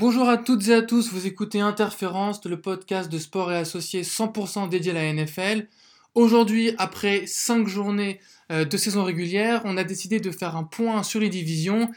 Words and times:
Bonjour 0.00 0.28
à 0.28 0.36
toutes 0.36 0.68
et 0.68 0.74
à 0.74 0.82
tous, 0.82 1.10
vous 1.12 1.26
écoutez 1.26 1.58
Interférence, 1.58 2.44
le 2.44 2.60
podcast 2.60 3.10
de 3.10 3.18
sport 3.18 3.50
et 3.50 3.56
associés 3.56 4.02
100% 4.04 4.68
dédié 4.68 4.92
à 4.92 4.94
la 4.94 5.12
NFL. 5.12 5.66
Aujourd'hui, 6.14 6.70
après 6.78 7.26
5 7.26 7.66
journées 7.66 8.20
euh, 8.52 8.64
de 8.64 8.76
saison 8.76 9.02
régulière, 9.02 9.60
on 9.64 9.76
a 9.76 9.82
décidé 9.82 10.20
de 10.20 10.30
faire 10.30 10.54
un 10.54 10.62
point 10.62 11.02
sur 11.02 11.18
les 11.18 11.28
divisions, 11.28 11.90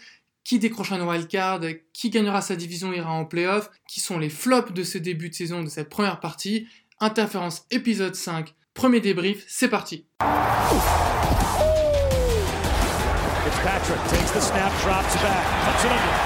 qui 0.43 0.57
décroche 0.57 0.91
un 0.91 1.07
wildcard, 1.07 1.59
qui 1.93 2.09
gagnera 2.09 2.41
sa 2.41 2.55
division 2.55 2.91
ira 2.91 3.11
en 3.11 3.25
playoff, 3.25 3.69
qui 3.87 3.99
sont 3.99 4.17
les 4.17 4.29
flops 4.29 4.73
de 4.73 4.81
ce 4.81 4.97
début 4.97 5.29
de 5.29 5.35
saison 5.35 5.61
de 5.61 5.69
cette 5.69 5.89
première 5.89 6.19
partie. 6.19 6.65
Interférence 6.99 7.67
épisode 7.69 8.15
5, 8.15 8.55
premier 8.73 8.99
débrief, 8.99 9.45
c'est 9.47 9.69
parti 9.69 10.05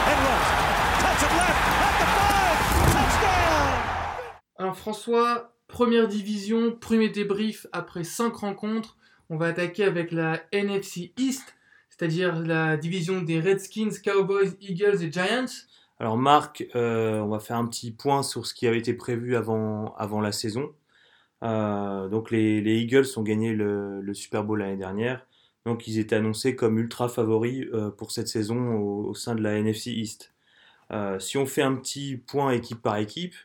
and 0.07 0.19
runs. 0.23 0.65
Touch 0.99 1.23
it 1.23 1.31
left, 1.35 1.65
at 1.85 1.93
the 1.99 2.07
five, 2.17 2.57
touchdown! 2.93 4.44
Alors 4.57 4.77
François, 4.77 5.53
première 5.67 6.07
division, 6.07 6.71
premier 6.71 7.09
débrief 7.09 7.67
après 7.73 8.05
5 8.05 8.33
rencontres. 8.35 8.95
On 9.29 9.35
va 9.35 9.47
attaquer 9.47 9.83
avec 9.83 10.13
la 10.13 10.43
NFC 10.53 11.11
East, 11.17 11.55
c'est-à-dire 11.89 12.39
la 12.39 12.77
division 12.77 13.21
des 13.21 13.41
Redskins, 13.41 13.91
Cowboys, 14.01 14.55
Eagles 14.61 15.03
et 15.03 15.11
Giants. 15.11 15.51
Alors 15.99 16.15
Marc, 16.17 16.65
euh, 16.75 17.19
on 17.19 17.27
va 17.27 17.39
faire 17.39 17.57
un 17.57 17.67
petit 17.67 17.91
point 17.91 18.23
sur 18.23 18.45
ce 18.45 18.53
qui 18.53 18.65
avait 18.65 18.77
été 18.77 18.93
prévu 18.93 19.35
avant, 19.35 20.21
la 20.21 20.31
saison. 20.31 20.73
Euh, 21.43 22.07
donc 22.07 22.31
les, 22.31 22.61
les, 22.61 22.79
Eagles 22.79 23.07
ont 23.17 23.23
gagné 23.23 23.53
le, 23.53 24.13
Super 24.13 24.45
Bowl 24.45 24.59
l'année 24.59 24.77
dernière. 24.77 25.27
Donc 25.65 25.85
ils 25.85 25.99
étaient 25.99 26.15
annoncés 26.15 26.55
comme 26.55 26.79
ultra 26.79 27.09
favoris 27.09 27.65
euh, 27.73 27.89
pour 27.89 28.11
cette 28.11 28.29
saison 28.29 28.77
au, 28.77 29.13
sein 29.15 29.35
de 29.35 29.41
la 29.41 29.57
NFC 29.57 29.91
East. 29.91 30.33
Si 31.19 31.37
on 31.37 31.45
fait 31.45 31.63
un 31.63 31.75
petit 31.75 32.15
point 32.15 32.51
équipe 32.51 32.81
par 32.81 32.95
équipe 32.97 33.35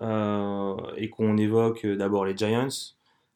et 0.00 1.10
qu'on 1.10 1.36
évoque 1.36 1.86
d'abord 1.86 2.24
les 2.24 2.36
Giants, 2.36 2.68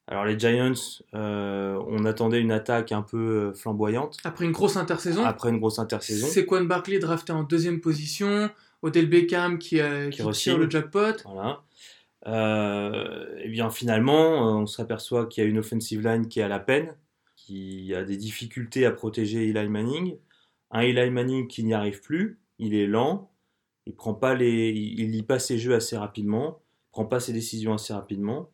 alors 0.09 0.25
les 0.25 0.39
Giants, 0.39 0.73
on 1.13 2.05
attendait 2.05 2.41
une 2.41 2.53
attaque 2.53 2.93
un 2.93 3.03
peu 3.03 3.53
flamboyante. 3.55 4.19
Après 4.25 4.45
une 4.45 4.53
grosse 4.53 4.77
intersaison. 4.77 5.25
Après 5.25 5.51
une 5.51 5.59
grosse 5.59 5.79
intersaison. 5.79 6.27
Sequan 6.27 6.65
Barkley 6.65 6.99
drafté 6.99 7.33
en 7.33 7.43
deuxième 7.43 7.81
position, 7.81 8.51
Odell 8.83 9.09
Beckham 9.09 9.59
qui, 9.59 9.81
qui, 10.11 10.23
qui 10.33 10.51
le 10.51 10.71
jackpot. 10.71 11.17
Voilà. 11.25 11.63
et 13.43 13.49
bien 13.49 13.71
finalement, 13.71 14.61
on 14.61 14.67
s'aperçoit 14.67 15.27
qu'il 15.27 15.43
y 15.43 15.47
a 15.47 15.51
une 15.51 15.59
offensive 15.59 16.07
line 16.07 16.29
qui 16.29 16.41
est 16.41 16.45
à 16.45 16.49
la 16.49 16.61
peine 16.61 16.95
qui 17.47 17.95
a 17.95 18.05
des 18.05 18.17
difficultés 18.17 18.87
à 18.87 18.93
protéger 18.93 19.49
Eli 19.49 19.69
Manning. 19.69 20.17
Un 20.71 20.81
Eli 20.81 21.11
Manning 21.11 21.49
qui 21.49 21.65
n'y 21.65 21.75
arrive 21.75 22.01
plus, 22.01 22.39
il 22.59 22.75
est 22.75 22.87
lent, 22.87 23.32
il 23.87 23.95
prend 23.95 24.15
pas 24.15 24.35
les, 24.35 24.71
il, 24.71 25.11
lit 25.11 25.23
pas 25.23 25.39
ses 25.39 25.59
jeux 25.59 25.75
assez 25.75 25.97
rapidement, 25.97 26.61
prend 26.91 27.05
pas 27.05 27.21
ses 27.21 27.33
décisions 27.33 27.75
assez 27.75 27.93
rapidement. 27.93 28.51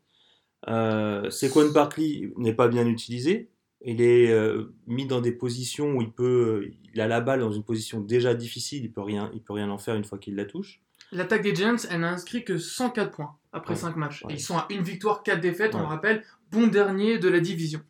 Euh, 0.68 1.30
Sequan 1.30 1.70
Barkley 1.70 2.32
n'est 2.36 2.54
pas 2.54 2.68
bien 2.68 2.86
utilisé. 2.86 3.50
Il 3.82 4.00
est 4.00 4.32
euh, 4.32 4.74
mis 4.86 5.06
dans 5.06 5.20
des 5.20 5.32
positions 5.32 5.94
où 5.94 6.02
il 6.02 6.10
peut, 6.10 6.70
il 6.92 7.00
a 7.00 7.06
la 7.06 7.20
balle 7.20 7.40
dans 7.40 7.52
une 7.52 7.62
position 7.62 8.00
déjà 8.00 8.34
difficile, 8.34 8.84
il 8.84 8.92
peut 8.92 9.02
rien, 9.02 9.30
il 9.34 9.40
peut 9.40 9.52
rien 9.52 9.70
en 9.70 9.78
faire 9.78 9.94
une 9.94 10.04
fois 10.04 10.18
qu'il 10.18 10.34
la 10.34 10.46
touche. 10.46 10.80
L'attaque 11.12 11.42
des 11.42 11.54
Giants, 11.54 11.76
elle 11.88 12.00
n'a 12.00 12.10
inscrit 12.10 12.44
que 12.44 12.58
104 12.58 13.10
points 13.10 13.36
après 13.52 13.76
5 13.76 13.96
matchs. 13.96 14.24
ils 14.28 14.40
sont 14.40 14.56
à 14.56 14.66
une 14.70 14.82
victoire, 14.82 15.22
4 15.22 15.40
défaites, 15.40 15.74
on 15.74 15.80
le 15.80 15.86
rappelle, 15.86 16.24
bon 16.50 16.66
dernier 16.66 17.18
de 17.18 17.28
la 17.28 17.40
division. 17.40 17.80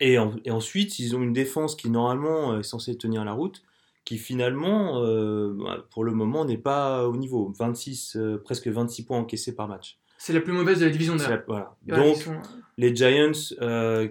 Et, 0.00 0.18
ensuite, 0.18 0.98
ils 0.98 1.14
ont 1.14 1.22
une 1.22 1.32
défense 1.32 1.76
qui 1.76 1.88
normalement 1.88 2.52
euh, 2.52 2.60
est 2.60 2.64
censée 2.64 2.96
tenir 2.96 3.24
la 3.24 3.32
route, 3.32 3.62
qui 4.04 4.18
finalement, 4.18 5.02
euh, 5.02 5.52
bah, 5.54 5.86
pour 5.90 6.04
le 6.04 6.12
moment, 6.12 6.44
n'est 6.44 6.58
pas 6.58 7.08
au 7.08 7.16
niveau. 7.16 7.52
26, 7.58 8.16
euh, 8.16 8.36
presque 8.42 8.68
26 8.68 9.04
points 9.04 9.18
encaissés 9.18 9.54
par 9.54 9.68
match. 9.68 9.98
C'est 10.18 10.32
la 10.32 10.40
plus 10.40 10.52
mauvaise 10.52 10.80
de 10.80 10.84
la 10.84 10.90
division 10.90 11.16
Voilà. 11.46 11.76
Donc, 11.86 12.28
les 12.78 12.94
Giants, 12.94 13.32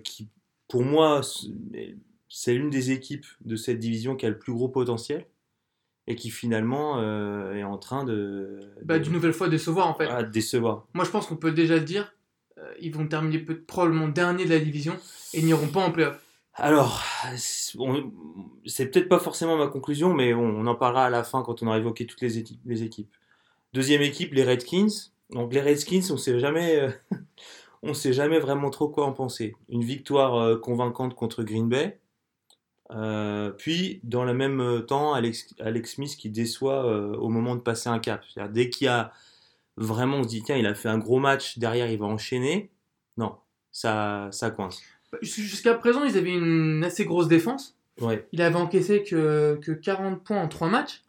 qui 0.03 0.29
pour 0.67 0.83
moi, 0.83 1.21
c'est 2.29 2.53
l'une 2.53 2.69
des 2.69 2.91
équipes 2.91 3.25
de 3.41 3.55
cette 3.55 3.79
division 3.79 4.15
qui 4.15 4.25
a 4.25 4.29
le 4.29 4.37
plus 4.37 4.53
gros 4.53 4.69
potentiel 4.69 5.25
et 6.07 6.15
qui 6.15 6.29
finalement 6.29 7.01
est 7.53 7.63
en 7.63 7.77
train 7.77 8.03
de, 8.03 8.59
bah, 8.83 8.99
d'une 8.99 9.13
nouvelle 9.13 9.33
fois 9.33 9.49
décevoir 9.49 9.87
en 9.87 9.93
fait. 9.93 10.07
Ah, 10.09 10.23
décevoir. 10.23 10.87
Moi, 10.93 11.05
je 11.05 11.11
pense 11.11 11.27
qu'on 11.27 11.35
peut 11.35 11.51
déjà 11.51 11.75
le 11.75 11.83
dire. 11.83 12.13
ils 12.79 12.93
vont 12.93 13.07
terminer 13.07 13.39
probablement 13.39 14.07
dernier 14.07 14.45
de 14.45 14.49
la 14.49 14.59
division 14.59 14.97
et 15.33 15.41
n'iront 15.41 15.67
pas 15.67 15.81
en 15.81 15.91
playoff 15.91 16.22
alors, 16.55 17.01
c'est 17.35 18.91
peut-être 18.91 19.09
pas 19.09 19.19
forcément 19.19 19.57
ma 19.57 19.67
conclusion, 19.67 20.13
mais 20.13 20.33
on, 20.35 20.67
en 20.67 20.75
parlera 20.75 21.05
à 21.05 21.09
la 21.09 21.23
fin 21.23 21.41
quand 21.41 21.63
on 21.63 21.67
aura 21.67 21.79
évoqué 21.79 22.05
toutes 22.05 22.21
les, 22.21 22.37
équipes. 22.37 23.15
Deuxième 23.73 24.03
équipe, 24.03 24.33
les 24.33 24.43
Redskins. 24.43 25.11
Donc 25.31 25.51
les 25.51 25.61
Redskins, 25.61 26.03
on 26.11 26.17
sait 26.17 26.39
jamais, 26.39 26.93
euh, 27.83 27.93
sait 27.93 28.13
jamais 28.13 28.37
vraiment 28.37 28.69
trop 28.69 28.87
quoi 28.87 29.05
en 29.07 29.13
penser. 29.13 29.55
Une 29.67 29.83
victoire 29.83 30.35
euh, 30.35 30.57
convaincante 30.57 31.15
contre 31.15 31.41
Green 31.41 31.67
Bay, 31.67 31.99
euh, 32.91 33.49
puis 33.49 33.99
dans 34.03 34.23
le 34.23 34.35
même 34.35 34.85
temps, 34.87 35.13
Alex, 35.13 35.55
Smith 35.85 36.15
qui 36.15 36.29
déçoit 36.29 36.85
au 37.17 37.29
moment 37.29 37.55
de 37.55 37.61
passer 37.61 37.89
un 37.89 37.97
cap. 37.97 38.23
Dès 38.51 38.69
qu'il 38.69 38.89
a 38.89 39.11
vraiment, 39.77 40.17
on 40.17 40.23
se 40.23 40.27
dit 40.27 40.43
tiens, 40.43 40.57
il 40.57 40.67
a 40.67 40.75
fait 40.75 40.89
un 40.89 40.99
gros 40.99 41.19
match, 41.19 41.57
derrière 41.57 41.89
il 41.89 41.97
va 41.97 42.05
enchaîner. 42.05 42.71
Non, 43.17 43.37
ça, 43.71 44.29
ça 44.31 44.51
coince. 44.51 44.83
Jusqu'à 45.21 45.73
présent, 45.73 46.03
ils 46.03 46.17
avaient 46.17 46.33
une 46.33 46.83
assez 46.83 47.05
grosse 47.05 47.27
défense. 47.27 47.77
Ouais. 48.01 48.27
Il 48.31 48.41
avait 48.41 48.55
encaissé 48.55 49.03
que, 49.03 49.59
que 49.61 49.71
40 49.71 50.23
points 50.23 50.41
en 50.41 50.47
3 50.47 50.69
matchs. 50.69 51.03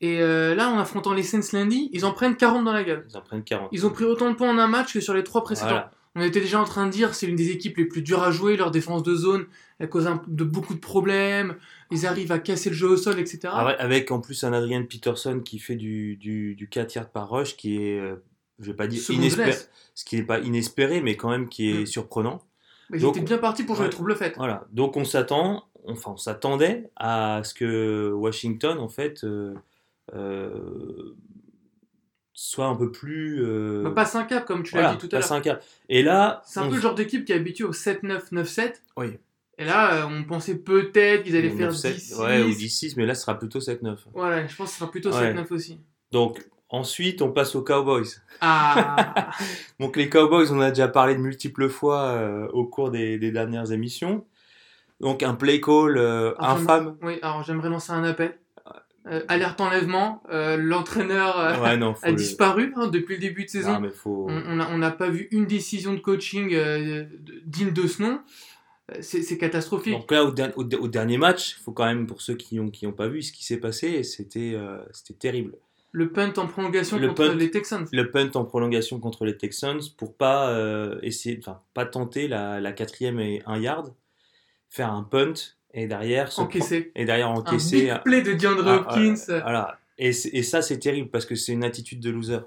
Et 0.00 0.20
euh, 0.20 0.54
là, 0.54 0.70
en 0.70 0.78
affrontant 0.78 1.12
les 1.12 1.22
Saints 1.22 1.52
lundi, 1.52 1.90
ils 1.92 2.04
en 2.04 2.12
prennent 2.12 2.36
40 2.36 2.64
dans 2.64 2.72
la 2.72 2.84
gueule. 2.84 3.06
Ils 3.08 3.16
en 3.16 3.20
prennent 3.20 3.44
40. 3.44 3.68
Ils 3.72 3.86
ont 3.86 3.90
pris 3.90 4.04
autant 4.04 4.30
de 4.30 4.34
points 4.34 4.50
en 4.50 4.58
un 4.58 4.66
match 4.66 4.92
que 4.92 5.00
sur 5.00 5.14
les 5.14 5.24
3 5.24 5.42
précédents. 5.42 5.84
On 6.16 6.22
était 6.22 6.40
déjà 6.40 6.60
en 6.60 6.64
train 6.64 6.86
de 6.86 6.92
dire 6.92 7.12
c'est 7.12 7.26
l'une 7.26 7.36
des 7.36 7.50
équipes 7.50 7.76
les 7.76 7.86
plus 7.86 8.02
dures 8.02 8.22
à 8.22 8.30
jouer. 8.30 8.56
Leur 8.56 8.70
défense 8.70 9.02
de 9.02 9.14
zone, 9.16 9.46
elle 9.80 9.88
cause 9.88 10.08
de 10.28 10.44
beaucoup 10.44 10.74
de 10.74 10.78
problèmes. 10.78 11.56
Ils 11.90 12.06
arrivent 12.06 12.30
à 12.30 12.38
casser 12.38 12.70
le 12.70 12.76
jeu 12.76 12.88
au 12.88 12.96
sol, 12.96 13.18
etc. 13.18 13.40
Ah 13.46 13.66
avec 13.78 14.12
en 14.12 14.20
plus 14.20 14.44
un 14.44 14.52
Adrian 14.52 14.84
Peterson 14.84 15.40
qui 15.44 15.58
fait 15.58 15.74
du, 15.74 16.16
du, 16.16 16.54
du 16.54 16.68
4 16.68 16.94
yards 16.94 17.10
par 17.10 17.30
rush 17.30 17.56
qui 17.56 17.82
est 17.82 17.98
euh, 17.98 18.14
je 18.60 18.66
vais 18.66 18.76
pas 18.76 18.86
dire 18.86 19.02
inespéré, 19.10 19.54
ce 19.94 20.04
qui 20.04 20.16
n'est 20.16 20.22
pas 20.22 20.38
inespéré, 20.38 21.00
mais 21.00 21.16
quand 21.16 21.30
même 21.30 21.48
qui 21.48 21.70
est 21.70 21.82
mm. 21.82 21.86
surprenant. 21.86 22.40
Mais 22.90 22.98
ils 23.00 23.06
étaient 23.06 23.20
bien 23.20 23.38
partis 23.38 23.64
pour 23.64 23.76
jouer 23.76 23.86
le 23.86 23.90
trouble 23.90 24.14
fait. 24.16 24.34
Voilà, 24.36 24.66
donc 24.72 24.96
on 24.96 25.04
s'attend, 25.04 25.64
enfin 25.88 26.12
on 26.12 26.16
s'attendait 26.16 26.90
à 26.96 27.40
ce 27.44 27.54
que 27.54 28.12
Washington 28.12 28.78
en 28.78 28.88
fait 28.88 29.24
euh, 29.24 29.54
euh, 30.14 31.14
soit 32.32 32.66
un 32.66 32.76
peu 32.76 32.90
plus. 32.90 33.42
Euh... 33.44 33.82
Bah, 33.84 33.90
passe 33.90 34.14
un 34.14 34.24
cap 34.24 34.44
comme 34.44 34.62
tu 34.62 34.74
l'as 34.74 34.94
dit 34.94 34.98
tout 34.98 35.14
à 35.14 35.20
l'heure. 35.20 35.32
un 35.32 35.40
cap. 35.40 35.64
Et 35.88 36.02
là, 36.02 36.42
c'est 36.44 36.60
un 36.60 36.68
peu 36.68 36.74
le 36.74 36.80
genre 36.80 36.94
d'équipe 36.94 37.24
qui 37.24 37.32
est 37.32 37.36
habitué 37.36 37.64
au 37.64 37.72
7-9, 37.72 38.32
9-7. 38.32 38.74
Oui. 38.96 39.18
Et 39.56 39.64
là, 39.64 40.04
euh, 40.04 40.08
on 40.08 40.24
pensait 40.24 40.56
peut-être 40.56 41.22
qu'ils 41.22 41.36
allaient 41.36 41.50
faire 41.50 41.70
10-6. 41.70 42.20
Ouais, 42.20 42.42
ou 42.42 42.50
10-6, 42.50 42.94
mais 42.96 43.06
là, 43.06 43.14
ce 43.14 43.22
sera 43.22 43.38
plutôt 43.38 43.60
7-9. 43.60 43.98
Voilà, 44.12 44.46
je 44.46 44.56
pense 44.56 44.66
que 44.68 44.72
ce 44.72 44.78
sera 44.80 44.90
plutôt 44.90 45.10
7-9 45.10 45.52
aussi. 45.52 45.78
Donc, 46.10 46.44
Ensuite, 46.74 47.22
on 47.22 47.30
passe 47.30 47.54
aux 47.54 47.62
Cowboys. 47.62 48.08
Ah. 48.40 49.30
Donc 49.80 49.96
les 49.96 50.08
Cowboys, 50.08 50.50
on 50.50 50.58
a 50.60 50.70
déjà 50.70 50.88
parlé 50.88 51.14
de 51.14 51.20
multiples 51.20 51.68
fois 51.68 52.06
euh, 52.06 52.48
au 52.48 52.64
cours 52.64 52.90
des, 52.90 53.16
dernières 53.30 53.70
émissions. 53.70 54.26
Donc 55.00 55.22
un 55.22 55.34
play 55.34 55.60
call 55.60 55.96
euh, 55.96 56.34
infâme. 56.40 56.96
Oui, 57.00 57.20
alors 57.22 57.44
j'aimerais 57.44 57.68
lancer 57.68 57.92
un 57.92 58.02
appel. 58.02 58.36
Euh, 59.06 59.20
alerte 59.28 59.60
enlèvement, 59.60 60.24
l'entraîneur 60.28 61.38
a 62.02 62.12
disparu 62.12 62.72
hein, 62.74 62.88
depuis 62.88 63.14
le 63.14 63.20
début 63.20 63.44
de 63.44 63.50
saison. 63.50 63.80
On 64.04 64.78
n'a 64.78 64.90
pas 64.90 65.10
vu 65.10 65.28
une 65.30 65.46
décision 65.46 65.94
de 65.94 66.00
coaching 66.00 66.58
digne 67.46 67.72
de 67.72 67.86
ce 67.86 68.02
nom. 68.02 68.20
C'est 69.00 69.38
catastrophique. 69.38 69.92
Donc 69.92 70.10
là, 70.10 70.24
au, 70.56 70.88
dernier 70.88 71.18
match, 71.18 71.56
il 71.56 71.62
faut 71.62 71.72
quand 71.72 71.86
même, 71.86 72.08
pour 72.08 72.20
ceux 72.20 72.34
qui 72.34 72.56
n'ont 72.56 72.70
qui 72.70 72.88
ont 72.88 72.92
pas 72.92 73.06
vu 73.06 73.22
ce 73.22 73.30
qui 73.32 73.44
s'est 73.44 73.60
passé, 73.60 74.02
c'était 74.02 74.56
terrible 75.20 75.54
le 75.94 76.10
punt 76.10 76.32
en 76.38 76.48
prolongation 76.48 76.98
contre 76.98 77.34
les 77.34 77.52
Texans. 77.52 77.86
Le 77.92 78.10
punt 78.10 78.30
en 78.34 78.44
prolongation 78.44 78.98
contre 78.98 79.24
les 79.24 79.36
Texans 79.36 79.80
pour 79.96 80.16
pas 80.16 80.50
euh, 80.50 80.98
essayer, 81.02 81.38
enfin 81.38 81.60
pas 81.72 81.86
tenter 81.86 82.26
la, 82.26 82.72
quatrième 82.72 83.20
et 83.20 83.42
un 83.46 83.60
yard, 83.60 83.94
faire 84.68 84.90
un 84.90 85.04
punt 85.04 85.34
et 85.72 85.86
derrière 85.86 86.36
encaisser 86.40 86.90
et 86.96 87.04
derrière 87.04 87.30
encaisser 87.30 87.90
un 87.90 87.94
big 87.94 88.02
play 88.02 88.22
de 88.22 88.32
DeAndre 88.32 88.66
ah, 88.66 88.74
Hopkins. 88.74 89.24
voilà. 89.28 89.78
Et, 89.96 90.08
et 90.08 90.42
ça 90.42 90.62
c'est 90.62 90.80
terrible 90.80 91.10
parce 91.10 91.26
que 91.26 91.36
c'est 91.36 91.52
une 91.52 91.62
attitude 91.62 92.00
de 92.00 92.10
loser. 92.10 92.40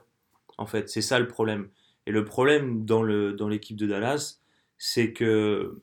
En 0.57 0.65
fait, 0.65 0.89
c'est 0.89 1.01
ça 1.01 1.17
le 1.17 1.29
problème. 1.29 1.69
Et 2.05 2.11
le 2.11 2.25
problème 2.25 2.83
dans 2.83 3.01
le 3.01 3.31
dans 3.31 3.47
l'équipe 3.47 3.77
de 3.77 3.87
Dallas, 3.87 4.41
c'est 4.77 5.13
que 5.13 5.79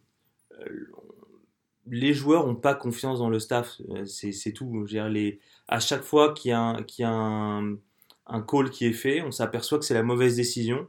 euh, 0.60 0.92
les 1.86 2.12
joueurs 2.12 2.46
n'ont 2.46 2.56
pas 2.56 2.74
confiance 2.74 3.20
dans 3.20 3.30
le 3.30 3.38
staff. 3.38 3.80
Euh, 3.88 4.04
c'est 4.04 4.52
tout. 4.52 4.84
les, 4.84 5.40
à 5.68 5.80
chaque 5.80 6.02
fois 6.02 6.34
qu'il 6.34 6.50
y 6.50 6.54
a, 6.54 6.60
un, 6.60 7.76
un, 8.26 8.40
call 8.42 8.70
qui 8.70 8.86
est 8.86 8.92
fait, 8.92 9.22
on 9.22 9.30
s'aperçoit 9.30 9.78
que 9.78 9.84
c'est 9.84 9.94
la 9.94 10.02
mauvaise 10.02 10.36
décision. 10.36 10.86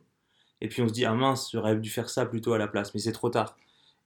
Et 0.61 0.67
puis 0.67 0.81
on 0.81 0.87
se 0.87 0.93
dit, 0.93 1.05
ah 1.05 1.13
mince, 1.13 1.49
j'aurais 1.51 1.75
dû 1.75 1.89
faire 1.89 2.09
ça 2.09 2.25
plutôt 2.25 2.53
à 2.53 2.57
la 2.57 2.67
place, 2.67 2.93
mais 2.93 2.99
c'est 2.99 3.11
trop 3.11 3.29
tard. 3.29 3.55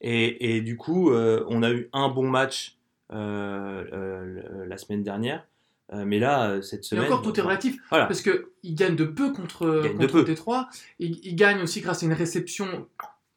Et, 0.02 0.62
du 0.62 0.76
coup, 0.76 1.10
euh, 1.10 1.44
on 1.48 1.62
a 1.62 1.70
eu 1.70 1.90
un 1.92 2.08
bon 2.08 2.26
match 2.26 2.78
euh, 3.12 3.84
euh, 3.92 4.66
la 4.66 4.78
semaine 4.78 5.02
dernière. 5.02 5.46
Mais 5.92 6.20
là, 6.20 6.62
cette 6.62 6.84
Et 6.84 6.86
semaine. 6.86 7.06
encore, 7.06 7.20
tout 7.20 7.36
est 7.38 7.42
relatif. 7.42 7.76
Voilà. 7.90 8.06
Parce 8.06 8.22
qu'ils 8.22 8.76
gagnent 8.76 8.94
de 8.94 9.04
peu 9.04 9.32
contre, 9.32 9.82
contre 9.98 10.12
peu. 10.12 10.24
Détroit. 10.24 10.68
Ils, 11.00 11.18
ils 11.26 11.34
gagnent 11.34 11.62
aussi 11.62 11.80
grâce 11.80 12.04
à 12.04 12.06
une 12.06 12.12
réception 12.12 12.86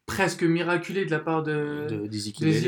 presque 0.06 0.42
miraculée 0.42 1.04
de 1.06 1.10
la 1.10 1.18
part 1.18 1.42
de, 1.42 1.86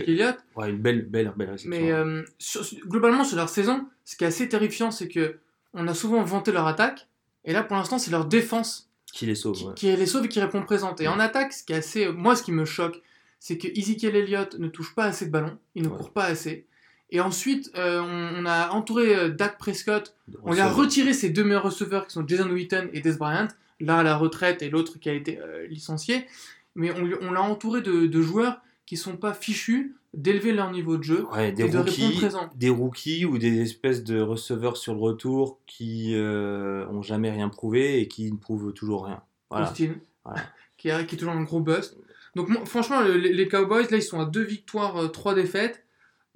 Elliott. 0.08 0.36
Ouais, 0.56 0.70
une 0.70 0.78
belle, 0.78 1.04
belle, 1.06 1.32
belle. 1.36 1.54
Mais 1.66 1.92
euh, 1.92 2.22
sur- 2.38 2.64
globalement, 2.86 3.24
sur 3.24 3.36
leur 3.36 3.48
saison, 3.48 3.86
ce 4.04 4.16
qui 4.16 4.24
est 4.24 4.28
assez 4.28 4.48
terrifiant, 4.48 4.90
c'est 4.90 5.08
que 5.08 5.36
on 5.74 5.86
a 5.88 5.94
souvent 5.94 6.22
vanté 6.22 6.52
leur 6.52 6.66
attaque. 6.66 7.08
Et 7.44 7.52
là, 7.52 7.62
pour 7.62 7.76
l'instant, 7.76 7.98
c'est 7.98 8.10
leur 8.10 8.24
défense 8.24 8.90
qui 9.12 9.26
les 9.26 9.34
sauve. 9.34 9.56
qui, 9.56 9.64
ouais. 9.66 9.74
qui 9.74 9.96
les 9.96 10.06
sauve 10.06 10.24
et 10.24 10.28
qui 10.28 10.40
répond 10.40 10.62
présente. 10.62 11.00
Et 11.00 11.08
en 11.08 11.18
attaque, 11.20 11.52
ce 11.52 11.62
qui 11.62 11.72
est 11.72 11.76
assez. 11.76 12.08
Moi, 12.08 12.36
ce 12.36 12.42
qui 12.42 12.52
me 12.52 12.64
choque, 12.64 13.02
c'est 13.38 13.58
que 13.58 13.68
Ezekiel 13.68 14.16
Elliott 14.16 14.58
ne 14.58 14.68
touche 14.68 14.94
pas 14.94 15.04
assez 15.04 15.26
de 15.26 15.30
ballons. 15.30 15.58
Il 15.74 15.82
ne 15.82 15.88
court 15.88 16.12
pas 16.12 16.24
assez. 16.24 16.66
Et 17.10 17.20
ensuite, 17.20 17.70
euh, 17.76 18.00
on, 18.00 18.42
on 18.42 18.46
a 18.46 18.70
entouré 18.70 19.14
euh, 19.14 19.28
Dak 19.28 19.58
Prescott 19.58 20.16
De 20.26 20.38
on 20.42 20.52
lui 20.54 20.60
a 20.60 20.68
retiré 20.68 21.12
ses 21.12 21.30
deux 21.30 21.44
meilleurs 21.44 21.62
receveurs 21.62 22.06
qui 22.06 22.14
sont 22.14 22.26
Jason 22.26 22.50
Witten 22.50 22.88
et 22.92 23.00
Des 23.00 23.12
Bryant, 23.12 23.46
l'un 23.78 23.98
à 23.98 24.02
la 24.02 24.16
retraite 24.16 24.60
et 24.62 24.70
l'autre 24.70 24.98
qui 24.98 25.08
a 25.08 25.12
été 25.12 25.38
licencié. 25.68 26.26
Mais 26.76 26.92
on, 26.92 27.32
l'a 27.32 27.42
entouré 27.42 27.80
de, 27.82 28.06
de 28.06 28.22
joueurs 28.22 28.60
qui 28.86 28.96
sont 28.96 29.16
pas 29.16 29.32
fichus 29.34 29.96
d'élever 30.14 30.52
leur 30.52 30.70
niveau 30.70 30.96
de 30.96 31.02
jeu. 31.02 31.26
Ouais, 31.32 31.50
des 31.52 31.64
et 31.64 31.68
de 31.68 31.78
répondre 31.78 31.90
rookies, 32.04 32.16
présent. 32.18 32.50
des 32.54 32.70
rookies 32.70 33.24
ou 33.24 33.38
des 33.38 33.60
espèces 33.60 34.04
de 34.04 34.20
receveurs 34.20 34.76
sur 34.76 34.94
le 34.94 35.00
retour 35.00 35.58
qui 35.66 36.12
euh, 36.14 36.86
ont 36.88 37.02
jamais 37.02 37.30
rien 37.30 37.48
prouvé 37.48 38.00
et 38.00 38.08
qui 38.08 38.30
ne 38.30 38.36
prouvent 38.38 38.72
toujours 38.72 39.06
rien. 39.06 39.22
Voilà. 39.50 39.70
Austin, 39.70 39.94
Voilà. 40.24 40.42
qui, 40.78 40.88
est, 40.88 41.06
qui 41.06 41.14
est 41.16 41.18
toujours 41.18 41.34
un 41.34 41.42
gros 41.42 41.60
bust. 41.60 41.96
Donc 42.34 42.48
moi, 42.48 42.64
franchement, 42.66 43.00
le- 43.00 43.16
les, 43.16 43.32
les 43.32 43.48
Cowboys, 43.48 43.86
là, 43.90 43.96
ils 43.96 44.02
sont 44.02 44.20
à 44.20 44.26
deux 44.26 44.42
victoires, 44.44 44.96
euh, 44.98 45.08
trois 45.08 45.34
défaites. 45.34 45.82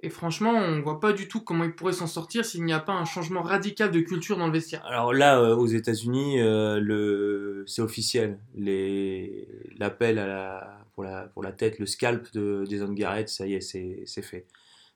Et 0.02 0.08
franchement, 0.08 0.52
on 0.52 0.81
voit 0.81 0.99
pas 0.99 1.12
du 1.12 1.29
tout 1.29 1.41
comment 1.41 1.64
ils 1.64 1.75
pourraient 1.75 1.93
s'en 1.93 2.06
sortir 2.06 2.44
s'il 2.44 2.64
n'y 2.64 2.73
a 2.73 2.81
pas 2.81 2.94
un 2.94 3.05
changement 3.05 3.43
radical 3.43 3.91
de 3.91 4.00
culture 4.00 4.38
dans 4.38 4.47
le 4.47 4.52
vestiaire. 4.52 4.82
Alors 4.87 5.12
là, 5.12 5.38
euh, 5.38 5.55
aux 5.55 5.67
États-Unis, 5.67 6.41
euh, 6.41 6.81
le... 6.81 7.64
c'est 7.67 7.82
officiel. 7.82 8.38
L'appel 8.56 10.17
la... 10.17 10.79
Pour, 10.94 11.05
la... 11.05 11.25
pour 11.25 11.43
la 11.43 11.52
tête, 11.52 11.79
le 11.79 11.85
scalp 11.85 12.32
de 12.32 12.64
Jason 12.64 12.93
Garrett, 12.93 13.29
ça 13.29 13.47
y 13.47 13.55
est, 13.55 13.61
c'est 13.61 14.23
fait. 14.23 14.47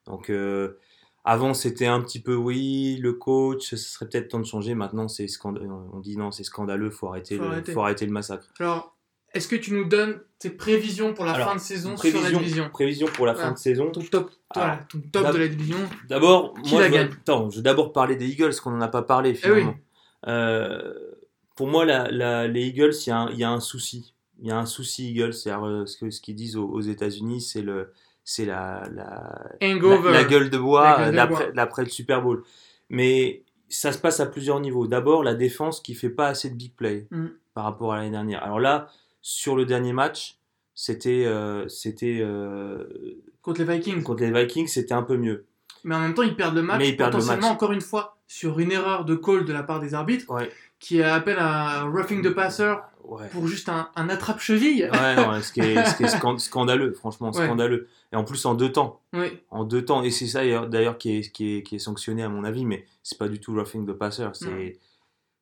Donc 0.07 0.31
euh, 0.31 0.79
avant, 1.23 1.53
c'était 1.53 1.87
un 1.87 2.01
petit 2.01 2.21
peu 2.21 2.35
oui, 2.35 2.99
le 3.01 3.13
coach, 3.13 3.71
ce 3.71 3.77
serait 3.77 4.09
peut-être 4.09 4.29
temps 4.29 4.41
de 4.41 4.47
changer. 4.47 4.75
Maintenant, 4.75 5.09
scand... 5.09 5.59
on 5.93 6.01
dit 6.01 6.17
non, 6.17 6.31
c'est 6.31 6.45
scandaleux, 6.45 6.91
faut 6.91 7.09
arrêter, 7.09 7.37
Faut 7.37 7.43
le... 7.45 7.51
arrêter. 7.51 7.73
faut 7.73 7.83
arrêter 7.83 8.07
le 8.07 8.13
massacre. 8.13 8.49
Alors, 8.59 8.94
est-ce 9.35 9.49
que 9.49 9.57
tu 9.57 9.73
nous 9.73 9.85
donnes 9.85 10.21
tes 10.39 10.51
prévisions 10.51 11.13
pour 11.15 11.25
la 11.25 11.33
Alors, 11.33 11.49
fin 11.51 11.55
de 11.57 11.61
saison 11.61 11.97
sur 11.97 12.23
la 12.23 12.31
division 12.31 12.69
prévision 12.71 13.07
pour 13.09 13.27
la 13.27 13.33
Voilà. 13.33 13.49
fin 13.49 13.55
de 13.55 13.59
saison. 13.59 13.91
Ton 13.91 14.01
top, 14.03 14.31
Alors, 14.51 14.69
voilà, 14.69 14.81
ton 14.91 15.01
top 15.13 15.33
de 15.33 15.39
la 15.39 15.49
division. 15.49 15.77
D'abord, 16.09 16.55
moi, 16.71 16.81
la 16.81 16.87
je 16.87 16.93
veux- 16.93 16.99
gagne 16.99 17.11
Attends, 17.13 17.51
je 17.51 17.57
vais 17.57 17.63
d'abord 17.63 17.93
parler 17.93 18.17
des 18.17 18.29
Eagles, 18.29 18.55
qu'on 18.63 18.71
n'en 18.71 18.81
a 18.81 18.89
pas 18.89 19.03
parlé 19.03 19.31
Eh 19.31 19.35
finalement. 19.35 19.75
Euh, 20.27 20.95
pour 21.57 21.69
moi, 21.69 21.85
la, 21.85 22.11
la- 22.11 22.47
les 22.49 22.63
Eagles, 22.67 22.93
il 23.07 23.09
y, 23.09 23.13
a 23.13 23.19
un- 23.19 23.31
il 23.31 23.39
y 23.39 23.45
a 23.45 23.51
un 23.51 23.61
souci. 23.61 24.15
Il 24.41 24.49
y 24.49 24.51
a 24.51 24.59
un 24.59 24.67
souci 24.67 25.11
Eagles, 25.11 25.33
c'est-à-dire 25.35 25.67
euh, 25.67 25.87
ce 25.87 25.97
que- 25.97 26.11
ce 26.11 26.21
qu'ils 26.21 26.35
disent 26.35 26.57
aux, 26.57 26.67
aux 26.69 26.81
États-Unis, 26.81 27.41
c'est 27.41 27.63
le, 27.63 27.93
c'est 28.25 28.45
la, 28.45 28.83
la, 28.93 30.25
gueule 30.25 30.51
de 30.51 30.59
bois 30.59 31.11
d'après 31.13 31.45
bois. 31.45 31.53
d'après 31.55 31.83
le 31.85 31.89
Super 31.91 32.21
Bowl. 32.23 32.43
Mais 32.91 33.43
ça 33.69 33.93
se 33.93 33.99
passe 33.99 34.21
à 34.21 34.27
plusieurs 34.27 34.61
niveaux. 34.61 34.87
D'abord, 34.87 35.23
la 35.23 35.35
défense 35.35 35.81
qui 35.81 35.95
fait 35.95 36.11
pas 36.11 36.27
assez 36.29 36.51
de 36.51 36.55
big 36.57 36.75
play 36.75 37.07
Mm. 37.11 37.27
par 37.55 37.65
rapport 37.65 37.93
à 37.93 37.97
l'année 37.99 38.11
dernière. 38.11 38.43
Alors 38.43 38.59
là, 38.61 38.89
sur 39.27 39.57
le 39.57 39.65
dernier 39.65 39.95
match, 39.95 40.37
c'était 40.75 41.25
euh, 41.25 41.67
c'était 41.67 42.19
euh, 42.21 42.85
contre 43.41 43.63
les 43.65 43.75
Vikings. 43.79 44.03
contre 44.03 44.23
les 44.23 44.31
Vikings, 44.31 44.67
c'était 44.67 44.93
un 44.93 45.03
peu 45.03 45.17
mieux. 45.17 45.47
Mais 45.83 45.95
en 45.95 46.01
même 46.01 46.13
temps, 46.15 46.23
ils 46.23 46.37
perdent 46.37 46.55
le 46.57 46.63
match, 46.63 46.79
Mais 46.79 46.91
ils 46.91 46.97
perdent 46.97 47.15
le 47.15 47.19
potentiellement 47.21 47.49
match. 47.49 47.55
encore 47.57 47.73
une 47.73 47.81
fois, 47.81 48.19
sur 48.29 48.59
une 48.59 48.71
erreur 48.71 49.07
de 49.07 49.15
call 49.15 49.47
de 49.47 49.53
la 49.55 49.63
part 49.63 49.81
des 49.81 49.95
arbitres, 49.95 50.31
Ouais, 50.31 50.51
qui 50.79 51.03
appelle 51.03 51.39
à 51.39 51.81
un 51.83 51.91
roughing 51.91 52.23
the 52.23 52.31
passer 52.35 52.75
ouais. 53.05 53.29
pour 53.33 53.47
juste 53.49 53.71
un, 53.71 53.89
un 53.97 54.09
attrape-cheville. 54.11 54.91
Ouais, 54.93 55.17
non, 55.17 55.41
ce 55.43 55.53
qui 55.53 55.61
est, 55.61 55.85
ce 55.87 55.97
qui 55.97 56.03
est 56.05 56.09
scan- 56.09 56.39
scandaleux, 56.39 56.93
franchement, 56.93 57.33
scandaleux. 57.33 57.89
Et 58.13 58.17
en 58.17 58.25
plus 58.25 58.45
en 58.45 58.55
deux 58.55 58.73
temps. 58.73 59.01
Oui, 59.15 59.39
En 59.51 59.65
deux 59.65 59.85
temps. 59.87 60.03
Et 60.03 60.11
c'est 60.11 60.27
ça 60.27 60.41
d'ailleurs- 60.67 60.99
qui 60.99 61.17
est, 61.19 61.31
qui, 61.33 61.57
est, 61.57 61.63
qui 61.63 61.77
est 61.77 61.79
sanctionné 61.79 62.23
à 62.23 62.29
mon 62.29 62.45
avis, 62.45 62.67
mais 62.67 62.85
c'est 63.03 63.17
pas 63.19 63.29
du 63.29 63.41
tout 63.41 63.55
roughing 63.55 63.87
the 63.87 63.93
passer. 63.93 64.27
C'est. 64.35 64.79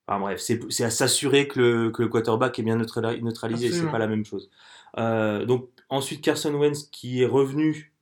Enfin 0.09 0.19
bref, 0.21 0.41
c'est 0.41 0.85
à 0.85 0.91
s'assurer 0.91 1.47
que 1.49 1.61
le, 1.61 1.91
que 1.91 2.03
le 2.03 2.09
quarterback 2.09 2.59
est 2.59 2.63
bien 2.63 2.77
neutrali- 2.77 3.23
neutralisé, 3.23 3.71
c'est 3.71 3.91
pas 3.91 3.99
la 3.99 4.09
même 4.09 4.25
chose. 4.25 4.51
Euh, 4.99 5.45
donc 5.47 5.69
ensuite 5.89 6.21
Carson 6.23 6.53
Wentz 6.55 6.85
qui 6.91 7.23
est 7.23 7.27
revenu, 7.27 7.93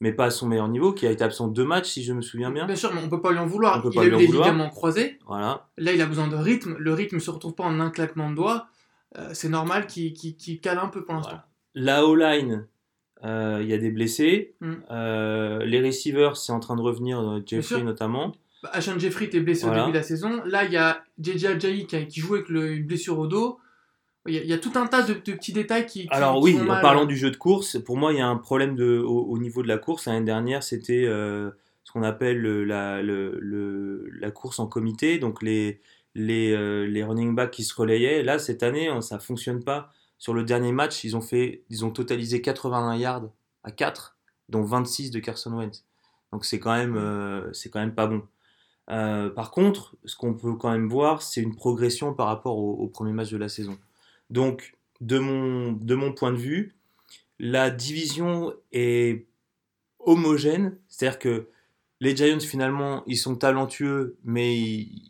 mais 0.00 0.12
pas 0.12 0.26
à 0.26 0.30
son 0.30 0.46
meilleur 0.48 0.68
niveau, 0.68 0.92
qui 0.92 1.06
a 1.06 1.10
été 1.10 1.22
absent 1.24 1.48
deux 1.48 1.64
matchs 1.64 1.88
si 1.90 2.02
je 2.02 2.12
me 2.12 2.22
souviens 2.22 2.50
bien. 2.50 2.66
bien 2.66 2.76
sûr, 2.76 2.92
mais 2.94 3.00
on 3.04 3.08
peut 3.10 3.20
pas 3.20 3.32
lui 3.32 3.38
en 3.38 3.46
vouloir. 3.46 3.84
Il 3.92 3.98
a 3.98 4.04
eu 4.04 4.26
vouloir. 4.26 4.46
ligaments 4.48 4.70
croisés. 4.70 5.18
Voilà. 5.26 5.68
Là, 5.76 5.92
il 5.92 6.00
a 6.00 6.06
besoin 6.06 6.28
de 6.28 6.36
rythme. 6.36 6.76
Le 6.78 6.94
rythme 6.94 7.20
se 7.20 7.30
retrouve 7.30 7.54
pas 7.54 7.64
en 7.64 7.78
un 7.80 7.90
claquement 7.90 8.30
de 8.30 8.36
doigts. 8.36 8.68
Euh, 9.16 9.30
c'est 9.32 9.48
normal 9.48 9.86
qu'il 9.86 10.12
qu'il 10.14 10.60
cale 10.60 10.78
un 10.78 10.88
peu 10.88 11.04
pour 11.04 11.14
l'instant. 11.14 11.30
Voilà. 11.30 11.48
La 11.74 12.06
O-line, 12.06 12.66
euh, 13.24 13.58
il 13.62 13.68
y 13.68 13.72
a 13.74 13.78
des 13.78 13.90
blessés. 13.90 14.54
Mm. 14.60 14.72
Euh, 14.90 15.64
les 15.64 15.84
receivers, 15.84 16.36
c'est 16.36 16.52
en 16.52 16.60
train 16.60 16.76
de 16.76 16.82
revenir, 16.82 17.42
Jeffrey 17.44 17.82
notamment. 17.82 18.32
Bah, 18.62 18.70
Ashan 18.72 18.98
Jeffrey 18.98 19.26
était 19.26 19.40
blessé 19.40 19.66
Voilà. 19.66 19.82
au 19.82 19.86
début 19.86 19.92
de 19.94 19.98
la 19.98 20.04
saison. 20.04 20.42
Là, 20.44 20.64
il 20.64 20.72
y 20.72 20.76
a 20.76 21.02
JJ 21.20 21.44
Ajayi 21.46 21.86
qui, 21.86 22.20
joue 22.20 22.34
avec 22.34 22.48
le- 22.48 22.72
une 22.72 22.86
blessure 22.86 23.18
au 23.18 23.26
dos. 23.26 23.58
Il 24.26 24.34
y, 24.34 24.38
a, 24.38 24.42
il 24.42 24.48
y 24.48 24.52
a 24.52 24.58
tout 24.58 24.72
un 24.74 24.86
tas 24.86 25.02
de, 25.02 25.14
de 25.14 25.32
petits 25.32 25.52
détails 25.52 25.86
qui. 25.86 26.02
qui- 26.02 26.08
Alors 26.10 26.36
qui 26.42 26.52
oui, 26.54 26.60
en 26.60 26.66
parlant 26.80 27.06
du 27.06 27.16
jeu 27.16 27.30
de 27.30 27.36
course, 27.36 27.78
pour 27.82 27.96
moi, 27.96 28.12
il 28.12 28.18
y 28.18 28.20
a 28.20 28.26
un 28.26 28.36
problème 28.36 28.74
de, 28.74 28.98
au, 28.98 29.20
au 29.26 29.38
niveau 29.38 29.62
de 29.62 29.68
la 29.68 29.78
course. 29.78 30.06
L'année 30.06 30.24
dernière, 30.26 30.62
c'était 30.62 31.04
euh, 31.06 31.50
ce 31.84 31.92
qu'on 31.92 32.02
appelle 32.02 32.38
le- 32.38 32.64
la, 32.64 33.00
le- 33.02 33.38
le- 33.40 34.08
la 34.20 34.30
course 34.30 34.58
en 34.58 34.66
comité, 34.66 35.18
donc 35.18 35.40
les, 35.42 35.80
les, 36.14 36.52
euh, 36.52 36.84
les 36.86 37.04
running 37.04 37.34
backs 37.34 37.52
qui 37.52 37.64
se 37.64 37.74
relayaient. 37.74 38.22
Là, 38.22 38.38
cette 38.38 38.62
année, 38.62 38.88
hein, 38.88 39.00
ça 39.00 39.18
fonctionne 39.18 39.62
pas. 39.64 39.92
Sur 40.18 40.34
le 40.34 40.42
dernier 40.42 40.72
match, 40.72 41.04
ils 41.04 41.16
ont, 41.16 41.20
fait, 41.20 41.62
ils 41.70 41.84
ont 41.84 41.90
totalisé 41.90 42.42
81 42.42 42.96
yards 42.96 43.30
à 43.62 43.70
4, 43.70 44.16
dont 44.48 44.62
26 44.64 45.10
de 45.12 45.20
Carson 45.20 45.52
Wentz. 45.56 45.84
Donc 46.32 46.44
c'est 46.44 46.58
quand, 46.58 46.74
même, 46.74 46.96
euh, 46.96 47.50
c'est 47.54 47.70
quand 47.70 47.78
même 47.80 47.94
pas 47.94 48.08
bon. 48.08 48.22
Euh, 48.90 49.28
par 49.28 49.50
contre, 49.50 49.96
ce 50.04 50.16
qu'on 50.16 50.34
peut 50.34 50.54
quand 50.54 50.70
même 50.70 50.88
voir, 50.88 51.22
c'est 51.22 51.42
une 51.42 51.54
progression 51.54 52.14
par 52.14 52.26
rapport 52.26 52.56
au, 52.58 52.86
premier 52.88 53.12
match 53.12 53.30
de 53.30 53.36
la 53.36 53.48
saison. 53.48 53.78
Donc, 54.30 54.76
de 55.00 55.18
mon, 55.18 55.72
de 55.72 55.94
mon 55.94 56.12
point 56.12 56.32
de 56.32 56.38
vue, 56.38 56.74
la 57.38 57.70
division 57.70 58.52
est 58.72 59.26
homogène, 59.98 60.78
c'est-à-dire 60.88 61.18
que 61.18 61.48
les 62.00 62.14
Giants 62.14 62.40
finalement 62.40 63.02
ils 63.06 63.16
sont 63.16 63.36
talentueux 63.36 64.16
mais 64.24 64.56
ils, 64.56 65.02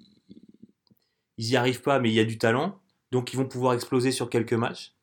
ils 1.37 1.51
y 1.51 1.57
arrivent 1.57 1.83
pas 1.83 1.99
mais 1.99 2.11
il 2.11 2.15
y 2.15 2.21
a 2.21 2.25
du 2.25 2.39
talent 2.39 2.81
donc 3.13 3.33
ils 3.33 3.37
vont 3.37 3.47
pouvoir 3.47 3.75
exploser 3.75 4.11
sur 4.11 4.31
quelques 4.31 4.55
matchs. 4.55 4.95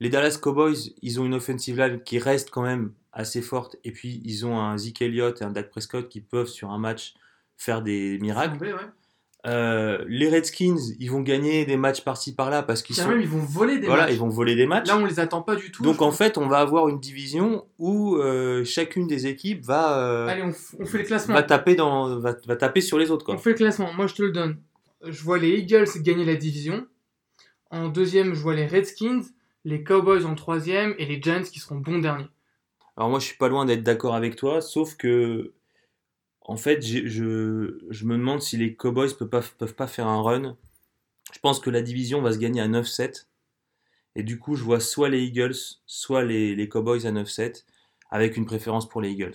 Les 0.00 0.08
Dallas 0.08 0.38
Cowboys 0.40 0.94
ils 1.02 1.20
ont 1.20 1.24
une 1.24 1.34
offensive 1.34 1.78
line 1.78 2.02
qui 2.02 2.18
reste 2.18 2.50
quand 2.50 2.62
même 2.62 2.92
assez 3.12 3.42
forte 3.42 3.76
et 3.84 3.92
puis 3.92 4.20
ils 4.24 4.46
ont 4.46 4.58
un 4.58 4.76
Zeke 4.78 5.02
Elliott 5.02 5.40
et 5.40 5.44
un 5.44 5.50
Dak 5.50 5.70
Prescott 5.70 6.08
qui 6.08 6.20
peuvent 6.20 6.48
sur 6.48 6.70
un 6.70 6.78
match 6.78 7.14
faire 7.56 7.82
des 7.82 8.18
miracles. 8.20 8.62
Ouais. 8.64 8.72
Euh, 9.44 10.04
les 10.06 10.28
Redskins 10.28 10.76
ils 11.00 11.10
vont 11.10 11.20
gagner 11.20 11.64
des 11.66 11.76
matchs 11.76 12.02
par-ci 12.02 12.32
par-là 12.32 12.62
parce 12.62 12.80
qu'ils 12.80 12.94
sont 12.94 13.08
même, 13.08 13.20
ils 13.20 13.26
vont 13.28 13.40
voler 13.40 13.80
des 13.80 13.88
voilà 13.88 14.04
matchs. 14.04 14.12
ils 14.12 14.18
vont 14.20 14.28
voler 14.28 14.54
des 14.54 14.66
matchs. 14.66 14.86
Là, 14.86 14.98
on 14.98 15.04
les 15.04 15.18
attend 15.18 15.42
pas 15.42 15.56
du 15.56 15.72
tout. 15.72 15.82
Donc 15.82 16.00
en 16.00 16.06
pense. 16.10 16.18
fait, 16.18 16.38
on 16.38 16.46
va 16.46 16.58
avoir 16.58 16.88
une 16.88 17.00
division 17.00 17.66
où 17.78 18.16
euh, 18.18 18.62
chacune 18.64 19.08
des 19.08 19.26
équipes 19.26 19.64
va, 19.64 19.98
euh, 19.98 20.28
Allez, 20.28 20.42
on, 20.42 20.52
on 20.78 20.86
fait 20.86 20.98
le 20.98 21.04
classement. 21.04 21.34
va, 21.34 21.42
taper 21.42 21.74
dans, 21.74 22.20
va, 22.20 22.36
va 22.46 22.54
taper 22.56 22.80
sur 22.80 22.98
les 22.98 23.10
autres. 23.10 23.24
On 23.28 23.32
Quoi. 23.32 23.38
fait 23.38 23.50
le 23.50 23.56
classement. 23.56 23.92
Moi, 23.94 24.06
je 24.06 24.14
te 24.14 24.22
le 24.22 24.30
donne. 24.30 24.58
Je 25.04 25.22
vois 25.24 25.38
les 25.38 25.50
Eagles 25.58 25.88
gagner 25.96 26.24
la 26.24 26.36
division. 26.36 26.86
En 27.72 27.88
deuxième, 27.88 28.34
je 28.34 28.40
vois 28.40 28.54
les 28.54 28.66
Redskins, 28.68 29.22
les 29.64 29.82
Cowboys 29.82 30.24
en 30.24 30.36
troisième 30.36 30.94
et 30.98 31.06
les 31.06 31.20
Giants 31.20 31.42
qui 31.42 31.58
seront 31.58 31.76
bons 31.78 31.98
derniers. 31.98 32.28
Alors 32.96 33.10
moi, 33.10 33.18
je 33.18 33.24
suis 33.24 33.36
pas 33.38 33.48
loin 33.48 33.64
d'être 33.64 33.82
d'accord 33.82 34.14
avec 34.14 34.36
toi, 34.36 34.60
sauf 34.60 34.94
que 34.96 35.52
en 36.44 36.56
fait, 36.56 36.82
je, 36.84 37.06
je 37.90 38.04
me 38.04 38.16
demande 38.16 38.42
si 38.42 38.56
les 38.56 38.74
Cowboys 38.74 39.14
peuvent 39.16 39.28
pas, 39.28 39.42
peuvent 39.58 39.74
pas 39.74 39.86
faire 39.86 40.06
un 40.06 40.22
run. 40.22 40.56
Je 41.32 41.38
pense 41.38 41.60
que 41.60 41.70
la 41.70 41.82
division 41.82 42.20
va 42.20 42.32
se 42.32 42.38
gagner 42.38 42.60
à 42.60 42.68
9-7. 42.68 43.26
Et 44.16 44.22
du 44.22 44.38
coup, 44.38 44.56
je 44.56 44.62
vois 44.64 44.80
soit 44.80 45.08
les 45.08 45.22
Eagles, 45.22 45.54
soit 45.86 46.24
les, 46.24 46.54
les 46.54 46.68
Cowboys 46.68 47.06
à 47.06 47.12
9-7, 47.12 47.64
avec 48.10 48.36
une 48.36 48.44
préférence 48.44 48.88
pour 48.88 49.00
les 49.00 49.10
Eagles. 49.10 49.32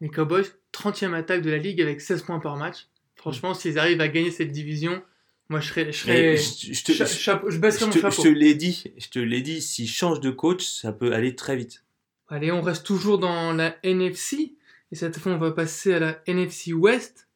Les 0.00 0.08
Cowboys, 0.08 0.44
30e 0.72 1.14
attaque 1.14 1.42
de 1.42 1.50
la 1.50 1.58
ligue 1.58 1.80
avec 1.80 2.00
16 2.00 2.22
points 2.22 2.40
par 2.40 2.56
match. 2.56 2.88
Franchement, 3.16 3.54
s'ils 3.54 3.78
arrivent 3.78 4.00
à 4.00 4.08
gagner 4.08 4.30
cette 4.30 4.50
division, 4.52 5.02
moi, 5.48 5.60
je 5.60 5.68
serais. 5.68 5.92
Je, 5.92 5.98
serais- 5.98 6.36
je, 6.36 6.72
je 6.72 6.84
te, 6.84 6.92
cha- 6.92 7.04
je- 7.04 7.14
chapeau- 7.18 7.50
je 7.50 7.58
baisserais 7.58 7.80
je 7.80 7.86
mon 7.86 7.92
te- 7.92 8.00
chapeau. 8.00 8.22
je 8.22 8.22
te 8.22 8.28
l'ai 8.28 8.54
dit, 8.54 8.84
je 8.96 9.08
te 9.08 9.18
l'ai 9.18 9.40
dit, 9.42 9.60
s'ils 9.62 9.88
changent 9.88 10.20
de 10.20 10.30
coach, 10.30 10.64
ça 10.64 10.92
peut 10.92 11.12
aller 11.12 11.34
très 11.36 11.56
vite. 11.56 11.84
Allez, 12.28 12.52
on 12.52 12.60
reste 12.62 12.84
toujours 12.84 13.18
dans 13.18 13.52
la 13.52 13.76
NFC. 13.82 14.54
Et 14.90 14.96
cette 14.96 15.18
fois, 15.18 15.32
on 15.32 15.38
va 15.38 15.52
passer 15.52 15.94
à 15.94 15.98
la 15.98 16.18
NFC 16.26 16.72
West. 16.72 17.28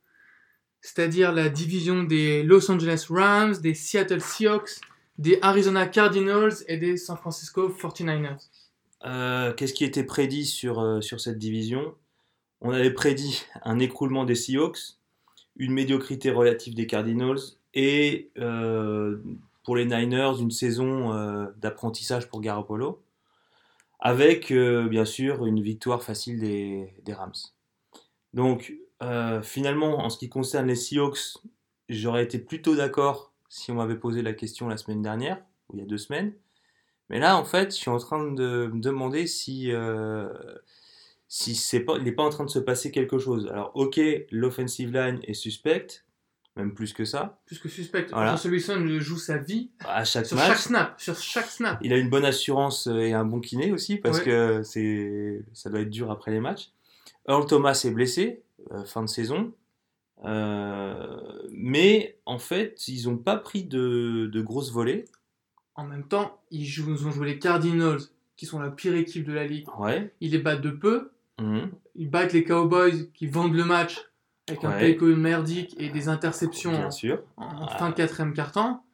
C'est-à-dire 0.81 1.33
la 1.33 1.49
division 1.49 2.03
des 2.03 2.43
Los 2.43 2.71
Angeles 2.71 3.07
Rams, 3.09 3.57
des 3.63 3.75
Seattle 3.75 4.21
Seahawks, 4.21 4.81
des 5.19 5.39
Arizona 5.43 5.87
Cardinals 5.87 6.55
et 6.67 6.77
des 6.77 6.97
San 6.97 7.17
Francisco 7.17 7.69
49ers. 7.69 8.49
Euh, 9.05 9.53
Qu'est-ce 9.53 9.75
qui 9.75 9.85
était 9.85 10.05
prédit 10.05 10.45
sur, 10.45 10.81
euh, 10.81 11.01
sur 11.01 11.21
cette 11.21 11.39
division? 11.39 11.95
On 12.61 12.71
avait 12.71 12.93
prédit 12.93 13.45
un 13.63 13.79
écroulement 13.79 14.25
des 14.25 14.35
Seahawks, 14.35 14.97
une 15.57 15.73
médiocrité 15.73 16.31
relative 16.31 16.75
des 16.75 16.87
Cardinals 16.87 17.39
et 17.75 18.31
euh, 18.39 19.19
pour 19.65 19.77
les 19.77 19.85
Niners, 19.85 20.41
une 20.41 20.51
saison 20.51 21.11
d'apprentissage 21.57 22.29
pour 22.29 22.41
Garoppolo, 22.41 23.01
avec 24.05 24.51
euh, 24.51 24.89
bien 24.89 25.05
sûr 25.05 25.47
une 25.47 25.63
victoire 25.63 26.03
facile 26.03 26.41
des, 26.41 27.15
Rams. 27.15 27.33
Donc 28.35 28.75
euh, 29.01 29.41
finalement, 29.43 30.01
en 30.01 30.11
ce 30.11 30.19
qui 30.19 30.29
concerne 30.29 30.67
les 30.67 30.75
Seahawks, 30.75 31.39
j'aurais 31.89 32.25
été 32.25 32.41
plutôt 32.41 32.75
d'accord 32.75 33.33
si 33.49 33.71
on 33.71 33.77
m'avait 33.77 33.97
posé 33.97 34.23
la 34.23 34.33
question 34.33 34.69
la 34.69 34.77
semaine 34.77 35.03
dernière, 35.03 35.41
ou 35.69 35.77
il 35.77 35.81
y 35.81 35.83
a 35.85 35.87
deux 35.87 35.99
semaines. 35.99 36.35
Mais 37.11 37.21
là, 37.21 37.37
en 37.37 37.45
fait, 37.45 37.71
je 37.71 37.77
suis 37.77 37.91
en 37.91 37.99
train 37.99 38.33
de 38.33 38.71
me 38.73 38.81
demander 38.81 39.29
si, 39.29 39.71
euh, 39.71 40.29
il 41.47 42.03
n'est 42.03 42.13
pas 42.13 42.25
en 42.25 42.31
train 42.31 42.45
de 42.45 42.51
se 42.51 42.59
passer 42.59 42.91
quelque 42.91 43.19
chose. 43.19 43.47
Alors, 43.53 43.71
ok, 43.75 44.01
l'offensive 44.33 44.93
line 44.93 45.21
est 45.23 45.35
suspecte, 45.35 46.05
même 46.57 46.75
plus 46.75 46.93
que 46.93 47.05
ça. 47.05 47.41
Plus 47.47 47.59
que 47.59 47.69
suspect. 47.69 48.07
Voilà. 48.13 48.33
Russell 48.33 48.51
Wilson 48.53 48.87
joue 49.01 49.17
sa 49.19 49.39
vie 49.39 49.71
À 49.85 50.05
chaque 50.05 50.27
sur 50.27 50.37
match, 50.37 50.49
chaque 50.49 50.59
snap. 50.59 51.01
Sur 51.01 51.17
chaque 51.19 51.47
snap. 51.47 51.79
il 51.83 51.93
a 51.93 51.97
une 51.99 52.11
bonne 52.11 52.25
assurance 52.27 52.87
euh, 52.89 53.01
et 53.01 53.13
un 53.15 53.25
bon 53.25 53.41
kiné 53.41 53.73
aussi, 53.73 53.97
parce 53.97 54.19
Ouais. 54.19 54.25
que 54.25 54.63
c'est, 54.63 55.43
ça 55.55 55.71
doit 55.71 55.81
être 55.81 55.91
dur 55.91 56.11
après 56.11 56.31
les 56.31 56.41
matchs. 56.41 56.71
Earl 57.29 57.47
Thomas 57.47 57.81
est 57.87 57.91
blessé, 57.91 58.43
euh, 58.73 58.85
fin 58.85 59.03
de 59.03 59.09
saison. 59.09 59.53
Euh, 60.25 61.17
mais 61.51 62.19
en 62.27 62.39
fait, 62.39 62.87
ils 62.89 63.09
n'ont 63.09 63.17
pas 63.17 63.37
pris 63.37 63.65
de, 63.65 64.27
de 64.33 64.41
grosses 64.43 64.71
volées. 64.73 65.05
En 65.75 65.85
même 65.85 66.07
temps, 66.07 66.41
ils, 66.51 66.67
jouent, 66.67 66.95
ils 66.95 67.07
ont 67.07 67.11
joué 67.11 67.27
les 67.27 67.39
Cardinals, 67.39 68.01
qui 68.37 68.47
sont 68.47 68.61
la 68.61 68.71
pire 68.71 68.95
équipe 68.95 69.25
de 69.27 69.33
la 69.33 69.47
ligue. 69.47 69.67
Ouais. 69.79 70.13
Ils 70.21 70.33
les 70.33 70.39
battent 70.39 70.61
de 70.61 70.71
peu. 70.71 71.11
Mhm. 71.41 71.71
Ils 71.97 72.11
battent 72.11 72.33
les 72.35 72.45
Cowboys, 72.45 73.11
qui 73.15 73.27
vendent 73.27 73.55
le 73.55 73.65
match 73.65 73.99
avec 74.49 74.65
un 74.65 74.71
Ouais. 74.71 74.79
play 74.79 74.97
call 74.97 75.17
merdique 75.17 75.75
et 75.79 75.89
des 75.91 76.09
interceptions 76.09 76.73
Bien 76.73 76.87
en, 76.87 76.91
sûr. 76.91 77.23
en 77.37 77.67
Ah. 77.67 77.77
fin 77.79 77.91
de 77.91 77.95
quatrième 77.95 78.33
quart-temps. 78.35 78.85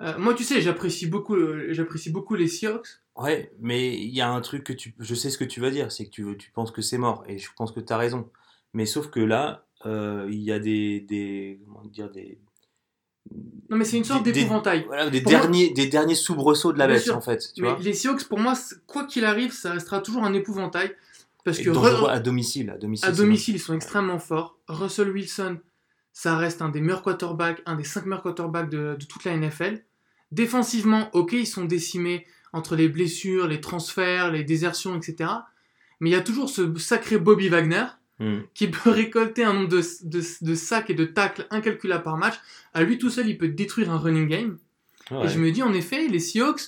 Euh, 0.00 0.16
moi, 0.18 0.34
tu 0.34 0.44
sais, 0.44 0.60
j'apprécie 0.60 1.06
beaucoup, 1.06 1.34
euh, 1.36 1.66
j'apprécie 1.70 2.10
beaucoup 2.10 2.34
les 2.34 2.48
Seahawks. 2.48 2.88
Ouais, 3.16 3.52
mais 3.60 3.94
il 3.94 4.08
y 4.14 4.20
a 4.20 4.30
un 4.30 4.40
truc 4.40 4.64
que 4.64 4.72
tu, 4.72 4.94
je 4.98 5.14
sais 5.14 5.28
ce 5.30 5.36
que 5.38 5.44
tu 5.44 5.60
vas 5.60 5.70
dire, 5.70 5.92
c'est 5.92 6.06
que 6.06 6.10
tu, 6.10 6.36
tu 6.38 6.50
penses 6.50 6.70
que 6.70 6.80
c'est 6.82 6.98
mort, 6.98 7.24
et 7.28 7.38
je 7.38 7.48
pense 7.56 7.72
que 7.72 7.80
tu 7.80 7.92
as 7.92 7.96
raison. 7.98 8.28
Mais 8.72 8.86
sauf 8.86 9.08
que 9.10 9.20
là, 9.20 9.66
euh, 9.84 10.26
il 10.30 10.40
y 10.40 10.50
a 10.50 10.58
des, 10.58 11.00
des, 11.00 11.60
comment 11.66 11.84
dire, 11.84 12.10
des, 12.10 12.38
Non, 13.68 13.76
mais 13.76 13.84
c'est 13.84 13.98
une 13.98 14.04
sorte 14.04 14.22
d'épouvantail. 14.24 14.84
voilà, 14.86 15.10
des 15.10 15.20
Pour 15.20 15.30
moi- 15.32 15.40
des 15.40 15.46
derniers, 15.46 15.70
des 15.74 15.86
derniers 15.88 16.14
soubresauts 16.14 16.72
de 16.72 16.78
la 16.78 16.98
sûr. 16.98 17.16
en 17.16 17.20
fait, 17.20 17.52
tu 17.54 17.62
Mais 17.62 17.68
vois. 17.70 17.78
les 17.80 17.92
Seahawks, 17.92 18.24
pour 18.24 18.38
moi, 18.40 18.54
quoi 18.86 19.04
qu'il 19.04 19.24
arrive, 19.24 19.52
ça 19.52 19.72
restera 19.72 20.00
toujours 20.00 20.24
un 20.24 20.32
épouvantail. 20.32 20.94
Parce 21.44 21.58
Et 21.58 21.64
que 21.64 21.70
dangereux 21.70 22.08
à 22.08 22.20
domicile, 22.20 22.70
à 22.70 22.78
domicile. 22.78 23.08
à 23.08 23.12
domicile, 23.12 23.56
ils 23.56 23.60
sont 23.60 23.74
extrêmement 23.74 24.18
forts. 24.18 24.58
Russell 24.68 25.10
Wilson, 25.10 25.58
ça 26.12 26.36
reste 26.36 26.62
un 26.62 26.68
des 26.68 26.80
meilleurs 26.80 27.02
quarterbacks, 27.02 27.62
un 27.66 27.76
des 27.76 27.84
cinq 27.84 28.06
meilleurs 28.06 28.22
quarterbacks 28.22 28.70
de, 28.70 28.96
de 28.98 29.04
toute 29.04 29.24
la 29.24 29.36
NFL. 29.36 29.82
Défensivement, 30.30 31.10
ok, 31.14 31.32
ils 31.32 31.46
sont 31.46 31.64
décimés 31.64 32.26
entre 32.52 32.76
les 32.76 32.88
blessures, 32.88 33.48
les 33.48 33.60
transferts, 33.60 34.30
les 34.30 34.44
désertions, 34.44 34.96
etc. 34.96 35.30
Mais 36.00 36.10
il 36.10 36.12
y 36.12 36.16
a 36.16 36.20
toujours 36.20 36.48
ce 36.48 36.76
sacré 36.78 37.18
Bobby 37.18 37.48
Wagner. 37.48 37.84
Mhm. 38.18 38.44
qui 38.54 38.68
peut 38.68 38.90
récolter 38.90 39.42
un 39.42 39.54
nombre 39.54 39.68
de, 39.68 39.80
de, 40.04 40.22
de 40.42 40.54
sacs 40.54 40.90
et 40.90 40.94
de 40.94 41.06
tacles 41.06 41.46
incalculables 41.50 42.04
par 42.04 42.18
match. 42.18 42.34
À 42.72 42.82
lui 42.82 42.98
tout 42.98 43.10
seul, 43.10 43.26
il 43.28 43.36
peut 43.36 43.48
détruire 43.48 43.90
un 43.90 43.98
running 43.98 44.28
game. 44.28 44.58
Ouais. 45.10 45.24
Et 45.24 45.28
je 45.28 45.38
me 45.38 45.50
dis, 45.50 45.62
en 45.62 45.72
effet, 45.72 46.06
les 46.08 46.20
Seahawks, 46.20 46.60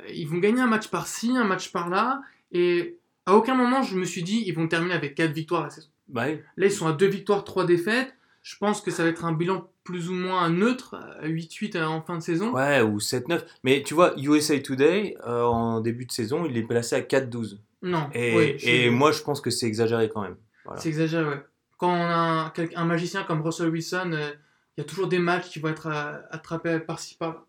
euh, 0.00 0.04
ils 0.12 0.26
vont 0.26 0.38
gagner 0.38 0.60
un 0.62 0.66
match 0.66 0.88
par-ci, 0.88 1.30
un 1.36 1.44
match 1.44 1.70
par-là. 1.70 2.22
Et 2.50 2.96
à 3.26 3.34
aucun 3.34 3.54
moment, 3.54 3.82
je 3.82 3.96
me 3.96 4.04
suis 4.04 4.22
dit, 4.22 4.42
ils 4.46 4.54
vont 4.54 4.68
terminer 4.68 4.94
avec 4.94 5.14
4 5.14 5.32
victoires 5.32 5.64
la 5.64 5.70
saison. 5.70 5.88
Bah 6.08 6.24
oui. 6.28 6.38
Là, 6.56 6.66
ils 6.66 6.72
sont 6.72 6.86
à 6.86 6.92
2 6.92 7.06
victoires, 7.06 7.44
3 7.44 7.64
défaites. 7.66 8.14
Je 8.42 8.56
pense 8.58 8.80
que 8.80 8.90
ça 8.92 9.02
va 9.02 9.08
être 9.08 9.24
un 9.24 9.32
bilan 9.32 9.68
plus 9.82 10.08
ou 10.08 10.12
moins 10.14 10.48
neutre, 10.50 10.94
à 11.20 11.26
8-8 11.26 11.82
en 11.82 12.00
fin 12.02 12.16
de 12.16 12.22
saison. 12.22 12.52
Ouais, 12.52 12.80
ou 12.80 12.98
7-9. 13.00 13.44
Mais 13.64 13.82
tu 13.82 13.94
vois, 13.94 14.14
USA 14.16 14.58
Today, 14.60 15.16
euh, 15.26 15.42
en 15.42 15.80
début 15.80 16.06
de 16.06 16.12
saison, 16.12 16.46
il 16.46 16.56
est 16.56 16.62
placé 16.62 16.94
à 16.94 17.00
4-12. 17.00 17.58
Non, 17.82 18.08
Et, 18.14 18.34
ouais, 18.36 18.56
je- 18.58 18.68
et 18.68 18.90
moi, 18.90 19.10
je 19.12 19.22
pense 19.22 19.40
que 19.40 19.50
c'est 19.50 19.66
exagéré 19.66 20.08
quand 20.08 20.22
même. 20.22 20.36
Voilà. 20.64 20.80
c'est 20.80 20.88
exagéré, 20.88 21.24
ouais. 21.28 21.42
Quand 21.78 21.90
on 21.92 21.94
a 22.04 22.14
un, 22.14 22.52
un 22.76 22.84
magicien 22.84 23.22
comme 23.24 23.42
Russell 23.42 23.68
Wilson, 23.68 24.10
euh, 24.14 24.30
il 24.76 24.80
y 24.80 24.84
a 24.84 24.84
toujours 24.84 25.08
des 25.08 25.18
matchs 25.18 25.48
qui 25.50 25.58
vont 25.58 25.68
être 25.68 25.88
euh, 25.88 26.18
attrapés 26.30 26.78
par-ci 26.80 27.16
par-là. 27.16 27.44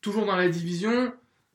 Toujours 0.00 0.26
dans 0.26 0.36
la 0.36 0.48
division 0.48 1.12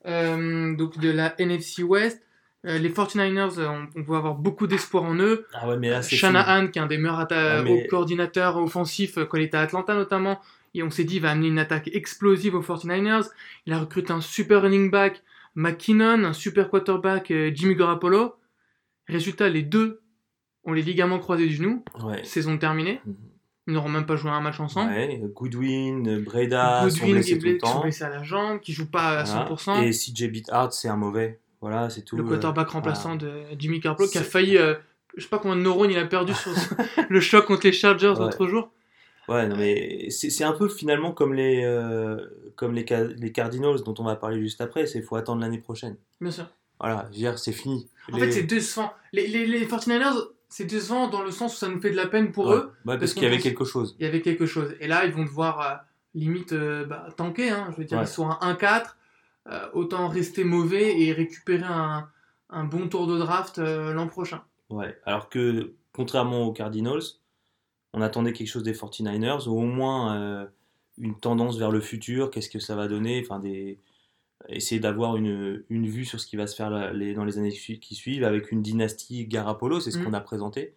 euh, 0.07 0.75
donc 0.75 0.97
de 0.97 1.09
la 1.11 1.39
NFC 1.39 1.83
West, 1.83 2.21
euh, 2.65 2.77
les 2.77 2.89
49ers, 2.89 3.57
euh, 3.59 3.67
on, 3.69 3.87
on 3.99 4.03
peut 4.03 4.15
avoir 4.15 4.35
beaucoup 4.35 4.67
d'espoir 4.67 5.03
en 5.03 5.15
eux. 5.15 5.45
Ah 5.53 5.67
ouais, 5.67 5.77
mais 5.77 5.89
là, 5.89 6.01
c'est 6.01 6.09
fini. 6.09 6.19
Shanahan, 6.19 6.67
qui 6.67 6.79
est 6.79 6.81
un 6.81 6.87
des 6.87 6.97
meilleurs 6.97 7.25
Ah, 7.31 7.61
mais- 7.63 7.87
coordinateurs 7.87 8.57
offensifs 8.57 9.17
euh, 9.17 9.25
quand 9.25 9.37
il 9.37 9.43
était 9.43 9.57
à 9.57 9.61
Atlanta 9.61 9.93
notamment, 9.95 10.39
et 10.73 10.83
on 10.83 10.89
s'est 10.89 11.03
dit 11.03 11.15
il 11.15 11.21
va 11.21 11.31
amener 11.31 11.47
une 11.47 11.59
attaque 11.59 11.89
explosive 11.93 12.55
aux 12.55 12.61
49ers. 12.61 13.29
Il 13.65 13.73
a 13.73 13.79
recruté 13.79 14.13
un 14.13 14.21
super 14.21 14.61
running 14.61 14.89
back, 14.91 15.21
McKinnon, 15.55 16.23
un 16.23 16.33
super 16.33 16.69
quarterback, 16.69 17.31
euh, 17.31 17.51
Jimmy 17.53 17.75
Garoppolo. 17.75 18.35
Résultat, 19.07 19.49
les 19.49 19.63
deux 19.63 20.01
ont 20.63 20.73
les 20.73 20.81
ligaments 20.83 21.19
croisés 21.19 21.47
du 21.47 21.55
genou, 21.55 21.83
Ouais. 22.03 22.23
saison 22.23 22.57
terminée. 22.57 23.01
Mhm. 23.05 23.15
Ils 23.67 23.73
n'auront 23.73 23.89
même 23.89 24.05
pas 24.05 24.15
joué 24.15 24.31
un 24.31 24.41
match 24.41 24.59
ensemble. 24.59 24.91
Ouais, 24.91 25.19
Goodwin, 25.35 26.19
Breda 26.23 26.81
sont 26.89 26.97
Goodwin 26.99 27.11
blessés 27.13 27.27
qui 27.27 27.33
est 27.33 27.37
tout 27.39 27.45
le 27.45 27.51
blessé, 27.51 27.65
sont 27.67 27.73
temps. 27.73 27.81
blessés 27.81 28.03
à 28.03 28.09
la 28.09 28.23
jambe, 28.23 28.59
qui 28.59 28.73
joue 28.73 28.89
pas 28.89 29.19
à 29.19 29.23
Voilà. 29.23 29.45
100%. 29.45 29.81
Et 29.81 29.91
CJ 29.91 30.27
Beathard, 30.29 30.73
c'est 30.73 30.87
un 30.87 30.95
mauvais. 30.95 31.39
Voilà, 31.61 31.89
c'est 31.89 32.01
tout. 32.01 32.17
le 32.17 32.23
euh, 32.23 32.27
quarterback 32.27 32.69
remplaçant 32.69 33.15
de 33.15 33.31
Jimmy 33.57 33.79
Garoppolo 33.79 34.09
qui 34.09 34.17
a 34.17 34.23
failli, 34.23 34.57
euh, 34.57 34.73
je 35.15 35.21
sais 35.23 35.29
pas 35.29 35.37
combien 35.39 35.55
de 35.57 35.61
neurones 35.61 35.91
il 35.91 35.97
a 35.97 36.05
perdu 36.05 36.33
sur 36.33 36.51
le 37.09 37.19
choc 37.19 37.45
contre 37.45 37.65
les 37.67 37.71
Chargers 37.71 38.09
Ouais. 38.09 38.19
l'autre 38.19 38.47
jour. 38.47 38.71
Ouais, 39.29 39.47
non, 39.47 39.55
mais 39.55 40.09
c'est 40.09 40.43
un 40.43 40.51
peu 40.53 40.67
finalement 40.67 41.11
comme 41.11 41.33
les, 41.33 41.63
euh, 41.63 42.17
comme 42.55 42.73
les, 42.73 42.85
les 43.17 43.31
Cardinals 43.31 43.81
dont 43.83 43.93
on 43.99 44.03
va 44.03 44.15
parler 44.15 44.39
juste 44.41 44.59
après, 44.61 44.85
c'est 44.87 45.01
faut 45.01 45.15
attendre 45.15 45.41
l'année 45.41 45.59
prochaine. 45.59 45.95
Bien 46.19 46.31
sûr. 46.31 46.45
Voilà, 46.79 47.07
c'est 47.37 47.51
fini. 47.51 47.87
En 48.11 48.17
Les- 48.17 48.25
fait, 48.25 48.31
c'est 48.31 48.43
décevant. 48.43 48.91
Les, 49.13 49.27
les, 49.27 49.45
les 49.45 49.65
49ers, 49.67 50.15
c'est 50.49 50.65
décevant 50.65 51.07
dans 51.07 51.21
le 51.21 51.29
sens 51.31 51.53
où 51.53 51.57
ça 51.57 51.69
nous 51.69 51.79
fait 51.79 51.91
de 51.91 51.95
la 51.95 52.07
peine 52.07 52.31
pour 52.31 52.47
Ouais. 52.47 52.55
eux. 52.55 52.71
Parce 52.83 52.97
parce 52.99 53.13
qu'il 53.13 53.23
y 53.23 53.25
avait 53.27 53.35
pense- 53.35 53.43
quelque 53.43 53.63
chose. 53.63 53.95
Il 53.99 54.05
y 54.05 54.09
avait 54.09 54.21
quelque 54.21 54.47
chose. 54.47 54.73
Et 54.79 54.87
là, 54.87 55.05
ils 55.05 55.11
vont 55.13 55.23
devoir 55.23 55.61
euh, 55.61 55.75
limite 56.15 56.51
euh, 56.53 56.83
bah, 56.85 57.07
tanker. 57.15 57.51
Hein. 57.51 57.67
Je 57.71 57.77
veux 57.77 57.85
dire, 57.85 57.99
Ouais. 57.99 58.05
ils 58.05 58.07
sont 58.07 58.27
à 58.27 58.39
1-4. 58.51 58.95
Euh, 59.49 59.67
autant 59.73 60.07
rester 60.07 60.43
mauvais 60.43 61.01
et 61.01 61.11
récupérer 61.13 61.63
un, 61.65 62.07
un 62.49 62.63
bon 62.65 62.87
tour 62.89 63.07
de 63.07 63.17
draft 63.17 63.59
euh, 63.59 63.93
l'an 63.93 64.07
prochain. 64.07 64.41
Ouais. 64.69 64.97
Alors 65.05 65.29
que, 65.29 65.73
contrairement 65.93 66.43
aux 66.47 66.53
Cardinals, 66.53 67.01
on 67.93 68.01
attendait 68.01 68.33
quelque 68.33 68.47
chose 68.49 68.63
des 68.63 68.73
49ers, 68.73 69.47
ou 69.49 69.57
au 69.59 69.65
moins 69.65 70.15
euh, 70.17 70.45
une 70.97 71.19
tendance 71.19 71.57
vers 71.57 71.71
le 71.71 71.81
futur, 71.81 72.29
qu'est-ce 72.31 72.49
que 72.49 72.59
ça 72.59 72.75
va 72.75 72.87
donner, 72.87 73.21
enfin 73.25 73.39
des 73.39 73.79
essayer 74.49 74.81
d'avoir 74.81 75.17
une, 75.17 75.63
une 75.69 75.85
vue 75.85 76.03
sur 76.03 76.19
ce 76.19 76.25
qui 76.25 76.35
va 76.35 76.47
se 76.47 76.55
faire 76.55 76.71
la- 76.71 76.91
les- 76.93 77.13
dans 77.13 77.25
les 77.25 77.37
années 77.37 77.51
qui 77.51 77.59
su- 77.59 77.77
qui 77.79 77.93
suivent 77.93 78.23
avec 78.23 78.51
une 78.51 78.63
dynastie 78.63 79.27
Garapolo, 79.27 79.79
c'est 79.79 79.91
ce 79.91 79.99
Mm. 79.99 80.03
qu'on 80.05 80.13
a 80.13 80.19
présenté. 80.19 80.73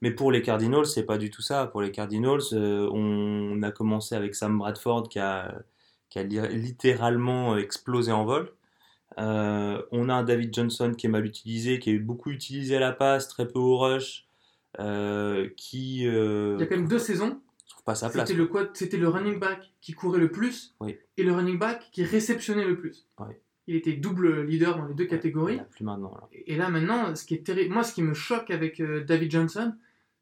Mais 0.00 0.12
pour 0.12 0.32
les 0.32 0.40
Cardinals, 0.40 0.86
c'est 0.86 1.02
pas 1.04 1.18
du 1.18 1.28
tout 1.28 1.42
ça. 1.42 1.66
Pour 1.66 1.82
les 1.82 1.90
Cardinals, 1.92 2.40
euh, 2.54 2.88
on 2.90 3.62
a 3.62 3.70
commencé 3.70 4.14
avec 4.14 4.34
Sam 4.34 4.56
Bradford 4.56 5.10
qui 5.10 5.18
a, 5.18 5.62
qui 6.12 6.18
a 6.18 6.24
li- 6.24 6.58
littéralement 6.58 7.56
explosé 7.56 8.12
en 8.12 8.26
vol. 8.26 8.50
Euh, 9.18 9.80
on 9.92 10.10
a 10.10 10.14
un 10.14 10.22
David 10.24 10.54
Johnson 10.54 10.92
qui 10.96 11.06
est 11.06 11.08
mal 11.10 11.24
utilisé, 11.24 11.78
qui 11.78 11.90
est 11.90 11.98
beaucoup 11.98 12.30
utilisé 12.30 12.76
à 12.76 12.80
la 12.80 12.92
passe, 12.92 13.28
très 13.28 13.48
peu 13.48 13.58
au 13.58 13.78
rush, 13.78 14.26
euh, 14.78 15.48
qui 15.56 16.06
euh, 16.06 16.56
Il 16.58 16.60
y 16.60 16.64
a 16.64 16.66
quand 16.66 16.76
même 16.76 16.86
deux 16.88 16.98
saisons. 16.98 17.40
trouve 17.66 17.84
pas 17.84 17.94
sa 17.94 18.10
place. 18.10 18.28
C'était 18.28 18.38
le, 18.38 18.46
quad- 18.46 18.70
c'était 18.74 18.98
le 18.98 19.08
running 19.08 19.38
back 19.38 19.72
qui 19.80 19.92
courait 19.94 20.18
le 20.20 20.30
plus 20.30 20.74
Oui. 20.80 20.98
et 21.16 21.22
le 21.22 21.32
running 21.32 21.58
back 21.58 21.88
qui 21.92 22.04
réceptionnait 22.04 22.66
le 22.66 22.76
plus. 22.76 23.06
Oui. 23.18 23.28
Il 23.68 23.76
était 23.76 23.94
double 23.94 24.42
leader 24.42 24.76
dans 24.76 24.86
les 24.86 24.94
deux 24.94 25.06
catégories. 25.06 25.60
plus 25.70 25.84
maintenant. 25.84 26.14
là. 26.14 26.28
Et 26.46 26.56
là 26.56 26.68
maintenant, 26.68 27.14
ce 27.14 27.24
qui 27.24 27.34
est 27.34 27.46
terrible, 27.46 27.72
moi 27.72 27.84
ce 27.84 27.94
qui 27.94 28.02
me 28.02 28.12
choque 28.12 28.50
avec 28.50 28.80
euh, 28.80 29.02
David 29.04 29.30
Johnson, 29.30 29.72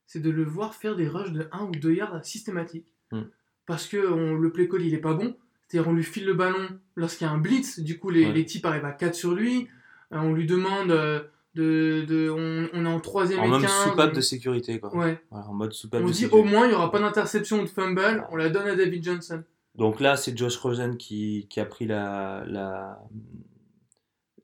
c'est 0.06 0.20
de 0.20 0.30
le 0.30 0.44
voir 0.44 0.74
faire 0.76 0.94
des 0.94 1.08
rushs 1.08 1.32
de 1.32 1.48
1 1.50 1.64
ou 1.64 1.70
2 1.72 1.94
yards 1.94 2.24
systématiques. 2.24 2.92
Hmm. 3.10 3.22
Parce 3.66 3.86
que 3.88 4.08
on- 4.12 4.34
le 4.34 4.52
play 4.52 4.68
call 4.68 4.82
il 4.82 4.94
est 4.94 4.98
pas 4.98 5.14
bon. 5.14 5.34
On 5.78 5.92
lui 5.92 6.02
file 6.04 6.26
le 6.26 6.34
ballon 6.34 6.68
lorsqu'il 6.96 7.26
y 7.26 7.30
a 7.30 7.32
un 7.32 7.38
blitz, 7.38 7.80
du 7.80 7.98
coup 7.98 8.10
les, 8.10 8.26
Ouais. 8.26 8.32
les 8.32 8.44
types 8.44 8.66
arrivent 8.66 8.84
à 8.84 8.92
4 8.92 9.14
sur 9.14 9.32
lui. 9.32 9.68
Euh, 10.12 10.18
on 10.18 10.32
lui 10.32 10.46
demande 10.46 10.90
euh, 10.90 11.20
de, 11.54 12.04
de 12.08 12.28
on, 12.30 12.68
on 12.72 12.84
est 12.84 12.88
en 12.88 13.00
troisième 13.00 13.40
En 13.40 13.44
et 13.44 13.48
mode 13.48 13.62
15. 13.62 13.70
soupape 13.90 14.14
de 14.14 14.20
sécurité. 14.20 14.80
Quoi. 14.80 14.94
Ouais. 14.96 15.22
Voilà, 15.30 15.46
en 15.48 15.54
mode 15.54 15.72
soupape 15.72 16.02
On 16.02 16.06
de 16.06 16.12
dit 16.12 16.18
sécurité. 16.22 16.48
au 16.48 16.50
moins 16.50 16.66
il 16.66 16.72
y 16.72 16.74
aura 16.74 16.90
pas 16.90 16.98
d'interception 17.00 17.60
ou 17.60 17.62
de 17.64 17.68
fumble, 17.68 18.24
on 18.30 18.36
la 18.36 18.48
donne 18.48 18.66
à 18.66 18.74
David 18.74 19.04
Johnson. 19.04 19.42
Donc 19.76 20.00
là, 20.00 20.16
c'est 20.16 20.36
Josh 20.36 20.56
Rosen 20.56 20.96
qui, 20.96 21.46
qui 21.48 21.60
a 21.60 21.64
pris 21.64 21.86
la, 21.86 22.44
la, 22.46 22.98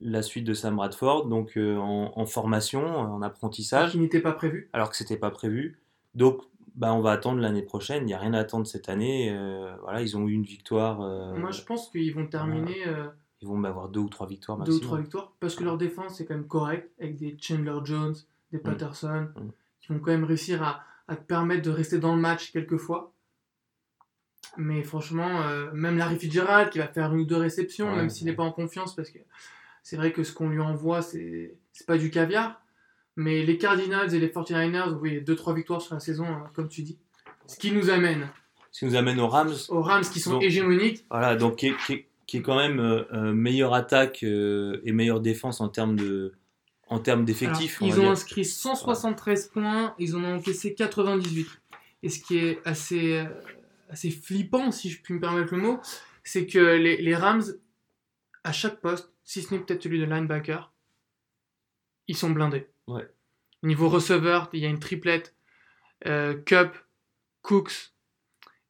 la 0.00 0.22
suite 0.22 0.44
de 0.44 0.54
Sam 0.54 0.76
Bradford, 0.76 1.26
donc 1.26 1.56
euh, 1.56 1.76
en, 1.76 2.12
en 2.14 2.26
formation, 2.26 2.84
en 2.86 3.22
apprentissage. 3.22 3.92
qui 3.92 3.98
n'était 3.98 4.20
pas 4.20 4.32
prévu. 4.32 4.68
alors 4.72 4.90
que 4.90 4.96
c'était 4.96 5.16
pas 5.16 5.30
prévu. 5.30 5.78
Donc, 6.14 6.42
bah, 6.76 6.92
on 6.94 7.00
va 7.00 7.12
attendre 7.12 7.40
l'année 7.40 7.62
prochaine. 7.62 8.02
Il 8.04 8.06
n'y 8.06 8.14
a 8.14 8.18
rien 8.18 8.34
à 8.34 8.38
attendre 8.40 8.66
cette 8.66 8.88
année. 8.88 9.30
Euh, 9.30 9.74
voilà, 9.82 10.02
ils 10.02 10.16
ont 10.16 10.26
eu 10.28 10.32
une 10.32 10.44
victoire. 10.44 11.00
euh, 11.00 11.34
Moi 11.36 11.50
je 11.50 11.62
pense 11.62 11.88
qu'ils 11.90 12.14
vont 12.14 12.26
terminer 12.26 12.86
euh, 12.86 13.08
Ils 13.40 13.48
vont 13.48 13.62
avoir 13.64 13.88
deux 13.88 14.00
ou 14.00 14.08
trois 14.08 14.26
victoires 14.26 14.58
deux 14.58 14.64
ou 14.64 14.74
maximum. 14.74 14.86
trois 14.88 14.98
victoires 15.00 15.32
parce 15.40 15.54
que 15.54 15.64
leur 15.64 15.76
défense 15.78 16.20
est 16.20 16.26
quand 16.26 16.34
même 16.34 16.46
correcte 16.46 16.90
avec 17.00 17.16
des 17.16 17.36
Chandler 17.40 17.78
Jones, 17.84 18.14
des 18.52 18.58
Patterson 18.58 19.28
Mm. 19.34 19.48
qui 19.80 19.92
vont 19.92 19.98
quand 20.00 20.10
même 20.12 20.24
réussir 20.24 20.62
à, 20.62 20.82
à 21.08 21.16
te 21.16 21.24
permettre 21.24 21.62
de 21.62 21.70
rester 21.70 21.98
dans 21.98 22.14
le 22.14 22.20
match 22.20 22.52
quelquefois. 22.52 23.12
Mais 24.58 24.82
franchement, 24.82 25.42
euh, 25.42 25.70
même 25.72 25.98
Larry 25.98 26.18
Fitzgerald 26.18 26.70
qui 26.70 26.78
va 26.78 26.88
faire 26.88 27.12
une 27.12 27.20
ou 27.20 27.24
deux 27.26 27.36
réceptions, 27.36 27.90
Ouais, 27.90 27.96
même 27.96 28.10
s'il 28.10 28.26
n'est 28.26 28.32
pas 28.34 28.42
en 28.44 28.52
confiance, 28.52 28.94
parce 28.96 29.10
que 29.10 29.18
c'est 29.82 29.96
vrai 29.96 30.12
que 30.12 30.24
ce 30.24 30.32
qu'on 30.32 30.48
lui 30.48 30.60
envoie, 30.60 31.02
c'est 31.02 31.56
c'est 31.72 31.86
pas 31.86 31.98
du 31.98 32.10
caviar. 32.10 32.60
Mais 33.16 33.42
les 33.42 33.56
Cardinals 33.58 34.14
et 34.14 34.20
les 34.20 34.28
49ers, 34.28 34.90
vous 34.92 34.98
voyez, 34.98 35.20
2-3 35.20 35.54
victoires 35.54 35.80
sur 35.80 35.94
la 35.94 36.00
saison, 36.00 36.26
euh, 36.26 36.36
comme 36.54 36.68
tu 36.68 36.82
dis. 36.82 36.98
Ce 37.46 37.56
qui 37.58 37.72
nous 37.72 37.88
amène 37.90 38.28
Ce 38.72 38.80
qui 38.80 38.84
nous 38.86 38.96
amène 38.96 39.18
aux 39.20 39.28
Rams, 39.28 39.54
aux 39.70 39.80
Rams 39.82 40.02
qui 40.04 40.20
sont 40.20 40.32
Donc- 40.32 40.42
hégémoniques. 40.42 41.04
voilà, 41.10 41.34
donc 41.36 41.56
qui 41.56 41.68
est, 41.68 41.76
qui 41.86 41.92
est- 41.94 42.08
qui 42.26 42.38
est 42.38 42.42
quand 42.42 42.56
même 42.56 42.80
euh, 42.80 43.04
euh, 43.12 43.32
meilleure 43.32 43.72
attaque 43.72 44.22
euh, 44.24 44.80
et 44.84 44.90
meilleure 44.92 45.20
défense 45.20 45.60
en 45.60 45.68
termes 45.68 45.94
de 45.96 46.32
en 46.88 46.98
termes 47.00 47.24
d'effectifs. 47.24 47.80
On 47.82 47.86
ils 47.86 47.94
ont 47.98 48.02
dire. 48.02 48.10
inscrit 48.10 48.44
173 48.44 49.48
points, 49.48 49.94
ils 49.98 50.14
en 50.16 50.22
ont 50.24 50.34
encaissé 50.36 50.74
98. 50.74 51.48
Et 52.04 52.08
ce 52.08 52.20
qui 52.20 52.38
est 52.38 52.60
assez, 52.64 53.24
assez 53.90 54.10
flippant, 54.10 54.70
si 54.70 54.90
je 54.90 55.00
puis 55.02 55.14
me 55.14 55.20
permettre 55.20 55.52
le 55.54 55.60
mot, 55.60 55.80
c'est 56.22 56.46
que 56.46 56.58
les, 56.58 56.96
les 57.02 57.14
Rams, 57.16 57.42
à 58.44 58.52
chaque 58.52 58.80
poste, 58.80 59.10
si 59.24 59.42
ce 59.42 59.52
n'est 59.54 59.60
peut-être 59.60 59.82
celui 59.82 59.98
de 59.98 60.04
linebacker, 60.04 60.72
ils 62.08 62.16
sont 62.16 62.30
blindés. 62.30 62.66
Ouais. 62.86 63.06
Niveau 63.62 63.88
receveur, 63.88 64.48
il 64.52 64.60
y 64.60 64.66
a 64.66 64.68
une 64.68 64.78
triplette. 64.78 65.34
euh, 66.06 66.34
Cup, 66.44 66.76
Cooks 67.42 67.92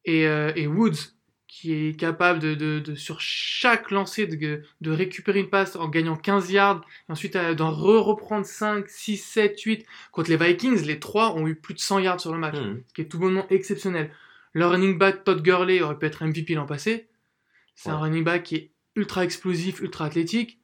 et, 0.05 0.27
euh, 0.29 0.53
et 0.55 0.67
Woods 0.69 1.13
qui 1.49 1.73
est 1.73 1.99
capable 1.99 2.39
de, 2.39 2.55
de- 2.55 2.79
de, 2.81 2.95
sur 2.95 3.21
chaque 3.21 3.91
lancer 3.91 4.27
de, 4.27 4.63
de 4.81 4.91
récupérer 4.91 5.41
une 5.41 5.49
passe 5.51 5.75
en 5.75 5.89
gagnant 5.89 6.17
15 6.17 6.51
yards 6.51 6.83
et 7.09 7.13
ensuite 7.13 7.35
euh, 7.37 7.55
d'en 7.55 7.71
re-reprendre 7.73 8.45
5, 8.47 8.89
6, 8.89 9.17
7, 9.17 9.61
8. 9.61 9.87
Contre 10.13 10.31
les 10.31 10.37
Vikings, 10.37 10.83
les 10.85 11.01
trois 11.01 11.35
ont 11.35 11.47
eu 11.49 11.57
plus 11.57 11.75
de 11.75 11.81
100 11.81 11.99
yards 12.01 12.21
sur 12.21 12.33
le 12.33 12.39
match, 12.39 12.57
Mhm. 12.59 12.83
ce 12.87 12.93
qui 12.95 13.01
est 13.01 13.07
tout 13.09 13.19
bonnement 13.19 13.47
exceptionnel. 13.51 14.13
Le 14.53 14.67
running 14.67 14.99
back 14.99 15.25
Todd 15.25 15.43
Gurley 15.43 15.81
aurait 15.83 15.99
pu 15.99 16.07
être 16.07 16.23
MVP 16.25 16.55
l'an 16.55 16.67
passé. 16.67 17.09
C'est 17.75 17.91
un 17.91 17.99
running 17.99 18.23
back 18.25 18.43
qui 18.45 18.55
est 18.57 18.71
ultra 18.95 19.25
explosif, 19.25 19.81
ultra 19.81 20.05
athlétique. 20.07 20.61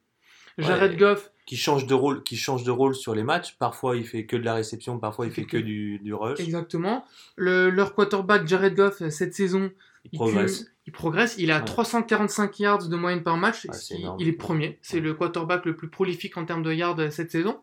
Jared 0.58 0.92
Ouais. 0.92 0.96
Goff, 0.98 1.30
Qui 1.46 1.56
change 1.56 1.86
de 1.86 1.94
rôle, 1.94 2.22
qui 2.22 2.36
change 2.36 2.62
de 2.64 2.70
rôle 2.70 2.94
sur 2.94 3.14
les 3.14 3.22
matchs. 3.24 3.56
Parfois 3.58 3.96
il 3.96 4.04
fait 4.06 4.26
que 4.26 4.36
de 4.36 4.44
la 4.44 4.54
réception, 4.54 4.98
parfois 4.98 5.26
il 5.26 5.32
fait 5.32 5.44
que 5.44 5.56
du, 5.56 5.98
du 6.00 6.12
rush. 6.14 6.38
exactement. 6.40 7.04
Le, 7.36 7.70
leur 7.70 7.94
quarterback 7.94 8.46
Jared 8.46 8.74
Goff, 8.74 9.02
euh, 9.02 9.10
cette 9.10 9.34
saison, 9.34 9.70
Il 10.04 10.10
il, 10.12 10.16
progresse. 10.18 10.58
cumule- 10.58 10.68
il 10.86 10.92
progresse. 10.92 11.34
Il 11.38 11.50
a 11.52 11.58
Ouais. 11.58 11.64
345 11.64 12.58
yards 12.60 12.88
de 12.88 12.96
moyenne 12.96 13.22
par 13.22 13.36
match. 13.36 13.66
Il, 14.18 14.28
est 14.28 14.32
premier. 14.32 14.78
C'est 14.82 15.00
le 15.00 15.14
quarterback 15.14 15.64
le 15.64 15.74
plus 15.76 15.88
prolifique 15.88 16.36
en 16.36 16.44
termes 16.44 16.62
de 16.62 16.72
yards 16.72 16.98
euh, 17.00 17.10
cette 17.10 17.30
saison. 17.30 17.60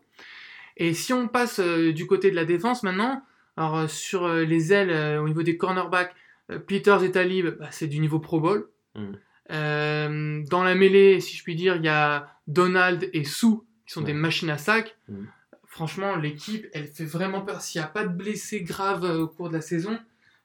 Et 0.76 0.94
si 0.94 1.12
on 1.12 1.28
passe 1.28 1.58
euh, 1.60 1.92
du 1.92 2.06
côté 2.06 2.30
de 2.30 2.36
la 2.36 2.44
défense 2.46 2.82
maintenant, 2.82 3.22
alors 3.56 3.76
euh, 3.76 3.86
sur 3.88 4.24
euh, 4.24 4.44
les 4.44 4.72
ailes, 4.72 5.18
au 5.18 5.28
niveau 5.28 5.42
des 5.42 5.56
cornerbacks, 5.56 6.14
Peters 6.66 7.04
et 7.04 7.12
Talib, 7.12 7.46
bah, 7.60 7.68
c'est 7.70 7.86
du 7.86 8.00
niveau 8.00 8.18
Pro 8.18 8.40
Bowl. 8.40 8.68
Euh, 9.50 10.42
dans 10.48 10.62
la 10.62 10.74
mêlée, 10.74 11.20
si 11.20 11.36
je 11.36 11.42
puis 11.42 11.54
dire, 11.56 11.76
il 11.76 11.84
y 11.84 11.88
a 11.88 12.28
Donald 12.52 13.08
et 13.12 13.24
Sue 13.24 13.46
qui 13.86 13.92
sont 13.92 14.00
Ouais. 14.00 14.06
des 14.06 14.12
machines 14.14 14.50
à 14.50 14.58
sac. 14.58 14.96
Mhm. 15.08 15.26
Franchement, 15.66 16.16
l'équipe, 16.16 16.66
elle 16.72 16.88
fait 16.88 17.04
vraiment 17.04 17.42
peur. 17.42 17.60
S'il 17.60 17.80
n'y 17.80 17.84
a 17.84 17.88
pas 17.88 18.04
de 18.04 18.12
blessés 18.12 18.62
graves 18.62 19.04
euh, 19.04 19.20
au 19.22 19.28
cours 19.28 19.48
de 19.48 19.54
la 19.54 19.60
saison, 19.60 19.98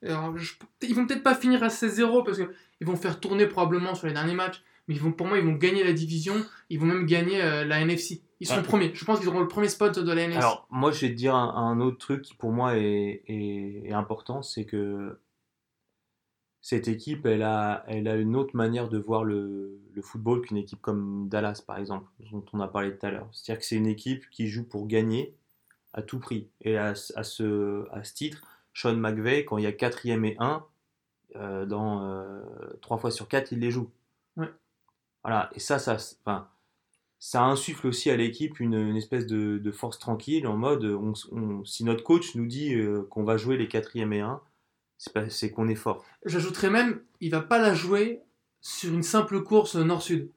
alors, 0.05 0.37
je- 0.37 0.53
ils 0.83 0.93
vont 0.93 1.07
peut-être 1.07 1.23
pas 1.23 1.33
finir 1.33 1.63
à 1.63 1.69
16-0 1.69 2.23
parce 2.23 2.37
qu'ils 2.37 2.85
vont 2.87 2.95
faire 2.95 3.19
tourner 3.19 3.47
probablement 3.47 3.95
sur 3.95 4.05
les 4.07 4.13
derniers 4.13 4.35
matchs. 4.35 4.61
Mais 4.87 4.93
ils 4.93 5.01
vont, 5.01 5.11
pour 5.11 5.25
moi, 5.25 5.39
ils 5.39 5.43
vont 5.43 5.53
gagner 5.53 5.83
la 5.83 5.93
division. 5.93 6.35
Ils 6.69 6.79
vont 6.79 6.85
même 6.85 7.07
gagner 7.07 7.41
euh, 7.41 7.65
la 7.65 7.79
NFC. 7.79 8.21
Ils 8.39 8.47
Ouais. 8.51 8.61
premiers. 8.61 8.91
Je 8.93 9.03
pense 9.03 9.17
qu'ils 9.19 9.29
auront 9.29 9.39
le 9.39 9.47
premier 9.47 9.67
spot 9.69 9.97
de 9.97 10.11
la 10.11 10.21
NFC. 10.23 10.37
Alors, 10.37 10.67
moi, 10.69 10.91
je 10.91 11.01
vais 11.01 11.09
te 11.09 11.15
dire 11.17 11.33
un, 11.33 11.55
un 11.55 11.79
autre 11.79 11.97
truc 11.97 12.21
qui 12.21 12.35
pour 12.35 12.51
moi 12.51 12.77
est, 12.77 13.23
est- 13.27 13.81
est 13.87 13.93
important, 13.93 14.43
c'est 14.43 14.65
que 14.65 15.17
cette 16.65 16.87
équipe, 16.87 17.25
elle 17.27 17.43
a, 17.43 17.83
elle 17.87 18.07
a 18.07 18.15
une 18.15 18.35
autre 18.35 18.55
manière 18.55 18.89
de 18.89 18.97
voir 18.97 19.23
le, 19.23 19.79
le 19.93 20.01
football 20.01 20.41
qu'une 20.41 20.57
équipe 20.57 20.81
comme 20.81 21.29
Dallas, 21.29 21.61
par 21.65 21.77
exemple, 21.77 22.09
dont 22.31 22.43
on 22.53 22.59
a 22.59 22.67
parlé 22.67 22.97
tout 22.97 23.05
à 23.05 23.11
l'heure. 23.11 23.29
C'est-à-dire 23.31 23.59
que 23.61 23.65
c'est 23.67 23.75
une 23.75 23.85
équipe 23.87 24.29
qui 24.31 24.47
joue 24.47 24.63
pour 24.63 24.87
gagner 24.87 25.35
à 25.93 26.01
tout 26.03 26.19
prix. 26.19 26.49
Et 26.61 26.77
à, 26.77 26.95
ce- 26.95 27.13
à 27.17 27.23
ce, 27.23 27.87
à 27.91 28.03
ce 28.03 28.13
titre, 28.13 28.43
Sean 28.73 28.95
McVay, 28.97 29.45
quand 29.45 29.57
il 29.59 29.63
y 29.65 29.67
a 29.67 29.73
quatrième 29.73 30.25
et 30.25 30.35
1, 30.39 30.65
euh, 31.37 31.65
dans 31.65 32.03
euh, 32.03 32.43
3 32.81 32.97
fois 32.97 33.11
sur 33.11 33.27
4, 33.29 33.51
il 33.53 33.59
les 33.59 33.71
joue. 33.71 33.89
Ouais. 34.37 34.49
Voilà, 35.23 35.49
et 35.55 35.59
ça, 35.59 35.79
ça, 35.79 35.97
enfin, 36.25 36.47
ça 37.19 37.43
insuffle 37.45 37.87
aussi 37.87 38.09
à 38.11 38.17
l'équipe 38.17 38.59
une, 38.59 38.75
une 38.75 38.97
espèce 38.97 39.27
de, 39.27 39.57
de 39.57 39.71
force 39.71 39.99
tranquille 39.99 40.47
en 40.47 40.57
mode 40.57 40.85
on, 40.85 41.13
on- 41.31 41.65
si 41.65 41.83
notre 41.83 42.03
coach 42.03 42.35
nous 42.35 42.45
dit 42.47 42.75
euh, 42.75 43.03
qu'on 43.09 43.23
va 43.23 43.37
jouer 43.37 43.57
les 43.57 43.67
quatrième 43.67 44.13
et 44.13 44.21
1, 44.21 44.41
c'est 44.97 45.51
qu'on 45.51 45.67
est 45.67 45.75
fort. 45.75 46.03
J'ajouterais 46.25 46.69
même, 46.69 46.99
il 47.21 47.31
va 47.31 47.41
pas 47.41 47.59
la 47.59 47.73
jouer 47.73 48.21
sur 48.61 48.93
une 48.93 49.03
simple 49.03 49.41
course 49.43 49.75
nord-sud. 49.75 50.29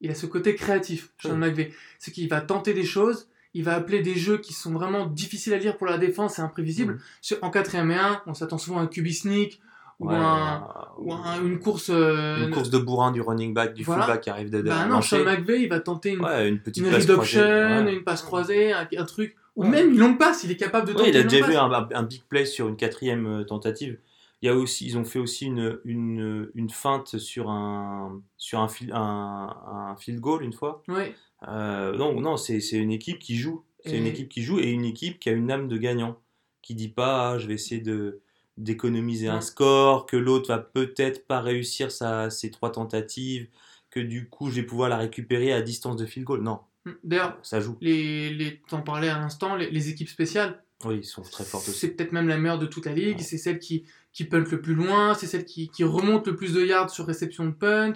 Il 0.00 0.10
a 0.10 0.14
ce 0.14 0.26
côté 0.26 0.54
créatif, 0.54 1.10
Sean 1.22 1.32
Oui. 1.32 1.36
McVay. 1.38 1.72
C'est 1.98 2.10
qu'il 2.10 2.28
va 2.28 2.40
tenter 2.40 2.74
des 2.74 2.84
choses, 2.84 3.28
il 3.54 3.64
va 3.64 3.74
appeler 3.74 4.00
des 4.02 4.16
jeux 4.16 4.38
qui 4.38 4.52
sont 4.52 4.72
vraiment 4.72 5.06
difficiles 5.06 5.54
à 5.54 5.58
lire 5.58 5.76
pour 5.76 5.86
la 5.86 5.98
défense 5.98 6.38
et 6.38 6.42
imprévisibles. 6.42 6.94
Mhm. 7.30 7.38
En 7.42 7.50
4 7.50 7.74
et 7.74 7.78
1, 7.78 8.22
on 8.26 8.34
s'attend 8.34 8.58
souvent 8.58 8.78
à 8.78 8.82
un 8.82 8.86
QB 8.88 9.08
sneak 9.12 9.60
ou, 10.00 10.08
Ouais, 10.08 10.14
un- 10.16 10.64
ou 10.98 11.12
un- 11.12 11.40
une 11.44 11.60
course. 11.60 11.88
euh, 11.90 12.46
une 12.46 12.50
course 12.50 12.70
de 12.70 12.78
bourrin 12.78 13.12
du 13.12 13.20
running 13.20 13.54
back, 13.54 13.74
du 13.74 13.84
Voilà. 13.84 14.02
fullback 14.02 14.20
qui 14.22 14.30
arrive 14.30 14.50
de, 14.50 14.58
de 14.62 14.68
Bah 14.68 14.86
non. 14.86 15.00
Sean 15.00 15.22
McVay, 15.24 15.62
il 15.62 15.68
va 15.68 15.78
tenter 15.78 16.10
une, 16.14 16.24
Ouais, 16.24 16.48
une 16.48 16.58
petite 16.58 16.82
une 16.84 16.90
passe 16.90 17.06
croisée, 17.06 17.38
ouais. 17.40 17.94
une 17.94 18.02
passe 18.02 18.22
croisée, 18.22 18.72
un, 18.72 18.88
un 18.98 19.04
truc. 19.04 19.36
Ou 19.56 19.64
Ouais. 19.64 19.68
même 19.68 19.90
une 19.92 19.98
longue 19.98 20.18
passe, 20.18 20.44
il 20.44 20.50
est 20.50 20.56
capable 20.56 20.86
de 20.88 20.92
Ouais, 20.92 20.98
tenter 20.98 21.10
il 21.10 21.16
a 21.16 21.22
déjà 21.24 21.46
vu 21.46 21.56
un, 21.56 21.88
un 21.92 22.02
big 22.04 22.22
play 22.28 22.46
sur 22.46 22.68
une 22.68 22.76
quatrième 22.76 23.26
euh, 23.26 23.44
tentative. 23.44 23.98
Il 24.40 24.46
y 24.46 24.48
a 24.48 24.56
aussi, 24.56 24.86
ils 24.86 24.98
ont 24.98 25.04
fait 25.04 25.18
aussi 25.20 25.46
une, 25.46 25.78
une, 25.84 26.50
une 26.54 26.70
feinte 26.70 27.18
sur 27.18 27.48
un, 27.50 28.20
sur 28.38 28.58
un, 28.60 28.68
fil, 28.68 28.90
un, 28.92 29.54
un 29.90 29.96
field 29.96 30.18
goal 30.20 30.42
une 30.42 30.52
fois. 30.52 30.82
Ouais. 30.88 31.14
Euh, 31.48 31.96
non, 31.96 32.20
non 32.20 32.36
c'est 32.36 32.58
une 32.72 32.90
équipe 32.90 33.18
qui 33.18 33.36
joue. 33.36 33.62
C'est 33.84 33.98
une 33.98 34.06
équipe 34.06 34.28
qui 34.28 34.42
joue 34.42 34.58
et 34.60 34.70
une 34.70 34.84
équipe 34.84 35.18
qui 35.20 35.28
a 35.28 35.32
une 35.32 35.50
âme 35.50 35.68
de 35.68 35.76
gagnant. 35.76 36.16
Qui 36.60 36.74
dit 36.76 36.88
pas, 36.88 37.30
ah, 37.32 37.38
je 37.38 37.46
vais 37.48 37.54
essayer 37.54 37.80
de 37.80 38.20
d'économiser 38.58 39.28
un 39.28 39.40
score, 39.40 40.06
que 40.06 40.16
l'autre 40.16 40.48
va 40.48 40.58
peut-être 40.58 41.26
pas 41.26 41.40
réussir 41.40 41.90
sa, 41.90 42.28
ses 42.30 42.50
trois 42.50 42.70
tentatives, 42.70 43.48
que 43.90 43.98
du 43.98 44.28
coup 44.28 44.50
je 44.50 44.56
vais 44.56 44.62
pouvoir 44.66 44.88
la 44.88 44.98
récupérer 44.98 45.52
à 45.52 45.62
distance 45.62 45.96
de 45.96 46.04
field 46.06 46.26
goal. 46.26 46.42
Non, 46.42 46.60
D'ailleurs, 47.04 47.38
ça 47.42 47.60
joue. 47.60 47.76
les, 47.80 48.30
les, 48.30 48.60
t'en 48.68 48.82
parlais 48.82 49.08
à 49.08 49.18
l'instant, 49.18 49.54
les, 49.56 49.70
les 49.70 49.88
équipes 49.88 50.08
spéciales, 50.08 50.62
Oui, 50.84 50.98
ils 50.98 51.04
sont 51.04 51.22
très 51.22 51.44
fortes 51.44 51.68
aussi. 51.68 51.78
c'est 51.78 51.88
peut-être 51.88 52.12
même 52.12 52.26
la 52.28 52.38
meilleure 52.38 52.58
de 52.58 52.66
toute 52.66 52.86
la 52.86 52.92
ligue. 52.92 53.18
Ouais. 53.18 53.22
C'est 53.22 53.38
celle 53.38 53.58
qui, 53.60 53.84
qui 54.12 54.24
punt 54.24 54.44
le 54.50 54.60
plus 54.60 54.74
loin, 54.74 55.14
c'est 55.14 55.26
celle 55.26 55.44
qui, 55.44 55.68
qui 55.68 55.84
remonte 55.84 56.26
le 56.26 56.34
plus 56.36 56.52
de 56.54 56.64
yards 56.64 56.90
sur 56.90 57.06
réception 57.06 57.44
de 57.46 57.52
punt. 57.52 57.92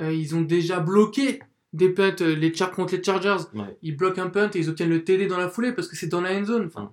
Euh, 0.00 0.12
ils 0.12 0.34
ont 0.34 0.40
déjà 0.42 0.80
bloqué 0.80 1.40
des 1.72 1.88
punts 1.90 2.14
euh, 2.20 2.34
les 2.34 2.52
char 2.54 2.70
contre 2.72 2.94
les 2.96 3.02
Chargers. 3.02 3.44
Ouais. 3.54 3.76
Ils 3.82 3.96
bloquent 3.96 4.20
un 4.22 4.30
punt 4.30 4.50
et 4.54 4.58
ils 4.58 4.68
obtiennent 4.68 4.90
le 4.90 5.04
TD 5.04 5.26
dans 5.26 5.38
la 5.38 5.48
foulée 5.48 5.72
parce 5.72 5.86
que 5.88 5.94
c'est 5.96 6.08
dans 6.08 6.20
la 6.20 6.32
end 6.36 6.44
zone. 6.44 6.66
Enfin. 6.66 6.92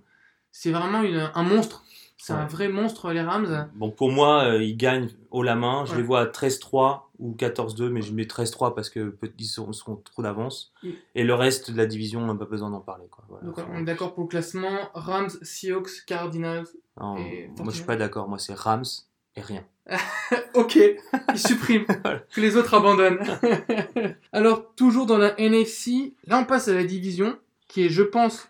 C'est 0.52 0.72
vraiment 0.72 1.02
une- 1.02 1.32
un 1.34 1.44
monstre. 1.44 1.84
C'est 2.24 2.34
un 2.34 2.46
vrai 2.46 2.68
monstre, 2.68 3.12
les 3.12 3.22
Rams. 3.22 3.68
Bon, 3.74 3.90
pour 3.90 4.12
moi, 4.12 4.44
euh, 4.44 4.62
ils 4.64 4.78
gagnent 4.78 5.10
haut 5.32 5.42
la 5.42 5.56
main. 5.56 5.86
Je 5.86 5.92
Ouais. 5.92 5.98
les 5.98 6.04
vois 6.04 6.20
à 6.22 6.26
13-3 6.28 7.10
ou 7.18 7.34
14-2, 7.36 7.90
mais 7.90 8.04
je 8.04 8.14
mets 8.14 8.26
13-3 8.26 8.76
parce 8.76 8.92
que 8.92 9.10
peut- 9.10 9.32
ils 9.40 9.46
sont, 9.46 9.74
sont 9.74 9.96
trop 9.96 10.22
d'avance. 10.22 10.72
Mm. 10.84 10.90
Et 11.16 11.24
le 11.24 11.34
reste 11.34 11.72
de 11.72 11.78
la 11.78 11.88
division, 11.88 12.22
on 12.22 12.28
n'a 12.28 12.36
pas 12.36 12.46
besoin 12.46 12.70
d'en 12.70 12.80
parler. 12.80 13.06
Quoi. 13.10 13.24
Voilà. 13.28 13.46
Donc 13.48 13.56
on 13.74 13.78
est 13.80 13.84
d'accord 13.84 14.14
pour 14.14 14.24
le 14.26 14.30
classement. 14.30 14.92
Rams, 14.94 15.30
Seahawks, 15.42 16.06
Cardinals. 16.06 16.68
non, 17.00 17.18
et 17.18 17.50
moi, 17.58 17.72
je 17.72 17.78
suis 17.78 17.86
pas 17.86 17.96
d'accord. 17.96 18.28
Moi, 18.30 18.38
c'est 18.38 18.54
Rams 18.56 18.86
et 19.36 19.42
rien. 19.42 19.64
Ok, 20.54 20.76
ils 20.78 21.40
suppriment. 21.40 21.86
que 22.34 22.40
les 22.42 22.56
autres 22.56 22.74
abandonnent. 22.76 23.20
Alors, 24.32 24.74
toujours 24.76 25.06
dans 25.06 25.18
la 25.18 25.34
NFC, 25.40 26.14
là 26.28 26.38
on 26.40 26.46
passe 26.46 26.68
à 26.68 26.74
la 26.74 26.84
division, 26.84 27.38
qui 27.68 27.86
est, 27.86 27.90
je 27.90 28.04
pense, 28.04 28.48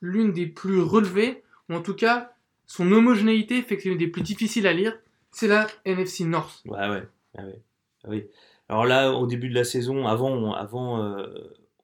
l'une 0.00 0.32
des 0.32 0.46
plus 0.46 0.80
relevées, 0.80 1.42
ou 1.68 1.74
en 1.74 1.82
tout 1.82 1.94
cas, 1.94 2.32
son 2.70 2.92
homogénéité 2.92 3.62
fait 3.62 3.76
que 3.76 3.82
c'est 3.82 3.88
une 3.88 3.98
des 3.98 4.06
plus 4.06 4.22
difficiles 4.22 4.66
à 4.68 4.72
lire. 4.72 4.96
C'est 5.32 5.48
la 5.48 5.66
NFC 5.84 6.24
North. 6.24 6.62
Ouais, 6.66 6.88
ouais. 6.88 7.02
Ouais. 8.06 8.30
Ah. 8.68 8.72
Alors 8.72 8.84
là, 8.84 9.12
au 9.12 9.26
début 9.26 9.48
de 9.48 9.54
la 9.56 9.64
saison, 9.64 10.06
avant, 10.06 10.30
on- 10.30 10.52
avant 10.52 11.02
euh, 11.02 11.26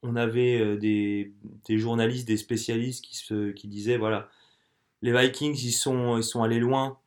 on 0.05 0.14
avait 0.14 0.61
euh, 0.61 0.77
des, 0.77 1.33
des 1.66 1.79
journalistes, 1.79 2.29
des 2.29 2.37
spécialistes 2.37 3.05
qui, 3.05 3.16
se, 3.16 3.51
qui 3.51 3.66
disaient 3.66 3.96
voilà, 3.99 4.29
les 5.03 5.12
Vikings, 5.12 5.59
ils 5.61 5.72
sont, 5.72 6.18
ils 6.18 6.22
sont 6.22 6.44
allés 6.44 6.61
loin 6.61 6.99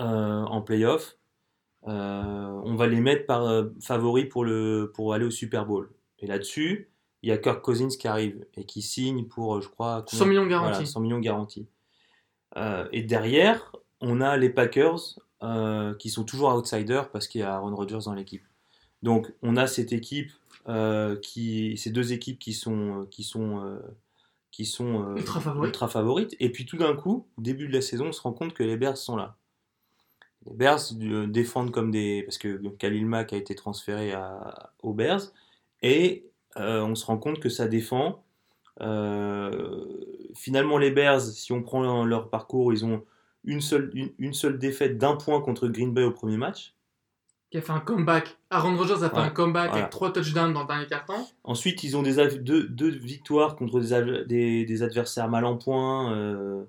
euh, 0.00 0.42
en 0.42 0.62
playoff. 0.62 1.18
Euh, 1.86 2.60
on 2.64 2.74
va 2.76 2.86
les 2.86 3.00
mettre 3.00 3.26
par 3.26 3.66
favoris 3.80 4.26
pour, 4.30 4.44
le, 4.44 4.90
pour 4.94 5.12
aller 5.12 5.26
au 5.26 5.30
Super 5.30 5.66
Bowl. 5.66 5.90
Et 6.20 6.26
là-dessus, 6.26 6.88
il 7.22 7.28
y 7.28 7.32
a 7.32 7.36
Kirk 7.38 7.60
Cousins 7.62 7.88
qui 7.98 8.08
arrive 8.08 8.46
et 8.54 8.64
qui 8.64 8.80
signe 8.80 9.26
pour, 9.26 9.60
je 9.60 9.68
crois, 9.68 10.04
100 10.08 10.24
millions 10.26 10.46
garantis. 10.46 10.70
Voilà, 10.72 10.86
100 10.86 11.00
millions 11.00 11.18
garantis. 11.20 11.66
Euh, 12.56 12.88
et 12.92 13.02
derrière, 13.02 13.72
on 14.00 14.20
a 14.20 14.36
les 14.36 14.50
Packers 14.50 15.18
euh, 15.42 15.94
qui 15.94 16.10
sont 16.10 16.24
toujours 16.24 16.54
outsiders 16.54 17.10
parce 17.10 17.26
qu'il 17.28 17.40
y 17.40 17.44
a 17.44 17.54
Aaron 17.54 17.74
Rodgers 17.74 18.00
dans 18.04 18.14
l'équipe. 18.14 18.44
Donc, 19.02 19.32
on 19.42 19.56
a 19.56 19.66
cette 19.66 19.92
équipe, 19.92 20.30
euh, 20.68 21.16
qui, 21.16 21.76
ces 21.76 21.90
deux 21.90 22.12
équipes 22.12 22.38
qui 22.38 22.52
sont, 22.52 23.06
qui 23.10 23.24
sont, 23.24 23.78
qui 24.50 24.64
sont 24.64 25.16
Ultra 25.16 25.40
favorites. 25.40 25.68
ultra 25.68 25.88
favorites. 25.88 26.36
Et 26.40 26.50
puis 26.52 26.66
tout 26.66 26.76
d'un 26.76 26.94
coup, 26.94 27.26
au 27.36 27.42
début 27.42 27.66
de 27.66 27.72
la 27.72 27.80
saison, 27.80 28.08
on 28.08 28.12
se 28.12 28.20
rend 28.20 28.32
compte 28.32 28.54
que 28.54 28.62
les 28.62 28.76
Bears 28.76 28.96
sont 28.96 29.16
là. 29.16 29.36
Les 30.46 30.54
Bears 30.54 30.80
défendent 31.28 31.72
comme 31.72 31.90
des. 31.90 32.22
Parce 32.24 32.38
que 32.38 32.60
Khalil 32.78 33.06
Mack 33.06 33.32
a 33.32 33.36
été 33.36 33.54
transféré 33.54 34.12
à... 34.12 34.72
aux 34.82 34.92
Bears. 34.92 35.32
Et 35.82 36.26
on 36.56 36.94
se 36.94 37.06
rend 37.06 37.18
compte 37.18 37.40
que 37.40 37.48
ça 37.48 37.66
défend. 37.66 38.22
Euh, 38.80 39.86
finalement, 40.34 40.78
les 40.78 40.90
Bears, 40.90 41.20
si 41.20 41.52
on 41.52 41.62
prend 41.62 42.04
leur 42.04 42.30
parcours, 42.30 42.72
ils 42.72 42.84
ont 42.84 43.04
une 43.44 43.60
seule, 43.60 43.90
une, 43.94 44.10
une 44.18 44.32
seule 44.34 44.58
défaite 44.58 44.98
d'un 44.98 45.16
point 45.16 45.40
contre 45.40 45.68
Green 45.68 45.92
Bay 45.92 46.04
au 46.04 46.10
premier 46.12 46.36
match. 46.36 46.74
Qui 47.50 47.58
a 47.58 47.60
fait 47.60 47.72
un 47.72 47.80
comeback. 47.80 48.38
Aaron 48.50 48.76
Rodgers 48.78 49.02
a 49.04 49.10
fait 49.10 49.16
Ouais, 49.16 49.22
un 49.22 49.28
comeback 49.30 49.68
voilà. 49.68 49.82
avec 49.82 49.90
trois 49.90 50.10
touchdowns 50.12 50.54
dans 50.54 50.62
le 50.62 50.66
dernier 50.66 50.86
carton. 50.86 51.26
Ensuite, 51.44 51.82
ils 51.84 51.96
ont 51.98 52.02
des 52.02 52.14
deux, 52.38 52.64
deux 52.66 52.88
victoires 52.88 53.56
contre 53.56 53.78
des, 53.78 53.92
av- 53.92 54.24
des, 54.26 54.64
des 54.64 54.82
adversaires 54.82 55.28
mal 55.28 55.44
en 55.44 55.56
point. 55.58 56.14
euh, 56.14 56.64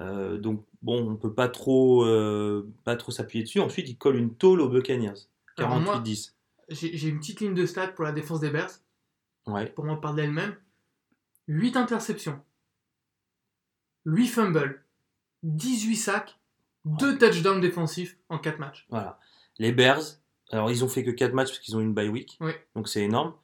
euh, 0.00 0.38
donc, 0.38 0.64
bon, 0.80 1.10
on 1.10 1.16
peut 1.16 1.32
pas 1.34 1.48
trop, 1.48 2.04
euh, 2.04 2.68
pas 2.84 2.94
trop 2.94 3.10
s'appuyer 3.10 3.42
dessus. 3.42 3.58
Ensuite, 3.60 3.88
ils 3.88 3.96
collent 3.98 4.16
une 4.16 4.32
tôle 4.34 4.60
aux 4.60 4.68
Buccaneers. 4.68 5.26
Alors, 5.58 5.80
moi- 5.80 5.96
48-10. 6.04 6.34
J'ai 6.68 7.08
une 7.08 7.18
petite 7.18 7.40
ligne 7.40 7.54
de 7.54 7.66
stats 7.66 7.88
pour 7.88 8.04
la 8.04 8.12
défense 8.12 8.38
des 8.40 8.50
Bears. 8.50 8.70
Ouais. 9.48 9.66
Pour 9.66 9.84
moi, 9.84 10.00
parle 10.00 10.16
d'elle-même. 10.16 10.54
8 11.48 11.76
interceptions. 11.76 12.40
8 14.04 14.26
fumbles. 14.26 14.84
18 15.42 15.96
sacs. 15.96 16.38
2 16.84 17.18
touchdowns 17.18 17.60
défensifs 17.60 18.16
en 18.28 18.38
4 18.38 18.58
matchs. 18.58 18.86
Voilà. 18.90 19.18
Les 19.58 19.72
Bears, 19.72 20.02
alors 20.50 20.70
ils 20.70 20.84
ont 20.84 20.88
fait 20.88 21.04
que 21.04 21.10
4 21.10 21.32
matchs 21.32 21.48
parce 21.48 21.58
qu'ils 21.60 21.76
ont 21.76 21.80
une 21.80 21.94
bye 21.94 22.08
week. 22.08 22.36
Oui. 22.40 22.52
Donc 22.74 22.88
c'est 22.88 23.02
énorme. 23.02 23.34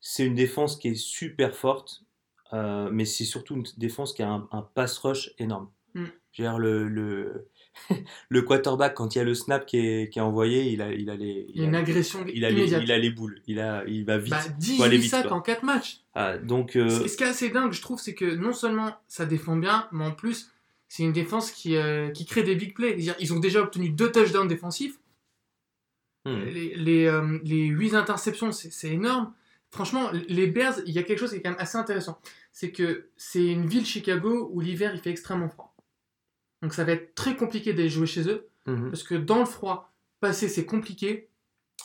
C'est 0.00 0.24
une 0.24 0.34
défense 0.34 0.76
qui 0.76 0.88
est 0.88 0.94
super 0.94 1.54
forte, 1.54 2.04
euh, 2.52 2.88
mais 2.90 3.04
c'est 3.04 3.24
surtout 3.24 3.56
une 3.56 3.64
défense 3.76 4.12
qui 4.12 4.22
a 4.22 4.30
un, 4.30 4.48
un 4.52 4.62
pass 4.62 4.98
rush 4.98 5.34
énorme. 5.38 5.70
Mm. 5.94 6.04
Je 6.32 6.42
veux 6.42 6.48
dire, 6.48 6.58
le, 6.58 6.88
le, 6.88 7.50
le 8.28 8.42
quarterback, 8.42 8.94
quand 8.94 9.14
il 9.14 9.18
y 9.18 9.20
a 9.20 9.24
le 9.24 9.34
snap 9.34 9.66
qui 9.66 9.78
est, 9.78 10.12
qui 10.12 10.18
est 10.18 10.22
envoyé, 10.22 10.64
il 10.70 10.82
a, 10.82 10.92
il 10.92 11.10
a 11.10 11.16
les. 11.16 11.46
Il 11.54 11.62
a 11.62 11.66
une 11.66 11.74
agression 11.74 12.24
il 12.32 12.44
a 12.44 12.50
les, 12.50 12.58
immédiate. 12.58 12.82
il 12.84 12.92
a 12.92 12.98
les 12.98 13.10
boules, 13.10 13.40
il, 13.46 13.60
a, 13.60 13.84
il 13.86 14.04
va 14.04 14.18
vite. 14.18 14.30
Bah, 14.30 14.40
faut 14.40 14.82
aller 14.82 14.98
18 14.98 15.02
vite, 15.02 15.10
sacs 15.10 15.32
en 15.32 15.40
4 15.40 15.62
matchs. 15.62 16.00
Ah, 16.14 16.38
donc, 16.38 16.76
euh, 16.76 16.88
Ce 16.88 17.08
ce 17.08 17.16
qui 17.16 17.24
est 17.24 17.28
assez 17.28 17.50
dingue, 17.50 17.72
je 17.72 17.80
trouve, 17.80 18.00
c'est 18.00 18.14
que 18.14 18.24
non 18.24 18.52
seulement 18.52 18.94
ça 19.08 19.26
défend 19.26 19.56
bien, 19.56 19.88
mais 19.92 20.04
en 20.04 20.12
plus, 20.12 20.50
c'est 20.88 21.02
une 21.02 21.12
défense 21.12 21.50
qui, 21.50 21.76
euh, 21.76 22.10
qui 22.10 22.24
crée 22.26 22.42
des 22.42 22.54
big 22.54 22.74
plays. 22.74 22.96
Ils 23.18 23.32
ont 23.32 23.40
déjà 23.40 23.60
obtenu 23.60 23.90
2 23.90 24.12
touchdowns 24.12 24.48
défensifs. 24.48 24.98
hmm, 26.24 26.44
Les, 26.44 26.74
les, 26.76 27.06
euh, 27.06 27.38
les 27.44 27.66
8 27.66 27.94
interceptions, 27.94 28.52
c'est 28.52 28.88
énorme. 28.88 29.32
Franchement, 29.70 30.10
les 30.28 30.46
Bears, 30.46 30.76
il 30.86 30.94
y 30.94 30.98
a 30.98 31.02
quelque 31.02 31.18
chose 31.18 31.30
qui 31.30 31.36
est 31.36 31.42
quand 31.42 31.50
même 31.50 31.58
assez 31.60 31.76
intéressant. 31.76 32.18
C'est 32.52 32.70
que 32.70 33.08
c'est 33.16 33.44
une 33.44 33.66
ville, 33.66 33.84
Chicago, 33.84 34.48
où 34.52 34.60
l'hiver, 34.60 34.92
il 34.94 35.00
fait 35.00 35.10
extrêmement 35.10 35.48
froid. 35.50 35.75
Donc 36.62 36.74
ça 36.74 36.84
va 36.84 36.92
être 36.92 37.14
très 37.14 37.36
compliqué 37.36 37.72
d'aller 37.72 37.88
jouer 37.88 38.06
chez 38.06 38.28
eux. 38.28 38.48
mhm. 38.66 38.90
Parce 38.90 39.02
que 39.02 39.14
dans 39.14 39.40
le 39.40 39.44
froid, 39.44 39.92
passer, 40.20 40.48
c'est 40.48 40.66
compliqué. 40.66 41.28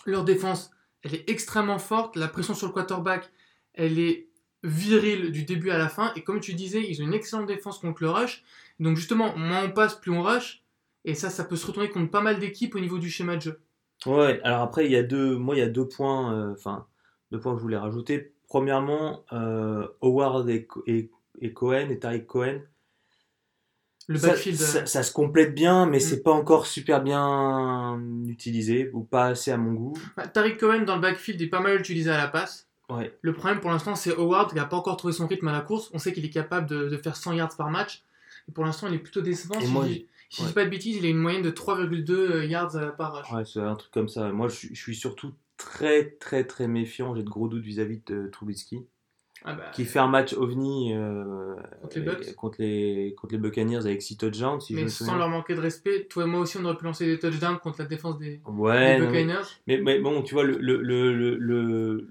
Leur 0.06 0.24
défense, 0.24 0.72
elle 1.04 1.16
est 1.16 1.30
extrêmement 1.30 1.80
forte. 1.80 2.16
La 2.16 2.28
pression 2.28 2.54
sur 2.54 2.68
le 2.68 2.74
quarterback, 2.74 3.32
elle 3.74 4.00
est 4.00 4.28
virile 4.64 5.32
du 5.32 5.44
début 5.44 5.72
à 5.72 5.78
la 5.78 5.90
fin. 5.90 6.14
Et 6.16 6.24
comme 6.24 6.40
tu 6.40 6.54
disais, 6.54 6.84
ils 6.88 7.02
ont 7.02 7.06
une 7.06 7.14
excellente 7.14 7.48
défense 7.48 7.80
contre 7.80 8.04
le 8.04 8.10
rush. 8.10 8.44
Donc 8.80 8.98
justement, 8.98 9.36
moins 9.36 9.66
on 9.66 9.72
passe, 9.72 9.96
plus 9.96 10.12
on 10.12 10.22
rush. 10.22 10.64
Et 11.04 11.16
ça, 11.16 11.30
ça 11.30 11.44
peut 11.44 11.56
se 11.56 11.66
retourner 11.66 11.90
contre 11.90 12.12
pas 12.12 12.22
mal 12.22 12.40
d'équipes 12.40 12.76
au 12.76 12.80
niveau 12.80 13.00
du 13.00 13.10
schéma 13.10 13.36
de 13.36 13.42
jeu. 13.42 13.60
Ouais, 14.06 14.40
alors 14.44 14.62
après, 14.62 14.86
il 14.86 14.92
y 14.92 14.96
a 14.96 15.04
deux, 15.04 15.36
moi, 15.36 15.56
il 15.56 15.60
y 15.60 15.64
a 15.64 15.68
deux 15.68 15.88
points, 15.88 16.34
euh, 16.34 16.54
enfin, 16.54 16.88
deux 17.32 17.40
points 17.40 17.54
que 17.54 17.60
je 17.60 17.64
voulais 17.64 17.78
rajouter. 17.78 18.34
Premièrement, 18.48 19.24
euh, 19.32 19.88
Howard 20.02 20.50
et, 20.50 20.68
et, 20.86 21.10
et 21.40 21.54
Cohen, 21.54 21.90
et 21.90 22.00
Tariq 22.00 22.26
Cohen, 22.26 22.62
Le 24.08 24.18
ça, 24.18 24.28
backfield. 24.30 24.58
ça- 24.60 24.80
euh, 24.80 24.86
ça 24.86 25.04
se 25.04 25.12
complète 25.14 25.54
bien, 25.54 25.86
mais 25.86 25.98
Mm. 25.98 26.02
c'est 26.02 26.24
pas 26.24 26.32
encore 26.32 26.66
super 26.66 27.02
bien 27.04 28.02
utilisé, 28.28 28.90
ou 28.94 29.04
pas 29.04 29.28
assez 29.28 29.52
à 29.52 29.58
mon 29.58 29.74
goût. 29.74 29.94
bah, 30.18 30.28
Tariq 30.28 30.58
Cohen 30.58 30.82
dans 30.84 30.96
le 30.96 31.02
backfield 31.02 31.42
est 31.42 31.48
pas 31.48 31.60
mal 31.62 31.80
utilisé 31.80 32.10
à 32.10 32.18
la 32.18 32.28
passe. 32.28 32.68
Ouais, 32.90 33.16
Le 33.22 33.32
problème 33.34 33.60
pour 33.62 33.70
l'instant, 33.72 33.96
c'est 33.96 34.12
Howard 34.18 34.50
qui 34.50 34.56
n'a 34.56 34.66
pas 34.66 34.76
encore 34.76 34.98
trouvé 34.98 35.14
son 35.14 35.26
rythme 35.28 35.48
à 35.48 35.54
la 35.54 35.62
course. 35.62 35.90
On 35.94 35.98
sait 36.00 36.12
qu'il 36.12 36.26
est 36.26 36.30
capable 36.30 36.68
de, 36.68 36.90
de 36.90 36.98
faire 36.98 37.16
100 37.16 37.32
yards 37.34 37.56
par 37.56 37.70
match. 37.70 38.04
Et 38.50 38.52
pour 38.52 38.66
l'instant, 38.66 38.88
il 38.88 38.96
est 38.96 39.00
plutôt 39.00 39.22
décevant. 39.22 39.58
Et 39.60 39.66
Si, 39.66 39.72
moi, 39.72 39.86
je, 39.86 39.92
ouais. 40.42 40.48
dis 40.48 40.54
pas 40.54 40.66
de 40.66 40.70
bêtises, 40.70 40.98
il 40.98 41.06
a 41.06 41.10
une 41.10 41.18
moyenne 41.18 41.42
de 41.44 41.52
3,2 41.52 42.44
yards 42.48 42.76
euh, 42.76 42.90
par 42.92 43.16
rush. 43.16 43.32
ouais, 43.32 43.46
c'est 43.46 43.62
un 43.62 43.76
truc 43.76 43.92
comme 43.94 44.10
ça. 44.10 44.32
Moi, 44.34 44.50
je, 44.50 44.56
suis- 44.56 44.76
je 44.76 44.82
suis 44.82 44.96
surtout 44.96 45.32
très, 45.58 46.10
très, 46.20 46.44
très 46.44 46.68
méfiant. 46.68 47.16
J'ai 47.16 47.24
de 47.24 47.30
gros 47.30 47.48
doutes 47.48 47.64
vis-à-vis 47.64 48.02
de 48.08 48.28
Trubisky, 48.28 48.86
Ah 49.44 49.54
bah, 49.56 49.72
qui 49.74 49.86
fait 49.86 49.98
un 50.00 50.08
match 50.08 50.34
ovni 50.34 50.94
euh, 50.94 51.56
Contre 51.82 51.98
les 51.98 52.06
Bucks 52.06 52.36
contre 52.36 52.56
les, 52.62 53.16
contre 53.18 53.34
les 53.34 53.40
Buccaneers 53.40 53.78
avec 53.78 54.02
6 54.02 54.18
touchdowns, 54.18 54.62
si 54.62 54.76
mais 54.76 54.88
sans 54.88 55.16
leur 55.18 55.30
manquer 55.30 55.56
de 55.56 55.60
respect, 55.62 56.06
toi 56.10 56.24
et 56.24 56.28
moi 56.28 56.42
aussi, 56.42 56.58
on 56.58 56.66
aurait 56.66 56.78
pu 56.78 56.86
lancer 56.86 57.08
des 57.08 57.18
touchdowns 57.18 57.58
contre 57.58 57.80
la 57.80 57.86
défense 57.86 58.20
des, 58.20 58.40
Ouais, 58.46 58.98
des 59.00 59.06
non, 59.06 59.12
mais- 59.12 59.24
Buccaneers. 59.26 60.02
Bon, 60.02 60.22
tu 60.22 60.36
vois, 60.36 60.44
le, 60.44 60.58
le, 60.60 60.82
le, 60.82 61.36
le, 61.38 62.08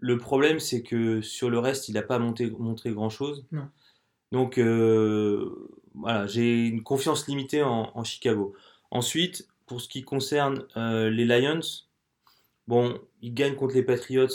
le, 0.00 0.18
problème, 0.18 0.58
c'est 0.58 0.82
que 0.82 1.20
sur 1.20 1.48
le 1.48 1.58
reste, 1.60 1.88
il 1.88 1.94
n'a 1.94 2.02
pas 2.02 2.18
monté, 2.18 2.50
montré 2.58 2.90
grand-chose. 2.90 3.46
Non. 3.52 3.68
Donc, 4.32 4.58
euh, 4.58 5.68
voilà, 5.94 6.26
j'ai 6.26 6.66
une 6.66 6.82
confiance 6.82 7.28
limitée 7.28 7.62
en, 7.62 7.92
en 7.94 8.02
Chicago. 8.02 8.54
Ensuite, 8.90 9.46
pour 9.66 9.80
ce 9.80 9.88
qui 9.88 10.02
concerne 10.02 10.64
euh, 10.76 11.08
les 11.08 11.24
Lions, 11.24 11.60
bon, 12.66 12.98
ils 13.22 13.32
gagnent 13.32 13.54
contre 13.54 13.74
les 13.74 13.84
Patriots 13.84 14.26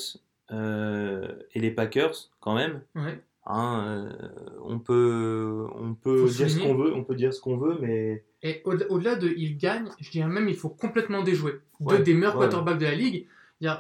et 0.51 1.59
les 1.59 1.71
Packers, 1.71 2.15
quand 2.39 2.55
même. 2.55 2.81
Ouais. 2.95 3.21
Hein, 3.45 3.83
euh, 3.87 4.29
on 4.63 4.77
peut, 4.79 5.65
on 5.75 5.95
peut 5.95 6.27
Faut 6.27 6.33
dire 6.33 6.49
ce 6.51 6.59
qu'on 6.59 6.75
veut, 6.75 6.93
on 6.93 7.03
peut 7.03 7.15
dire 7.15 7.33
ce 7.33 7.41
qu'on 7.41 7.57
veut, 7.57 7.77
mais 7.81 8.23
Et 8.43 8.61
au- 8.63 8.73
au-delà 8.89 9.15
de 9.15 9.27
il 9.35 9.57
gagne, 9.57 9.89
je 9.99 10.11
dirais 10.11 10.27
même 10.29 10.47
il 10.49 10.55
faut 10.55 10.69
complètement 10.69 11.23
déjouer. 11.23 11.59
Deux 11.79 11.95
Ouais, 11.95 12.01
des 12.03 12.13
meilleurs 12.13 12.35
ouais, 12.37 12.41
quarterbacks 12.45 12.77
de 12.77 12.85
la 12.85 12.93
ligue. 12.95 13.25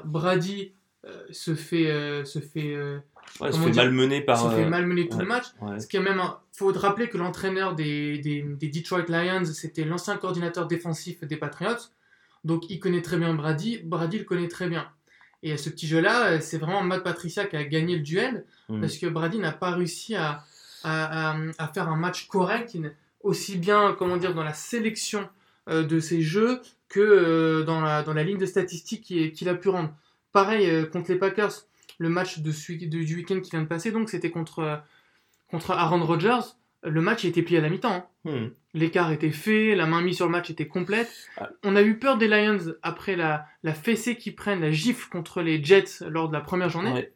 Brady 0.05 0.71
euh, 1.05 1.23
se 1.31 1.55
fait, 1.55 1.89
euh, 1.91 2.25
se 2.25 2.39
fait, 2.39 2.73
euh, 2.75 2.97
ouais, 3.41 3.51
se 3.51 3.59
fait 3.59 3.71
malmener 3.73 4.21
par. 4.21 4.37
se 4.37 4.55
fait 4.55 4.65
euh, 4.65 4.69
malmener 4.69 5.07
tout 5.07 5.19
le 5.19 5.25
match. 5.25 5.45
Ce 5.79 5.87
qui 5.87 5.97
est 5.97 6.01
même, 6.01 6.19
un- 6.19 6.39
faut 6.51 6.71
rappeler 6.73 7.07
que 7.07 7.17
l'entraîneur 7.17 7.75
des, 7.75 8.17
des, 8.17 8.41
des 8.41 8.67
Detroit 8.69 9.05
Lions, 9.07 9.45
c'était 9.45 9.85
l'ancien 9.85 10.17
coordinateur 10.17 10.67
défensif 10.67 11.23
des 11.23 11.37
Patriots. 11.37 11.77
Donc 12.43 12.69
il 12.69 12.79
connaît 12.79 13.01
très 13.01 13.17
bien 13.17 13.33
Brady. 13.33 13.79
Brady 13.83 14.19
le 14.19 14.23
connaît 14.25 14.47
très 14.47 14.67
bien. 14.67 14.87
Et 15.43 15.55
ce 15.57 15.69
petit 15.69 15.87
jeu-là, 15.87 16.31
euh, 16.31 16.39
c'est 16.41 16.57
vraiment 16.57 16.83
Matt 16.83 17.03
Patricia 17.03 17.45
qui 17.45 17.55
a 17.55 17.63
gagné 17.63 17.95
le 17.95 18.01
duel 18.03 18.45
Mm. 18.69 18.81
parce 18.81 18.97
que 18.97 19.07
Brady 19.07 19.39
n'a 19.39 19.51
pas 19.51 19.71
réussi 19.71 20.15
à, 20.15 20.43
à, 20.83 21.31
à- 21.31 21.37
à 21.57 21.67
faire 21.69 21.87
un 21.89 21.95
match 21.95 22.27
correct, 22.27 22.77
aussi 23.23 23.57
bien 23.57 23.95
comment 23.97 24.17
dire 24.17 24.33
dans 24.35 24.43
la 24.43 24.53
sélection 24.53 25.27
euh, 25.69 25.83
de 25.83 25.99
ses 25.99 26.21
jeux 26.21 26.61
que 26.87 26.99
euh, 26.99 27.63
dans, 27.63 27.81
la, 27.81 28.03
dans 28.03 28.13
la 28.13 28.23
ligne 28.23 28.37
de 28.37 28.45
statistiques 28.45 29.03
qu'il 29.33 29.49
a 29.49 29.55
pu 29.55 29.69
rendre. 29.69 29.93
Pareil 30.33 30.69
euh, 30.69 30.85
contre 30.85 31.11
les 31.11 31.17
Packers, 31.17 31.51
le 31.97 32.09
match 32.09 32.39
de, 32.39 32.51
du 33.03 33.15
week-end 33.15 33.39
qui 33.41 33.49
vient 33.51 33.61
de 33.63 33.67
passer, 33.67 33.91
donc 33.91 34.09
c'était 34.09 34.29
contre, 34.31 34.81
contre 35.49 35.71
Aaron 35.71 36.05
Rodgers. 36.05 36.39
Le 36.83 37.01
match 37.01 37.25
était 37.25 37.41
plié 37.41 37.57
à 37.59 37.61
la 37.61 37.69
mi-temps. 37.69 38.09
hein. 38.25 38.31
Mm. 38.31 38.47
L'écart 38.73 39.11
était 39.11 39.31
fait, 39.31 39.75
la 39.75 39.85
main 39.85 40.01
mise 40.01 40.15
sur 40.17 40.25
le 40.25 40.31
match 40.31 40.49
était 40.49 40.67
complète. 40.67 41.11
Ah. 41.37 41.49
On 41.63 41.75
a 41.75 41.81
eu 41.81 41.97
peur 41.99 42.17
des 42.17 42.27
Lions 42.27 42.73
après 42.83 43.15
la, 43.15 43.45
la 43.63 43.73
fessée 43.73 44.15
qu'ils 44.15 44.35
prennent, 44.35 44.61
la 44.61 44.71
gifle 44.71 45.09
contre 45.09 45.41
les 45.41 45.61
Jets 45.63 46.05
lors 46.07 46.29
de 46.29 46.33
la 46.33 46.41
première 46.41 46.69
journée. 46.69 46.91
Ouais. 46.93 47.13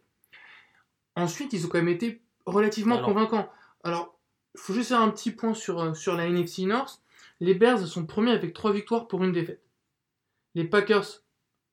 Ensuite, 1.16 1.54
ils 1.54 1.66
ont 1.66 1.70
quand 1.70 1.78
même 1.78 1.88
été 1.90 2.22
relativement 2.46 2.96
Alors- 2.98 3.08
convaincants. 3.08 3.50
Alors, 3.84 4.18
il 4.56 4.62
faut 4.62 4.74
juste 4.74 4.90
faire 4.90 5.02
un 5.02 5.10
petit 5.10 5.32
point 5.32 5.54
sur, 5.54 5.80
euh, 5.80 5.94
sur 5.94 6.16
la 6.16 6.26
NFC 6.26 6.66
North. 6.66 7.02
Les 7.40 7.54
Bears 7.54 7.80
sont 7.88 8.06
premiers 8.06 8.32
avec 8.32 8.54
3 8.54 8.72
victoires 8.74 9.08
pour 9.08 9.24
une 9.24 9.32
défaite. 9.32 9.62
Les 10.56 10.64
Packers 10.66 11.06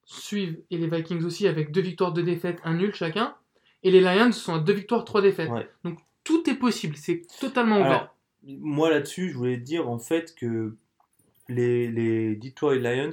suivent 0.05 0.61
et 0.71 0.79
les 0.79 0.89
Vikings 0.89 1.25
aussi 1.25 1.47
avec 1.47 1.71
2 1.73 1.81
victoires, 1.81 2.13
2 2.13 2.23
défaites, 2.23 2.59
un 2.65 2.75
nul 2.75 2.95
chacun. 2.95 3.35
Et 3.83 3.91
les 3.91 4.01
Lions 4.01 4.33
sont 4.33 4.55
à 4.55 4.59
2 4.59 4.73
victoires, 4.73 5.05
3 5.05 5.23
défaites. 5.23 5.51
Ouais. 5.51 5.71
Donc 5.85 5.99
tout 6.31 6.49
est 6.51 6.55
possible, 6.55 6.97
c'est 6.97 7.23
totalement 7.41 7.77
ouvert. 7.77 7.91
Alors, 7.91 8.17
moi 8.45 8.91
là-dessus, 8.91 9.31
je 9.31 9.37
voulais 9.37 9.57
te 9.59 9.63
dire 9.65 9.89
en 9.89 9.99
fait 9.99 10.35
que 10.35 10.77
les, 11.49 11.89
les 11.91 12.37
Detroit 12.37 12.77
Lions, 12.77 13.11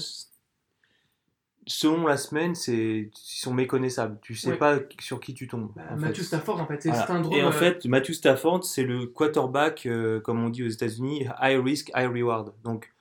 selon 1.66 2.08
la 2.08 2.18
semaine, 2.18 2.56
c'est, 2.56 3.10
ils 3.12 3.12
sont 3.14 3.54
méconnaissables. 3.54 4.20
Tu 4.22 4.36
sais 4.36 4.52
Ouais. 4.52 4.58
pas 4.58 4.80
sur 5.02 5.20
qui 5.20 5.34
tu 5.34 5.48
tombes. 5.48 5.72
Bah, 5.76 5.84
Matthew 5.98 6.18
fait. 6.18 6.24
Stafford, 6.24 6.62
en 6.62 6.68
fait, 6.68 6.82
c'est 6.82 6.90
Voilà. 6.90 7.08
syndrome. 7.08 7.34
Et 7.34 7.44
en 7.44 7.48
euh, 7.50 7.52
fait, 7.52 7.86
Matthew 7.86 8.14
Stafford, 8.14 8.64
c'est 8.64 8.84
le 8.84 9.08
quarterback, 9.08 9.86
euh, 9.86 10.20
comme 10.22 10.42
on 10.44 10.50
dit 10.50 10.64
aux 10.64 10.70
États-Unis, 10.70 11.26
high 11.42 11.62
risk, 11.62 11.92
high 11.96 12.10
reward. 12.10 12.54
Donc, 12.64 12.94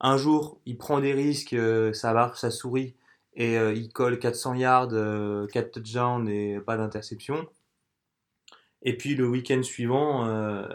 un 0.00 0.16
jour, 0.16 0.58
il 0.64 0.78
prend 0.78 1.00
des 1.00 1.12
risques, 1.12 1.52
euh, 1.52 1.92
ça 1.92 2.12
marche, 2.14 2.38
ça 2.40 2.50
sourit, 2.50 2.94
et 3.34 3.58
euh, 3.58 3.74
il 3.74 3.92
colle 3.92 4.18
400 4.18 4.54
yards, 4.54 4.88
euh, 4.92 5.46
4 5.48 5.72
touchdowns 5.72 6.28
et 6.28 6.60
pas 6.60 6.76
d'interception. 6.76 7.46
Et 8.84 8.96
puis 8.96 9.14
le 9.14 9.26
week-end 9.26 9.62
suivant, 9.62 10.26
euh, 10.26 10.68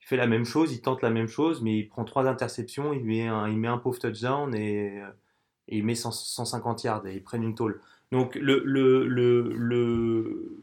il 0.00 0.06
fait 0.06 0.16
la 0.16 0.26
même 0.26 0.44
chose, 0.44 0.72
il 0.72 0.82
tente 0.82 1.02
la 1.02 1.10
même 1.10 1.28
chose, 1.28 1.62
mais 1.62 1.78
il 1.78 1.88
prend 1.88 2.04
trois 2.04 2.26
interceptions, 2.26 2.92
il 2.92 3.04
met 3.04 3.26
un, 3.26 3.48
il 3.48 3.58
met 3.58 3.68
un 3.68 3.78
pauvre 3.78 3.98
touchdown 3.98 4.54
et, 4.54 5.00
euh, 5.00 5.08
et 5.68 5.78
il 5.78 5.84
met 5.84 5.94
100 5.94 6.12
150 6.12 6.84
yards 6.84 7.06
et 7.06 7.14
ils 7.14 7.22
prennent 7.22 7.42
une 7.42 7.54
tôle. 7.54 7.80
Donc 8.12 8.34
le, 8.36 8.62
le, 8.64 9.06
le, 9.06 9.52
le... 9.54 10.62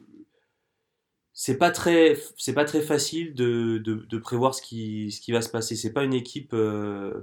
c'est 1.33 1.57
pas 1.57 1.71
très 1.71 2.17
c'est 2.37 2.53
pas 2.53 2.65
très 2.65 2.81
facile 2.81 3.33
de, 3.33 3.77
de, 3.79 4.17
prévoir 4.17 4.53
ce 4.55 4.61
qui 4.61 5.11
ce 5.11 5.21
qui 5.21 5.31
va 5.31 5.41
se 5.41 5.49
passer. 5.49 5.75
C'est 5.75 5.93
pas 5.93 6.03
une 6.03 6.13
équipe 6.13 6.53
euh, 6.53 7.21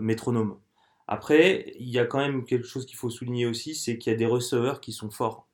métronome. 0.00 0.58
Après 1.06 1.72
il 1.78 1.88
y 1.90 1.98
a 1.98 2.06
quand 2.06 2.18
même 2.18 2.44
quelque 2.44 2.66
chose 2.66 2.86
qu'il 2.86 2.96
faut 2.96 3.10
souligner 3.10 3.46
aussi 3.46 3.74
c'est 3.74 3.98
qu'il 3.98 4.12
y 4.12 4.14
a 4.14 4.18
des 4.18 4.26
receveurs 4.26 4.80
qui 4.80 4.92
sont 4.92 5.10
forts 5.10 5.46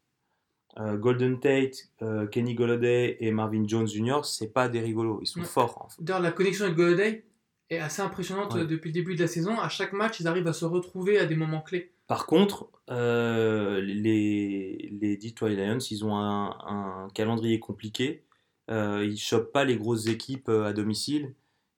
Golden 0.78 1.40
Tate 1.40 1.90
Kenny 2.30 2.54
Golladay 2.54 3.16
et 3.20 3.30
Marvin 3.30 3.66
Jones 3.66 3.86
Jr 3.86 4.20
c'est 4.24 4.52
pas 4.52 4.68
des 4.68 4.80
rigolos 4.80 5.20
ils 5.22 5.26
sont 5.26 5.42
forts 5.42 5.82
en 5.82 5.88
fait. 5.88 6.18
la 6.20 6.32
connexion 6.32 6.66
avec 6.66 6.76
Golladay 6.76 7.24
est 7.70 7.78
assez 7.78 8.02
impressionnante 8.02 8.56
depuis 8.58 8.90
le 8.90 8.92
début 8.92 9.14
de 9.14 9.22
la 9.22 9.26
saison 9.26 9.58
à 9.58 9.68
chaque 9.68 9.92
match 9.92 10.20
ils 10.20 10.28
arrivent 10.28 10.48
à 10.48 10.52
se 10.52 10.64
retrouver 10.66 11.18
à 11.18 11.24
des 11.24 11.34
moments 11.34 11.62
clés 11.62 11.92
par 12.06 12.26
contre, 12.26 12.70
euh, 12.90 13.80
les, 13.80 14.90
les 15.00 15.16
Detroit 15.16 15.50
Lions, 15.50 15.78
ils 15.78 16.04
ont 16.04 16.16
un, 16.16 17.08
calendrier 17.14 17.58
compliqué. 17.58 18.24
Euh, 18.70 19.04
ils 19.04 19.18
chopent 19.18 19.52
pas 19.52 19.64
les 19.64 19.76
grosses 19.76 20.06
équipes 20.06 20.48
euh, 20.48 20.64
à 20.66 20.72
domicile. 20.72 21.34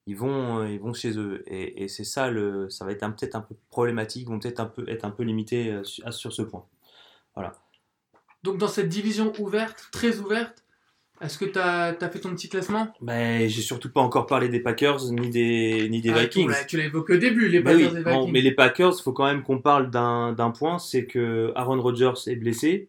Ils 0.06 0.16
vont, 0.16 0.64
ils 0.64 0.80
vont 0.80 0.92
chez 0.94 1.18
eux. 1.18 1.42
Et, 1.46 1.88
c'est 1.88 2.04
ça, 2.04 2.30
le, 2.30 2.68
ça 2.70 2.84
va 2.84 2.92
être 2.92 3.06
peut-être 3.14 3.36
un 3.36 3.40
peu 3.40 3.54
problématique. 3.70 4.22
Ils 4.22 4.28
vont 4.28 4.38
peut-être 4.38 4.60
un 4.60 4.66
peu, 4.66 4.88
être 4.88 5.04
un 5.04 5.10
peu 5.10 5.22
limités 5.22 5.80
sur 5.84 6.32
ce 6.32 6.42
point. 6.42 6.66
Voilà. 7.34 7.52
Donc 8.42 8.58
dans 8.58 8.68
cette 8.68 8.88
division 8.88 9.32
ouverte, 9.38 9.88
très 9.92 10.18
ouverte, 10.18 10.64
est-ce 11.20 11.36
que 11.36 11.44
tu 11.44 11.58
as, 11.58 11.94
fait 11.94 12.20
ton 12.20 12.30
petit 12.30 12.48
classement? 12.48 12.92
Ben, 13.00 13.48
J'ai 13.48 13.62
surtout 13.62 13.90
pas 13.90 14.00
encore 14.00 14.26
parlé 14.26 14.48
des 14.48 14.60
Packers 14.60 15.10
ni 15.10 15.30
des, 15.30 15.88
ni 15.90 16.00
des 16.00 16.10
ah, 16.10 16.20
Vikings. 16.20 16.52
Tu 16.68 16.76
l'as 16.76 16.84
évoqué 16.84 17.14
au 17.14 17.16
début, 17.16 17.48
les 17.48 17.60
ben 17.60 17.72
Packers 17.72 17.96
et 17.96 18.02
Vikings. 18.04 18.32
mais 18.32 18.40
les 18.40 18.52
Packers, 18.52 18.92
il 18.96 19.02
faut 19.02 19.12
quand 19.12 19.26
même 19.26 19.42
qu'on 19.42 19.58
parle 19.58 19.90
d'un 19.90 20.52
point 20.56 20.78
c'est 20.78 21.06
que 21.06 21.52
Aaron 21.56 21.80
Rodgers 21.80 22.14
est 22.26 22.36
blessé. 22.36 22.88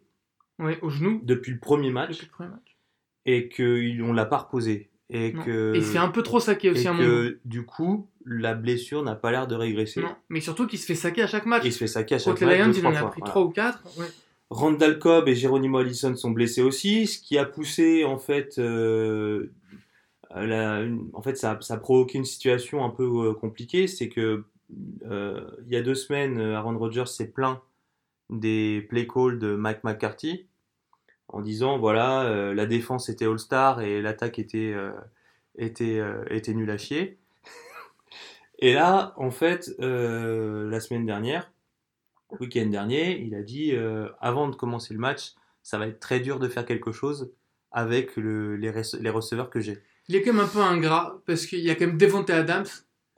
Oui, 0.59 0.73
au 0.81 0.89
genou. 0.89 1.21
Depuis 1.23 1.51
le 1.51 1.59
premier 1.59 1.89
match. 1.89 2.11
Depuis 2.11 2.25
le 2.27 2.31
premier 2.31 2.49
match. 2.49 2.77
Et 3.25 3.49
qu'on 3.49 4.13
l'a 4.13 4.25
pas 4.25 4.37
reposé. 4.37 4.89
Et 5.09 5.33
que. 5.33 5.73
Et 5.75 5.81
c'est 5.81 5.97
un 5.97 6.09
peu 6.09 6.21
trop 6.21 6.39
saqué 6.39 6.69
aussi 6.69 6.87
et 6.87 6.91
que, 6.91 7.39
Du 7.45 7.65
coup, 7.65 8.07
la 8.25 8.53
blessure 8.53 9.01
n'a 9.01 9.15
pas 9.15 9.31
l'air 9.31 9.47
de 9.47 9.55
régresser. 9.55 10.01
Non, 10.01 10.15
mais 10.29 10.39
surtout 10.39 10.67
qu'il 10.67 10.77
se 10.77 10.85
fait 10.85 10.95
saquer 10.95 11.23
à 11.23 11.27
chaque 11.27 11.47
match. 11.47 11.63
Il 11.65 11.73
se 11.73 11.79
fait 11.79 11.87
saquer 11.87 12.15
à 12.15 12.19
chaque 12.19 12.27
match. 12.27 12.39
Contre 12.41 12.51
les 12.51 12.57
Lions, 12.59 12.71
il 12.71 12.85
en 12.85 12.95
a 12.95 13.09
pris 13.09 13.21
3 13.21 13.41
ou 13.41 13.49
4. 13.49 13.83
Ouais. 13.97 14.05
Randall 14.49 14.97
Cobb 14.97 15.27
et 15.27 15.35
Geronimo 15.35 15.77
Allison 15.77 16.15
sont 16.15 16.31
blessés 16.31 16.63
aussi, 16.63 17.05
ce 17.05 17.19
qui 17.19 17.37
a 17.37 17.45
poussé 17.45 18.03
en 18.03 18.17
fait, 18.17 18.57
euh, 18.57 19.47
en 20.31 21.21
fait 21.21 21.37
ça, 21.37 21.59
a 21.69 21.77
provoqué 21.77 22.17
une 22.17 22.25
situation 22.25 22.83
un 22.83 22.89
peu 22.89 23.03
euh, 23.03 23.33
compliquée, 23.33 23.87
c'est 23.87 24.09
que 24.09 24.43
euh, 25.05 25.49
il 25.67 25.73
y 25.73 25.75
a 25.75 25.81
deux 25.81 25.95
semaines, 25.95 26.39
Aaron 26.41 26.77
Rodgers 26.77 27.05
s'est 27.05 27.29
plaint 27.29 27.59
des 28.31 28.85
play 28.89 29.07
calls 29.07 29.39
de 29.39 29.55
Mike 29.55 29.83
McCarthy 29.83 30.47
en 31.27 31.41
disant 31.41 31.77
voilà 31.79 32.53
la 32.53 32.65
défense 32.67 33.09
était 33.09 33.25
all-star 33.25 33.81
et 33.81 34.01
l'attaque 34.01 34.37
était 34.37 34.75
était 35.57 35.99
était 36.29 36.53
nulle 36.53 36.69
à 36.69 36.77
chier. 36.77 37.17
et 38.59 38.73
là 38.73 39.13
en 39.17 39.31
fait 39.31 39.71
la 39.79 40.79
semaine 40.79 41.07
dernière 41.07 41.51
week-end 42.39 42.65
dernier, 42.67 43.19
il 43.21 43.35
a 43.35 43.41
dit 43.41 43.71
euh, 43.73 44.09
avant 44.19 44.47
de 44.49 44.55
commencer 44.55 44.93
le 44.93 44.99
match, 44.99 45.33
ça 45.63 45.77
va 45.77 45.87
être 45.87 45.99
très 45.99 46.19
dur 46.19 46.39
de 46.39 46.47
faire 46.47 46.65
quelque 46.65 46.91
chose 46.91 47.31
avec 47.71 48.17
les, 48.17 48.57
les, 48.57 49.09
receveurs 49.09 49.49
que 49.49 49.59
j'ai. 49.59 49.79
Il 50.07 50.15
est 50.15 50.23
quand 50.23 50.33
même 50.33 50.45
un 50.45 50.47
peu 50.47 50.59
ingrat 50.59 51.21
parce 51.25 51.45
qu'il 51.45 51.59
y 51.59 51.69
a 51.69 51.75
quand 51.75 51.85
même 51.85 51.97
Devontae 51.97 52.31
Adams 52.33 52.65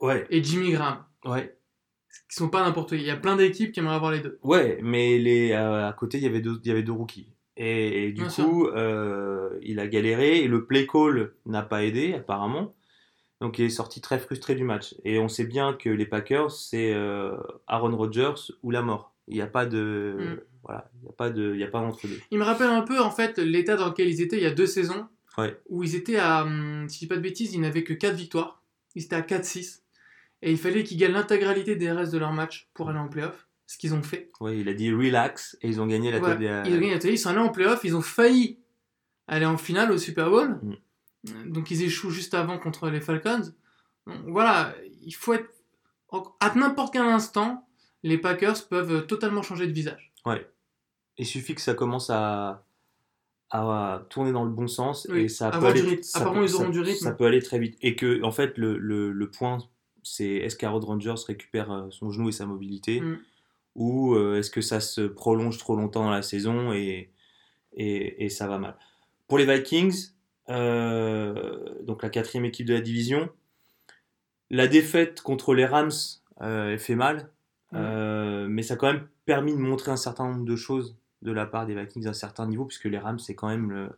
ouais. 0.00 0.26
et 0.30 0.42
Jimmy 0.42 0.72
Graham. 0.72 1.04
Ouais. 1.24 1.56
Qui 2.28 2.36
sont 2.36 2.50
pas 2.50 2.62
n'importe 2.62 2.90
qui. 2.90 2.96
Il 2.96 3.02
y 3.04 3.10
a 3.10 3.16
plein 3.16 3.36
d'équipes 3.36 3.72
qui 3.72 3.80
aimeraient 3.80 3.94
avoir 3.94 4.12
les 4.12 4.20
deux. 4.20 4.38
Ouais, 4.42 4.78
mais 4.82 5.18
les, 5.18 5.52
euh, 5.52 5.88
à 5.88 5.92
côté, 5.94 6.18
il 6.18 6.24
y 6.24 6.26
avait 6.26 6.42
deux, 6.42 6.60
il 6.62 6.68
y 6.68 6.70
avait 6.70 6.82
deux 6.82 6.92
rookies. 6.92 7.32
Et, 7.56 8.12
du 8.12 8.24
coup, 8.24 8.66
euh, 8.68 9.58
il 9.62 9.78
a 9.78 9.86
galéré 9.86 10.38
et 10.38 10.48
le 10.48 10.64
play 10.64 10.86
call 10.86 11.32
n'a 11.46 11.62
pas 11.62 11.84
aidé 11.84 12.14
apparemment. 12.14 12.74
Donc 13.42 13.58
il 13.58 13.64
est 13.64 13.70
sorti 13.70 14.00
très 14.00 14.20
frustré 14.20 14.54
du 14.54 14.62
match. 14.62 14.94
Et 15.04 15.18
on 15.18 15.28
sait 15.28 15.42
bien 15.42 15.72
que 15.72 15.90
les 15.90 16.06
Packers, 16.06 16.52
c'est 16.52 16.94
euh, 16.94 17.36
Aaron 17.66 17.96
Rodgers 17.96 18.52
ou 18.62 18.70
la 18.70 18.82
mort. 18.82 19.16
Il 19.26 19.34
n'y 19.34 19.42
a 19.42 19.48
pas 19.48 19.66
de... 19.66 20.16
Mm. 20.16 20.40
Voilà, 20.62 20.88
il 20.94 21.02
n'y 21.02 21.08
a 21.08 21.12
pas 21.12 21.30
de, 21.30 21.52
il 21.54 21.60
y 21.60 21.64
a 21.64 21.66
pas 21.66 21.80
entre 21.80 22.06
deux. 22.06 22.20
Il 22.30 22.38
me 22.38 22.44
rappelle 22.44 22.70
un 22.70 22.82
peu 22.82 23.00
en 23.00 23.10
fait 23.10 23.38
l'état 23.38 23.74
dans 23.74 23.88
lequel 23.88 24.08
ils 24.08 24.20
étaient 24.20 24.36
il 24.36 24.44
y 24.44 24.46
a 24.46 24.52
deux 24.52 24.68
saisons, 24.68 25.08
ouais. 25.36 25.60
où 25.68 25.82
ils 25.82 25.96
étaient 25.96 26.18
à, 26.18 26.44
hum, 26.44 26.88
si 26.88 26.94
je 26.94 27.00
dis 27.00 27.06
pas 27.08 27.16
de 27.16 27.20
bêtises, 27.20 27.52
ils 27.52 27.60
n'avaient 27.60 27.82
que 27.82 27.94
4 27.94 28.14
victoires, 28.14 28.62
ils 28.94 29.02
étaient 29.02 29.16
à 29.16 29.22
4-6, 29.22 29.80
et 30.42 30.52
il 30.52 30.58
fallait 30.58 30.84
qu'ils 30.84 30.98
gagnent 30.98 31.14
l'intégralité 31.14 31.74
des 31.74 31.90
restes 31.90 32.12
de 32.12 32.18
leur 32.18 32.32
match 32.32 32.70
pour 32.74 32.90
aller 32.90 33.00
en 33.00 33.08
playoff, 33.08 33.48
ce 33.66 33.76
qu'ils 33.76 33.92
ont 33.92 34.04
fait. 34.04 34.30
Oui, 34.40 34.60
il 34.60 34.68
a 34.68 34.72
dit 34.72 34.92
relax, 34.92 35.58
et 35.62 35.68
ils 35.68 35.80
ont 35.80 35.88
gagné 35.88 36.12
la 36.12 36.20
ouais, 36.20 36.36
Ils 36.38 36.74
ont 36.74 36.78
gagné 36.78 36.92
la 36.92 36.98
télé, 37.00 37.14
ils 37.14 37.18
sont 37.18 37.30
allés 37.30 37.40
en 37.40 37.48
playoff, 37.48 37.80
ils 37.82 37.96
ont 37.96 38.02
failli 38.02 38.60
aller 39.26 39.46
en 39.46 39.58
finale 39.58 39.90
au 39.90 39.98
Super 39.98 40.30
Bowl, 40.30 40.60
mm. 40.62 40.76
Donc 41.46 41.70
ils 41.70 41.82
échouent 41.82 42.10
juste 42.10 42.34
avant 42.34 42.58
contre 42.58 42.90
les 42.90 43.00
Falcons. 43.00 43.52
voilà, 44.26 44.74
il 45.04 45.12
faut 45.14 45.34
être. 45.34 45.48
À 46.40 46.54
n'importe 46.54 46.92
quel 46.92 47.02
instant, 47.02 47.66
les 48.02 48.18
Packers 48.18 48.68
peuvent 48.68 49.06
totalement 49.06 49.42
changer 49.42 49.66
de 49.66 49.72
visage. 49.72 50.12
Ouais. 50.26 50.46
Il 51.16 51.26
suffit 51.26 51.54
que 51.54 51.60
ça 51.60 51.74
commence 51.74 52.10
à, 52.10 52.64
à 53.50 54.04
tourner 54.10 54.32
dans 54.32 54.44
le 54.44 54.50
bon 54.50 54.66
sens 54.66 55.08
et 55.14 55.28
ça 55.28 55.50
peut 55.50 55.66
aller. 55.66 56.02
Ça, 56.02 56.20
Apparemment, 56.20 56.42
ils 56.42 56.54
auront 56.54 56.68
du 56.68 56.80
rythme. 56.80 56.98
Ça 57.04 57.12
peut 57.12 57.24
aller 57.26 57.40
très 57.40 57.58
vite. 57.58 57.78
Et 57.80 57.96
que, 57.96 58.22
en 58.22 58.30
fait, 58.32 58.58
le, 58.58 58.76
le, 58.76 59.12
le 59.12 59.30
point, 59.30 59.58
c'est 60.02 60.26
est-ce 60.26 60.56
qu'Aaron 60.56 60.80
Rangers 60.80 61.14
récupère 61.26 61.70
euh, 61.70 61.90
son 61.90 62.10
genou 62.10 62.28
et 62.28 62.32
sa 62.32 62.44
mobilité 62.44 63.00
mm. 63.00 63.18
ou 63.76 64.14
euh, 64.14 64.38
est-ce 64.38 64.50
que 64.50 64.60
ça 64.60 64.80
se 64.80 65.02
prolonge 65.02 65.58
trop 65.58 65.76
longtemps 65.76 66.04
dans 66.04 66.10
la 66.10 66.22
saison 66.22 66.72
et, 66.72 67.10
et, 67.74 68.24
et 68.24 68.28
ça 68.28 68.46
va 68.48 68.58
mal. 68.58 68.76
Pour 69.28 69.38
les 69.38 69.46
Vikings, 69.46 70.11
donc 70.48 72.02
la 72.02 72.08
quatrième 72.10 72.44
équipe 72.44 72.66
de 72.66 72.74
la 72.74 72.80
division. 72.80 73.30
La 74.52 74.68
défaite 74.68 75.22
contre 75.22 75.54
les 75.54 75.64
Rams 75.64 75.90
euh, 76.42 76.76
fait 76.76 76.94
mal, 76.94 77.30
euh, 77.72 78.46
mais 78.50 78.62
ça 78.62 78.74
a 78.74 78.76
quand 78.76 78.92
même 78.92 79.06
permis 79.24 79.54
de 79.54 79.58
montrer 79.58 79.90
un 79.90 79.96
certain 79.96 80.28
nombre 80.28 80.44
de 80.44 80.56
choses 80.56 80.94
de 81.22 81.32
la 81.32 81.46
part 81.46 81.64
des 81.64 81.74
Vikings 81.74 82.06
à 82.06 82.10
un 82.10 82.12
certain 82.12 82.46
niveau, 82.46 82.66
puisque 82.66 82.84
les 82.84 82.98
Rams, 82.98 83.18
c'est 83.18 83.34
quand 83.34 83.48
même 83.48 83.70
le, 83.70 83.88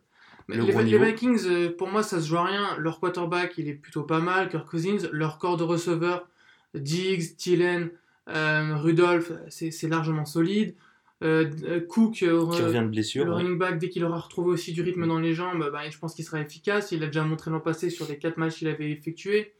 les, 0.49 0.59
gros 0.59 0.83
niveau. 0.83 1.03
les, 1.03 1.11
Vikings, 1.11 1.75
pour 1.77 1.89
moi, 1.89 2.05
ça 2.05 2.21
se 2.21 2.29
joue 2.29 2.37
à 2.37 2.45
rien. 2.45 2.77
Leur 2.79 3.01
quarterback, 3.01 3.59
il 3.59 3.69
est 3.69 3.75
plutôt 3.75 4.05
pas 4.05 4.21
mal. 4.21 4.49
Kirk 4.49 4.69
Cousins, 4.69 5.09
leur 5.11 5.39
corps 5.39 5.57
de 5.57 5.65
receveur, 5.65 6.29
Diggs, 6.75 7.35
Thielen, 7.37 7.91
Rudolph, 8.29 9.33
c'est 9.49 9.89
largement 9.89 10.25
solide. 10.25 10.77
Euh, 11.23 11.51
euh, 11.65 11.81
Cook, 11.81 12.23
euh, 12.23 12.51
qui 12.51 12.63
revient 12.63 12.83
de 12.83 12.89
blessure, 12.89 13.25
le 13.25 13.33
running 13.33 13.57
back, 13.57 13.79
dès 13.79 13.89
qu'il 13.89 14.05
aura 14.05 14.19
retrouvé 14.19 14.51
aussi 14.51 14.73
du 14.73 14.83
rythme 14.83 15.07
dans 15.07 15.21
les 15.21 15.33
jambes, 15.33 15.71
bah, 15.73 15.89
je 15.89 15.99
pense 15.99 16.15
qu'il 16.15 16.25
sera 16.25 16.41
efficace. 16.41 16.93
Il 16.93 17.01
l'a 17.01 17.07
déjà 17.07 17.25
montré 17.25 17.51
l'an 17.51 17.61
passé 17.61 17.89
sur 17.89 18.09
les 18.09 18.19
4 18.19 18.37
matchs 18.37 18.57
qu'il 18.57 18.69
avait 18.69 18.91
effectués. 18.91 19.55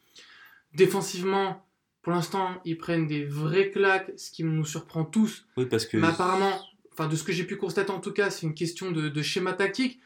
Défensivement, 0.75 1.65
pour 2.03 2.13
l'instant, 2.13 2.61
ils 2.65 2.77
prennent 2.77 3.07
des 3.07 3.25
vrais 3.25 3.71
claques, 3.71 4.13
ce 4.17 4.31
qui 4.31 4.45
nous 4.45 4.65
surprend 4.65 5.05
tous. 5.05 5.47
Oui, 5.57 5.67
parce 5.67 5.87
que. 5.87 5.97
Mais 5.97 6.09
apparemment, 6.09 6.61
enfin, 6.93 7.09
de 7.09 7.17
ce 7.17 7.23
que 7.23 7.33
j'ai 7.33 7.45
pu 7.45 7.57
constater 7.57 7.93
en 7.93 8.01
tout 8.01 8.13
cas, 8.13 8.31
c'est 8.31 8.47
une 8.47 8.55
question 8.55 8.91
de, 8.91 9.23
schéma 9.23 9.53
tactique. 9.53 10.01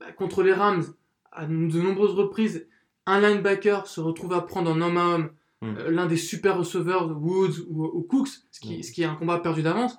Bah, 0.00 0.12
contre 0.12 0.42
les 0.42 0.52
Rams, 0.52 0.84
à 1.32 1.44
de 1.44 1.80
nombreuses 1.80 2.14
reprises, 2.14 2.66
un 3.06 3.20
linebacker 3.20 3.86
se 3.86 4.00
retrouve 4.00 4.32
à 4.32 4.40
prendre 4.40 4.70
en 4.70 4.80
homme 4.80 4.96
à 4.96 5.06
homme 5.06 5.30
hmm. 5.60 5.74
l'un 5.88 6.06
des 6.06 6.16
super 6.16 6.56
receveurs, 6.56 7.10
Woods 7.20 7.66
ou, 7.68 8.02
Cooks, 8.08 8.28
ce 8.50 8.60
qui, 8.60 8.78
hmm. 8.78 8.82
ce 8.82 8.92
qui 8.92 9.02
est 9.02 9.06
un 9.06 9.16
combat 9.16 9.38
perdu 9.38 9.62
d'avance. 9.62 9.98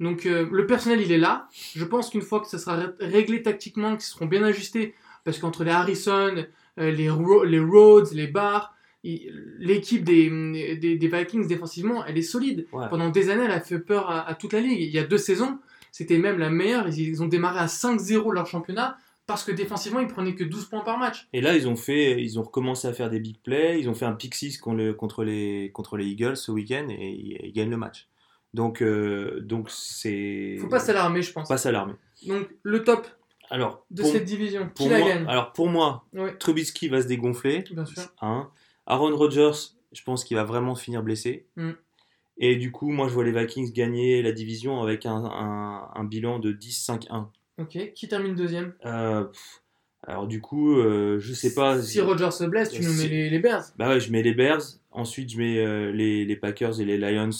Donc 0.00 0.26
euh, 0.26 0.48
le 0.50 0.66
personnel, 0.66 1.00
il 1.00 1.12
est 1.12 1.18
là. 1.18 1.48
Je 1.74 1.84
pense 1.84 2.10
qu'une 2.10 2.22
fois 2.22 2.40
que 2.40 2.48
ça 2.48 2.58
sera 2.58 2.78
réglé 3.00 3.42
tactiquement, 3.42 3.92
qu'ils 3.92 4.02
seront 4.02 4.26
bien 4.26 4.42
ajustés, 4.42 4.94
parce 5.24 5.38
qu'entre 5.38 5.64
les 5.64 5.70
Harrison, 5.70 6.44
euh, 6.78 6.90
les, 6.90 7.08
les 7.46 7.60
Rhodes, 7.60 8.12
les 8.12 8.26
Barr, 8.26 8.74
l'équipe 9.04 10.02
des, 10.02 10.76
des, 10.76 11.08
Vikings 11.08 11.46
défensivement, 11.46 12.04
elle 12.06 12.16
est 12.16 12.22
solide. 12.22 12.66
Pendant 12.70 13.10
des 13.10 13.28
années, 13.30 13.44
elle 13.44 13.50
a 13.50 13.60
fait 13.60 13.78
peur 13.78 14.10
à, 14.10 14.34
toute 14.34 14.54
la 14.54 14.60
ligue. 14.60 14.80
Il 14.80 14.90
y 14.90 14.98
a 14.98 15.04
deux 15.04 15.18
saisons, 15.18 15.58
c'était 15.92 16.18
même 16.18 16.38
la 16.38 16.50
meilleure. 16.50 16.88
Ils, 16.88 17.22
ont 17.22 17.28
démarré 17.28 17.60
à 17.60 17.66
5-0 17.66 18.32
leur 18.32 18.46
championnat 18.46 18.96
parce 19.26 19.44
que 19.44 19.52
défensivement, 19.52 20.00
ils 20.00 20.08
prenaient 20.08 20.34
que 20.34 20.44
12 20.44 20.66
points 20.66 20.80
par 20.80 20.98
match. 20.98 21.28
Et 21.32 21.42
là, 21.42 21.54
ils 21.54 21.68
ont 21.68 21.76
fait, 21.76 22.22
ils 22.22 22.38
ont 22.38 22.42
recommencé 22.42 22.88
à 22.88 22.94
faire 22.94 23.10
des 23.10 23.20
big 23.20 23.36
plays. 23.42 23.78
Ils 23.78 23.90
ont 23.90 23.94
fait 23.94 24.06
un 24.06 24.12
pick 24.12 24.34
6 24.34 24.58
contre, 24.58 25.22
les, 25.24 25.70
contre 25.70 25.96
les 25.98 26.06
Eagles 26.06 26.36
ce 26.36 26.50
week-end 26.50 26.86
et 26.88 27.38
ils 27.44 27.52
gagnent 27.52 27.70
le 27.70 27.76
match. 27.76 28.08
Donc, 28.54 28.82
euh, 28.82 29.40
donc 29.40 29.68
c'est. 29.68 30.56
Faut 30.60 30.68
pas 30.68 30.78
s'alarmer, 30.78 31.22
je 31.22 31.32
pense. 31.32 31.48
Pas 31.48 31.58
s'alarmer. 31.58 31.94
Donc, 32.26 32.48
le 32.62 32.84
top 32.84 33.06
alors, 33.50 33.84
de 33.90 34.02
cette 34.04 34.24
division, 34.24 34.70
qui 34.74 34.88
la 34.88 35.00
gagne 35.00 35.26
Alors, 35.28 35.52
pour 35.52 35.68
moi, 35.68 36.06
Trubisky 36.38 36.88
va 36.88 37.02
se 37.02 37.08
dégonfler. 37.08 37.64
Bien 37.70 37.84
sûr. 37.84 38.02
Aaron 38.86 39.16
Rodgers, 39.16 39.74
je 39.92 40.02
pense 40.02 40.24
qu'il 40.24 40.36
va 40.36 40.44
vraiment 40.44 40.76
finir 40.76 41.02
blessé. 41.02 41.46
Mm. 41.56 41.72
Et 42.38 42.56
du 42.56 42.70
coup, 42.70 42.90
moi, 42.90 43.08
je 43.08 43.14
vois 43.14 43.24
les 43.24 43.32
Vikings 43.32 43.72
gagner 43.72 44.22
la 44.22 44.32
division 44.32 44.80
avec 44.80 45.04
un, 45.04 45.90
un, 45.94 46.04
bilan 46.04 46.38
de 46.38 46.52
10-5-1. 46.52 47.26
Ok. 47.58 47.92
Qui 47.94 48.08
termine 48.08 48.34
deuxième 48.34 48.72
euh, 48.86 49.24
Alors, 50.04 50.26
du 50.26 50.40
coup, 50.40 50.78
euh, 50.78 51.18
je 51.18 51.32
sais 51.32 51.54
pas. 51.54 51.82
Si 51.82 52.00
Rodgers 52.00 52.32
se 52.32 52.44
blesse, 52.44 52.70
tu 52.70 52.82
nous 52.82 52.94
mets 52.94 53.08
les, 53.08 53.30
les, 53.30 53.38
Bears 53.40 53.64
Bah 53.78 53.88
ouais, 53.88 54.00
je 54.00 54.10
mets 54.12 54.22
les 54.22 54.34
Bears. 54.34 54.62
Ensuite, 54.90 55.30
je 55.30 55.38
mets 55.38 55.92
les, 55.92 56.24
les, 56.24 56.36
Packers 56.36 56.80
et 56.80 56.84
les 56.84 56.98
Lions 56.98 57.30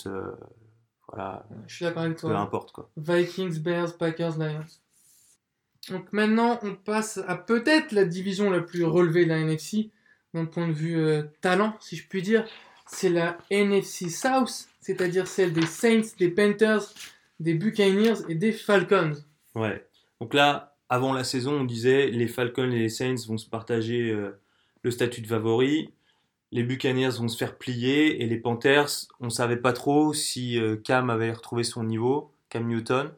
je 1.66 1.74
suis 1.74 1.85
d'accord 1.85 2.03
avec 2.03 2.18
toi. 2.18 2.31
Peu 2.31 2.37
importe 2.37 2.72
quoi. 2.72 2.90
Vikings, 2.96 3.61
Bears, 3.61 3.96
Packers, 3.96 4.38
Lions. 4.38 4.64
Donc 5.90 6.12
maintenant, 6.12 6.59
on 6.62 6.74
passe 6.74 7.20
à 7.27 7.37
peut-être 7.37 7.92
la 7.92 8.05
division 8.05 8.50
la 8.50 8.61
plus 8.61 8.85
relevée 8.85 9.24
de 9.24 9.31
la 9.31 9.38
NFC, 9.38 9.90
d'un 10.33 10.46
point 10.46 10.68
de 10.68 10.72
vue 10.72 10.98
euh, 10.98 11.22
talent, 11.40 11.77
si 11.81 11.96
je 11.96 12.07
puis 12.09 12.22
dire. 12.22 12.46
C'est 12.87 13.11
la 13.11 13.38
NFC 13.50 14.09
South, 14.09 14.68
c'est-à-dire 14.81 15.27
celle 15.27 15.53
des 15.53 15.66
Saints, 15.66 16.14
des 16.18 16.29
Panthers, 16.29 16.83
des 17.40 17.55
Buccaneers 17.55 18.29
et 18.29 18.35
des 18.35 18.53
Falcons. 18.53 19.14
Ouais. 19.55 19.87
Donc 20.20 20.35
là, 20.35 20.77
avant 20.88 21.12
la 21.12 21.24
saison, 21.24 21.61
on 21.61 21.64
disait 21.64 22.09
les 22.09 22.29
Falcons 22.29 22.70
et 22.70 22.79
les 22.79 22.88
Saints 22.88 23.27
vont 23.27 23.38
se 23.38 23.48
partager 23.48 24.11
euh, 24.11 24.38
le 24.83 24.90
statut 24.90 25.20
de 25.20 25.27
favori. 25.27 25.90
Les 26.54 26.62
Buccaneers 26.62 27.18
vont 27.18 27.26
se 27.26 27.36
faire 27.36 27.58
plier 27.58 28.22
et 28.22 28.26
les 28.28 28.38
Panthers, 28.38 29.08
on 29.18 29.28
savait 29.28 29.56
pas 29.56 29.72
trop 29.72 30.14
si 30.14 30.56
euh, 30.60 30.76
Cam 30.76 31.10
avait 31.10 31.32
retrouvé 31.32 31.64
son 31.64 31.82
niveau, 31.82 32.32
Cam 32.48 32.68
Newton. 32.68 33.12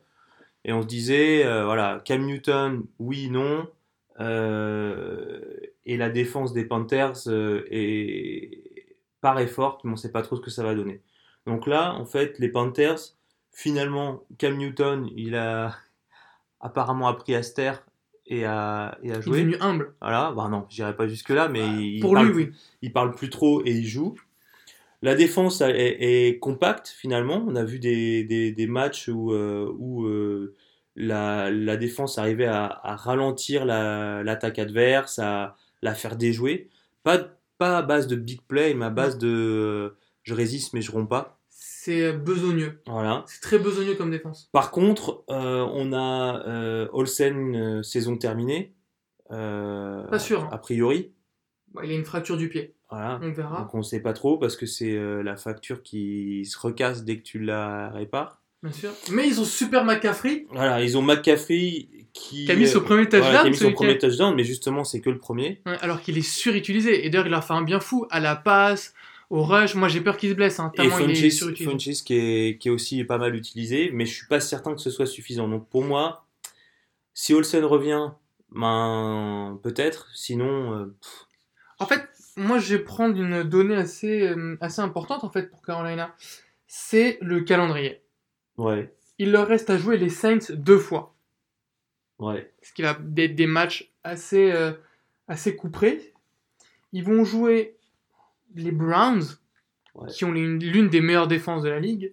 Et 0.64 0.72
on 0.72 0.81
se 0.81 0.87
disait, 0.87 1.44
euh, 1.44 1.66
voilà, 1.66 2.01
Cam 2.07 2.25
Newton, 2.25 2.87
oui, 2.99 3.29
non. 3.29 3.68
Euh, 4.20 5.42
et 5.85 5.99
la 5.99 6.09
défense 6.09 6.55
des 6.55 6.64
Panthers 6.64 7.29
est, 7.70 8.96
paraît 9.20 9.46
forte, 9.46 9.85
mais 9.85 9.92
on 9.92 9.96
sait 9.96 10.12
pas 10.12 10.22
trop 10.22 10.37
ce 10.37 10.40
que 10.40 10.51
ça 10.51 10.62
va 10.62 10.75
donner. 10.75 11.03
Donc 11.44 11.66
là, 11.66 11.92
en 11.92 12.07
fait, 12.07 12.38
les 12.38 12.49
Panthers, 12.49 13.01
finalement, 13.53 14.25
Cam 14.38 14.57
Newton, 14.57 15.11
il 15.14 15.37
a 15.37 15.77
apparemment 16.61 17.09
appris 17.09 17.35
à 17.35 17.42
se 17.42 17.53
taire 17.53 17.85
et 18.27 18.45
à, 18.45 18.99
et 19.03 19.11
à 19.11 19.15
Il 19.15 19.19
est 19.19 19.23
jouer. 19.23 19.39
devenu 19.41 19.57
humble. 19.61 19.95
Voilà, 20.01 20.33
bah 20.37 20.49
non, 20.51 20.67
j'irai 20.69 20.97
pas 20.97 21.09
jusque-là, 21.09 21.49
mais 21.49 21.61
il, 21.61 22.01
Pour 22.01 22.15
parle, 22.15 22.29
lui, 22.29 22.35
oui. 22.47 22.53
il 22.83 22.93
parle 22.93 23.15
plus 23.15 23.31
trop 23.31 23.62
et 23.65 23.71
il 23.71 23.87
joue. 23.87 24.15
La 25.03 25.15
défense 25.15 25.61
est, 25.61 25.97
est 26.01 26.39
compacte 26.39 26.89
finalement. 26.89 27.45
On 27.47 27.55
a 27.55 27.65
vu 27.65 27.79
des, 27.79 28.25
des, 28.25 28.51
des 28.53 28.67
matchs 28.67 29.09
où, 29.09 29.33
euh, 29.33 29.71
où 29.79 30.07
euh, 30.07 30.55
la, 30.97 31.51
la 31.51 31.77
défense 31.77 32.19
arrivait 32.19 32.47
à, 32.47 32.65
à 32.83 32.97
ralentir 32.97 33.65
la- 33.65 34.23
l'attaque 34.23 34.59
adverse, 34.59 35.19
à 35.19 35.57
la 35.83 35.95
faire 35.95 36.17
déjouer. 36.17 36.69
Pas, 37.03 37.19
pas 37.59 37.79
à 37.79 37.83
base 37.83 38.07
de 38.07 38.17
big 38.17 38.41
play, 38.49 38.75
mais 38.75 38.87
à 38.87 38.91
base 38.91 39.19
de 39.19 39.29
euh, 39.29 39.97
je 40.23 40.35
résiste 40.35 40.73
mais 40.73 40.81
je 40.81 40.91
romps 40.91 41.07
pas. 41.07 41.36
C'est 41.87 42.03
euh, 42.03 42.12
besogneux. 42.14 42.81
Voilà. 42.88 43.22
C'est 43.29 43.40
très 43.40 43.61
besogneux 43.61 43.94
comme 43.94 44.11
défense. 44.11 44.49
Par 44.51 44.72
contre, 44.72 45.22
euh, 45.31 45.64
on 45.72 45.92
a 45.92 46.42
euh, 46.49 46.88
Olsen 46.92 47.55
euh, 47.55 47.83
saison 47.85 48.16
terminée. 48.16 48.75
Pas 49.29 50.18
sûr, 50.18 50.42
hein. 50.42 50.49
A 50.51 50.59
priori. 50.59 51.12
Bon, 51.72 51.83
il 51.85 51.92
a 51.92 51.94
une 51.94 52.05
fracture 52.05 52.37
du 52.37 52.49
pied. 52.49 52.75
Voilà. 52.90 53.20
On 53.22 53.31
verra. 53.31 53.61
Donc 53.61 53.75
on 53.77 53.85
sait 53.85 54.01
pas 54.01 54.14
trop 54.14 54.37
parce 54.37 54.57
que 54.57 54.66
c'est 54.66 54.99
la 55.22 55.37
facture 55.37 55.85
qui 55.85 56.44
se 56.44 56.59
recasse 56.59 57.05
dès 57.05 57.18
que 57.18 57.22
tu 57.22 57.38
la 57.38 57.90
répares. 57.90 58.42
Bien 58.64 58.72
sûr. 58.72 58.90
Mais 59.12 59.29
ils 59.29 59.40
ont 59.40 59.44
Super 59.44 59.85
McCaffrey. 59.85 60.46
Voilà, 60.51 60.83
ils 60.83 60.99
ont 60.99 61.03
McCaffrey 61.03 61.88
qui, 62.12 62.46
Qui 62.46 62.51
a 62.51 62.57
mis 62.57 62.66
son 62.66 62.81
premier 62.81 63.05
voilà, 63.05 63.20
touchdown 63.20 63.42
qui 63.42 63.46
a 63.46 63.51
mis 63.51 63.57
son 63.57 63.72
premier 63.72 63.99
touchdown, 63.99 64.35
mais 64.35 64.44
justement 64.44 64.83
c'est 64.83 65.01
que 65.01 65.11
le 65.11 65.18
premier. 65.18 65.62
Ouais, 65.66 65.77
alors 65.83 66.01
qu'il 66.01 66.18
est 66.18 66.29
surutilisé. 66.29 67.07
Et 67.07 67.11
d'ailleurs, 67.11 67.27
il 67.27 67.31
leur 67.31 67.44
fait 67.44 67.53
un 67.53 67.62
bien 67.62 67.79
fou 67.79 68.07
à 68.11 68.18
la 68.18 68.35
passe, 68.35 68.92
au 69.31 69.43
rush. 69.43 69.75
Moi, 69.75 69.89
j'ai 69.89 70.01
peur 70.01 70.17
qu'il 70.17 70.31
se 70.31 70.35
blesse. 70.35 70.61
Hein, 70.61 70.71
Et 70.75 70.77
tellement 70.79 70.99
il 70.99 71.25
est. 71.25 71.31
Funchess 71.65 72.03
qui, 72.03 72.15
est, 72.15 72.59
qui 72.59 72.69
est 72.69 72.71
aussi 72.71 73.03
pas 73.05 73.19
mal 73.19 73.35
utilisé, 73.35 73.91
mais 73.93 74.07
je 74.07 74.15
suis 74.15 74.27
pas 74.27 74.41
certain 74.41 74.75
que 74.75 74.81
ce 74.81 74.91
soit 74.91 75.07
suffisant. 75.07 75.49
Donc 75.49 75.69
pour 75.69 75.85
moi, 75.85 76.27
si 77.15 77.35
Olsen 77.35 77.65
revient, 77.65 78.11
ben 78.51 79.59
peut-être. 79.62 80.09
Sinon, 80.15 80.73
euh, 80.75 80.95
En 81.79 81.87
fait, 81.87 82.09
moi, 82.37 82.59
je 82.59 82.77
vais 82.77 82.83
prendre 82.83 83.17
une 83.21 83.43
donnée 83.43 83.77
assez, 83.77 84.23
euh, 84.29 84.57
assez 84.61 84.81
importante 84.81 85.25
en 85.25 85.31
fait 85.31 85.51
pour 85.51 85.62
Carolina. 85.62 86.15
C'est 86.67 87.19
le 87.21 87.41
calendrier. 87.41 88.03
ouais, 88.59 88.93
Il 89.19 89.33
leur 89.33 89.47
reste 89.49 89.71
à 89.71 89.79
jouer 89.79 89.97
les 89.97 90.11
Saints 90.11 90.51
deux 90.53 90.79
fois. 90.79 91.15
ouais, 92.19 92.53
Ce 92.62 92.73
qui 92.73 92.83
va 92.83 92.91
être 93.17 93.35
des 93.35 93.47
matchs 93.47 93.91
assez, 94.05 94.51
euh, 94.53 94.73
assez 95.29 95.57
couperés. 95.57 96.12
Ils 96.93 97.05
vont 97.05 97.25
jouer 97.25 97.76
les 98.57 98.73
Browns, 98.73 99.25
Ouais. 99.95 100.09
qui 100.11 100.25
ont 100.27 100.33
l'une 100.33 100.88
des 100.90 101.01
meilleures 101.01 101.27
défenses 101.29 101.62
de 101.62 101.71
la 101.71 101.81
ligue. 101.81 102.12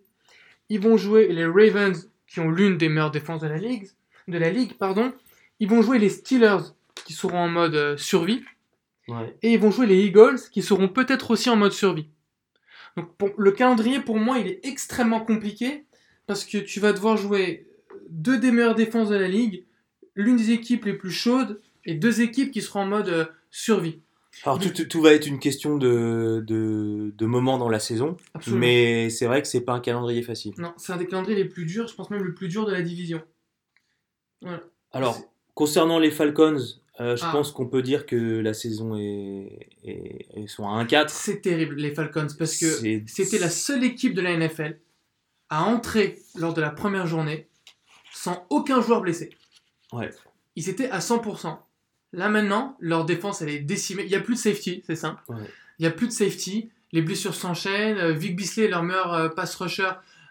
Ils 0.70 0.80
vont 0.80 0.96
jouer 0.96 1.28
les 1.34 1.46
Ravens, 1.46 2.10
qui 2.28 2.40
ont 2.40 2.50
l'une 2.50 2.78
des 2.78 2.88
meilleures 2.88 3.12
défenses 3.12 3.42
de 3.42 3.48
la 3.48 3.58
ligue. 3.58 3.88
De 4.30 4.38
la 4.38 4.50
ligue 4.52 4.74
pardon. 4.78 5.12
Ils 5.60 5.68
vont 5.68 5.82
jouer 5.82 6.00
les 6.00 6.08
Steelers, 6.10 6.72
qui 7.06 7.12
seront 7.14 7.40
en 7.40 7.50
mode 7.50 7.76
euh, 7.76 7.98
survie. 7.98 8.42
ouais. 9.10 9.36
Et 9.42 9.52
ils 9.54 9.60
vont 9.60 9.70
jouer 9.72 9.86
les 9.88 10.02
Eagles, 10.06 10.40
qui 10.52 10.62
seront 10.62 10.88
peut-être 10.88 11.32
aussi 11.32 11.50
en 11.50 11.58
mode 11.58 11.74
survie. 11.74 12.08
Donc 12.96 13.14
pour- 13.18 13.32
le 13.38 13.52
calendrier, 13.52 14.00
pour 14.00 14.18
moi, 14.18 14.40
il 14.40 14.48
est 14.48 14.66
extrêmement 14.66 15.20
compliqué, 15.20 15.84
parce 16.26 16.46
que 16.46 16.58
tu 16.60 16.80
vas 16.80 16.94
devoir 16.94 17.18
jouer 17.18 17.68
deux 18.10 18.38
des 18.38 18.52
meilleures 18.52 18.76
défenses 18.76 19.10
de 19.10 19.16
la 19.16 19.28
ligue, 19.28 19.66
l'une 20.16 20.38
des 20.38 20.52
équipes 20.52 20.86
les 20.86 20.94
plus 20.94 21.12
chaudes, 21.12 21.60
et 21.86 21.96
deux 21.96 22.22
équipes 22.22 22.52
qui 22.52 22.62
seront 22.62 22.82
en 22.82 22.86
mode 22.88 23.10
euh, 23.10 23.26
survie. 23.52 24.00
Alors 24.46 24.60
tout, 24.60 24.70
tout- 24.72 24.86
tout 24.86 25.02
va 25.02 25.14
être 25.14 25.28
une 25.28 25.40
question 25.40 25.78
de, 25.78 26.44
de, 26.46 27.14
de 27.16 27.26
moment 27.26 27.58
dans 27.58 27.70
la 27.70 27.80
saison, 27.80 28.18
Absolument. 28.34 28.60
mais 28.62 29.10
c'est 29.10 29.26
vrai 29.28 29.42
que 29.42 29.48
c'est 29.48 29.62
pas 29.62 29.74
un 29.74 29.80
calendrier 29.80 30.24
facile. 30.24 30.54
Non, 30.58 30.74
c'est 30.78 30.92
un 30.92 30.98
des 30.98 31.06
calendriers 31.08 31.38
les 31.38 31.46
plus 31.48 31.66
durs, 31.66 31.88
je 31.88 31.96
pense 31.96 32.10
même 32.10 32.24
le 32.24 32.34
plus 32.34 32.48
dur 32.50 32.66
de 32.66 32.72
la 32.72 32.82
division. 32.82 33.22
Alors, 34.92 35.20
concernant 35.54 36.00
les 36.00 36.12
Falcons, 36.12 36.58
euh, 37.00 37.16
je 37.16 37.24
Ah. 37.26 37.32
pense 37.32 37.52
qu'on 37.52 37.68
peut 37.68 37.82
dire 37.82 38.06
que 38.06 38.16
la 38.40 38.54
saison 38.54 38.96
est, 38.98 39.70
est, 39.84 40.48
sont 40.48 40.68
à 40.68 40.72
1-4. 40.84 41.10
C'est 41.10 41.42
terrible, 41.42 41.76
les 41.76 41.94
Falcons, 41.94 42.28
parce 42.38 42.58
que 42.58 43.02
c'était 43.08 43.40
la 43.40 43.50
seule 43.50 43.84
équipe 43.84 44.14
de 44.14 44.22
la 44.22 44.32
NFL 44.38 44.80
à 45.50 45.64
entrer 45.64 46.20
lors 46.36 46.54
de 46.54 46.62
la 46.62 46.70
première 46.72 47.08
journée 47.08 47.48
sans 48.14 48.46
aucun 48.50 48.82
joueur 48.82 49.02
blessé. 49.02 49.30
Ouais. 49.92 50.10
Ils 50.56 50.70
étaient 50.70 50.90
à 50.90 51.00
100%. 51.00 51.58
Là 52.14 52.30
maintenant, 52.30 52.78
leur 52.80 53.06
défense 53.06 53.42
elle 53.42 53.50
est 53.50 53.60
décimée. 53.60 54.04
Il 54.04 54.10
n'y 54.10 54.16
a 54.16 54.20
plus 54.22 54.36
de 54.36 54.40
safety, 54.40 54.84
c'est 54.88 54.96
simple. 54.96 55.22
Ouais. 55.30 55.38
Il 55.80 55.82
n'y 55.82 55.88
a 55.88 55.92
plus 55.92 56.08
de 56.08 56.12
safety. 56.14 56.70
Les 56.92 57.02
blessures 57.02 57.34
s'enchaînent. 57.36 57.98
Euh, 57.98 58.12
Vic 58.14 58.36
Bisley, 58.36 58.68
leur 58.68 58.84
meilleur 58.84 59.14
euh, 59.14 59.30
pass 59.30 59.56
rusher, 59.56 59.90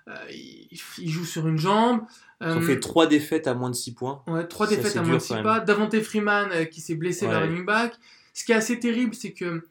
euh, 0.08 0.12
il, 0.30 0.78
il 0.98 1.10
joue 1.10 1.24
sur 1.24 1.46
une 1.48 1.58
jambe. 1.58 2.02
Ils 2.40 2.46
ont 2.48 2.58
Euh, 2.58 2.60
fait 2.60 2.80
3 2.80 3.06
défaites 3.08 3.46
à 3.46 3.54
moins 3.54 3.70
de 3.70 3.74
6 3.74 3.94
points. 3.94 4.22
Ouais, 4.26 4.46
trois 4.46 4.66
Ça, 4.68 4.76
défaites 4.76 4.96
à 4.96 5.02
moins 5.02 5.08
de 5.10 5.12
quand 5.18 5.20
six 5.24 5.34
même. 5.34 5.42
pas. 5.44 5.60
Davante 5.60 6.00
Freeman 6.00 6.50
euh, 6.52 6.64
qui 6.64 6.80
s'est 6.80 6.94
blessé, 6.96 7.26
Ouais. 7.26 7.32
le 7.32 7.38
running 7.38 7.64
back. 7.64 7.94
Ce 8.34 8.44
qui 8.44 8.52
est 8.52 8.56
assez 8.56 8.78
terrible, 8.80 9.14
c'est 9.14 9.32
que 9.32 9.62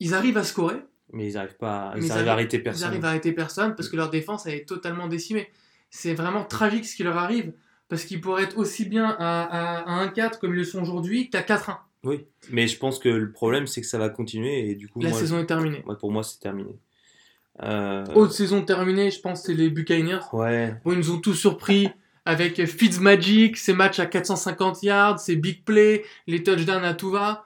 ils 0.00 0.14
arrivent 0.14 0.38
à 0.38 0.44
scorer, 0.44 0.76
Mais 1.12 1.28
ils 1.30 1.34
n'arrivent 1.34 1.56
pas 1.56 1.92
ils 1.96 2.04
ils 2.04 2.12
arrivent 2.12 2.28
à 2.28 2.32
arrêter 2.32 2.56
ils 2.58 2.62
personne. 2.62 2.88
arrivent 2.88 3.04
à 3.04 3.08
arrêter 3.08 3.32
personne 3.32 3.74
parce 3.74 3.88
que 3.88 3.96
leur 3.96 4.10
défense 4.10 4.46
elle 4.46 4.54
est 4.54 4.68
totalement 4.68 5.06
décimée. 5.08 5.50
C'est 5.90 6.14
vraiment 6.14 6.44
tragique 6.44 6.84
ce 6.86 6.96
qui 6.96 7.02
leur 7.04 7.16
arrive 7.18 7.52
parce 7.88 8.04
qu'ils 8.04 8.20
pourraient 8.20 8.44
être 8.44 8.58
aussi 8.58 8.84
bien 8.86 9.06
à, 9.18 9.42
à, 9.42 10.00
à 10.02 10.06
1-4 10.06 10.38
comme 10.38 10.52
ils 10.54 10.58
le 10.58 10.64
sont 10.64 10.80
aujourd'hui 10.82 11.30
qu'à 11.30 11.42
4-1. 11.42 11.76
Oui, 12.04 12.24
mais 12.50 12.66
je 12.68 12.76
pense 12.78 12.98
que 12.98 13.08
le 13.08 13.32
problème, 13.32 13.66
c'est 13.66 13.80
que 13.80 13.86
ça 13.86 13.98
va 13.98 14.08
continuer 14.10 14.68
et 14.70 14.74
du 14.74 14.88
coup, 14.88 15.00
La 15.00 15.10
moi, 15.10 15.18
saison 15.18 15.38
est 15.38 15.46
terminée. 15.46 15.82
pour 16.00 16.12
moi, 16.12 16.22
c'est 16.22 16.38
terminé. 16.38 16.76
Euh, 17.62 18.04
Autre 18.14 18.32
saison 18.32 18.62
terminée, 18.62 19.10
je 19.10 19.20
pense, 19.20 19.42
c'est 19.44 19.54
les 19.54 19.70
Buccaneers. 19.70 20.18
Ouais, 20.32 20.74
Bon, 20.84 20.92
ils 20.92 20.98
nous 20.98 21.10
ont 21.12 21.20
tous 21.20 21.34
surpris 21.34 21.88
avec 22.26 22.64
Fitzmagic, 22.66 23.56
ses 23.56 23.74
matchs 23.74 24.00
à 24.00 24.06
450 24.06 24.82
yards, 24.82 25.20
ses 25.20 25.36
big 25.36 25.64
plays, 25.64 26.04
les 26.26 26.42
touchdowns 26.42 26.84
à 26.84 26.94
tout 26.94 27.10
va. 27.10 27.44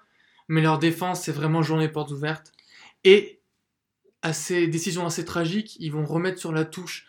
Mais 0.49 0.63
leur 0.63 0.79
défense, 0.79 1.23
c'est 1.23 1.33
vraiment 1.33 1.63
journée 1.63 1.89
portes 1.89 2.11
ouvertes. 2.11 2.53
Et 3.05 3.41
à 4.23 4.33
ces 4.33 4.67
décisions 4.67 5.05
assez 5.05 5.25
tragiques, 5.25 5.77
ils 5.79 5.93
vont 5.93 6.05
remettre 6.07 6.39
sur 6.39 6.53
la 6.53 6.65
touche 6.65 7.07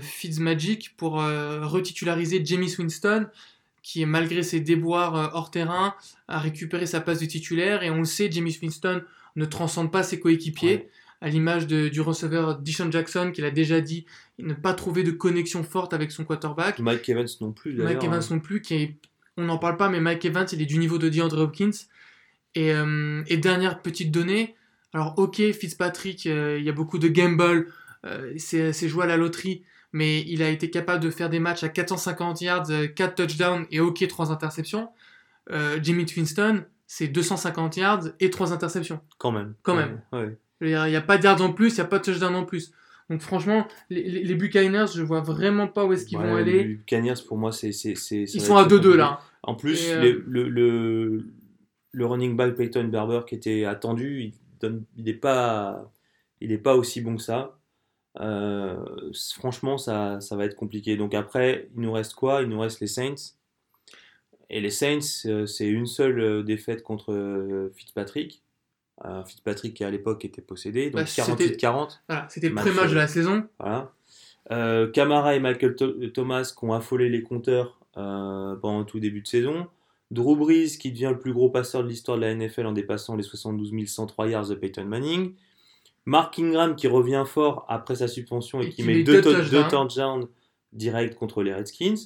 Fitzmagic 0.00 0.96
pour 0.96 1.20
euh, 1.22 1.66
retitulariser 1.66 2.44
Jamie 2.44 2.74
Winston, 2.78 3.26
qui, 3.82 4.04
malgré 4.06 4.42
ses 4.42 4.60
déboires 4.60 5.16
euh, 5.16 5.28
hors 5.32 5.50
terrain, 5.50 5.94
a 6.26 6.38
récupéré 6.38 6.86
sa 6.86 7.00
place 7.00 7.20
de 7.20 7.26
titulaire. 7.26 7.82
Et 7.82 7.90
on 7.90 7.98
le 7.98 8.04
sait, 8.04 8.30
Jamie 8.30 8.56
Winston 8.60 9.02
ne 9.36 9.44
transcende 9.44 9.90
pas 9.92 10.02
ses 10.02 10.18
coéquipiers 10.20 10.68
Ouais. 10.76 10.88
à 11.20 11.28
l'image 11.28 11.66
du 11.66 12.00
receveur 12.00 12.58
Dishon 12.58 12.90
Jackson, 12.90 13.30
qu'il 13.32 13.44
a 13.44 13.50
déjà 13.50 13.80
dit 13.80 14.04
ne 14.38 14.54
pas 14.54 14.74
trouver 14.74 15.02
de 15.04 15.10
connexion 15.10 15.62
forte 15.64 15.92
avec 15.94 16.10
son 16.12 16.24
quarterback. 16.24 16.78
Mike 16.78 17.08
Evans 17.08 17.26
non 17.40 17.52
plus. 17.52 17.74
Mike. 17.74 18.04
Evans 18.04 18.22
non 18.30 18.40
plus, 18.40 18.60
qui 18.62 18.74
est, 18.74 18.96
on 19.36 19.44
n'en 19.44 19.58
parle 19.58 19.76
pas, 19.76 19.88
mais 19.88 20.00
Mike 20.00 20.24
Evans, 20.24 20.46
il 20.52 20.60
est 20.62 20.66
du 20.66 20.78
niveau 20.78 20.98
de 20.98 21.08
DeAndre 21.08 21.38
Hopkins. 21.38 21.70
Et, 22.54 22.72
euh, 22.72 23.22
et 23.28 23.36
dernière 23.36 23.80
petite 23.82 24.10
donnée, 24.10 24.54
alors 24.92 25.14
ok, 25.18 25.36
Fitzpatrick, 25.52 26.26
euh, 26.26 26.56
il 26.58 26.64
y 26.64 26.68
a 26.68 26.72
beaucoup 26.72 26.98
de 26.98 27.08
gamble, 27.08 27.42
euh, 27.42 27.64
c'est 28.36 28.72
c'est 28.72 28.88
joué 28.88 29.04
à 29.04 29.06
la 29.06 29.16
loterie, 29.16 29.62
mais 29.92 30.20
il 30.22 30.42
a 30.42 30.48
été 30.50 30.70
capable 30.70 31.02
de 31.02 31.10
faire 31.10 31.30
des 31.30 31.40
matchs 31.40 31.64
à 31.64 31.68
450 31.68 32.40
yards, 32.40 32.70
euh, 32.70 32.86
4 32.86 33.14
touchdowns 33.14 33.66
et 33.70 33.80
ok, 33.80 34.06
3 34.06 34.30
interceptions. 34.30 34.88
Euh, 35.50 35.78
Jimmy 35.82 36.04
Twinston, 36.06 36.64
c'est 36.86 37.08
250 37.08 37.76
yards 37.76 38.04
et 38.20 38.30
3 38.30 38.52
interceptions. 38.52 39.00
Quand 39.18 39.32
même. 39.32 39.54
Quand 39.62 39.74
même. 39.74 40.00
ouais. 40.12 40.36
Il 40.60 40.68
n'y 40.68 40.74
a 40.96 41.00
pas 41.00 41.18
de 41.18 41.24
yards 41.24 41.40
en 41.40 41.52
plus, 41.52 41.70
il 41.72 41.74
n'y 41.76 41.80
a 41.80 41.84
pas 41.86 41.98
de 42.00 42.04
touchdown 42.04 42.34
en 42.34 42.44
plus. 42.44 42.72
Donc 43.10 43.20
franchement, 43.22 43.66
les, 43.88 44.02
les, 44.02 44.22
les 44.24 44.34
Buccaneers, 44.34 44.86
je 44.94 45.02
vois 45.02 45.20
vraiment 45.22 45.66
pas 45.68 45.86
où 45.86 45.92
est-ce 45.94 46.04
qu'ils 46.04 46.18
Ouais, 46.18 46.28
vont 46.28 46.36
les 46.36 46.42
aller. 46.42 46.64
Buccaneers, 46.64 47.14
pour 47.26 47.38
moi, 47.38 47.52
c'est. 47.52 47.70
Ils 47.70 47.96
sont 47.96 48.56
à 48.56 48.62
être 48.62 48.68
très 48.68 48.76
2-2 48.76 48.80
compliqué. 48.80 48.96
là. 48.98 49.20
En 49.44 49.54
plus, 49.54 49.88
euh, 49.88 50.00
les- 50.02 50.12
le, 50.26 50.48
le, 50.48 51.24
le 51.92 52.06
running 52.06 52.36
back 52.36 52.54
Peyton 52.56 52.84
Barber 52.88 53.20
qui 53.26 53.34
était 53.36 53.64
attendu, 53.64 54.32
il 54.62 54.74
n'est 55.04 55.14
pas, 55.14 55.90
il 56.42 56.52
est 56.52 56.58
pas 56.58 56.74
aussi 56.76 57.00
bon 57.00 57.16
que 57.16 57.22
ça. 57.22 57.57
Euh, 58.20 58.76
franchement, 59.36 59.78
ça, 59.78 60.20
ça 60.20 60.36
va 60.36 60.44
être 60.44 60.56
compliqué. 60.56 60.96
Donc 60.96 61.14
après, 61.14 61.68
il 61.74 61.82
nous 61.82 61.92
reste 61.92 62.14
quoi? 62.14 62.42
Il 62.42 62.48
nous 62.48 62.58
reste 62.60 62.80
les 62.80 62.86
Saints. 62.86 63.34
Et 64.50 64.60
les 64.60 64.70
Saints, 64.70 64.98
euh, 65.26 65.46
c'est 65.46 65.66
une 65.68 65.86
seule 65.86 66.20
euh, 66.20 66.42
défaite 66.42 66.82
contre 66.82 67.70
Fitzpatrick. 67.74 68.42
Euh, 69.04 69.22
Fitzpatrick 69.24 69.74
qui 69.74 69.84
à 69.84 69.90
l'époque 69.90 70.24
était 70.24 70.42
possédé, 70.42 70.86
donc 70.90 71.02
Bah, 71.02 71.06
c'était- 71.06 71.22
48-40. 71.56 72.00
Voilà, 72.08 72.26
c'était 72.28 72.48
le 72.48 72.54
Match, 72.54 72.64
premier 72.66 72.80
match 72.80 72.90
de 72.90 72.96
la 72.96 73.06
saison. 73.06 73.44
Voilà. 73.60 73.92
Euh, 74.50 74.90
Camara 74.90 75.36
et 75.36 75.40
Michael 75.40 75.74
Tho- 75.76 76.10
Thomas 76.10 76.52
qui 76.58 76.64
ont 76.64 76.72
affolé 76.72 77.08
les 77.08 77.22
compteurs 77.22 77.78
pendant 77.92 78.84
tout 78.84 79.00
début 79.00 79.22
de 79.22 79.26
saison. 79.26 79.66
Drew 80.12 80.36
Brees 80.36 80.78
qui 80.80 80.90
devient 80.92 81.10
le 81.12 81.18
plus 81.18 81.32
gros 81.32 81.50
passeur 81.50 81.82
de 81.82 81.88
l'histoire 81.88 82.16
de 82.16 82.22
la 82.22 82.30
NFL 82.34 82.64
en 82.66 82.72
dépassant 82.72 83.14
les 83.16 83.22
72 83.24 83.72
103 83.86 84.28
yards 84.28 84.48
de 84.48 84.54
Peyton 84.54 84.84
Manning. 84.84 85.34
Mark 86.08 86.38
Ingram 86.38 86.74
qui 86.74 86.88
revient 86.88 87.24
fort 87.26 87.66
après 87.68 87.96
sa 87.96 88.08
suspension 88.08 88.60
et, 88.62 88.66
Et 88.66 88.68
qui 88.70 88.76
qui 88.76 88.82
met 88.84 89.02
deux, 89.02 89.20
deux 89.20 89.22
tou- 89.22 89.28
deux 89.32 89.42
touchdowns. 89.42 89.68
touchdowns 89.88 90.28
directs 90.72 91.14
contre 91.16 91.42
les 91.42 91.52
Redskins. 91.52 91.96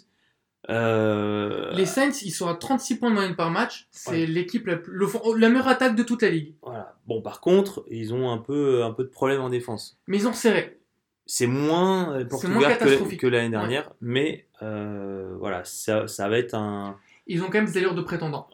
Euh, 0.71 1.73
Les 1.75 1.87
Saints, 1.87 2.11
ils 2.23 2.31
sont 2.31 2.49
à 2.49 2.55
36 2.55 2.97
points 2.99 3.11
de 3.11 3.15
moyenne 3.15 3.37
par 3.37 3.51
match. 3.51 3.87
C'est 3.91 4.11
Ouais. 4.13 4.27
l'équipe 4.27 4.67
la, 4.67 4.77
plus- 4.77 4.93
le- 4.93 5.09
la 5.39 5.49
meilleure 5.49 5.69
attaque 5.69 5.97
de 5.97 6.03
toute 6.03 6.23
la 6.23 6.31
ligue. 6.31 6.55
voilà. 6.63 6.97
Bon, 7.07 7.21
par 7.23 7.41
contre, 7.41 7.85
ils 7.91 8.15
ont 8.15 8.31
un 8.31 8.39
peu, 8.39 8.83
un 8.85 8.93
peu 8.93 9.05
de 9.05 9.09
problème 9.09 9.41
en 9.41 9.49
défense. 9.51 9.99
Mais 10.07 10.19
ils 10.19 10.29
ont 10.29 10.33
serré. 10.33 10.79
C'est 11.27 11.47
moins 11.47 12.13
euh, 12.19 12.25
porte 12.25 12.45
moins 12.45 12.63
que, 12.63 12.69
catastrophique. 12.79 13.21
que 13.21 13.27
l'année 13.29 13.51
dernière, 13.51 13.93
mais 14.01 14.47
euh, 14.63 15.35
voilà, 15.39 15.65
ça, 15.65 16.09
ça 16.09 16.29
va 16.29 16.39
être 16.39 16.55
un, 16.55 16.97
Ils 17.29 17.43
ont 17.43 17.47
quand 17.47 17.55
même 17.59 17.67
des 17.67 17.77
allures 17.79 17.95
de 17.95 18.03
prétendants. 18.03 18.49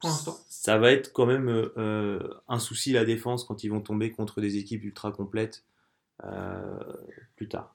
Pour 0.00 0.08
l'instant. 0.10 0.36
Ça 0.64 0.78
va 0.78 0.92
être 0.92 1.12
quand 1.12 1.26
même 1.26 1.48
euh, 1.48 1.72
euh, 1.76 2.20
un 2.46 2.60
souci 2.60 2.92
la 2.92 3.04
défense 3.04 3.42
quand 3.42 3.64
ils 3.64 3.68
vont 3.68 3.80
tomber 3.80 4.12
contre 4.12 4.40
des 4.40 4.58
équipes 4.58 4.84
ultra 4.84 5.10
complètes 5.10 5.64
euh, 6.22 6.78
plus 7.34 7.48
tard. 7.48 7.74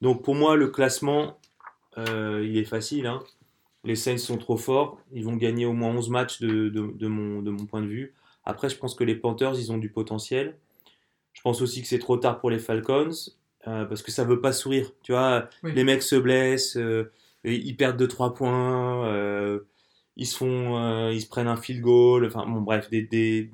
Donc 0.00 0.24
pour 0.24 0.34
moi 0.34 0.56
le 0.56 0.66
classement 0.66 1.38
euh, 1.98 2.44
il 2.44 2.58
est 2.58 2.64
facile. 2.64 3.06
hein. 3.06 3.22
Les 3.84 3.94
Saints 3.94 4.18
sont 4.18 4.38
trop 4.38 4.56
forts. 4.56 4.98
Ils 5.12 5.24
vont 5.24 5.36
gagner 5.36 5.66
au 5.66 5.72
moins 5.72 5.90
11 5.94 6.10
matchs 6.10 6.40
de, 6.40 6.68
de- 6.68 6.92
de 6.92 7.06
mon, 7.06 7.42
de 7.42 7.50
mon 7.52 7.64
point 7.64 7.80
de 7.80 7.86
vue. 7.86 8.12
Après 8.44 8.68
je 8.70 8.76
pense 8.76 8.96
que 8.96 9.04
les 9.04 9.14
Panthers 9.14 9.54
ils 9.56 9.70
ont 9.70 9.78
du 9.78 9.88
potentiel. 9.90 10.56
Je 11.32 11.42
pense 11.42 11.62
aussi 11.62 11.80
que 11.80 11.86
c'est 11.86 12.00
trop 12.00 12.16
tard 12.16 12.40
pour 12.40 12.50
les 12.50 12.58
Falcons 12.58 13.10
parce 13.64 14.02
que 14.02 14.10
ça 14.10 14.24
veut 14.24 14.40
pas 14.40 14.52
sourire. 14.52 14.90
Tu 15.04 15.12
vois, 15.12 15.48
Oui. 15.62 15.72
les 15.74 15.84
mecs 15.84 16.02
se 16.02 16.16
blessent, 16.16 16.76
ils 17.44 17.76
perdent 17.76 18.02
2-3 18.02 18.34
points. 18.34 19.60
Ils 20.16 20.26
se 20.26 20.36
font, 20.36 20.76
euh, 20.78 21.12
ils 21.12 21.20
se 21.20 21.28
prennent 21.28 21.48
un 21.48 21.56
field 21.56 21.82
goal, 21.82 22.24
enfin 22.26 22.46
bon 22.46 22.60
bref, 22.62 22.88
des, 22.90 23.02
des... 23.02 23.50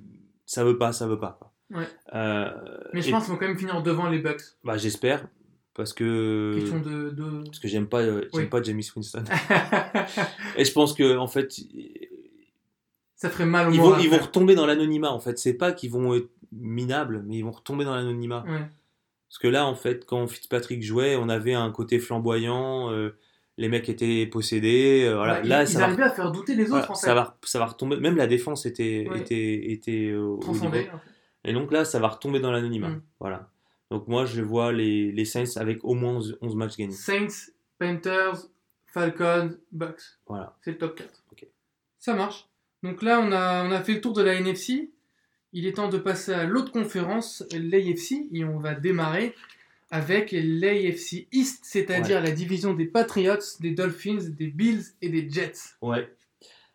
ça 0.46 0.64
veut 0.64 0.78
pas, 0.78 0.92
ça 0.92 1.06
veut 1.06 1.18
pas. 1.18 1.36
quoi. 1.40 1.52
Ouais. 1.80 1.86
Euh, 2.14 2.50
Mais 2.92 3.00
je 3.02 3.08
et- 3.08 3.10
pense 3.10 3.24
qu'ils 3.24 3.32
vont 3.32 3.38
quand 3.38 3.48
même 3.48 3.58
finir 3.58 3.82
devant 3.82 4.08
les 4.08 4.18
Bucks. 4.18 4.42
bah, 4.64 4.76
j'espère 4.76 5.26
parce 5.74 5.92
que 5.94 6.56
Question 6.60 6.80
de. 6.80 7.10
de... 7.10 7.44
parce 7.44 7.58
que 7.58 7.66
j'aime 7.68 7.86
pas, 7.88 8.02
euh, 8.02 8.28
j'aime 8.32 8.42
Oui. 8.42 8.46
pas 8.48 8.62
James 8.62 8.82
Winston. 8.94 9.24
et 10.56 10.64
je 10.64 10.72
pense 10.72 10.92
que 10.92 11.16
en 11.16 11.26
fait 11.28 11.50
ça 13.16 13.30
ferait 13.30 13.46
mal 13.46 13.68
au 13.68 13.72
ils 13.72 13.80
vont, 13.80 13.98
ils 13.98 14.10
vont 14.10 14.18
retomber 14.18 14.54
dans 14.54 14.66
l'anonymat. 14.66 15.10
En 15.12 15.20
fait, 15.20 15.38
c'est 15.38 15.54
pas 15.54 15.72
qu'ils 15.72 15.90
vont 15.90 16.14
être 16.14 16.28
minables, 16.50 17.22
mais 17.26 17.38
ils 17.38 17.42
vont 17.42 17.52
retomber 17.52 17.84
dans 17.84 17.94
l'anonymat. 17.94 18.44
Ouais. 18.48 18.60
Parce 19.28 19.38
que 19.38 19.48
là, 19.48 19.64
en 19.66 19.74
fait, 19.76 20.04
quand 20.04 20.26
Fitzpatrick 20.26 20.82
jouait, 20.82 21.16
on 21.16 21.28
avait 21.28 21.54
un 21.54 21.70
côté 21.70 21.98
flamboyant. 21.98 22.90
euh, 22.90 23.16
les 23.58 23.68
mecs 23.68 23.88
étaient 23.88 24.26
possédés. 24.26 25.04
euh, 25.06 25.16
voilà. 25.16 25.40
Ouais, 25.40 25.48
là, 25.48 25.62
ils, 25.62 25.68
ça 25.68 25.72
ils 25.72 25.78
va 25.80 25.84
arrivaient 25.86 26.02
à 26.04 26.10
faire 26.10 26.32
douter 26.32 26.54
les 26.54 26.64
autres 26.64 26.70
Voilà, 26.72 26.90
en 26.90 26.94
fait. 26.94 27.06
ça, 27.06 27.14
va, 27.14 27.38
ça 27.44 27.58
va 27.58 27.66
retomber. 27.66 27.96
Même 27.98 28.16
la 28.16 28.26
défense 28.26 28.66
était, 28.66 29.06
Ouais. 29.10 29.20
était, 29.20 29.72
était 29.72 30.08
euh, 30.10 30.22
au 30.22 30.36
Transcender. 30.38 30.84
niveau. 30.84 30.96
Et 31.44 31.52
donc 31.52 31.72
là, 31.72 31.84
ça 31.84 31.98
va 31.98 32.08
retomber 32.08 32.40
dans 32.40 32.52
l'anonymat. 32.52 32.88
Mm. 32.90 33.02
Voilà. 33.20 33.50
Donc 33.90 34.08
moi, 34.08 34.24
je 34.24 34.40
vois 34.42 34.72
les, 34.72 35.12
les 35.12 35.24
Saints 35.24 35.56
avec 35.56 35.84
au 35.84 35.94
moins 35.94 36.14
11, 36.16 36.38
11 36.40 36.56
matchs 36.56 36.76
gagnés. 36.76 36.92
Saints, 36.92 37.50
Panthers, 37.78 38.46
Falcons, 38.86 39.56
Bucks. 39.70 40.00
Voilà. 40.26 40.56
C'est 40.62 40.72
le 40.72 40.78
top 40.78 40.96
4. 40.96 41.08
Ok. 41.32 41.46
Ça 41.98 42.14
marche. 42.14 42.46
Donc 42.82 43.02
là, 43.02 43.20
on 43.20 43.30
a, 43.32 43.64
on 43.64 43.70
a 43.70 43.80
fait 43.82 43.94
le 43.94 44.00
tour 44.00 44.12
de 44.12 44.22
la 44.22 44.34
NFC. 44.34 44.90
Il 45.52 45.66
est 45.66 45.72
temps 45.72 45.88
de 45.88 45.98
passer 45.98 46.32
à 46.32 46.44
l'autre 46.44 46.72
conférence, 46.72 47.44
l'AFC, 47.52 48.26
et 48.32 48.44
on 48.44 48.58
va 48.58 48.74
démarrer 48.74 49.34
avec 49.92 50.30
l'AFC 50.32 51.28
East, 51.32 51.60
c'est-à-dire 51.62 52.22
la 52.22 52.30
division 52.30 52.72
des 52.72 52.86
Patriots, 52.86 53.36
des 53.60 53.72
Dolphins, 53.72 54.18
des 54.30 54.46
Bills 54.48 54.82
et 55.02 55.10
des 55.10 55.28
Jets. 55.30 55.52
Ouais. 55.82 56.10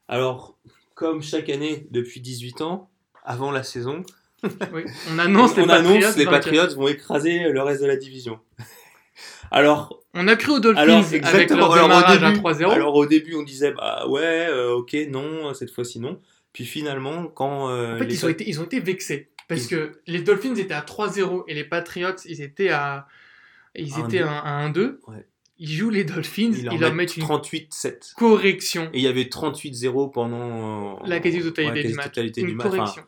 Alors, 0.08 0.56
comme 0.94 1.24
chaque 1.24 1.50
année 1.50 1.88
depuis 1.90 2.22
18 2.22 2.62
ans, 2.62 2.90
avant 3.26 3.50
la 3.52 3.64
saison, 3.64 4.04
Oui. 4.72 4.84
On 5.12 5.18
annonce 5.18 5.54
on 5.58 5.62
les 5.62 5.66
Patriots. 5.66 5.96
annonce 5.98 6.16
les. 6.16 6.26
Patriots 6.26 6.76
vont 6.76 6.88
écraser 6.88 7.50
le 7.50 7.62
reste 7.62 7.82
de 7.82 7.88
la 7.88 7.98
division. 7.98 8.40
Alors, 9.52 10.04
On 10.14 10.28
a 10.28 10.36
cru 10.36 10.52
aux 10.52 10.60
Dolphins 10.60 10.82
alors 10.82 11.04
avec 11.24 11.50
leur 11.50 11.74
Alors, 11.74 11.92
à 11.92 12.18
début, 12.18 12.40
3-0. 12.40 12.70
alors 12.70 12.94
au 12.96 13.06
début, 13.08 13.34
on 13.34 13.42
disait 13.44 13.72
bah 13.72 14.06
ouais, 14.08 14.46
euh, 14.48 14.74
ok, 14.76 14.96
non, 15.10 15.54
cette 15.56 15.72
fois-ci 15.72 16.00
non. 16.00 16.20
Puis 16.54 16.66
finalement, 16.66 17.28
quand 17.28 17.70
euh, 17.70 17.96
En 17.96 17.98
fait, 17.98 18.06
les 18.06 18.14
ils 18.14 18.26
ont, 18.26 18.30
été, 18.30 18.48
ils 18.48 18.60
ont 18.60 18.66
été 18.66 18.80
vexés. 18.80 19.30
Parce 19.48 19.66
Ils- 19.66 19.70
que 19.70 20.02
les 20.08 20.22
Dolphins 20.22 20.56
étaient 20.56 20.74
à 20.74 20.82
3-0 20.82 21.44
et 21.48 21.54
les 21.54 21.64
Patriots, 21.64 22.16
ils 22.26 22.42
étaient 22.42 22.70
à, 22.70 23.08
ils 23.76 23.98
étaient 24.00 24.20
1-2. 24.22 24.28
à 24.28 24.68
1-2. 24.70 25.00
Ouais. 25.08 25.26
Ils 25.60 25.72
jouent 25.72 25.90
les 25.90 26.04
Dolphins, 26.04 26.52
ils 26.52 26.58
ils 26.60 26.66
leur 26.66 26.78
leur 26.78 26.94
mettent 26.94 27.18
une 27.18 27.24
38-7. 27.24 28.14
correction. 28.16 28.90
Et 28.94 28.98
il 29.00 29.02
y 29.02 29.08
avait 29.08 29.24
38-0 29.26 30.12
pendant 30.12 31.00
La 31.04 31.20
quasi-totalité 31.20 31.88
ouais, 31.88 32.32
du 32.32 32.42
Une 32.42 32.48
du 32.48 32.56
match. 32.56 32.68
Enfin, 32.76 33.06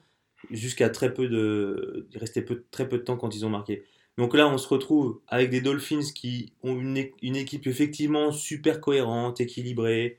jusqu'à 0.50 0.90
très 0.90 1.14
peu 1.14 1.28
de. 1.28 2.08
Il 2.12 2.18
restait 2.18 2.42
peu, 2.42 2.64
très 2.72 2.90
peu 2.90 2.98
de 2.98 3.04
temps 3.04 3.18
quand 3.18 3.36
ils 3.36 3.46
ont 3.46 3.50
marqué. 3.50 3.84
Donc 4.18 4.34
là, 4.34 4.48
on 4.50 4.58
se 4.58 4.68
retrouve 4.68 5.20
avec 5.28 5.50
des 5.50 5.62
Dolphins 5.62 6.02
qui 6.16 6.54
ont 6.64 6.78
une, 6.80 7.06
une 7.22 7.36
équipe 7.36 7.68
effectivement 7.68 8.32
super 8.32 8.82
cohérente, 8.82 9.40
équilibrée, 9.40 10.18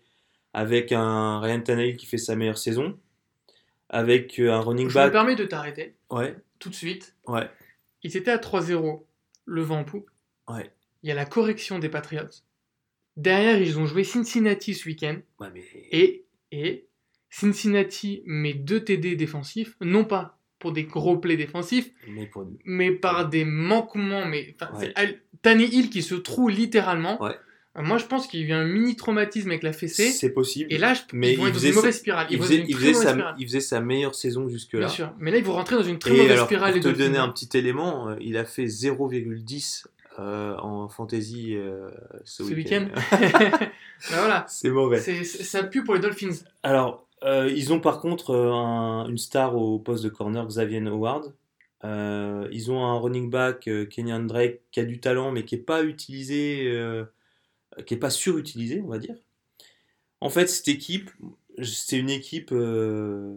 avec 0.55 0.93
un 0.93 1.41
Ryan 1.41 1.61
Tannehill 1.61 1.97
qui 1.97 2.07
fait 2.07 2.17
sa 2.19 2.37
meilleure 2.37 2.59
saison, 2.59 2.97
avec 3.91 4.39
euh, 4.39 4.51
un 4.53 4.61
running 4.61 4.89
Je 4.89 4.99
me 4.99 5.05
back. 5.05 5.13
permets 5.13 5.37
de 5.37 5.45
t'arrêter 5.45 5.95
Ouais, 6.11 6.35
tout 6.59 6.69
de 6.71 6.75
suite. 6.75 7.15
ouais, 7.27 7.49
Ils 8.03 8.17
étaient 8.17 8.31
à 8.31 8.39
3-0, 8.39 9.05
le 9.45 9.63
vent 9.63 9.81
en 9.81 9.85
poupe. 9.85 10.11
ouais. 10.49 10.71
Il 11.03 11.09
y 11.09 11.13
a 11.13 11.15
la 11.15 11.25
correction 11.25 11.79
des 11.79 11.89
Patriots. 11.89 12.29
Derrière, 13.17 13.61
ils 13.61 13.79
ont 13.79 13.87
joué 13.87 14.05
Cincinnati 14.05 14.75
ce 14.75 14.87
week-end. 14.87 15.17
ouais 15.41 15.49
mais... 15.55 15.65
Et, 15.93 16.25
et 16.53 16.87
Cincinnati 17.31 18.23
met 18.27 18.53
deux 18.55 18.85
TD 18.85 19.17
défensifs, 19.17 19.77
non 19.81 20.05
pas 20.05 20.39
pour 20.59 20.73
des 20.73 20.85
gros 20.85 21.17
plays 21.17 21.39
défensifs, 21.39 21.91
mais 22.09 22.27
pour- 22.27 22.47
mais 22.67 22.91
par 22.91 23.29
des 23.31 23.47
manquements. 23.47 24.27
Mais 24.27 24.55
Ouais. 24.75 24.93
Tannehill 25.41 25.89
qui 25.89 26.03
se 26.03 26.15
trouve 26.15 26.51
littéralement. 26.51 27.23
Ouais. 27.23 27.35
Euh, 27.79 27.83
Moi, 27.83 27.99
je 27.99 28.05
pense 28.07 28.27
qu'il 28.27 28.41
y 28.41 28.45
a 28.45 28.47
eu 28.49 28.53
un 28.53 28.65
mini 28.65 28.97
traumatisme 28.97 29.49
avec 29.51 29.63
la 29.63 29.73
fessée. 29.73 30.11
C'est 30.11 30.31
possible. 30.31 30.73
Et 30.73 30.79
là, 30.79 30.95
je, 30.95 31.03
Mais 31.13 31.33
ils 31.35 31.39
vont 31.39 31.45
il 31.45 31.49
être 31.49 31.53
dans 31.55 31.59
faisait 31.61 31.69
une 31.71 31.75
mauvaise 31.77 31.97
spirale. 31.99 32.27
Il 32.31 32.39
faisait, 32.39 32.65
il 32.69 32.95
sa, 32.95 33.11
spirale. 33.13 33.35
il 33.39 33.47
faisait 33.47 33.61
sa 33.61 33.81
meilleure 33.81 34.15
saison 34.15 34.49
jusque-là. 34.49 34.81
Bien 34.81 34.89
sûr. 34.89 35.13
Mais 35.19 35.31
là, 35.31 35.39
ils 35.39 35.45
vont 35.45 35.53
rentrer 35.53 35.77
dans 35.77 35.83
une 35.83 35.99
très 35.99 36.11
Et 36.11 36.17
mauvaise 36.17 36.33
alors, 36.33 36.47
spirale. 36.47 36.73
pour 36.75 36.83
te 36.83 36.89
donner 36.99 37.19
un 37.19 37.29
petit 37.29 37.49
élément, 37.57 38.09
euh, 38.09 38.17
il 38.21 38.37
a 38.37 38.45
fait 38.45 38.65
0,10 38.67 39.85
euh, 40.19 40.57
en 40.59 40.89
fantasy 40.89 41.55
euh, 41.55 41.89
ce, 42.25 42.45
ce 42.45 42.53
week-end. 42.53 42.89
Bah 44.11 44.17
voilà. 44.19 44.47
C'est 44.49 44.71
mauvais. 44.71 44.99
C'est- 44.99 45.25
c'est- 45.25 45.45
ça 45.45 45.63
pue 45.63 45.85
pour 45.85 45.95
les 45.95 46.01
Dolphins. 46.01 46.35
Alors, 46.63 47.07
euh, 47.23 47.53
ils 47.55 47.73
ont 47.73 47.81
par 47.81 48.01
contre 48.01 48.31
euh, 48.31 48.51
un- 48.51 49.07
une 49.09 49.19
star 49.19 49.57
au 49.57 49.79
poste 49.79 50.03
de 50.05 50.09
corner, 50.09 50.47
Xavier 50.47 50.81
Howard. 50.87 51.33
Euh, 51.85 52.49
ils 52.51 52.71
ont 52.71 52.85
un 52.85 52.99
running 52.99 53.31
back, 53.31 53.69
euh, 53.69 53.87
Kenyan 53.87 54.21
Drake, 54.21 54.61
qui 54.73 54.81
a 54.81 54.85
du 54.85 55.01
talent, 55.01 55.33
mais 55.33 55.45
qui 55.45 55.55
n'est 55.57 55.63
pas 55.63 55.83
utilisé, 55.83 56.65
euh, 56.67 57.05
qui 57.87 57.95
n'est 57.95 58.01
pas 58.01 58.11
surutilisé, 58.11 58.81
on 58.85 58.89
va 58.89 58.99
dire. 58.99 59.17
En 60.21 60.29
fait, 60.31 60.47
cette 60.49 60.69
équipe, 60.69 61.11
c'est 61.63 61.99
une 61.99 62.11
équipe 62.11 62.51
euh, 62.53 63.35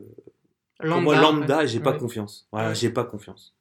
pour 0.79 1.01
moi 1.01 1.15
lambda 1.19 1.57
ouais. 1.59 1.63
et 1.65 1.67
j'ai 1.67 1.79
pas 1.79 1.93
confiance. 1.93 2.47
Voilà, 2.51 2.69
Ouais. 2.69 2.75
j'ai 2.75 2.89
pas 2.89 3.03
confiance. 3.03 3.55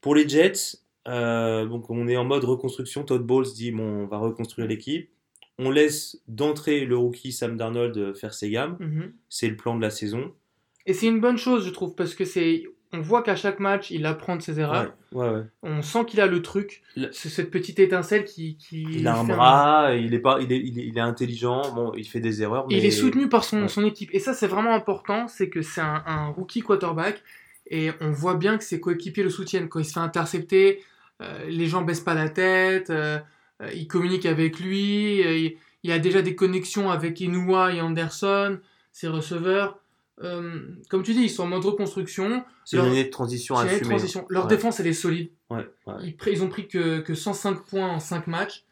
Pour 0.00 0.14
les 0.14 0.28
Jets, 0.28 0.78
euh, 1.06 1.66
donc 1.66 1.90
on 1.90 2.08
est 2.08 2.16
en 2.16 2.24
mode 2.24 2.44
reconstruction. 2.44 3.04
Todd 3.04 3.22
Bowles 3.22 3.52
dit 3.54 3.70
bon, 3.70 3.82
on 3.82 4.06
va 4.06 4.18
reconstruire 4.18 4.66
l'équipe. 4.68 5.10
On 5.58 5.70
laisse 5.70 6.22
d'entrée 6.28 6.84
le 6.84 6.96
rookie 6.96 7.32
Sam 7.32 7.56
Darnold 7.56 7.96
euh, 7.98 8.14
faire 8.14 8.32
ses 8.32 8.48
gammes. 8.50 8.76
Mhm. 8.80 9.12
C'est 9.28 9.48
le 9.48 9.56
plan 9.56 9.76
de 9.76 9.82
la 9.82 9.90
saison. 9.90 10.32
Et 10.86 10.94
c'est 10.94 11.06
une 11.08 11.20
bonne 11.20 11.36
chose, 11.36 11.66
je 11.66 11.70
trouve, 11.70 11.94
parce 11.94 12.14
que 12.14 12.24
c'est. 12.24 12.64
On 12.92 13.00
voit 13.00 13.22
qu'à 13.22 13.36
chaque 13.36 13.60
match, 13.60 13.90
il 13.90 14.06
apprend 14.06 14.36
de 14.36 14.42
ses 14.42 14.60
erreurs. 14.60 14.92
Ouais, 15.12 15.26
ouais, 15.26 15.34
ouais. 15.34 15.42
On 15.62 15.82
sent 15.82 16.06
qu'il 16.06 16.20
a 16.22 16.26
le 16.26 16.40
truc. 16.40 16.82
C'est 17.12 17.28
cette 17.28 17.50
petite 17.50 17.78
étincelle 17.78 18.24
qui. 18.24 18.56
qui 18.56 18.82
Il 18.90 19.06
a 19.06 19.16
un 19.18 19.24
bras, 19.24 19.94
il 19.94 20.14
est 20.14 20.18
pas, 20.20 20.38
il 20.40 20.50
est, 20.52 20.58
il 20.58 20.78
est, 20.78 20.86
il 20.86 20.96
est 20.96 21.00
intelligent. 21.02 21.60
Bon, 21.74 21.92
il 21.96 22.04
fait 22.06 22.20
des 22.20 22.42
erreurs, 22.42 22.66
mais 22.68 22.78
il 22.78 22.84
est 22.86 22.90
soutenu 22.90 23.28
par 23.28 23.44
son, 23.44 23.62
Ouais. 23.62 23.68
son 23.68 23.84
équipe. 23.84 24.08
Et 24.14 24.18
ça, 24.20 24.32
c'est 24.32 24.46
vraiment 24.46 24.74
important. 24.74 25.28
C'est 25.28 25.48
que 25.50 25.60
c'est 25.62 25.80
un, 25.82 26.02
un 26.06 26.28
rookie 26.28 26.62
quarterback. 26.62 27.22
Et 27.70 27.90
on 28.00 28.10
voit 28.10 28.34
bien 28.36 28.56
que 28.56 28.64
ses 28.64 28.80
coéquipiers 28.80 29.22
le 29.22 29.28
soutiennent. 29.30 29.68
Quand 29.68 29.80
il 29.80 29.84
se 29.84 29.92
fait 29.92 30.00
intercepter, 30.00 30.82
euh, 31.20 31.44
les 31.48 31.66
gens 31.66 31.82
baissent 31.82 32.00
pas 32.00 32.14
la 32.14 32.30
tête. 32.30 32.88
euh, 32.88 33.18
euh, 33.60 33.70
ils 33.74 33.86
communiquent 33.86 34.24
avec 34.26 34.58
lui. 34.60 35.22
euh, 35.26 35.36
il, 35.36 35.56
il 35.82 35.92
a 35.92 35.98
déjà 35.98 36.22
des 36.22 36.34
connexions 36.34 36.90
avec 36.90 37.20
Inouye 37.20 37.76
et 37.76 37.80
Anderson, 37.82 38.58
ses 38.92 39.08
receveurs. 39.08 39.78
Euh, 40.22 40.60
comme 40.90 41.02
tu 41.02 41.12
dis, 41.14 41.22
ils 41.22 41.30
sont 41.30 41.44
en 41.44 41.46
mode 41.46 41.64
reconstruction. 41.64 42.44
c'est 42.64 42.76
une 42.76 42.84
année 42.84 43.04
de 43.04 43.10
transition 43.10 43.56
à 43.56 43.62
assumer. 43.64 43.80
transition. 43.88 44.26
Leur 44.28 44.44
Ouais. 44.44 44.48
défense, 44.50 44.80
elle 44.80 44.88
est 44.88 44.92
solide. 44.92 45.30
Ouais, 45.50 45.66
ouais. 45.86 45.94
Ils, 46.02 46.16
ils 46.32 46.42
ont 46.42 46.48
pris 46.48 46.66
que, 46.68 46.98
que 47.00 47.14
105 47.14 47.64
points 47.64 47.88
en 47.88 48.00
5 48.00 48.26
matchs. 48.26 48.64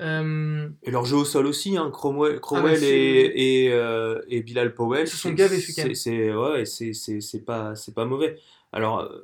Euh, 0.00 0.68
Et 0.82 0.90
leur 0.90 1.04
jeu 1.04 1.16
au 1.16 1.24
sol 1.24 1.46
aussi, 1.46 1.76
hein, 1.76 1.88
Cromwell, 1.92 2.40
Cromwell 2.40 2.72
Ah, 2.74 2.78
c'est- 2.80 2.88
et, 2.88 3.64
et, 3.66 3.72
euh, 3.72 4.20
et 4.28 4.42
Bilal 4.42 4.74
Powell. 4.74 5.02
Ils 5.06 5.08
se 5.10 5.16
sont 5.16 5.28
ce 5.28 5.32
week-end. 5.34 5.46
c'est- 5.88 5.94
C'est 5.94 6.34
ouais, 6.34 6.64
c'est- 6.64 6.92
c'est- 6.94 7.20
c'est 7.20 7.44
pas, 7.44 7.76
c'est 7.76 7.94
pas 7.94 8.04
mauvais. 8.04 8.36
Alors 8.72 8.98
euh, 9.00 9.22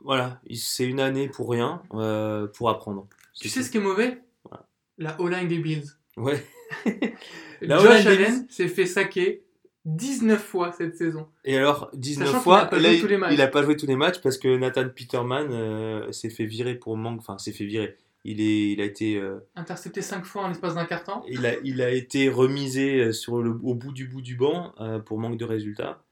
voilà, 0.00 0.40
il- 0.46 0.58
c'est 0.58 0.84
une 0.84 1.00
année 1.00 1.28
pour 1.28 1.50
rien, 1.50 1.82
euh, 1.94 2.46
pour 2.46 2.70
apprendre. 2.70 3.08
tu 3.40 3.48
sais 3.48 3.62
ce 3.64 3.70
qui 3.72 3.78
est 3.78 3.80
mauvais? 3.80 4.20
Voilà. 4.44 4.64
La 4.98 5.20
O-line 5.20 5.48
des 5.48 5.58
Bills. 5.58 5.86
Ouais. 6.16 6.40
La 7.60 7.78
Josh 7.78 7.86
O-line 7.88 8.04
des 8.04 8.10
Allen 8.24 8.46
s'est 8.48 8.68
fait 8.68 8.86
saquer 8.86 9.42
19 9.84 10.40
fois 10.42 10.72
cette 10.72 10.96
saison. 10.96 11.26
Et 11.44 11.56
alors, 11.58 11.90
19 11.94 12.28
Sachant 12.28 12.40
fois, 12.40 12.64
pas 12.66 12.78
là, 12.78 12.92
il, 12.92 13.00
tous 13.00 13.06
les 13.08 13.16
matchs. 13.16 13.32
il 13.34 13.40
a 13.40 13.48
pas 13.48 13.62
joué 13.62 13.76
tous 13.76 13.86
les 13.86 13.96
matchs 13.96 14.20
parce 14.22 14.38
que 14.38 14.56
Nathan 14.56 14.88
Peterman 14.88 15.48
euh, 15.50 16.12
s'est 16.12 16.30
fait 16.30 16.44
virer 16.46 16.74
pour 16.76 16.96
manque, 16.96 17.18
enfin 17.20 17.38
s'est 17.38 17.52
fait 17.52 17.64
virer. 17.64 17.96
Il, 18.24 18.40
est, 18.40 18.70
il 18.72 18.80
a 18.80 18.84
été, 18.84 19.16
euh, 19.16 19.40
Intercepté 19.56 20.00
5 20.00 20.24
fois 20.24 20.42
en 20.42 20.48
l'espace 20.48 20.76
d'un 20.76 20.84
quart 20.84 21.02
temps. 21.02 21.24
il 21.28 21.44
a, 21.44 21.54
il 21.64 21.82
a 21.82 21.90
été 21.90 22.28
remisé 22.28 23.00
euh, 23.06 23.12
sur 23.12 23.42
le, 23.42 23.50
au 23.64 23.74
bout 23.74 23.92
du 23.92 24.06
bout 24.06 24.22
du 24.22 24.36
banc 24.36 24.72
euh, 24.80 25.00
pour 25.00 25.18
manque 25.18 25.36
de 25.38 25.44
résultats. 25.44 26.04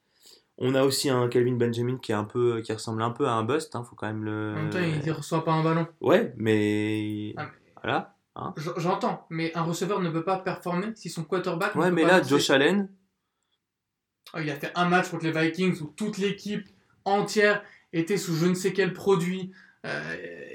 On 0.58 0.74
a 0.74 0.82
aussi 0.82 1.08
un 1.08 1.28
Calvin 1.28 1.54
Benjamin 1.56 1.98
qui 1.98 2.10
est 2.10 2.16
un 2.16 2.24
peu, 2.24 2.60
qui 2.62 2.72
ressemble 2.72 3.00
un 3.02 3.10
peu 3.10 3.26
à 3.26 3.32
un 3.34 3.44
bust, 3.44 3.76
hein, 3.76 3.84
faut 3.88 3.94
quand 3.94 4.08
même 4.08 4.24
le. 4.24 4.52
En 4.56 4.62
même 4.62 4.70
temps, 4.70 4.78
il 4.80 5.06
ne 5.06 5.12
reçoit 5.12 5.44
pas 5.44 5.52
un 5.52 5.62
ballon. 5.62 5.86
Ouais, 6.00 6.34
mais 6.36 7.32
Ah, 7.36 7.44
mais- 7.64 7.72
voilà. 7.82 8.16
J- 8.56 8.68
J'entends, 8.76 9.26
mais 9.30 9.52
un 9.56 9.62
receveur 9.62 10.00
ne 10.00 10.10
peut 10.10 10.24
pas 10.24 10.36
performer 10.38 10.88
si 10.96 11.08
son 11.10 11.24
quarterback. 11.24 11.74
ne 11.76 11.80
Ouais, 11.80 11.88
peut 11.90 11.94
mais 11.94 12.02
pas 12.02 12.08
là, 12.08 12.18
lancer. 12.18 12.28
Josh 12.30 12.50
Allen, 12.50 12.88
Il 14.38 14.48
a 14.50 14.54
fait 14.56 14.70
un 14.74 14.88
match 14.88 15.08
contre 15.10 15.24
les 15.24 15.32
Vikings 15.32 15.80
où 15.80 15.86
toute 15.96 16.18
l'équipe 16.18 16.66
entière 17.04 17.62
était 17.92 18.16
sous 18.16 18.34
je 18.36 18.46
ne 18.46 18.54
sais 18.54 18.72
quel 18.72 18.92
produit. 18.92 19.50
Euh, 19.86 20.00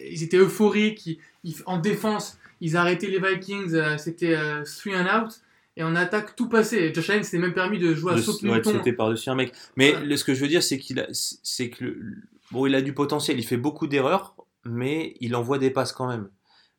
ils 0.09 0.23
étaient 0.23 0.38
euphoriques. 0.38 1.05
Ils- 1.07 1.19
ils- 1.43 1.55
en 1.65 1.78
défense, 1.80 2.38
ils 2.61 2.78
arrêtaient 2.78 3.07
les 3.07 3.19
Vikings. 3.19 3.73
euh, 3.73 3.97
C'était 3.97 4.36
euh, 4.36 4.63
three 4.63 4.95
and 4.95 5.07
out. 5.23 5.32
Et 5.78 5.84
en 5.84 5.93
attaque, 5.95 6.38
tout 6.38 6.47
passait. 6.47 6.93
Josh 6.93 7.09
Allen 7.09 7.23
s'était 7.23 7.38
même 7.39 7.53
permis 7.53 7.80
de 7.80 7.93
jouer 7.93 8.13
à 8.13 8.15
saut 8.21 8.32
ouais, 8.49 8.61
sauter 8.78 8.93
par-dessus 8.93 9.30
un 9.30 9.36
mec. 9.36 9.51
Mais 9.76 9.91
le- 10.05 10.15
ce 10.15 10.23
que 10.23 10.34
je 10.34 10.39
veux 10.41 10.47
dire, 10.47 10.63
c'est 10.63 10.78
qu'il 10.78 11.01
a, 11.01 11.07
c'est 11.11 11.69
que 11.69 11.84
le- 11.84 12.15
bon, 12.51 12.65
il 12.65 12.76
a 12.76 12.82
du 12.82 12.93
potentiel. 12.93 13.38
Il 13.38 13.45
fait 13.45 13.57
beaucoup 13.57 13.88
d'erreurs, 13.88 14.38
mais 14.63 15.17
il 15.19 15.36
envoie 15.36 15.57
des 15.57 15.71
passes 15.71 15.91
quand 15.91 16.07
même. 16.07 16.30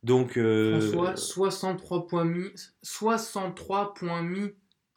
Donc, 0.03 0.39
euh, 0.39 0.81
François, 0.81 1.17
63 1.17 2.07
points 2.07 2.25
mis, 2.25 2.49
63 2.83 3.93
points 3.93 4.23
mis 4.23 4.53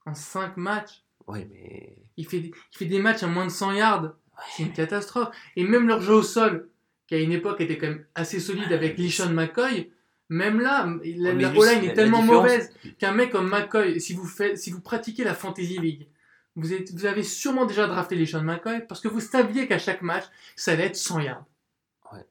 en 0.06 0.14
5 0.14 0.56
matchs. 0.56 1.04
Ouais, 1.30 1.48
mais 1.52 1.96
Il 2.18 2.26
fait, 2.28 2.40
des- 2.42 2.52
il 2.74 2.78
fait 2.78 2.86
des 2.86 3.00
matchs 3.00 3.24
à 3.24 3.28
moins 3.28 3.46
de 3.46 3.52
100 3.52 3.72
yards. 3.74 4.14
C'est 4.56 4.64
une 4.64 4.74
catastrophe. 4.74 5.30
Et 5.56 5.64
même 5.64 5.88
leur 5.88 6.02
jeu 6.02 6.14
au 6.14 6.22
sol, 6.24 6.70
qui 7.08 7.16
à 7.16 7.20
une 7.20 7.32
époque 7.32 7.62
était 7.62 7.78
quand 7.78 7.88
même 7.88 8.06
assez 8.16 8.40
solide 8.42 8.72
avec 8.74 8.98
Lishon 8.98 9.30
McCoy, 9.30 9.90
même 10.28 10.60
là, 10.60 10.86
la, 11.04 11.34
la 11.34 11.50
O-line 11.52 11.62
la- 11.80 11.84
est 11.84 11.88
la 11.88 11.94
tellement 11.94 12.22
mauvaise 12.22 12.72
qu'un 13.00 13.14
mec 13.14 13.32
comme 13.32 13.50
McCoy, 13.50 14.00
si 14.02 14.14
vous, 14.14 14.26
faites, 14.28 14.58
si 14.58 14.70
vous 14.70 14.82
pratiquez 14.82 15.24
la 15.24 15.34
Fantasy 15.34 15.80
League, 15.80 16.08
vous, 16.56 16.74
êtes, 16.74 16.92
vous 16.94 17.06
avez 17.06 17.24
sûrement 17.24 17.66
déjà 17.66 17.88
drafté 17.88 18.16
Lishon 18.16 18.42
McCoy 18.44 18.86
parce 18.88 19.00
que 19.02 19.08
vous 19.08 19.22
saviez 19.22 19.66
qu'à 19.68 19.80
chaque 19.80 20.02
match, 20.02 20.26
ça 20.58 20.74
allait 20.74 20.88
être 20.88 20.96
100 20.98 21.22
yards. 21.22 21.46
Ouais. 22.12 22.26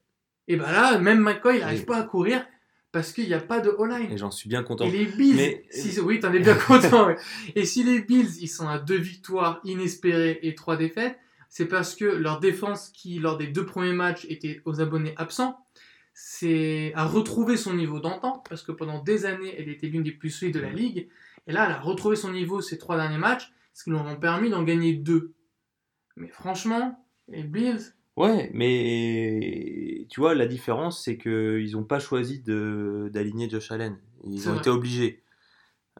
Et 0.47 0.55
ben 0.55 0.71
là, 0.71 0.99
même 0.99 1.19
McCoy, 1.19 1.55
il 1.55 1.59
n'arrive 1.61 1.79
Oui. 1.79 1.85
pas 1.85 1.97
à 1.97 2.03
courir 2.03 2.45
parce 2.91 3.11
qu'il 3.11 3.27
n'y 3.27 3.33
a 3.33 3.39
pas 3.39 3.59
de 3.59 3.69
O-line. 3.69 4.11
et 4.11 4.17
j'en 4.17 4.31
suis 4.31 4.49
bien 4.49 4.63
content. 4.63 4.85
Et 4.85 4.91
les 4.91 5.05
Bills, 5.05 5.35
Mais- 5.35 5.65
si, 5.69 5.99
oui, 5.99 6.19
t'en 6.19 6.33
es 6.33 6.39
bien 6.39 6.55
content. 6.55 7.07
ouais. 7.07 7.17
Et 7.55 7.65
si 7.65 7.83
les 7.83 8.01
Bills, 8.01 8.37
ils 8.41 8.47
sont 8.47 8.67
à 8.67 8.79
deux 8.79 8.97
victoires 8.97 9.59
inespérées 9.63 10.39
et 10.41 10.55
trois 10.55 10.75
défaites, 10.77 11.17
c'est 11.49 11.67
parce 11.67 11.95
que 11.95 12.05
leur 12.05 12.39
défense, 12.39 12.89
qui 12.89 13.19
lors 13.19 13.37
des 13.37 13.47
deux 13.47 13.65
premiers 13.65 13.93
matchs 13.93 14.25
était 14.29 14.61
aux 14.65 14.81
abonnés 14.81 15.13
absents, 15.17 15.63
c'est 16.13 16.91
à 16.95 17.05
retrouver 17.05 17.57
son 17.57 17.73
niveau 17.73 17.99
d'antan, 17.99 18.43
parce 18.49 18.61
que 18.61 18.71
pendant 18.71 19.01
des 19.01 19.25
années, 19.25 19.55
elle 19.57 19.69
était 19.69 19.87
l'une 19.87 20.03
des 20.03 20.11
plus 20.11 20.29
solides 20.31 20.55
de 20.55 20.59
la 20.59 20.71
ligue. 20.71 21.07
Et 21.47 21.51
là, 21.53 21.65
elle 21.65 21.71
a 21.71 21.79
retrouvé 21.79 22.15
son 22.15 22.31
niveau 22.31 22.61
ces 22.61 22.77
trois 22.77 22.97
derniers 22.97 23.17
matchs, 23.17 23.51
ce 23.73 23.83
qui 23.85 23.89
leur 23.91 24.05
ont 24.05 24.15
permis 24.17 24.49
d'en 24.49 24.63
gagner 24.63 24.93
deux. 24.93 25.33
Mais 26.17 26.27
franchement, 26.27 27.05
les 27.29 27.43
Bills, 27.43 27.79
Ouais, 28.19 28.51
mais 28.53 30.05
tu 30.09 30.19
vois, 30.19 30.35
la 30.35 30.45
différence, 30.45 31.01
c'est 31.01 31.17
qu'ils 31.17 31.71
n'ont 31.71 31.85
pas 31.85 31.99
choisi 31.99 32.41
d'aligner 32.41 33.49
Josh 33.49 33.71
Allen. 33.71 33.97
Ils 34.25 34.47
ont 34.49 34.51
vrai. 34.51 34.59
été 34.59 34.69
obligés. 34.69 35.23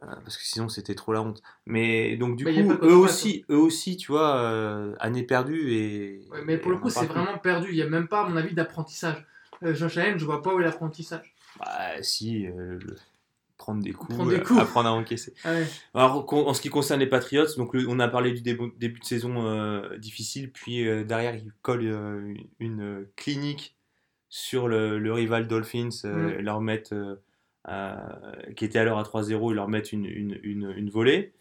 Euh, 0.03 0.07
parce 0.23 0.35
que 0.35 0.43
sinon, 0.43 0.67
c'était 0.67 0.95
trop 0.95 1.13
la 1.13 1.21
honte. 1.21 1.41
Mais 1.65 2.17
donc, 2.17 2.35
du 2.35 2.43
coup, 2.43 2.73
eux 2.83 2.95
aussi, 2.95 3.45
eux 3.49 3.57
aussi, 3.57 3.95
tu 3.95 4.11
vois, 4.11 4.35
euh, 4.35 4.95
année 4.99 5.23
perdue 5.23 5.71
et. 5.71 6.21
ouais, 6.31 6.43
mais 6.45 6.57
pour 6.57 6.71
et 6.71 6.75
le 6.75 6.81
coup, 6.81 6.89
c'est 6.89 7.05
vraiment 7.05 7.37
perdu. 7.37 7.69
Il 7.69 7.75
n'y 7.75 7.81
a 7.81 7.89
même 7.89 8.09
pas, 8.09 8.25
à 8.25 8.29
mon 8.29 8.35
avis, 8.35 8.53
d'apprentissage. 8.53 9.25
Euh, 9.63 9.73
Josh 9.73 9.97
Allen, 9.97 10.19
je 10.19 10.25
vois 10.25 10.41
pas 10.41 10.53
où 10.53 10.59
est 10.59 10.63
l'apprentissage. 10.63 11.33
Bah, 11.57 12.03
si, 12.03 12.43
le- 12.43 12.79
prendre 13.59 13.83
des 13.83 13.91
coups, 13.91 14.15
Prendre 14.15 14.31
des 14.31 14.37
euh, 14.37 14.43
coups. 14.43 14.59
apprendre 14.59 14.89
à 14.89 14.93
encaisser. 14.93 15.35
Ah 15.43 15.51
ouais. 15.53 15.67
Alors, 15.93 16.25
en 16.33 16.53
ce 16.55 16.61
qui 16.61 16.69
concerne 16.69 16.99
les 16.99 17.05
Patriots, 17.07 17.45
donc 17.57 17.75
le- 17.75 17.87
on 17.87 17.99
a 17.99 18.07
parlé 18.07 18.31
du 18.31 18.41
début, 18.41 18.71
début 18.79 18.99
de 18.99 19.05
saison 19.05 19.45
euh, 19.45 19.97
difficile, 19.99 20.51
puis 20.51 20.87
euh, 20.87 21.03
derrière 21.03 21.35
ils 21.35 21.51
collent 21.61 21.85
euh, 21.85 22.33
une 22.59 23.05
clinique 23.15 23.75
sur 24.29 24.67
le, 24.67 24.97
le 24.97 25.13
rival 25.13 25.47
Dolphins, 25.47 25.89
Mm. 26.03 26.39
leur 26.39 26.61
mettent, 26.61 26.93
qui 28.55 28.65
était 28.65 28.79
alors 28.79 28.97
à 28.99 29.03
3-0, 29.03 29.51
ils 29.51 29.55
leur 29.55 29.67
mettent 29.67 29.91
une, 29.91 30.05
une, 30.05 30.39
une, 30.43 30.73
une 30.75 30.89
volée. 30.89 31.33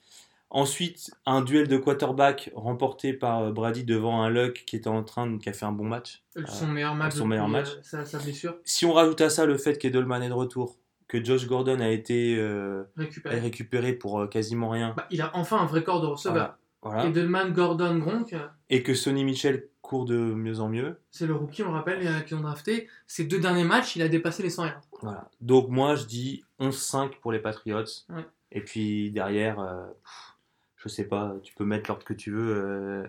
Ensuite, 0.51 1.11
un 1.27 1.43
duel 1.43 1.69
de 1.69 1.77
quarterback 1.77 2.51
remporté 2.55 3.13
par 3.13 3.53
Brady 3.53 3.85
devant 3.85 4.23
un 4.23 4.31
Luck 4.31 4.65
qui 4.67 4.77
était 4.77 4.89
en 4.89 5.03
train 5.05 5.27
de, 5.27 5.37
qui 5.37 5.49
a 5.51 5.53
fait 5.53 5.67
un 5.67 5.73
bon 5.73 5.85
match. 5.85 6.23
Son 6.47 6.67
meilleur 6.69 6.95
match. 6.95 7.15
son 7.15 7.27
meilleur 7.27 7.49
match. 7.49 7.69
sa 7.83 8.19
blessure 8.19 8.57
Si 8.65 8.87
on 8.87 8.93
rajoute 8.95 9.21
à 9.21 9.29
ça 9.29 9.45
le 9.45 9.59
fait 9.59 9.77
qu'Edelman 9.79 10.23
est 10.23 10.29
de 10.29 10.33
retour, 10.35 10.79
que 11.09 11.25
Josh 11.25 11.47
Gordon 11.47 11.81
a 11.81 11.89
été 11.89 12.37
euh, 12.39 12.85
récupéré. 12.97 13.41
récupéré 13.41 13.93
pour 13.95 14.21
euh, 14.21 14.27
quasiment 14.27 14.69
rien, 14.71 14.95
Bah, 14.97 15.07
il 15.11 15.21
a 15.23 15.31
enfin 15.35 15.59
un 15.59 15.65
vrai 15.67 15.83
corps 15.83 16.01
de 16.03 16.07
receveur. 16.07 16.57
voilà. 16.83 17.07
Edelman, 17.07 17.53
Gordon, 17.53 17.97
Gronk, 17.99 18.33
euh, 18.35 18.47
et 18.71 18.83
que 18.83 18.95
Sonny 18.95 19.25
Mitchell 19.25 19.69
court 19.81 20.05
de 20.05 20.17
mieux 20.17 20.61
en 20.61 20.69
mieux. 20.69 20.99
c'est 21.11 21.27
le 21.27 21.35
rookie, 21.35 21.63
on 21.63 21.69
le 21.69 21.73
rappelle, 21.73 22.07
euh, 22.07 22.21
qu'ils 22.21 22.37
ont 22.37 22.41
drafté. 22.41 22.89
Ces 23.07 23.25
deux 23.25 23.41
derniers 23.41 23.65
matchs, 23.65 23.97
il 23.97 24.03
a 24.03 24.09
dépassé 24.09 24.43
les 24.43 24.51
100 24.51 24.67
yards. 24.67 24.81
Voilà. 25.01 25.31
Donc 25.41 25.69
moi 25.71 25.97
je 25.97 26.05
dis 26.05 26.45
11-5 26.61 27.19
pour 27.21 27.33
les 27.33 27.39
Patriots. 27.39 27.85
Ouais. 28.11 28.27
Et 28.53 28.61
puis 28.61 29.11
derrière, 29.11 29.57
pff, 29.57 30.37
je 30.77 30.89
sais 30.89 31.05
pas, 31.05 31.35
tu 31.43 31.55
peux 31.55 31.65
mettre 31.65 31.89
l'ordre 31.89 32.05
que 32.05 32.13
tu 32.15 32.31
veux. 32.33 33.05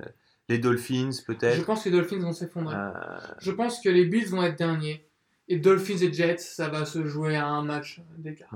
les 0.48 0.58
Dolphins 0.58 1.12
Je 1.12 1.26
peut-être. 1.26 1.66
pense 1.66 1.84
que 1.84 1.90
les 1.90 1.98
Dolphins 1.98 2.20
vont 2.20 2.32
s'effondrer. 2.32 2.76
Je 3.40 3.52
pense 3.52 3.82
que 3.82 3.90
les 3.90 4.06
Bills 4.06 4.28
vont 4.30 4.42
être 4.44 4.58
derniers. 4.58 5.06
Et 5.50 5.58
Dolphins 5.58 5.98
et 5.98 6.14
Jets, 6.14 6.38
ça 6.38 6.70
va 6.70 6.86
se 6.86 7.06
jouer 7.06 7.36
à 7.36 7.48
un 7.48 7.64
match 7.64 8.00
d'écart. 8.18 8.54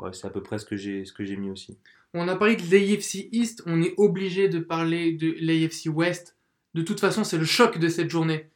ouais, 0.00 0.10
c'est 0.12 0.26
à 0.26 0.30
peu 0.30 0.42
près 0.42 0.58
ce 0.58 0.66
que 0.66 0.76
j'ai 0.76 1.04
ce 1.04 1.12
que 1.12 1.24
j'ai 1.24 1.36
mis 1.36 1.50
aussi. 1.50 1.78
On 2.14 2.28
a 2.28 2.36
parlé 2.36 2.56
de 2.56 2.62
l'AFC 2.70 3.28
East, 3.32 3.62
on 3.64 3.80
est 3.80 3.94
obligé 3.96 4.48
de 4.48 4.58
parler 4.58 5.12
de 5.12 5.34
l'AFC 5.40 5.86
West. 5.86 6.36
De 6.74 6.82
toute 6.82 7.00
façon, 7.00 7.24
c'est 7.24 7.38
le 7.38 7.44
choc 7.44 7.78
de 7.78 7.88
cette 7.88 8.10
journée. 8.10 8.50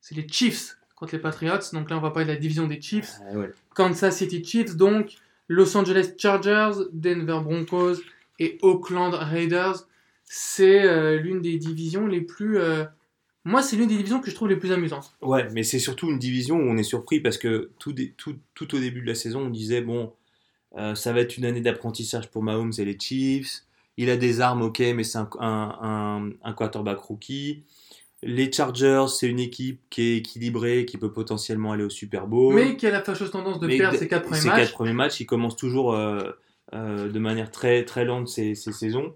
C'est 0.00 0.14
les 0.16 0.26
Chiefs 0.28 0.76
contre 0.96 1.14
les 1.14 1.20
Patriots. 1.20 1.58
Donc 1.72 1.88
là, 1.90 1.96
on 1.96 2.00
va 2.00 2.10
parler 2.10 2.26
de 2.28 2.32
la 2.32 2.38
division 2.38 2.66
des 2.66 2.80
Chiefs. 2.80 3.12
Ah 3.30 3.38
ouais. 3.38 3.50
Kansas 3.74 4.16
City 4.16 4.44
Chiefs, 4.44 4.76
donc 4.76 5.14
Los 5.48 5.76
Angeles 5.76 6.14
Chargers, 6.18 6.72
Denver 6.92 7.38
Broncos 7.42 7.96
et 8.38 8.58
Oakland 8.62 9.14
Raiders. 9.14 9.86
C'est 10.24 10.84
euh, 10.84 11.18
l'une 11.18 11.40
des 11.40 11.56
divisions 11.56 12.06
les 12.06 12.20
plus. 12.20 12.58
euh, 12.58 12.84
Moi, 13.44 13.60
c'est 13.62 13.76
l'une 13.76 13.88
des 13.88 13.96
divisions 13.96 14.20
que 14.20 14.30
je 14.30 14.34
trouve 14.36 14.48
les 14.48 14.56
plus 14.56 14.70
amusantes. 14.72 15.12
Ouais, 15.20 15.48
mais 15.52 15.62
c'est 15.64 15.78
surtout 15.80 16.08
une 16.10 16.18
division 16.18 16.56
où 16.56 16.62
on 16.62 16.76
est 16.76 16.82
surpris 16.84 17.18
parce 17.20 17.38
que 17.38 17.70
tout, 17.78 17.92
dé- 17.92 18.14
tout, 18.16 18.36
tout 18.54 18.74
au 18.74 18.78
début 18.78 19.00
de 19.02 19.06
la 19.08 19.14
saison, 19.16 19.40
on 19.46 19.50
disait 19.50 19.80
bon, 19.80 20.12
euh, 20.76 20.94
ça 20.94 21.12
va 21.12 21.20
être 21.20 21.36
une 21.36 21.44
année 21.44 21.60
d'apprentissage 21.60 22.30
pour 22.30 22.42
Mahomes 22.42 22.72
et 22.78 22.84
les 22.84 22.96
Chiefs. 22.98 23.62
Il 23.96 24.10
a 24.10 24.16
des 24.16 24.40
armes, 24.40 24.62
ok, 24.62 24.78
mais 24.94 25.02
c'est 25.04 25.18
un, 25.18 25.28
un, 25.40 25.78
un, 25.82 26.30
un 26.42 26.52
quarterback 26.52 26.98
rookie. 26.98 27.64
Les 28.22 28.50
Chargers, 28.52 29.06
c'est 29.08 29.26
une 29.28 29.40
équipe 29.40 29.80
qui 29.90 30.02
est 30.02 30.16
équilibrée, 30.18 30.86
qui 30.86 30.96
peut 30.96 31.12
potentiellement 31.12 31.72
aller 31.72 31.82
au 31.82 31.90
Super 31.90 32.28
Bowl. 32.28 32.54
Mais 32.54 32.76
qui 32.76 32.86
a 32.86 32.90
la 32.92 33.02
fâcheuse 33.02 33.32
tendance 33.32 33.58
de 33.58 33.66
Mais 33.66 33.78
perdre 33.78 33.98
ses 33.98 34.06
quatre 34.06 34.26
premiers 34.28 34.44
matchs. 34.44 34.56
quatre 34.60 34.72
premiers 34.72 34.92
matchs, 34.92 35.20
ils 35.20 35.26
commencent 35.26 35.56
toujours 35.56 35.92
euh, 35.94 36.30
euh, 36.72 37.10
de 37.10 37.18
manière 37.18 37.50
très, 37.50 37.84
très 37.84 38.04
lente 38.04 38.28
ces, 38.28 38.54
ces 38.54 38.72
saisons. 38.72 39.12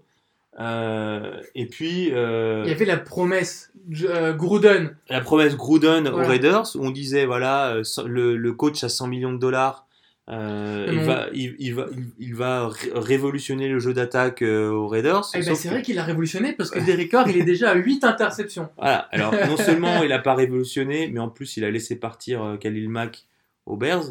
Euh, 0.59 1.39
et 1.55 1.67
puis, 1.67 2.09
euh, 2.13 2.63
Il 2.65 2.69
y 2.69 2.73
avait 2.73 2.85
la 2.85 2.97
promesse 2.97 3.71
euh, 4.03 4.33
Gruden. 4.33 4.95
la 5.09 5.21
promesse 5.21 5.55
Gruden 5.55 6.09
Voilà. 6.09 6.25
aux 6.27 6.29
Raiders, 6.29 6.65
où 6.75 6.85
on 6.85 6.89
disait 6.91 7.25
voilà, 7.25 7.75
euh, 7.75 7.83
le, 8.05 8.35
le 8.35 8.53
coach 8.53 8.83
a 8.83 8.89
100 8.89 9.07
millions 9.07 9.33
de 9.33 9.37
dollars, 9.37 9.85
euh, 10.29 10.87
il, 10.91 10.99
va, 10.99 11.27
il, 11.31 11.55
il 11.59 11.73
va, 11.75 11.85
il, 12.19 12.35
va 12.35 12.67
ré- 12.67 12.91
révolutionner 12.95 13.69
le 13.69 13.79
jeu 13.79 13.93
d'attaque 13.93 14.41
euh, 14.41 14.69
aux 14.69 14.87
Raiders. 14.87 15.21
Eh 15.35 15.37
ben, 15.39 15.55
c'est 15.55 15.69
que- 15.69 15.73
vrai 15.73 15.81
qu'il 15.83 15.99
a 15.99 16.03
révolutionné 16.03 16.51
parce 16.53 16.69
que 16.69 16.79
Derek 16.85 17.09
Carr, 17.11 17.29
il 17.29 17.37
est 17.37 17.45
déjà 17.45 17.69
à 17.69 17.75
8 17.75 18.03
interceptions. 18.03 18.67
Voilà, 18.77 19.07
alors 19.11 19.33
non 19.47 19.55
seulement 19.57 20.01
il 20.03 20.09
n'a 20.09 20.19
pas 20.19 20.35
révolutionné, 20.35 21.07
mais 21.13 21.19
en 21.21 21.29
plus 21.29 21.55
il 21.55 21.63
a 21.63 21.71
laissé 21.71 21.95
partir 21.95 22.57
Khalil 22.59 22.89
Mack 22.89 23.25
aux 23.67 23.77
Bears. 23.77 24.03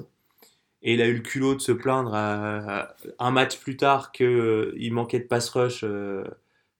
Et 0.88 0.94
il 0.94 1.02
a 1.02 1.08
eu 1.08 1.14
le 1.14 1.20
culot 1.20 1.54
de 1.56 1.60
se 1.60 1.72
plaindre 1.72 2.14
à- 2.14 2.82
à- 2.82 2.94
un 3.18 3.30
match 3.32 3.58
plus 3.58 3.76
tard 3.76 4.12
qu'il 4.12 4.90
manquait 4.92 5.18
de 5.18 5.24
pass 5.24 5.48
rush 5.50 5.82
euh, 5.84 6.22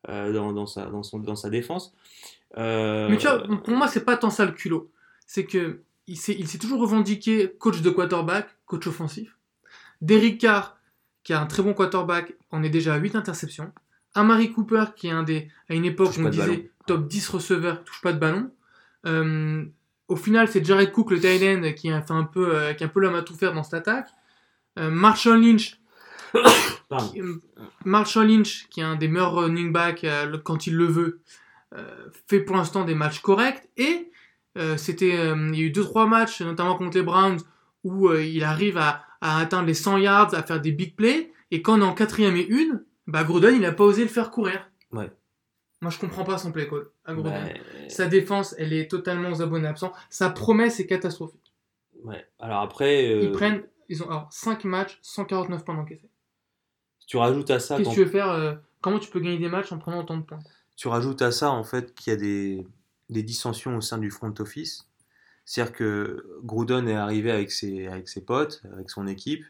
euh, 0.09 0.33
dans, 0.33 0.53
dans 0.53 0.67
sa, 0.67 0.87
dans, 0.87 1.03
son, 1.03 1.19
dans 1.19 1.35
sa 1.37 1.51
défense. 1.51 1.93
Euh, 2.57 3.09
Mais 3.11 3.19
tu 3.19 3.27
vois, 3.27 3.43
pour 3.65 3.75
moi, 3.77 3.89
c'est 3.89 4.05
pas 4.05 4.17
tant 4.17 4.31
ça 4.31 4.45
le 4.45 4.53
culot. 4.53 4.91
C'est 5.27 5.45
que 5.45 5.81
il 6.07 6.17
s'est 6.17 6.37
il 6.39 6.47
s'est 6.47 6.59
toujours 6.59 6.81
revendiqué 6.81 7.53
coach 7.59 7.83
de 7.83 7.91
quarterback, 7.91 8.47
coach 8.65 8.87
offensif. 8.87 9.37
Derek 10.01 10.39
Carr, 10.39 10.79
qui 11.25 11.33
a 11.33 11.41
un 11.41 11.47
très 11.47 11.65
bon 11.65 11.75
quarterback, 11.75 12.35
en 12.53 12.63
est 12.63 12.71
déjà 12.71 12.95
à 12.95 12.99
8 12.99 13.17
interceptions. 13.17 13.73
Amari 14.15 14.53
Cooper, 14.53 14.85
qui 14.95 15.09
est 15.09 15.11
un 15.11 15.25
des, 15.25 15.49
à 15.69 15.75
une 15.75 15.85
époque, 15.85 16.13
Touche 16.15 16.25
on 16.25 16.29
disait 16.29 16.47
ballon. 16.47 16.63
top 16.87 17.09
10 17.09 17.29
receveurs, 17.29 17.83
touche 17.83 18.01
pas 18.03 18.13
de 18.13 18.19
ballon. 18.21 18.51
Au 20.09 20.17
final, 20.17 20.47
c'est 20.49 20.65
Jared 20.65 20.93
Cook, 20.93 21.11
le 21.11 21.19
tight 21.21 21.43
end, 21.43 21.73
qui 21.75 21.91
a 21.91 22.01
fait 22.01 22.13
un 22.13 22.25
peu, 22.25 22.55
euh, 22.55 22.73
qui 22.75 22.85
a 22.85 22.87
un 22.87 22.91
peu 22.91 23.01
l'homme 23.01 23.17
à 23.17 23.23
tout 23.23 23.35
faire 23.35 23.53
dans 23.53 23.63
cette 23.65 23.75
attaque. 23.75 24.09
Euh, 24.79 24.91
Marshall 24.91 25.41
Lynch, 25.43 25.81
qui- 27.13 27.21
euh, 27.21 27.41
Marshall 27.85 28.29
Lynch, 28.29 28.69
qui 28.71 28.81
est 28.81 28.85
un 28.85 28.97
des 28.97 29.09
meilleurs 29.09 29.35
running 29.35 29.73
backs 29.73 30.07
quand 30.45 30.67
il 30.67 30.77
le 30.77 30.87
veut, 30.87 31.21
fait 32.29 32.41
pour 32.41 32.57
l'instant 32.57 32.85
des 32.85 32.95
matchs 32.95 33.21
corrects. 33.21 33.69
Et 33.77 34.11
c'était, 34.77 35.09
il 35.11 35.55
y 35.57 35.63
a 35.63 35.65
eu 35.67 35.71
2-3 35.71 36.07
matchs, 36.09 36.41
notamment 36.41 36.77
contre 36.77 36.97
les 36.97 37.03
Browns, 37.03 37.39
où 37.85 38.13
il 38.13 38.43
arrive 38.45 38.79
à, 38.79 39.03
à 39.21 39.39
atteindre 39.39 39.67
les 39.67 39.75
100 39.75 39.99
yards, 39.99 40.35
à 40.35 40.43
faire 40.43 40.61
des 40.61 40.73
big 40.73 40.95
plays. 40.97 41.33
Et 41.51 41.63
quand 41.63 41.79
on 41.79 41.83
est 41.83 41.85
en 41.85 41.95
quatrième 41.95 42.37
et 42.37 42.47
une, 42.47 42.85
bah 43.07 43.27
il 43.29 43.61
n'a 43.61 43.73
pas 43.73 43.85
osé 43.85 44.03
le 44.03 44.09
faire 44.09 44.31
courir. 44.31 44.69
Ouais. 44.93 45.11
Moi, 45.83 45.91
je 45.91 45.99
comprends 45.99 46.25
pas 46.25 46.39
son 46.39 46.53
play 46.53 46.67
call 46.69 46.87
à 47.05 47.13
Gruden. 47.15 47.33
Bah, 47.33 47.61
Sa 47.89 48.07
défense, 48.07 48.55
elle 48.59 48.73
est 48.73 48.91
totalement 48.91 49.31
aux 49.31 49.43
abonnés 49.43 49.69
absents. 49.69 49.93
Sa 50.11 50.31
promesse 50.31 50.81
est 50.81 50.87
catastrophique. 50.87 51.53
ouais. 52.05 52.27
Alors 52.39 52.61
après, 52.63 53.09
euh, 53.13 53.23
Ils 53.25 53.33
prennent, 53.33 53.63
ils 53.89 54.03
ont 54.03 54.09
alors 54.09 54.29
5 54.33 54.65
matchs, 54.65 54.99
149 55.03 55.65
points 55.65 55.75
d'encaissés. 55.75 56.09
tu 57.07 57.17
rajoutes 57.19 57.51
à 57.51 57.61
ça 57.61 57.77
Qu'est-ce 57.77 57.91
que 57.91 57.95
tu 57.95 58.05
veux 58.05 58.11
faire 58.11 58.31
euh, 58.31 58.55
Comment 58.81 58.99
tu 58.99 59.11
peux 59.11 59.21
gagner 59.21 59.39
des 59.39 59.49
matchs 59.49 59.71
en 59.73 59.79
prenant 59.79 60.01
autant 60.01 60.17
de 60.17 60.23
points? 60.23 60.39
Tu 60.77 60.89
rajoutes 60.89 61.23
à 61.23 61.31
ça 61.33 61.51
en 61.51 61.65
fait 61.65 61.95
qu'il 61.95 62.11
y 62.13 62.15
a 62.15 62.19
des, 62.19 62.67
des 63.11 63.23
dissensions 63.23 63.77
au 63.77 63.81
sein 63.81 63.99
du 63.99 64.11
front 64.11 64.33
office. 64.39 64.87
C'est-à-dire 65.45 65.73
que 65.75 66.27
Gruden 66.43 66.89
est 66.89 66.95
arrivé 66.97 67.31
avec 67.31 67.51
ses, 67.53 67.87
avec 67.87 68.09
ses 68.09 68.21
potes, 68.25 68.63
avec 68.73 68.91
son 68.91 69.07
équipe, 69.07 69.45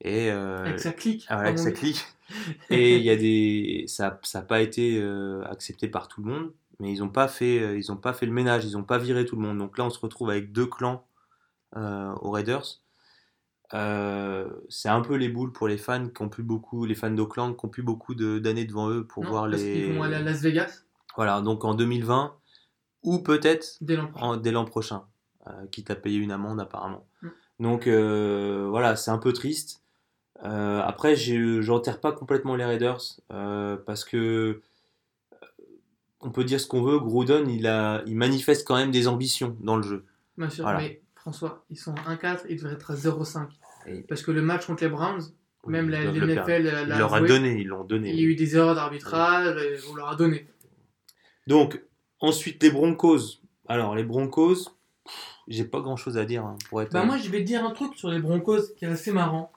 et 0.00 0.30
euh, 0.30 0.64
Avec 0.64 0.78
sa 0.80 0.92
clique. 0.92 1.26
ah, 1.28 1.38
avec 1.40 1.58
sa 1.58 1.72
clique. 1.72 2.04
Et 2.70 2.96
il 2.98 3.02
y 3.02 3.08
a 3.10 3.16
des, 3.16 3.84
ça 3.88 4.20
n'a 4.34 4.42
pas 4.42 4.60
été 4.60 4.98
euh, 5.00 5.42
accepté 5.46 5.88
par 5.88 6.08
tout 6.08 6.22
le 6.22 6.30
monde, 6.30 6.52
mais 6.78 6.92
ils 6.92 6.98
n'ont 6.98 7.08
pas 7.08 7.26
fait, 7.26 7.58
euh, 7.58 7.78
ils 7.78 7.90
ont 7.90 7.96
pas 7.96 8.12
fait 8.12 8.26
le 8.26 8.32
ménage, 8.32 8.66
ils 8.66 8.72
n'ont 8.76 8.84
pas 8.84 8.98
viré 8.98 9.24
tout 9.24 9.34
le 9.36 9.40
monde. 9.42 9.56
Donc 9.56 9.78
là, 9.78 9.84
on 9.86 9.90
se 9.90 9.98
retrouve 9.98 10.28
avec 10.28 10.52
deux 10.52 10.66
clans 10.66 11.06
euh, 11.76 12.12
aux 12.20 12.30
Raiders. 12.30 12.82
Euh, 13.74 14.48
c'est 14.68 14.88
un 14.88 15.00
peu 15.02 15.14
les 15.16 15.28
boules 15.28 15.52
pour 15.52 15.68
les 15.68 15.76
fans 15.78 16.08
qui 16.08 16.22
ont 16.22 16.28
plus 16.28 16.42
beaucoup, 16.42 16.84
les 16.86 16.94
fans 16.94 17.10
d'Oakland 17.10 17.54
qui 17.56 17.64
ont 17.66 17.68
plus 17.68 17.82
beaucoup 17.82 18.14
de- 18.14 18.38
d'années 18.38 18.64
devant 18.64 18.90
eux 18.90 19.06
pour 19.06 19.24
Non, 19.24 19.30
voir 19.30 19.50
parce 19.50 19.62
les. 19.62 19.72
qu'ils 19.84 19.94
vont 19.94 20.02
aller 20.02 20.14
à 20.16 20.22
Las 20.22 20.40
Vegas 20.40 20.84
Voilà, 21.16 21.40
donc 21.42 21.64
en 21.64 21.74
2020 21.74 22.34
ou 23.02 23.18
peut-être 23.20 23.76
dès 23.82 23.96
l'an 23.96 24.06
prochain. 24.08 24.26
en- 24.26 24.36
dès 24.36 24.52
l'an 24.52 24.64
prochain, 24.64 25.04
euh, 25.46 25.66
quitte 25.70 25.90
à 25.90 25.96
payer 25.96 26.18
une 26.18 26.30
amende 26.32 26.60
apparemment. 26.60 27.06
Mm. 27.22 27.28
Donc 27.60 27.86
euh, 27.86 28.66
voilà, 28.70 28.96
c'est 28.96 29.10
un 29.10 29.18
peu 29.18 29.32
triste. 29.34 29.82
Euh, 30.44 30.80
après, 30.82 31.16
j'ai- 31.16 31.62
j'enterre 31.62 32.00
pas 32.00 32.12
complètement 32.12 32.54
les 32.56 32.64
Raiders 32.64 33.00
euh, 33.32 33.76
parce 33.76 34.04
que 34.04 34.16
euh, 34.16 35.46
on 36.20 36.30
peut 36.30 36.44
dire 36.44 36.60
ce 36.60 36.66
qu'on 36.66 36.82
veut. 36.82 36.98
Gruden, 36.98 37.48
il 37.48 37.66
a, 37.66 38.02
il 38.06 38.16
manifeste 38.16 38.66
quand 38.66 38.76
même 38.76 38.90
des 38.90 39.08
ambitions 39.08 39.56
dans 39.60 39.76
le 39.76 39.82
jeu. 39.82 40.04
Bien 40.36 40.48
sûr, 40.50 40.64
Voilà. 40.64 40.78
mais 40.80 41.00
François, 41.16 41.64
ils 41.70 41.76
sont 41.78 41.94
à 42.06 42.14
1-4, 42.14 42.44
ils 42.48 42.56
devraient 42.56 42.74
être 42.74 42.90
à 42.92 42.94
0-5. 42.94 43.48
Et- 43.86 44.00
Parce 44.02 44.22
que 44.22 44.30
le 44.30 44.42
match 44.42 44.66
contre 44.66 44.84
les 44.84 44.88
Browns, 44.90 45.22
même 45.66 45.88
la, 45.90 46.04
le 46.04 46.34
perdre. 46.34 46.48
l'a 46.70 46.82
Il 46.82 46.88
leur 46.88 47.14
a 47.14 47.20
donné, 47.20 47.60
ils 47.60 47.66
l'ont 47.66 47.84
donné. 47.84 48.10
il 48.10 48.16
y 48.20 48.24
a 48.24 48.26
eu 48.26 48.34
des 48.36 48.56
erreurs 48.56 48.74
d'arbitrage, 48.74 49.56
on 49.90 49.94
leur 49.96 50.08
a 50.08 50.14
donné. 50.16 50.46
Donc 51.46 51.82
ensuite 52.20 52.62
les 52.62 52.70
Broncos. 52.70 53.40
Alors 53.66 53.94
les 53.96 54.04
Broncos, 54.04 54.70
j'ai 55.48 55.64
pas 55.64 55.80
grand 55.80 55.96
chose 55.96 56.16
à 56.16 56.24
dire 56.24 56.44
hein, 56.44 56.56
pour 56.68 56.80
être. 56.82 56.92
Bah 56.92 57.04
moi, 57.04 57.16
je 57.18 57.28
vais 57.28 57.38
te 57.40 57.44
dire 57.44 57.64
un 57.64 57.70
truc 57.72 57.94
sur 57.96 58.08
les 58.10 58.18
Broncos 58.20 58.62
qui 58.78 58.84
est 58.84 58.88
assez 58.88 59.12
marrant. 59.12 59.52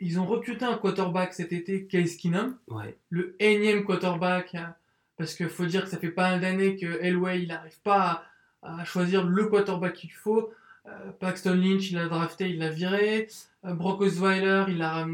Ils 0.00 0.18
ont 0.18 0.24
recruté 0.26 0.64
un 0.64 0.76
quarterback 0.76 1.34
cet 1.34 1.52
été, 1.52 1.84
Case 1.86 2.16
Keenum, 2.16 2.56
ouais. 2.68 2.96
le 3.10 3.36
énième 3.38 3.84
quarterback, 3.84 4.54
hein, 4.54 4.74
parce 5.18 5.34
qu'il 5.34 5.48
faut 5.48 5.66
dire 5.66 5.84
que 5.84 5.90
ça 5.90 5.98
fait 5.98 6.10
pas 6.10 6.30
mal 6.30 6.40
d'années 6.40 6.76
que 6.76 7.02
Elway, 7.02 7.42
il 7.42 7.48
n'arrive 7.48 7.78
pas 7.82 8.24
à, 8.62 8.80
à 8.80 8.84
choisir 8.84 9.24
le 9.26 9.46
quarterback 9.46 9.92
qu'il 9.94 10.12
faut. 10.12 10.50
Euh, 10.86 10.90
Paxton 11.20 11.54
Lynch, 11.54 11.90
il 11.90 11.96
l'a 11.96 12.08
drafté, 12.08 12.48
il 12.48 12.58
l'a 12.58 12.70
viré. 12.70 13.28
Euh, 13.66 13.74
Brock 13.74 14.00
Osweiler, 14.00 14.64
il 14.68 14.78
l'a 14.78 15.06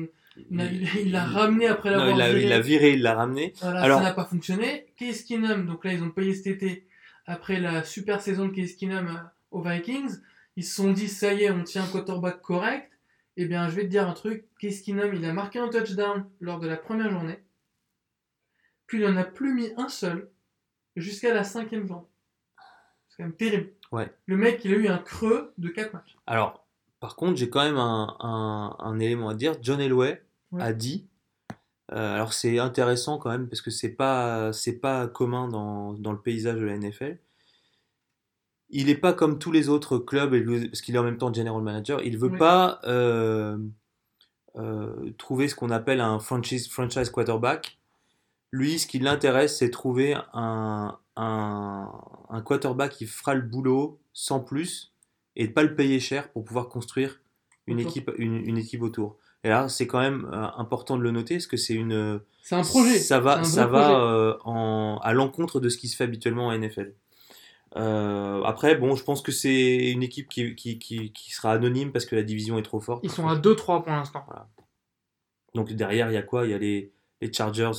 il 0.51 1.11
l'a- 1.13 1.25
ramené 1.25 1.67
après 1.67 1.91
l'avoir 1.91 2.15
viré. 2.17 2.43
il 2.43 2.49
l'a 2.51 2.61
viré, 2.61 2.93
il 2.93 3.03
l'a 3.03 3.15
ramené. 3.15 3.53
Voilà, 3.61 3.81
Alors- 3.83 3.99
ça 3.99 4.05
n'a 4.05 4.13
pas 4.13 4.25
fonctionné. 4.27 4.87
Case 4.97 5.23
Keenum, 5.23 5.67
donc 5.67 5.85
là, 5.85 5.93
ils 5.95 6.03
ont 6.03 6.11
payé 6.11 6.35
cet 6.35 6.47
été, 6.47 6.87
après 7.27 7.59
la 7.59 7.83
super 7.85 8.21
saison 8.21 8.47
de 8.47 8.53
Case 8.55 8.75
Keenum 8.75 9.09
euh, 9.09 9.19
aux 9.51 9.63
Vikings. 9.63 10.17
Ils 10.57 10.65
se 10.65 10.75
sont 10.77 10.93
dit, 10.93 11.09
ça 11.09 11.33
y 11.33 11.43
est, 11.45 11.51
on 11.51 11.65
tient 11.65 11.83
un 11.85 11.87
quarterback 11.89 12.41
correct. 12.41 12.91
Eh 13.37 13.45
bien, 13.47 13.69
je 13.69 13.77
vais 13.77 13.83
te 13.83 13.89
dire 13.89 14.09
un 14.09 14.13
truc. 14.15 14.47
Case 14.59 14.81
Keenum, 14.81 15.15
il 15.15 15.25
a 15.25 15.33
marqué 15.33 15.59
un 15.59 15.69
touchdown 15.69 16.25
lors 16.41 16.59
de 16.59 16.67
la 16.67 16.77
première 16.77 17.11
journée. 17.11 17.39
Puis 18.87 18.99
il 19.03 19.05
n'en 19.09 19.17
a 19.17 19.25
plus 19.25 19.53
mis 19.55 19.69
un 19.77 19.89
seul 19.89 20.31
jusqu'à 20.97 21.35
la 21.35 21.45
cinquième 21.45 21.87
journée. 21.87 22.07
C'est 23.09 23.17
quand 23.19 23.25
même 23.25 23.37
terrible. 23.37 23.73
Ouais. 23.93 24.13
Le 24.27 24.37
mec, 24.37 24.65
il 24.65 24.73
a 24.73 24.77
eu 24.77 24.89
un 24.89 24.99
creux 24.99 25.53
de 25.59 25.69
4 25.69 25.93
matchs. 25.93 26.17
Alors, 26.27 26.67
par 27.01 27.17
contre, 27.17 27.37
j'ai 27.37 27.51
quand 27.51 27.63
même 27.65 27.77
un, 27.79 28.17
un- 28.21 28.77
un 28.79 28.99
élément 28.99 29.29
à 29.29 29.35
dire. 29.35 29.55
John 29.61 29.81
Elway 29.81 30.23
Ouais. 30.53 30.63
a 30.63 30.73
dit. 30.73 31.09
euh, 31.93 32.15
alors 32.15 32.33
c'est 32.33 32.59
intéressant 32.61 33.19
quand 33.19 33.31
même 33.31 33.49
parce 33.49 33.61
que 33.61 33.71
c'est 33.71 33.91
pas 33.95 34.53
c'est 34.53 34.79
pas 34.79 35.07
commun 35.09 35.49
dans, 35.49 35.93
dans 35.93 36.13
le 36.13 36.21
paysage 36.21 36.57
de 36.61 36.65
la 36.65 36.75
NFL. 36.77 37.19
Il 38.71 38.87
n'est 38.87 38.97
pas 38.97 39.13
comme 39.13 39.39
tous 39.39 39.53
les 39.53 39.69
autres 39.69 39.99
clubs 39.99 40.31
parce 40.69 40.81
qu'il 40.81 40.95
est 40.95 40.99
en 40.99 41.05
même 41.05 41.19
temps 41.19 41.33
general 41.33 41.63
manager. 41.63 42.01
Il 42.03 42.19
veut 42.19 42.31
Ouais. 42.31 42.39
pas 42.39 42.81
euh, 42.85 43.57
euh, 44.57 45.11
trouver 45.19 45.49
ce 45.49 45.55
qu'on 45.55 45.71
appelle 45.71 46.01
un 46.01 46.19
franchise 46.19 46.69
franchise 46.69 47.11
quarterback. 47.11 47.79
Lui, 48.53 48.79
ce 48.79 48.87
qui 48.87 48.99
l'intéresse, 48.99 49.59
c'est 49.59 49.71
trouver 49.71 50.17
un, 50.33 50.97
un, 51.17 51.89
un 52.31 52.41
quarterback 52.41 52.93
qui 52.93 53.07
fera 53.07 53.35
le 53.35 53.43
boulot 53.43 53.99
sans 54.13 54.41
plus 54.41 54.93
et 55.37 55.47
de 55.49 55.53
pas 55.53 55.63
le 55.63 55.75
payer 55.75 56.01
cher 56.01 56.31
pour 56.33 56.45
pouvoir 56.45 56.69
construire 56.69 57.21
une 57.67 57.79
Autour. 57.81 57.91
équipe, 57.91 58.11
une, 58.19 58.37
une 58.37 58.57
équipe 58.59 58.83
autour. 58.83 59.17
Et 59.45 59.49
là, 59.49 59.69
c'est 59.69 59.87
quand 59.87 60.01
même 60.01 60.29
euh, 60.33 60.47
important 60.57 60.97
de 60.97 61.03
le 61.03 61.11
noter 61.11 61.35
parce 61.37 61.47
que 61.47 61.57
c'est 61.57 61.75
une. 61.75 62.21
C'est 62.43 62.55
un 62.55 62.63
projet. 62.63 62.99
Ça 62.99 63.21
va, 63.21 63.45
ça 63.45 63.67
va 63.67 64.01
euh, 64.01 64.37
en, 64.45 64.99
à 65.03 65.13
l'encontre 65.13 65.61
de 65.61 65.69
ce 65.69 65.77
qui 65.77 65.89
se 65.89 65.97
fait 65.97 66.05
habituellement 66.05 66.47
en 66.49 66.57
NFL. 66.59 66.95
Euh, 67.77 68.43
après, 68.43 68.75
bon, 68.75 68.95
je 68.97 69.05
pense 69.05 69.23
que 69.23 69.33
c'est 69.33 69.91
une 69.91 70.03
équipe 70.03 70.29
qui, 70.29 70.55
qui, 70.55 70.79
qui, 70.79 71.13
qui 71.13 71.31
sera 71.33 71.53
anonyme 71.53 71.93
parce 71.93 72.07
que 72.07 72.17
la 72.17 72.23
division 72.23 72.59
est 72.59 72.63
trop 72.63 72.81
forte. 72.81 73.01
Ils 73.05 73.11
sont 73.11 73.29
à 73.29 73.37
2-3 73.37 73.83
pour 73.83 73.93
l'instant. 73.93 74.27
Donc 75.55 75.73
derrière, 75.73 76.11
il 76.11 76.15
y 76.15 76.19
a 76.19 76.23
quoi? 76.23 76.47
Il 76.47 76.51
y 76.51 76.55
a 76.55 76.59
les, 76.59 76.93
les 77.21 77.33
Chargers 77.33 77.73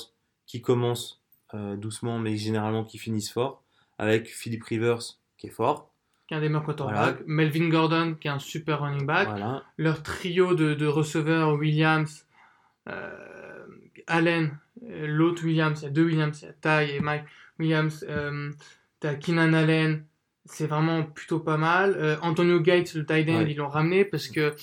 qui 0.46 0.62
commencent 0.62 1.22
euh, 1.54 1.76
doucement, 1.76 2.20
mais 2.20 2.38
généralement 2.38 2.84
qui 2.84 2.98
finissent 2.98 3.32
fort, 3.32 3.64
avec 3.98 4.28
Philip 4.28 4.64
Rivers 4.64 5.00
qui 5.38 5.48
est 5.48 5.52
fort. 5.52 5.92
Qui 6.28 6.34
est 6.34 6.38
un 6.38 6.42
des 6.42 6.50
meilleurs 6.50 6.66
quarterbacks. 6.66 7.22
Melvin 7.26 7.70
Gordon, 7.70 8.16
qui 8.20 8.28
est 8.28 8.32
un 8.32 8.40
super 8.40 8.82
running 8.82 9.06
back. 9.06 9.30
Voilà. 9.30 9.64
leur 9.78 10.04
trio 10.04 10.56
de, 10.56 10.74
de 10.74 10.86
receveurs, 10.86 11.54
Williams, 11.54 12.26
euh, 12.90 13.66
Allen, 14.08 14.58
l'autre 14.82 15.44
Williams, 15.44 15.80
il 15.82 15.86
y 15.86 15.88
a 15.88 15.92
deux 15.92 16.06
Williams, 16.06 16.40
il 16.42 16.46
y 16.46 16.50
a 16.50 16.54
Ty 16.86 16.92
et 16.94 17.00
Mike 17.00 17.24
Williams, 17.60 18.06
t'as 19.00 19.16
Keenan 19.16 19.54
Allen, 19.54 20.06
c'est 20.46 20.68
vraiment 20.68 21.04
plutôt 21.04 21.40
pas 21.40 21.58
mal. 21.58 21.96
Euh, 21.98 22.16
Antonio 22.22 22.60
Gates, 22.60 22.94
le 22.96 23.06
tight 23.06 23.30
end, 23.30 23.40
Ouais. 23.44 23.52
ils 23.52 23.58
l'ont 23.58 23.68
ramené 23.70 24.06
parce 24.06 24.28
que 24.28 24.56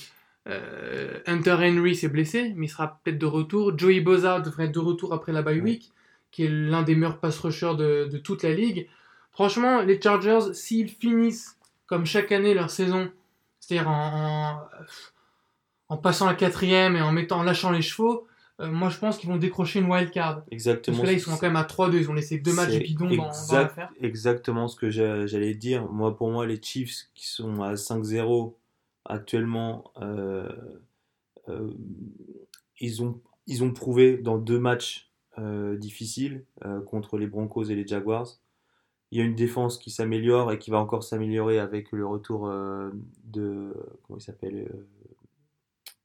euh, 0.49 1.21
Hunter 1.27 1.57
Henry 1.59 1.95
s'est 1.95 2.09
blessé, 2.09 2.53
mais 2.57 2.67
il 2.67 2.69
sera 2.69 3.01
peut-être 3.03 3.19
de 3.19 3.27
retour. 3.27 3.79
Joey 3.79 4.01
Boza 4.01 4.41
devrait 4.41 4.65
être 4.67 4.73
de 4.73 4.79
retour 4.79 5.13
après 5.15 5.33
la 5.33 5.43
bye 5.43 5.57
Ouais. 5.59 5.63
week, 5.63 5.93
qui 6.31 6.45
est 6.45 6.49
l'un 6.49 6.83
des 6.83 6.95
meilleurs 6.95 7.19
pass 7.19 7.39
rushers 7.39 7.75
de, 7.77 8.09
de 8.11 8.19
toute 8.19 8.43
la 8.43 8.53
ligue. 8.53 8.89
Franchement, 9.33 9.83
les 9.83 10.01
Chargers, 10.01 10.53
s'ils 10.55 10.89
finissent 10.89 11.59
comme 11.87 12.07
chaque 12.07 12.31
année 12.33 12.55
leur 12.55 12.71
saison, 12.71 13.11
c'est-à-dire 13.61 13.89
en, 13.89 14.67
en, 15.89 15.95
en 15.95 15.97
passant 15.97 16.27
la 16.27 16.35
quatrième 16.35 16.97
et 16.97 17.01
en 17.03 17.13
mettant, 17.13 17.39
en 17.41 17.43
lâchant 17.43 17.71
les 17.71 17.83
chevaux, 17.83 18.27
euh, 18.61 18.71
moi 18.71 18.89
je 18.89 18.99
pense 18.99 19.19
qu'ils 19.19 19.29
vont 19.29 19.37
décrocher 19.37 19.81
une 19.81 19.91
wild 19.91 20.11
card. 20.11 20.37
Parce 20.37 20.49
Exactement. 20.53 21.01
que 21.01 21.07
là, 21.07 21.13
ils 21.13 21.21
sont 21.21 21.33
quand 21.37 21.47
même 21.47 21.57
à 21.57 21.65
3-2, 21.65 21.99
ils 21.99 22.11
ont 22.11 22.15
laissé 22.15 22.39
deux 22.39 22.53
matchs 22.55 22.79
bidons 22.79 23.09
dans, 23.09 23.17
dans 23.17 23.29
exact- 23.29 23.53
l'affaire. 23.63 23.93
Exactement 24.01 24.69
ce 24.69 24.77
que 24.77 24.91
j'a- 24.91 25.27
j'allais 25.27 25.55
dire. 25.55 25.91
Moi, 25.91 26.17
pour 26.17 26.31
moi, 26.31 26.47
les 26.47 26.61
Chiefs 26.63 27.09
qui 27.15 27.27
sont 27.27 27.63
à 27.63 27.75
5-0 27.77 28.55
actuellement, 29.05 29.91
euh, 30.01 30.49
euh, 31.49 31.71
ils, 32.81 33.03
ont, 33.03 33.21
ils 33.47 33.63
ont 33.65 33.73
prouvé 33.73 34.17
dans 34.19 34.39
deux 34.39 34.59
matchs 34.59 35.11
difficiles 35.79 36.45
contre 36.87 37.19
les 37.19 37.27
Broncos 37.27 37.65
et 37.65 37.75
les 37.75 37.85
Jaguars. 37.85 38.39
Il 39.11 39.19
y 39.19 39.21
a 39.21 39.25
une 39.25 39.35
défense 39.35 39.79
qui 39.79 39.91
s'améliore 39.91 40.53
et 40.53 40.61
qui 40.61 40.71
va 40.71 40.79
encore 40.79 41.03
s'améliorer 41.03 41.59
avec 41.59 41.91
le 41.91 42.07
retour 42.07 42.49
de 43.25 43.75
comment 44.03 44.19
il 44.19 44.23
s'appelle 44.23 44.71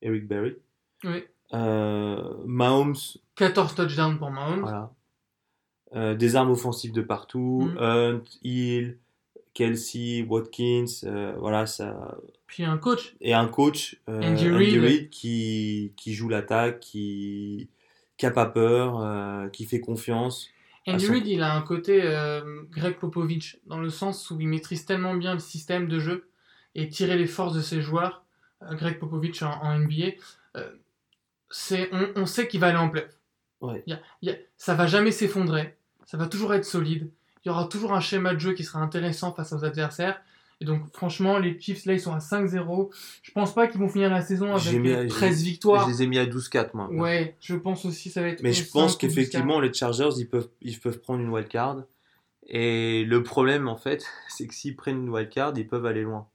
Eric 0.02 0.28
Berry. 0.28 0.56
Oui. 1.04 1.24
Euh, 1.54 2.34
Mahomes 2.46 2.96
14 3.36 3.74
touchdowns 3.76 4.18
pour 4.18 4.30
Mahomes. 4.32 4.62
voilà. 4.62 4.92
Euh, 5.96 6.14
des 6.16 6.36
armes 6.36 6.52
offensives 6.52 6.92
de 6.92 7.02
partout. 7.02 7.72
Mhm. 7.72 7.78
Hunt, 7.80 8.22
Hill, 8.44 8.98
Kelsey, 9.56 10.24
Watkins, 10.28 10.86
euh, 11.06 11.34
voilà, 11.40 11.66
ça. 11.66 12.18
Puis 12.46 12.64
un 12.64 12.78
coach. 12.78 13.16
Et 13.22 13.34
un 13.34 13.48
coach, 13.48 13.98
euh, 14.08 14.22
Andy 14.22 14.48
Andy 14.50 14.80
Reid. 14.80 15.10
Qui, 15.10 15.94
qui 15.98 16.14
joue 16.14 16.30
l'attaque, 16.30 16.80
qui 16.80 17.70
qui 18.18 18.26
a 18.26 18.32
pas 18.32 18.46
peur, 18.46 19.50
qui 19.52 19.66
fait 19.66 19.80
confiance. 19.80 20.50
Andy 20.86 21.06
son- 21.06 21.14
Reid, 21.14 21.26
il 21.28 21.42
a 21.42 21.56
un 21.56 21.62
côté 21.62 22.02
Greg 22.70 22.96
Popovich, 22.98 23.58
dans 23.66 23.80
le 23.80 23.90
sens 23.90 24.30
où 24.30 24.40
il 24.42 24.48
maîtrise 24.48 24.86
tellement 24.86 25.16
bien 25.16 25.34
le 25.34 25.40
système 25.40 25.88
de 25.88 26.00
jeu 26.00 26.28
et 26.76 26.90
tirer 26.90 27.18
les 27.18 27.28
forces 27.28 27.54
de 27.56 27.62
ses 27.62 27.82
joueurs. 27.82 28.24
Greg 28.74 29.00
Popovich 29.00 29.42
en, 29.42 29.54
en 29.64 29.80
NBA, 29.80 30.12
c'est, 31.50 31.90
on, 31.92 32.10
on 32.16 32.26
sait 32.26 32.48
qu'il 32.48 32.60
va 32.60 32.68
aller 32.68 32.78
en 32.78 32.90
play. 32.90 33.08
Ouais. 33.62 33.84
Y 33.88 33.94
a- 33.94 34.00
il 34.22 34.30
y 34.30 34.32
a- 34.32 34.38
ça 34.58 34.74
va 34.76 34.88
jamais 34.88 35.12
s'effondrer, 35.12 35.76
ça 36.06 36.18
va 36.18 36.28
toujours 36.28 36.54
être 36.54 36.66
solide. 36.66 37.10
Il 37.46 37.50
y 37.50 37.52
aura 37.52 37.66
toujours 37.66 37.94
un 37.94 38.00
schéma 38.02 38.34
de 38.34 38.40
jeu 38.40 38.54
qui 38.54 38.64
sera 38.64 38.80
intéressant 38.80 39.34
face 39.34 39.54
aux 39.54 39.64
adversaires. 39.64 40.22
Et 40.62 40.66
donc, 40.66 40.82
franchement, 40.94 41.38
les 41.40 41.58
Chiefs, 41.58 41.86
là, 41.86 41.94
ils 41.94 42.02
sont 42.02 42.14
à 42.14 42.20
5-0. 42.20 42.90
Je 43.24 43.32
pense 43.32 43.54
pas 43.54 43.68
qu'ils 43.68 43.80
vont 43.80 43.88
finir 43.88 44.10
la 44.10 44.22
saison 44.22 44.52
avec 44.52 44.62
J'ai 44.64 44.78
mis 44.78 44.92
à- 44.92 44.98
euh, 44.98 45.02
j'ai- 45.04 45.08
13 45.08 45.42
victoires. 45.44 45.86
Je 45.88 45.94
les 45.94 46.04
ai 46.04 46.08
mis 46.08 46.18
à 46.20 46.26
12-4, 46.26 46.74
moi. 46.74 46.90
Ouais, 46.92 47.38
je 47.40 47.56
pense 47.56 47.86
aussi 47.86 48.10
ça 48.10 48.22
va 48.22 48.28
être. 48.28 48.44
Mais 48.44 48.52
je 48.52 48.70
pense 48.70 48.92
5 48.92 48.96
ou 48.96 49.00
qu'effectivement, 49.00 49.60
les 49.62 49.74
Chargers, 49.74 50.10
ils 50.18 50.28
peuvent, 50.28 50.50
ils 50.62 50.78
peuvent 50.78 51.00
prendre 51.00 51.22
une 51.22 51.30
wildcard. 51.30 51.84
Et 52.48 53.06
le 53.06 53.24
problème, 53.24 53.68
en 53.70 53.78
fait, 53.78 54.06
c'est 54.28 54.48
que 54.48 54.54
s'ils 54.54 54.76
prennent 54.76 55.04
une 55.04 55.10
wildcard, 55.10 55.54
ils 55.56 55.68
peuvent 55.68 55.86
aller 55.86 56.02
loin. 56.02 56.28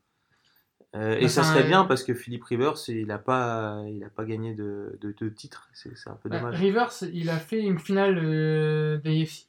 Euh, 0.95 1.17
et 1.19 1.29
ça 1.29 1.43
serait 1.43 1.65
euh, 1.65 1.67
bien 1.67 1.85
parce 1.85 2.05
que 2.05 2.15
Philippe 2.15 2.45
Rivers, 2.45 2.75
il 2.89 3.07
n'a 3.07 3.19
pas, 3.19 3.83
il 3.89 4.05
a 4.05 4.11
pas 4.11 4.25
gagné 4.25 4.55
de, 4.55 4.97
de, 5.01 5.13
de 5.19 5.29
titre. 5.29 5.69
C'est 5.73 5.91
un 6.09 6.15
peu 6.15 6.29
Bah, 6.29 6.39
dommage. 6.39 6.61
Rivers, 6.61 6.93
il 7.13 7.31
a 7.31 7.39
fait 7.39 7.61
une 7.63 7.79
finale 7.79 8.19
euh, 8.23 8.99
d'AFC 8.99 9.49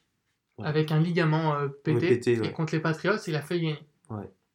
Ouais. 0.58 0.66
avec 0.66 0.90
un 0.90 0.98
ligament 1.00 1.54
euh, 1.54 1.68
pété. 1.68 1.92
Ouais, 2.00 2.08
pété, 2.14 2.32
Et 2.32 2.40
ouais. 2.40 2.52
contre 2.52 2.74
les 2.74 2.80
Patriots, 2.80 3.18
il 3.26 3.36
a 3.36 3.42
fait 3.42 3.60
gagner. 3.60 3.78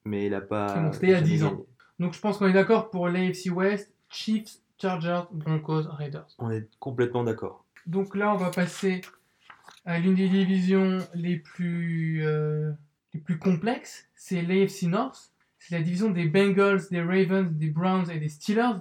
Mais 0.03 0.25
il 0.25 0.31
n'a 0.31 0.41
pas. 0.41 0.73
Bon, 0.79 0.91
c'était 0.91 1.05
il 1.07 1.09
y 1.11 1.13
a 1.13 1.17
jamais 1.19 1.29
10 1.29 1.43
ans. 1.43 1.51
gagné. 1.51 1.63
Donc 1.99 2.13
je 2.15 2.19
pense 2.19 2.39
qu'on 2.39 2.47
est 2.47 2.53
d'accord 2.53 2.89
pour 2.89 3.07
l'AFC 3.07 3.51
West, 3.51 3.93
Chiefs, 4.09 4.57
Chargers, 4.81 5.21
Broncos, 5.31 5.83
Raiders. 5.91 6.25
On 6.39 6.49
est 6.49 6.67
complètement 6.79 7.23
d'accord. 7.23 7.65
Donc 7.85 8.15
là, 8.15 8.33
on 8.33 8.37
va 8.37 8.49
passer 8.49 9.01
à 9.85 9.99
l'une 9.99 10.15
des 10.15 10.27
divisions 10.27 10.97
les 11.13 11.37
plus, 11.37 12.25
euh, 12.25 12.71
les 13.13 13.19
plus 13.19 13.37
complexes. 13.37 14.07
C'est 14.15 14.41
l'AFC 14.41 14.87
North. 14.87 15.30
C'est 15.63 15.75
la 15.75 15.81
division 15.83 16.09
des 16.09 16.25
Bengals, 16.25 16.81
des 16.89 17.01
Ravens, 17.03 17.47
des 17.51 17.69
Browns 17.69 18.09
et 18.09 18.17
des 18.17 18.29
Steelers, 18.29 18.79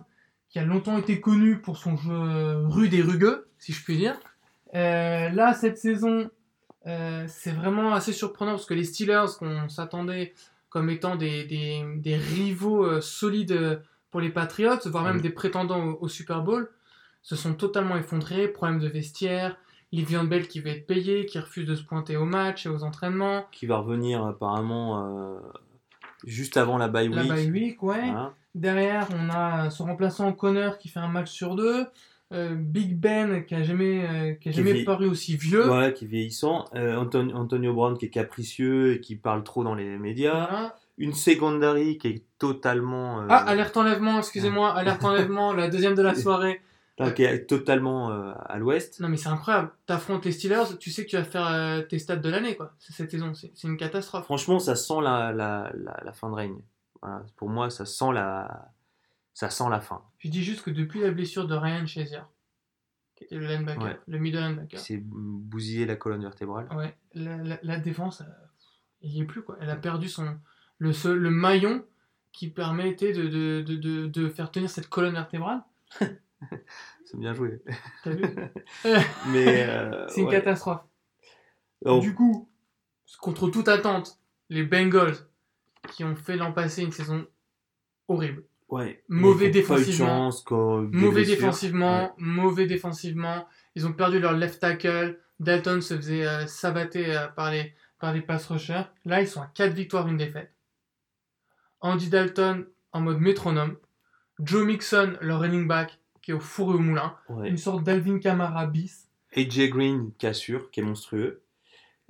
qui 0.49 0.59
a 0.59 0.64
longtemps 0.64 0.97
été 0.97 1.20
connue 1.20 1.59
pour 1.59 1.76
son 1.76 1.97
jeu 1.97 2.11
euh, 2.11 2.66
rude 2.68 2.95
et 2.95 3.03
rugueux, 3.03 3.49
si 3.59 3.72
je 3.74 3.85
puis 3.85 3.99
dire. 3.99 4.16
Euh, 4.74 5.28
là, 5.28 5.53
cette 5.53 5.76
saison, 5.76 6.31
euh, 6.87 7.24
c'est 7.28 7.53
vraiment 7.53 7.93
assez 7.93 8.14
surprenant 8.14 8.53
parce 8.53 8.64
que 8.64 8.72
les 8.72 8.85
Steelers, 8.85 9.26
qu'on 9.39 9.68
s'attendait 9.68 10.33
comme 10.70 10.89
étant 10.89 11.16
des, 11.16 11.45
des, 11.45 11.85
des 11.97 12.16
rivaux 12.16 12.85
euh, 12.87 13.01
solides 13.03 13.83
pour 14.11 14.20
les 14.22 14.31
Patriots, 14.31 14.78
voire 14.87 15.05
même 15.05 15.16
Mhm. 15.16 15.22
des 15.22 15.31
prétendants 15.31 15.85
au, 15.85 15.99
au 16.01 16.09
Super 16.09 16.43
Bowl, 16.43 16.70
se 17.20 17.37
sont 17.37 17.53
totalement 17.53 17.97
effondrés. 17.99 18.49
Problème 18.49 18.78
de 18.81 18.89
vestiaire, 18.89 19.59
Livian 19.93 20.24
Bell 20.24 20.49
qui 20.49 20.61
va 20.61 20.70
être 20.70 20.87
payé, 20.87 21.26
qui 21.26 21.39
refuse 21.39 21.66
de 21.66 21.74
se 21.74 21.85
pointer 21.85 22.16
au 22.16 22.24
match 22.24 22.64
et 22.64 22.70
aux 22.70 22.85
entraînements. 22.85 23.47
Qui 23.53 23.66
va 23.66 23.76
revenir 23.76 24.24
apparemment 24.24 25.39
juste 26.27 26.57
avant 26.57 26.79
la 26.79 26.89
bye 26.89 27.09
La 27.09 27.23
week. 27.23 27.31
bye 27.33 27.51
week, 27.51 27.83
ouais. 27.83 28.01
Voilà. 28.07 28.35
Derrière, 28.55 29.07
on 29.16 29.29
a 29.31 29.71
son 29.71 29.85
remplaçant 29.85 30.33
Connor 30.33 30.79
qui 30.79 30.89
fait 30.89 30.99
un 31.01 31.09
match 31.09 31.31
sur 31.31 31.55
deux. 31.57 31.87
Euh, 32.33 32.55
Big 32.55 32.97
Ben 32.97 33.45
qui 33.45 33.55
a 33.57 33.62
jamais, 33.64 34.07
euh, 34.09 34.35
qui 34.35 34.51
a 34.51 34.53
jamais 34.53 34.85
paru 34.85 35.07
aussi 35.09 35.37
vieux. 35.37 35.62
Voilà, 35.66 35.91
qui 35.91 36.05
est 36.05 36.09
vieillissant. 36.09 36.64
Euh, 36.77 36.97
Anton- 36.97 37.35
Antonio 37.35 37.75
Brown 37.75 37.99
qui 37.99 38.07
est 38.07 38.11
capricieux 38.11 38.95
et 38.95 39.01
qui 39.01 39.16
parle 39.16 39.43
trop 39.43 39.64
dans 39.64 39.75
les 39.75 39.99
médias. 39.99 40.47
Voilà. 40.49 40.77
Une 40.99 41.12
secondary 41.12 41.99
qui 41.99 42.07
est 42.09 42.23
totalement. 42.39 43.25
Ah, 43.29 43.37
alerte 43.49 43.77
enlèvement, 43.77 44.18
excusez-moi, 44.18 44.73
alerte 44.77 45.05
enlèvement, 45.05 45.53
la 45.53 45.68
deuxième 45.68 45.95
de 45.95 46.03
la 46.03 46.14
soirée. 46.16 46.61
Qui 47.14 47.22
est 47.22 47.46
totalement 47.46 48.11
euh, 48.11 48.32
à 48.46 48.59
l'ouest. 48.59 49.01
Non 49.01 49.09
mais 49.09 49.16
c'est 49.16 49.28
incroyable. 49.28 49.70
T'affrontes 49.86 50.24
les 50.24 50.32
Steelers, 50.32 50.76
tu 50.78 50.90
sais 50.90 51.05
que 51.05 51.11
tu 51.11 51.16
vas 51.16 51.24
faire 51.24 51.46
euh, 51.46 51.82
tes 51.82 51.98
stats 51.98 52.16
de 52.16 52.28
l'année 52.28 52.57
quoi. 52.57 52.74
Cette 52.78 53.11
saison, 53.11 53.32
c'est 53.34 53.62
une 53.64 53.76
catastrophe. 53.76 54.24
Franchement, 54.24 54.59
ça 54.59 54.74
sent 54.76 55.01
la, 55.03 55.32
la, 55.32 55.70
la, 55.74 56.01
la 56.05 56.12
fin 56.12 56.28
de 56.28 56.34
règne. 56.34 56.61
Voilà, 57.01 57.22
pour 57.36 57.48
moi, 57.48 57.70
ça 57.70 57.86
sent 57.86 58.12
la, 58.12 58.72
ça 59.32 59.48
sent 59.51 59.64
la 59.70 59.80
fin. 59.80 60.03
Je 60.18 60.28
dis 60.28 60.42
juste 60.44 60.62
que 60.62 60.70
depuis 60.70 61.01
la 61.01 61.11
blessure 61.11 61.46
de 61.46 61.55
Ryan 61.55 61.86
Shazier, 61.86 62.20
qui 63.16 63.24
était 63.24 63.36
le 63.36 63.46
linebacker, 63.46 63.82
Ouais. 63.84 63.98
le 64.07 64.18
middle 64.18 64.38
linebacker, 64.40 64.78
C'est 64.78 64.98
bousiller 64.98 65.86
la 65.86 65.96
colonne 65.96 66.22
vertébrale. 66.22 66.68
ouais, 66.76 66.94
la, 67.14 67.78
défense, 67.78 68.20
euh, 68.20 68.24
il 69.01 69.12
y 69.12 69.20
est 69.20 69.24
plus 69.24 69.42
quoi. 69.42 69.57
Elle 69.61 69.70
a 69.70 69.76
perdu 69.76 70.09
son 70.09 70.38
le 70.78 70.92
seul, 70.92 71.18
le 71.18 71.30
maillon 71.30 71.84
qui 72.32 72.48
permettait 72.48 73.12
de, 73.12 73.26
de, 73.28 73.62
de, 73.62 74.07
de 74.07 74.28
faire 74.28 74.51
tenir 74.51 74.68
cette 74.70 74.88
colonne 74.88 75.14
vertébrale. 75.14 75.62
C'est 77.05 77.18
bien 77.18 77.34
joué. 77.34 77.61
T'as 78.05 78.11
vu 78.11 78.24
Mais 79.28 79.66
euh, 79.68 80.07
C'est 80.09 80.20
une 80.20 80.26
ouais. 80.26 80.32
catastrophe. 80.32 80.82
Donc, 81.82 82.03
Du 82.03 82.14
coup, 82.14 82.49
contre 83.20 83.49
toute 83.49 83.68
attente, 83.68 84.18
les 84.49 84.62
Bengals 84.62 85.16
qui 85.91 86.05
ont 86.05 86.14
fait 86.16 86.36
l'an 86.36 86.53
passé 86.53 86.82
une 86.82 86.93
saison 86.93 87.26
horrible. 88.09 88.45
ouais. 88.68 89.03
mauvais 89.09 89.51
défensivement. 89.51 90.30
chance, 90.30 90.45
Mauvais 90.51 91.24
défensivement, 91.24 92.05
Ouais. 92.05 92.12
mauvais 92.18 92.66
défensivement. 92.66 93.47
Ils 93.74 93.86
ont 93.86 93.93
perdu 93.93 94.18
leur 94.20 94.32
left 94.32 94.61
tackle. 94.61 95.18
Dalton 95.41 95.80
se 95.80 95.97
faisait 95.97 96.26
euh, 96.26 96.47
savater 96.47 97.16
euh, 97.16 97.28
par, 97.28 97.51
les, 97.51 97.74
par 97.99 98.12
les 98.12 98.20
pass 98.20 98.47
rushers. 98.47 98.82
Là, 99.07 99.22
ils 99.22 99.28
sont 99.28 99.41
à 99.41 99.47
4 99.55 99.72
victoires, 99.72 100.07
une 100.09 100.18
défaite. 100.18 100.53
Andy 101.80 102.11
Dalton 102.11 102.66
en 102.93 103.01
mode 103.01 103.20
métronome. 103.20 103.76
Joe 104.41 104.64
Mixon, 104.66 105.16
leur 105.20 105.41
running 105.41 105.66
back, 105.66 105.99
qui 106.23 106.31
est 106.31 106.35
au 106.35 106.41
four 106.41 106.73
et 106.73 106.75
au 106.75 106.79
moulin. 106.79 107.14
Ouais. 107.29 107.49
Une 107.49 107.57
sorte 107.59 107.83
d'Alvin 107.85 108.18
Kamara 108.18 108.66
bis. 108.66 109.09
AJ 109.37 109.68
Green, 109.71 110.11
cassure, 110.18 110.71
qui 110.71 110.81
est 110.81 110.83
monstrueux. 110.83 111.43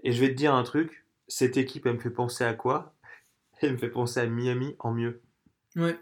Et 0.03 0.13
je 0.13 0.21
vais 0.21 0.29
te 0.31 0.35
dire 0.35 0.55
un 0.55 0.63
truc, 0.63 1.05
cette 1.29 1.57
équipe, 1.57 1.87
elle 1.87 1.95
me 1.95 1.99
fait 2.01 2.11
penser 2.11 2.45
à 2.45 2.55
quoi? 2.55 2.95
Elle 3.63 3.73
me 3.73 3.77
fait 3.77 3.91
penser 3.91 4.21
à 4.21 4.27
Miami 4.27 4.75
en 4.79 4.93
mieux. 4.93 5.21
Ouais. 5.77 5.99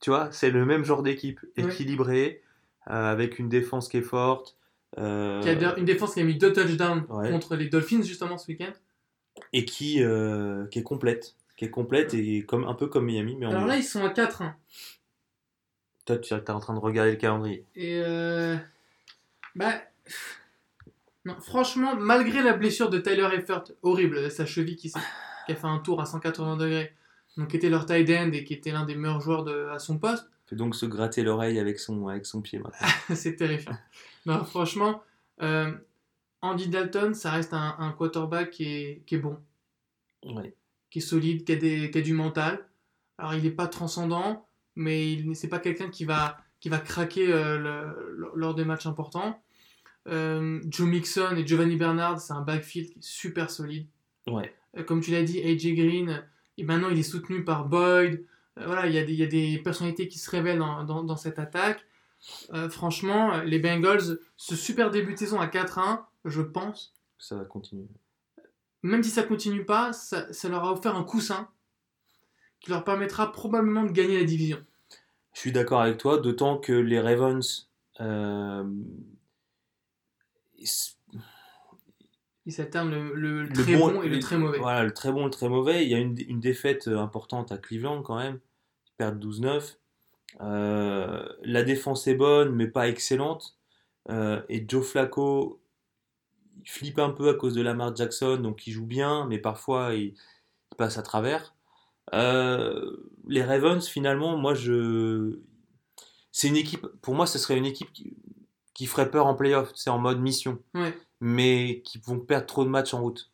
Tu 0.00 0.10
vois, 0.10 0.30
c'est 0.32 0.50
le 0.50 0.66
même 0.66 0.84
genre 0.84 1.02
d'équipe, 1.04 1.38
Ouais. 1.56 1.64
équilibrée, 1.64 2.42
euh, 2.90 2.92
avec 3.12 3.38
une 3.38 3.48
défense 3.48 3.88
qui 3.88 3.98
est 3.98 4.02
forte. 4.02 4.56
euh, 4.98 5.40
Qui 5.40 5.48
a 5.50 5.78
une 5.78 5.84
défense 5.84 6.14
qui 6.14 6.20
a 6.20 6.24
mis 6.24 6.34
deux 6.36 6.52
touchdowns 6.52 7.04
Ouais. 7.08 7.30
contre 7.30 7.54
les 7.54 7.68
Dolphins, 7.68 8.02
justement, 8.02 8.36
ce 8.38 8.48
week-end. 8.48 8.72
et 9.52 9.64
qui, 9.64 10.02
euh, 10.02 10.66
qui 10.66 10.78
est 10.80 10.82
complète. 10.82 11.36
Qui 11.56 11.66
est 11.66 11.70
complète 11.70 12.12
et 12.14 12.44
comme, 12.44 12.64
un 12.64 12.74
peu 12.74 12.86
comme 12.88 13.04
Miami, 13.06 13.36
mais 13.38 13.46
en 13.46 13.50
Alors 13.50 13.62
mieux. 13.62 13.68
là, 13.68 13.76
ils 13.76 13.84
sont 13.84 14.02
à 14.04 14.08
4-1. 14.10 14.54
Toi, 16.06 16.18
tu 16.18 16.32
es 16.32 16.50
en 16.50 16.60
train 16.60 16.74
de 16.74 16.78
regarder 16.78 17.10
le 17.12 17.16
calendrier. 17.16 17.64
Et 17.74 18.00
euh... 18.02 18.56
Bah... 19.54 19.74
Non, 21.24 21.34
franchement, 21.40 21.96
malgré 21.96 22.40
la 22.42 22.52
blessure 22.52 22.88
de 22.88 22.98
Tyler 22.98 23.28
Eifert, 23.34 23.64
horrible, 23.82 24.30
sa 24.30 24.46
cheville 24.46 24.76
qui, 24.76 24.92
a 24.94 25.54
fait 25.54 25.66
un 25.66 25.80
tour 25.80 26.00
à 26.00 26.06
180 26.06 26.56
degrés, 26.56 26.94
donc 27.36 27.48
qui 27.48 27.56
était 27.56 27.68
leur 27.68 27.84
tight 27.84 28.08
end 28.10 28.30
et 28.32 28.44
qui 28.44 28.54
était 28.54 28.70
l'un 28.70 28.84
des 28.84 28.94
meilleurs 28.94 29.20
joueurs 29.20 29.42
de, 29.42 29.66
à 29.72 29.80
son 29.80 29.98
poste, 29.98 30.30
Fait 30.46 30.54
donc 30.54 30.76
se 30.76 30.86
gratter 30.86 31.24
l'oreille 31.24 31.58
avec 31.58 31.80
son, 31.80 32.06
avec 32.06 32.26
son 32.26 32.42
pied 32.42 32.60
maintenant. 32.60 32.86
c'est 33.16 33.34
terrifiant. 33.34 33.76
Non, 34.24 34.44
franchement, 34.44 35.02
euh, 35.42 35.72
Andy 36.42 36.68
Dalton, 36.68 37.12
ça 37.14 37.32
reste 37.32 37.52
un, 37.52 37.74
un 37.80 37.90
quarterback 37.90 38.50
qui 38.50 38.72
est, 38.72 39.02
qui 39.06 39.16
est 39.16 39.18
bon, 39.18 39.36
Ouais. 40.24 40.54
qui 40.90 41.00
est 41.00 41.02
solide, 41.02 41.44
qui 41.44 41.52
a, 41.52 41.56
des, 41.56 41.90
qui 41.90 41.98
a 41.98 42.02
du 42.02 42.12
mental. 42.12 42.64
Alors, 43.18 43.34
il 43.34 43.42
n'est 43.42 43.50
pas 43.50 43.66
transcendant, 43.66 44.46
mais 44.76 45.12
il 45.12 45.34
c'est 45.34 45.48
pas 45.48 45.58
quelqu'un 45.58 45.88
qui 45.90 46.04
va, 46.04 46.38
qui 46.60 46.68
va 46.68 46.78
craquer 46.78 47.32
euh, 47.32 47.58
le- 47.58 48.30
lors 48.34 48.54
des 48.54 48.64
matchs 48.64 48.86
importants. 48.86 49.42
Euh, 50.08 50.60
Joe 50.68 50.86
Mixon 50.88 51.34
et 51.36 51.46
Giovanni 51.46 51.76
Bernard, 51.76 52.20
c'est 52.20 52.32
un 52.32 52.42
backfield 52.42 52.90
qui 52.92 52.98
est 53.00 53.02
super 53.02 53.50
solide. 53.50 53.88
Ouais. 54.28 54.54
Euh, 54.76 54.84
comme 54.84 55.00
tu 55.00 55.10
l'as 55.10 55.22
dit, 55.24 55.40
AJ 55.40 55.74
Green, 55.74 56.24
et 56.58 56.64
maintenant 56.64 56.90
il 56.90 56.98
est 56.98 57.02
soutenu 57.02 57.42
par 57.44 57.66
Boyd. 57.66 58.24
Voilà, 58.56 58.86
il 58.86 58.94
y, 58.94 58.98
a 58.98 59.04
des- 59.04 59.12
il 59.12 59.18
y 59.18 59.22
a 59.22 59.26
des 59.26 59.58
personnalités 59.58 60.08
qui 60.08 60.18
se 60.18 60.30
révèlent 60.30 60.58
dans, 60.58 60.84
dans- 60.84 61.02
dans 61.04 61.16
cette 61.16 61.38
attaque. 61.38 61.84
Franchement, 62.70 63.42
les 63.42 63.58
Bengals, 63.58 64.18
ce 64.36 64.56
super 64.56 64.90
début 64.90 65.12
de 65.14 65.18
saison 65.18 65.40
à 65.40 65.46
4-1, 65.48 66.06
je 66.24 66.40
pense, 66.42 66.94
Ça 67.18 67.36
va 67.36 67.44
continuer. 67.44 67.86
même 68.82 69.02
si 69.02 69.10
ça 69.10 69.22
continue 69.22 69.64
pas, 69.64 69.92
ça, 69.92 70.32
ça 70.32 70.48
leur 70.48 70.64
a 70.64 70.72
offert 70.72 70.96
un 70.96 71.04
coussin 71.04 71.48
qui 72.66 72.72
leur 72.72 72.82
permettra 72.82 73.30
probablement 73.30 73.84
de 73.84 73.92
gagner 73.92 74.18
la 74.18 74.24
division. 74.24 74.58
Je 75.34 75.38
suis 75.40 75.52
d'accord 75.52 75.82
avec 75.82 75.98
toi, 75.98 76.18
d'autant 76.18 76.58
que 76.58 76.72
les 76.72 76.98
Ravens. 77.00 77.70
euh, 78.00 78.64
ils- 80.58 82.52
s'alternent 82.52 82.90
le, 82.90 83.14
le 83.14 83.42
Le 83.44 83.52
très 83.52 83.76
bon- 83.76 83.92
bon, 83.92 84.02
et 84.02 84.08
le 84.08 84.18
très 84.18 84.36
mauvais. 84.36 84.58
Voilà, 84.58 84.82
le 84.84 84.92
très 84.92 85.12
bon, 85.12 85.24
le 85.26 85.30
très 85.30 85.48
mauvais. 85.48 85.84
Il 85.84 85.90
y 85.90 85.94
a 85.94 85.98
une, 85.98 86.16
une 86.28 86.40
défaite 86.40 86.88
euh, 86.88 86.98
importante 86.98 87.52
à 87.52 87.58
Cleveland 87.58 88.02
quand 88.02 88.16
même. 88.18 88.40
Ils 88.88 88.92
perdent 88.96 89.18
12-9. 89.20 89.78
Euh, 90.40 91.26
la 91.42 91.62
défense 91.62 92.06
est 92.08 92.14
bonne, 92.16 92.52
mais 92.54 92.66
pas 92.66 92.88
excellente. 92.88 93.56
Euh, 94.10 94.42
et 94.48 94.64
Joe 94.68 94.86
Flacco, 94.86 95.60
il 96.64 96.68
flippe 96.70 96.98
un 96.98 97.10
peu 97.10 97.28
à 97.28 97.34
cause 97.34 97.54
de 97.54 97.62
Lamar 97.62 97.94
Jackson, 97.96 98.36
donc 98.36 98.66
il 98.66 98.72
joue 98.72 98.86
bien, 98.86 99.26
mais 99.26 99.38
parfois 99.38 99.94
il, 99.94 100.08
il 100.72 100.76
passe 100.76 100.98
à 100.98 101.02
travers. 101.02 101.55
Euh, 102.14 102.96
les 103.28 103.42
Ravens, 103.42 103.86
finalement, 103.86 104.36
moi, 104.36 104.54
je. 104.54 105.38
C'est 106.32 106.48
une 106.48 106.56
équipe. 106.56 106.86
Pour 107.02 107.14
moi, 107.14 107.26
ce 107.26 107.38
serait 107.38 107.56
une 107.56 107.66
équipe 107.66 107.92
qui, 107.92 108.16
qui 108.74 108.86
ferait 108.86 109.10
peur 109.10 109.26
en 109.26 109.34
playoff. 109.34 109.70
C'est 109.74 109.90
en 109.90 109.98
mode 109.98 110.20
mission. 110.20 110.58
Ouais. 110.74 110.96
Mais 111.20 111.80
qui 111.84 111.98
vont 111.98 112.18
perdre 112.18 112.46
trop 112.46 112.64
de 112.64 112.68
matchs 112.70 112.92
en 112.94 113.00
route. 113.00 113.30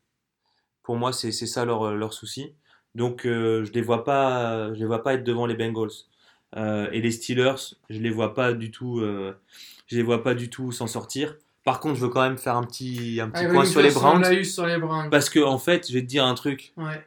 Pour 0.83 0.97
moi, 0.97 1.13
c'est 1.13 1.33
ça 1.33 1.65
leur, 1.65 1.95
leur 1.95 2.13
souci. 2.13 2.55
Donc, 2.95 3.27
euh, 3.27 3.65
je 3.65 3.73
les 3.73 3.83
vois 3.83 4.05
pas, 4.05 4.73
je 4.75 4.79
les 4.79 4.85
vois 4.87 5.03
pas 5.03 5.15
être 5.15 5.25
devant 5.25 5.47
les 5.47 5.55
Bengals. 5.55 5.91
Euh, 6.57 6.89
et 6.93 7.01
les 7.01 7.11
Steelers, 7.11 7.75
je 7.89 7.99
les 7.99 8.11
vois 8.11 8.35
pas 8.35 8.53
du 8.53 8.71
tout, 8.71 9.01
euh, 9.01 9.35
je 9.87 9.97
les 9.97 10.03
vois 10.03 10.23
pas 10.23 10.35
du 10.35 10.51
tout 10.51 10.71
s'en 10.71 10.87
sortir. 10.87 11.37
Par 11.65 11.81
contre, 11.81 11.95
je 11.95 12.03
veux 12.03 12.09
quand 12.11 12.21
même 12.23 12.37
faire 12.37 12.57
un 12.57 12.65
petit, 12.65 13.21
un 13.21 13.31
petit 13.31 13.45
Ah, 13.47 13.49
point 13.49 13.65
les 13.65 13.91
Browns. 13.91 14.45
sur 14.45 14.67
les 14.67 14.79
Browns. 14.79 15.09
Parce 15.11 15.31
que, 15.31 15.41
en 15.41 15.59
fait, 15.59 15.89
je 15.89 15.95
vais 15.95 16.03
te 16.03 16.07
dire 16.07 16.25
un 16.27 16.35
truc. 16.35 16.73
Ouais. 16.77 17.07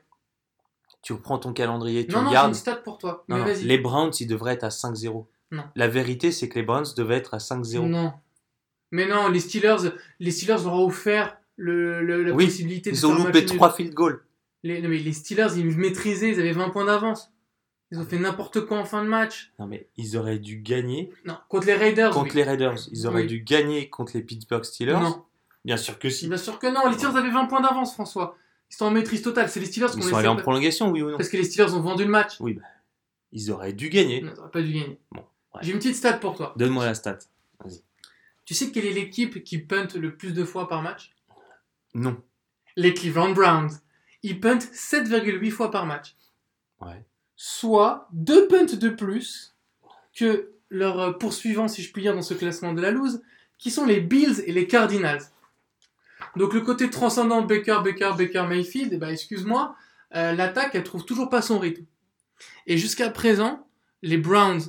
Tu 1.05 1.13
reprends 1.13 1.37
ton 1.37 1.53
calendrier, 1.53 2.07
tu 2.07 2.13
Non, 2.15 2.21
non, 2.21 2.23
j'ai 2.23 2.29
regardes. 2.29 2.49
une 2.49 2.55
stat 2.55 2.77
pour 2.77 2.97
toi. 2.97 3.23
Non, 3.29 3.35
Mais 3.35 3.41
non, 3.41 3.47
vas-y. 3.47 3.63
les 3.65 3.77
Browns, 3.77 4.11
ils 4.19 4.25
devraient 4.25 4.53
être 4.53 4.63
à 4.63 4.69
5-0. 4.71 5.27
Non. 5.51 5.63
La 5.75 5.87
vérité, 5.87 6.31
c'est 6.31 6.49
que 6.49 6.55
les 6.57 6.63
Browns 6.65 6.85
devaient 6.97 7.17
être 7.17 7.35
à 7.35 7.37
5-0. 7.37 7.85
Non. 7.87 8.11
Mais 8.91 9.07
non, 9.07 9.29
les 9.29 9.39
Steelers, 9.39 9.91
les 10.19 10.31
Steelers 10.31 10.63
leur 10.63 10.73
ont 10.73 10.85
offert 10.87 11.37
le, 11.57 12.01
le- 12.01 12.23
la 12.23 12.31
Oui, 12.33 12.45
possibilité 12.45 12.89
de 12.89 12.95
Ils 12.95 13.05
ont 13.05 13.13
loupé 13.13 13.41
match 13.41 13.49
nul. 13.49 13.57
3 13.57 13.73
field 13.73 13.93
goals. 13.93 14.25
Les, 14.63 14.81
non, 14.81 14.89
mais 14.89 14.97
les 14.97 15.13
Steelers, 15.13 15.49
ils 15.57 15.65
maîtrisaient, 15.77 16.29
ils 16.31 16.39
avaient 16.39 16.53
20 16.53 16.69
points 16.69 16.85
d'avance. 16.85 17.31
Ils 17.91 17.99
ont 17.99 18.05
fait 18.05 18.17
n'importe 18.17 18.61
quoi 18.65 18.79
en 18.79 18.85
fin 18.85 19.03
de 19.03 19.07
match. 19.07 19.53
Non, 19.59 19.67
mais 19.67 19.87
ils 19.97 20.17
auraient 20.17 20.39
dû 20.39 20.57
gagner 20.57 21.11
Non, 21.25 21.37
contre 21.49 21.67
les 21.67 21.75
Raiders. 21.75 22.09
contre 22.11 22.31
oui. 22.31 22.37
les 22.37 22.43
Raiders. 22.43 22.79
Ils 22.91 23.05
auraient 23.05 23.21
Oui. 23.21 23.27
dû 23.27 23.41
gagner 23.43 23.89
contre 23.91 24.13
les 24.15 24.23
Pittsburgh 24.23 24.63
Steelers. 24.63 24.93
Non, 24.99 25.23
Bien 25.65 25.77
sûr 25.77 25.99
que 25.99 26.09
si. 26.09 26.27
bien 26.27 26.37
sûr 26.37 26.57
que 26.57 26.65
non. 26.65 26.89
Les 26.89 26.97
Steelers 26.97 27.15
avaient 27.15 27.29
20 27.31 27.45
points 27.45 27.61
d'avance, 27.61 27.93
François. 27.93 28.35
Ils 28.75 28.79
sont 28.79 28.85
en 28.87 28.91
maîtrise 28.91 29.21
totale. 29.21 29.47
C'est 29.47 29.61
les 29.61 29.67
Steelers 29.67 29.87
Ils 29.93 30.01
qu'on 30.01 30.09
sont 30.09 30.17
allés 30.17 30.27
en 30.27 30.35
prolongation, 30.35 30.91
oui 30.91 31.01
ou 31.01 31.09
non 31.09 31.15
Parce 31.15 31.29
que 31.29 31.37
les 31.37 31.45
Steelers 31.45 31.73
ont 31.73 31.79
vendu 31.79 32.03
le 32.03 32.09
match. 32.09 32.33
Oui, 32.41 32.55
bah, 32.55 32.63
ils 33.31 33.49
auraient 33.49 33.71
dû 33.71 33.87
gagner. 33.87 34.21
Non, 34.21 34.33
t'aurais 34.33 34.51
pas 34.51 34.61
dû 34.61 34.73
gagner. 34.73 34.99
Bon, 35.13 35.21
ouais. 35.53 35.61
J'ai 35.61 35.71
une 35.71 35.77
petite 35.77 35.95
stat 35.95 36.17
pour 36.17 36.35
toi. 36.35 36.53
Donne-moi 36.57 36.85
la 36.85 36.93
stat. 36.93 37.19
Tu 38.43 38.53
sais 38.53 38.71
quelle 38.71 38.85
est 38.85 38.91
l'équipe 38.91 39.45
qui 39.45 39.59
punt 39.59 39.87
le 39.95 40.17
plus 40.17 40.33
de 40.33 40.43
fois 40.43 40.67
par 40.67 40.81
match? 40.81 41.15
Non. 41.93 42.21
Les 42.75 42.93
Cleveland 42.93 43.31
Browns. 43.31 43.71
Ils 44.23 44.41
puntent 44.41 44.65
7,8 44.73 45.51
fois 45.51 45.71
par 45.71 45.85
match. 45.85 46.17
Ouais. 46.81 47.01
Soit 47.37 48.09
deux 48.11 48.49
punts 48.49 48.75
de 48.75 48.89
plus 48.89 49.55
que 50.13 50.51
leurs 50.69 51.17
poursuivants, 51.17 51.69
si 51.69 51.81
je 51.81 51.93
puis 51.93 52.01
dire, 52.01 52.13
dans 52.13 52.21
ce 52.21 52.33
classement 52.33 52.73
de 52.73 52.81
la 52.81 52.91
loose, 52.91 53.21
qui 53.57 53.71
sont 53.71 53.85
les 53.85 54.01
Bills 54.01 54.43
et 54.45 54.51
les 54.51 54.67
Cardinals. 54.67 55.21
Donc 56.35 56.53
le 56.53 56.61
côté 56.61 56.89
transcendant 56.89 57.41
Baker, 57.41 57.79
Baker, 57.83 58.11
Baker, 58.17 58.45
Mayfield, 58.47 58.91
eh 58.93 58.97
ben, 58.97 59.09
excuse-moi, 59.09 59.75
euh, 60.15 60.33
l'attaque, 60.33 60.75
elle 60.75 60.83
trouve 60.83 61.05
toujours 61.05 61.29
pas 61.29 61.41
son 61.41 61.59
rythme. 61.59 61.85
Et 62.67 62.77
jusqu'à 62.77 63.09
présent, 63.09 63.67
les 64.01 64.17
Browns 64.17 64.61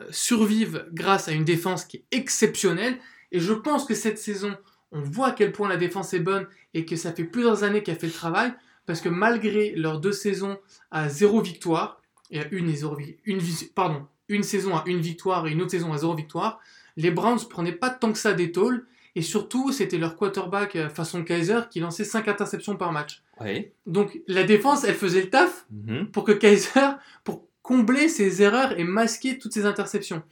euh, 0.00 0.04
survivent 0.10 0.86
grâce 0.92 1.28
à 1.28 1.32
une 1.32 1.44
défense 1.44 1.84
qui 1.84 1.98
est 1.98 2.04
exceptionnelle. 2.10 2.98
Et 3.32 3.40
je 3.40 3.52
pense 3.52 3.84
que 3.84 3.94
cette 3.94 4.18
saison, 4.18 4.56
on 4.92 5.00
voit 5.00 5.28
à 5.28 5.32
quel 5.32 5.52
point 5.52 5.68
la 5.68 5.76
défense 5.76 6.14
est 6.14 6.20
bonne 6.20 6.46
et 6.74 6.84
que 6.84 6.96
ça 6.96 7.12
fait 7.12 7.24
plusieurs 7.24 7.64
années 7.64 7.82
qu'elle 7.82 7.98
fait 7.98 8.06
le 8.06 8.12
travail. 8.12 8.52
Parce 8.86 9.00
que 9.00 9.08
malgré 9.08 9.74
leurs 9.76 10.00
deux 10.00 10.12
saisons 10.12 10.58
à 10.90 11.08
zéro 11.08 11.40
victoire, 11.40 12.00
et 12.30 12.40
à 12.40 12.44
une, 12.50 12.74
saison 12.74 12.96
à 14.76 14.84
une 14.86 15.00
victoire 15.00 15.46
et 15.46 15.52
une 15.52 15.62
autre 15.62 15.72
saison 15.72 15.92
à 15.92 15.98
zéro 15.98 16.14
victoire, 16.14 16.60
les 16.96 17.10
Browns 17.10 17.40
prenaient 17.48 17.72
pas 17.72 17.90
tant 17.90 18.12
que 18.12 18.18
ça 18.18 18.32
des. 18.32 18.52
Et 19.16 19.22
surtout, 19.22 19.72
c'était 19.72 19.98
leur 19.98 20.16
quarterback 20.16 20.76
euh, 20.76 20.88
façon 20.88 21.24
Kaiser 21.24 21.60
qui 21.70 21.80
lançait 21.80 22.04
5 22.04 22.28
interceptions 22.28 22.76
par 22.76 22.92
match. 22.92 23.22
Ouais. 23.40 23.72
Donc 23.86 24.20
la 24.28 24.44
défense, 24.44 24.84
elle 24.84 24.94
faisait 24.94 25.22
le 25.22 25.30
taf 25.30 25.66
Mhm. 25.70 26.06
pour 26.12 26.24
que 26.24 26.32
Kaiser, 26.32 26.80
pour 27.24 27.46
combler 27.62 28.08
ses 28.08 28.42
erreurs 28.42 28.78
et 28.78 28.84
masquer 28.84 29.38
toutes 29.38 29.52
ses 29.52 29.66
interceptions. 29.66 30.22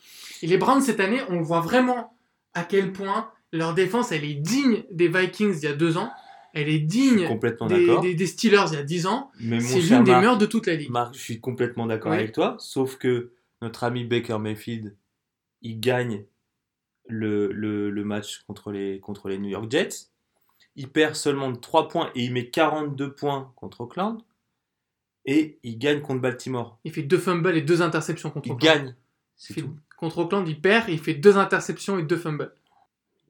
Et 0.43 0.47
les 0.47 0.57
Browns 0.59 0.83
cette 0.83 1.01
année, 1.01 1.21
on 1.29 1.41
voit 1.43 1.61
vraiment 1.61 2.17
à 2.55 2.63
quel 2.65 2.93
point 2.93 3.31
leur 3.53 3.75
défense, 3.75 4.13
elle 4.13 4.25
est 4.25 4.35
digne 4.35 4.85
des 4.91 5.09
Vikings 5.09 5.57
il 5.59 5.65
y 5.65 5.67
a 5.67 5.73
deux 5.73 5.97
ans, 5.97 6.11
elle 6.55 6.69
est 6.69 6.79
digne 6.79 7.27
complètement 7.27 7.67
des, 7.67 7.87
d'accord. 7.87 8.03
des- 8.03 8.15
des 8.15 8.27
Steelers 8.27 8.65
il 8.71 8.75
y 8.75 8.79
a 8.79 8.83
dix 8.83 9.07
ans. 9.07 9.31
C'est 9.39 9.81
l'une 9.81 10.05
des 10.05 10.15
meilleures 10.15 10.39
de 10.39 10.47
toute 10.47 10.67
la 10.67 10.75
ligue. 10.75 10.91
Marc, 10.91 11.15
je 11.15 11.21
suis 11.21 11.41
complètement 11.41 11.87
d'accord 11.87 12.13
Oui. 12.13 12.19
avec 12.19 12.33
toi. 12.33 12.57
Sauf 12.59 12.97
que 12.97 13.33
notre 13.63 13.85
ami 13.85 14.05
Baker 14.05 14.39
Mayfield, 14.39 14.97
il 15.63 15.81
gagne 15.81 16.25
le, 17.09 17.51
le, 17.53 17.91
le 17.91 18.05
match 18.05 18.43
contre 18.47 18.71
les, 18.73 19.01
contre 19.01 19.29
les 19.29 19.39
New 19.39 19.49
York 19.49 19.71
Jets. 19.71 20.09
Il 20.77 20.89
perd 20.89 21.15
seulement 21.17 21.51
de 21.51 21.57
3 21.57 21.89
points 21.89 22.11
et 22.15 22.23
il 22.25 22.33
met 22.33 22.49
42 22.51 23.13
points 23.13 23.53
contre 23.57 23.81
Oakland. 23.83 24.19
Et 25.25 25.59
il 25.63 25.79
gagne 25.79 26.01
contre 26.01 26.21
Baltimore. 26.23 26.79
Il 26.85 26.93
fait 26.93 27.03
deux 27.03 27.19
fumbles 27.19 27.57
et 27.57 27.63
deux 27.63 27.83
interceptions 27.83 28.31
contre 28.31 28.47
Il 28.49 28.53
Oakland. 28.53 28.75
gagne. 28.77 28.89
Il 28.89 28.95
C'est 29.37 29.55
tout. 29.63 29.75
Contre 29.99 30.19
Oakland, 30.19 30.47
il 30.49 30.61
perd 30.61 30.89
et 30.89 30.93
il 30.93 31.01
fait 31.01 31.15
deux 31.15 31.37
interceptions 31.37 31.99
et 31.99 32.03
deux 32.05 32.17
fumbles. 32.17 32.53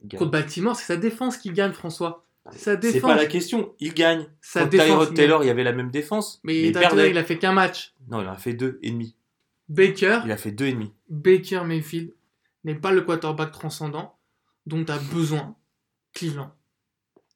Gagne. 0.05 0.19
Contre 0.19 0.31
Baltimore, 0.31 0.77
c'est 0.77 0.85
sa 0.85 0.97
défense 0.97 1.39
qui 1.39 1.51
gagne, 1.51 1.73
François. 1.73 2.25
C'est 2.53 2.59
sa 2.59 2.73
C'est 2.75 2.93
défense. 2.93 3.11
pas 3.11 3.17
la 3.17 3.27
question. 3.27 3.75
Il 3.81 3.95
gagne. 3.95 4.27
Sa 4.41 4.61
Contre 4.61 4.71
défense. 4.73 4.87
Tyrod 4.87 5.15
Taylor, 5.15 5.39
gagne. 5.41 5.47
il 5.47 5.49
y 5.49 5.51
avait 5.51 5.65
la 5.65 5.73
même 5.73 5.91
défense. 5.91 6.41
Mais 6.45 6.61
il 6.63 6.73
perdait. 6.73 7.11
il 7.11 7.19
a 7.19 7.25
fait 7.25 7.39
qu'un 7.39 7.53
match. 7.53 7.95
Non, 8.09 8.21
il 8.23 8.29
en 8.29 8.33
a 8.33 8.37
fait 8.37 8.53
deux 8.53 8.79
et 8.83 8.91
demi. 8.91 9.17
Baker, 9.69 10.21
Il 10.25 10.33
a 10.33 10.37
fait 10.37 10.53
deux 10.53 10.67
et 10.67 10.73
demi. 10.73 10.93
Baker 11.11 11.63
Mayfield 11.65 12.13
n'est 12.69 12.75
pas 12.79 12.93
le 12.93 13.03
quarterback 13.03 13.53
transcendant 13.53 14.17
dont 14.67 14.85
a 14.89 14.99
besoin 14.99 15.57
Cleveland. 16.15 16.51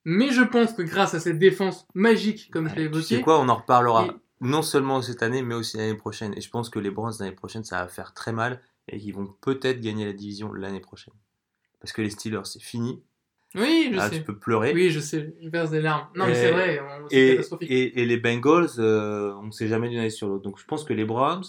Mais 0.04 0.30
je 0.32 0.42
pense 0.42 0.72
que 0.72 0.82
grâce 0.82 1.14
à 1.14 1.20
cette 1.20 1.38
défense 1.38 1.86
magique, 1.94 2.50
comme 2.50 2.68
je 2.68 2.74
l'ai 2.74 2.90
Tu 2.90 3.02
sais 3.02 3.14
évoqué, 3.14 3.20
quoi, 3.22 3.40
on 3.40 3.48
en 3.48 3.56
reparlera. 3.56 4.06
Et- 4.06 4.10
Non 4.40 4.62
seulement 4.62 5.00
cette 5.02 5.22
année, 5.22 5.42
mais 5.42 5.54
aussi 5.54 5.76
l'année 5.76 5.94
prochaine. 5.96 6.34
Et 6.36 6.40
je 6.40 6.50
pense 6.50 6.68
que 6.70 6.78
les 6.80 6.90
Browns 6.90 7.12
l'année 7.20 7.30
prochaine, 7.32 7.62
ça 7.62 7.80
va 7.80 7.88
faire 7.88 8.12
très 8.12 8.32
mal 8.32 8.60
et 8.88 8.98
qu'ils 8.98 9.14
vont 9.14 9.32
peut-être 9.40 9.80
gagner 9.80 10.04
la 10.04 10.12
division 10.12 10.52
l'année 10.52 10.80
prochaine. 10.80 11.14
Parce 11.80 11.92
que 11.92 12.02
les 12.02 12.10
Steelers, 12.10 12.40
c'est 12.44 12.60
fini. 12.62 13.00
oui, 13.54 13.90
je 13.94 14.00
sais. 14.00 14.10
tu 14.10 14.22
peux 14.24 14.36
pleurer. 14.36 14.72
Oui, 14.74 14.90
je 14.90 14.98
sais, 14.98 15.34
je 15.40 15.48
verse 15.48 15.70
des 15.70 15.80
larmes. 15.80 16.08
Non, 16.16 16.26
mais 16.26 16.34
c'est 16.34 16.50
vrai, 16.50 16.80
c'est 17.10 17.30
catastrophique. 17.36 17.70
et, 17.70 18.00
et 18.02 18.04
les 18.06 18.16
Bengals, 18.16 18.68
euh, 18.78 19.32
on 19.36 19.44
ne 19.44 19.50
sait 19.52 19.68
jamais 19.68 19.88
d'une 19.88 19.98
année 20.00 20.10
sur 20.10 20.26
l'autre. 20.28 20.42
Donc 20.42 20.58
je 20.58 20.64
pense 20.64 20.82
que 20.84 20.92
les 20.92 21.04
Browns, 21.04 21.44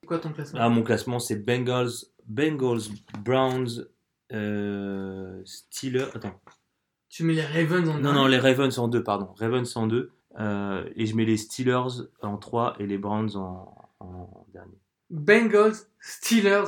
C'est 0.00 0.06
quoi 0.08 0.18
ton 0.18 0.32
classement? 0.32 0.58
Ah, 0.62 0.68
mon 0.68 0.82
classement 0.82 1.18
c'est 1.20 1.36
Bengals, 1.36 1.90
Bengals, 2.26 2.82
Browns, 3.24 3.86
euh, 4.32 5.40
Steelers. 5.44 6.08
Attends. 6.14 6.40
Tu 7.08 7.22
mets 7.24 7.34
les 7.34 7.44
Ravens 7.46 7.88
en 7.88 7.98
Non, 7.98 8.12
non, 8.12 8.26
les 8.26 8.38
Ravens 8.38 8.76
en 8.78 8.88
deux, 8.88 9.02
pardon. 9.02 9.32
Ravens 9.38 9.76
en 9.76 9.86
deux. 9.86 10.10
Euh, 10.40 10.88
et 10.96 11.06
je 11.06 11.14
mets 11.14 11.24
les 11.24 11.36
Steelers 11.36 12.08
en 12.22 12.36
3 12.36 12.74
et 12.80 12.86
les 12.86 12.98
Browns 12.98 13.36
en, 13.36 13.72
en 14.00 14.46
dernier. 14.52 14.78
Bengals, 15.10 15.74
Steelers, 16.00 16.64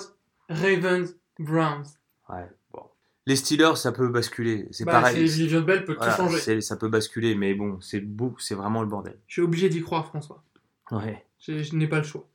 Ravens, 0.48 1.16
Browns. 1.40 1.86
Ouais, 2.28 2.48
bon. 2.72 2.82
Les 3.26 3.34
Steelers, 3.34 3.76
ça 3.76 3.90
peut 3.90 4.08
basculer. 4.08 4.68
C'est 4.70 4.84
Bah, 4.84 4.92
pareil. 4.92 5.26
Le'Veon 5.26 5.62
Bell 5.62 5.84
peut 5.84 5.96
Voilà, 5.96 6.14
tout 6.14 6.22
changer. 6.28 6.60
ça 6.60 6.76
peut 6.76 6.88
basculer, 6.88 7.34
mais 7.34 7.54
bon, 7.54 7.80
c'est 7.80 7.98
beau, 8.00 8.36
c'est 8.38 8.54
vraiment 8.54 8.82
le 8.82 8.88
bordel. 8.88 9.18
Je 9.26 9.32
suis 9.32 9.42
obligé 9.42 9.68
d'y 9.68 9.80
croire, 9.82 10.06
François. 10.06 10.44
Ouais. 10.92 11.26
Je, 11.40 11.60
je 11.64 11.74
n'ai 11.74 11.88
pas 11.88 11.98
le 11.98 12.04
choix. 12.04 12.28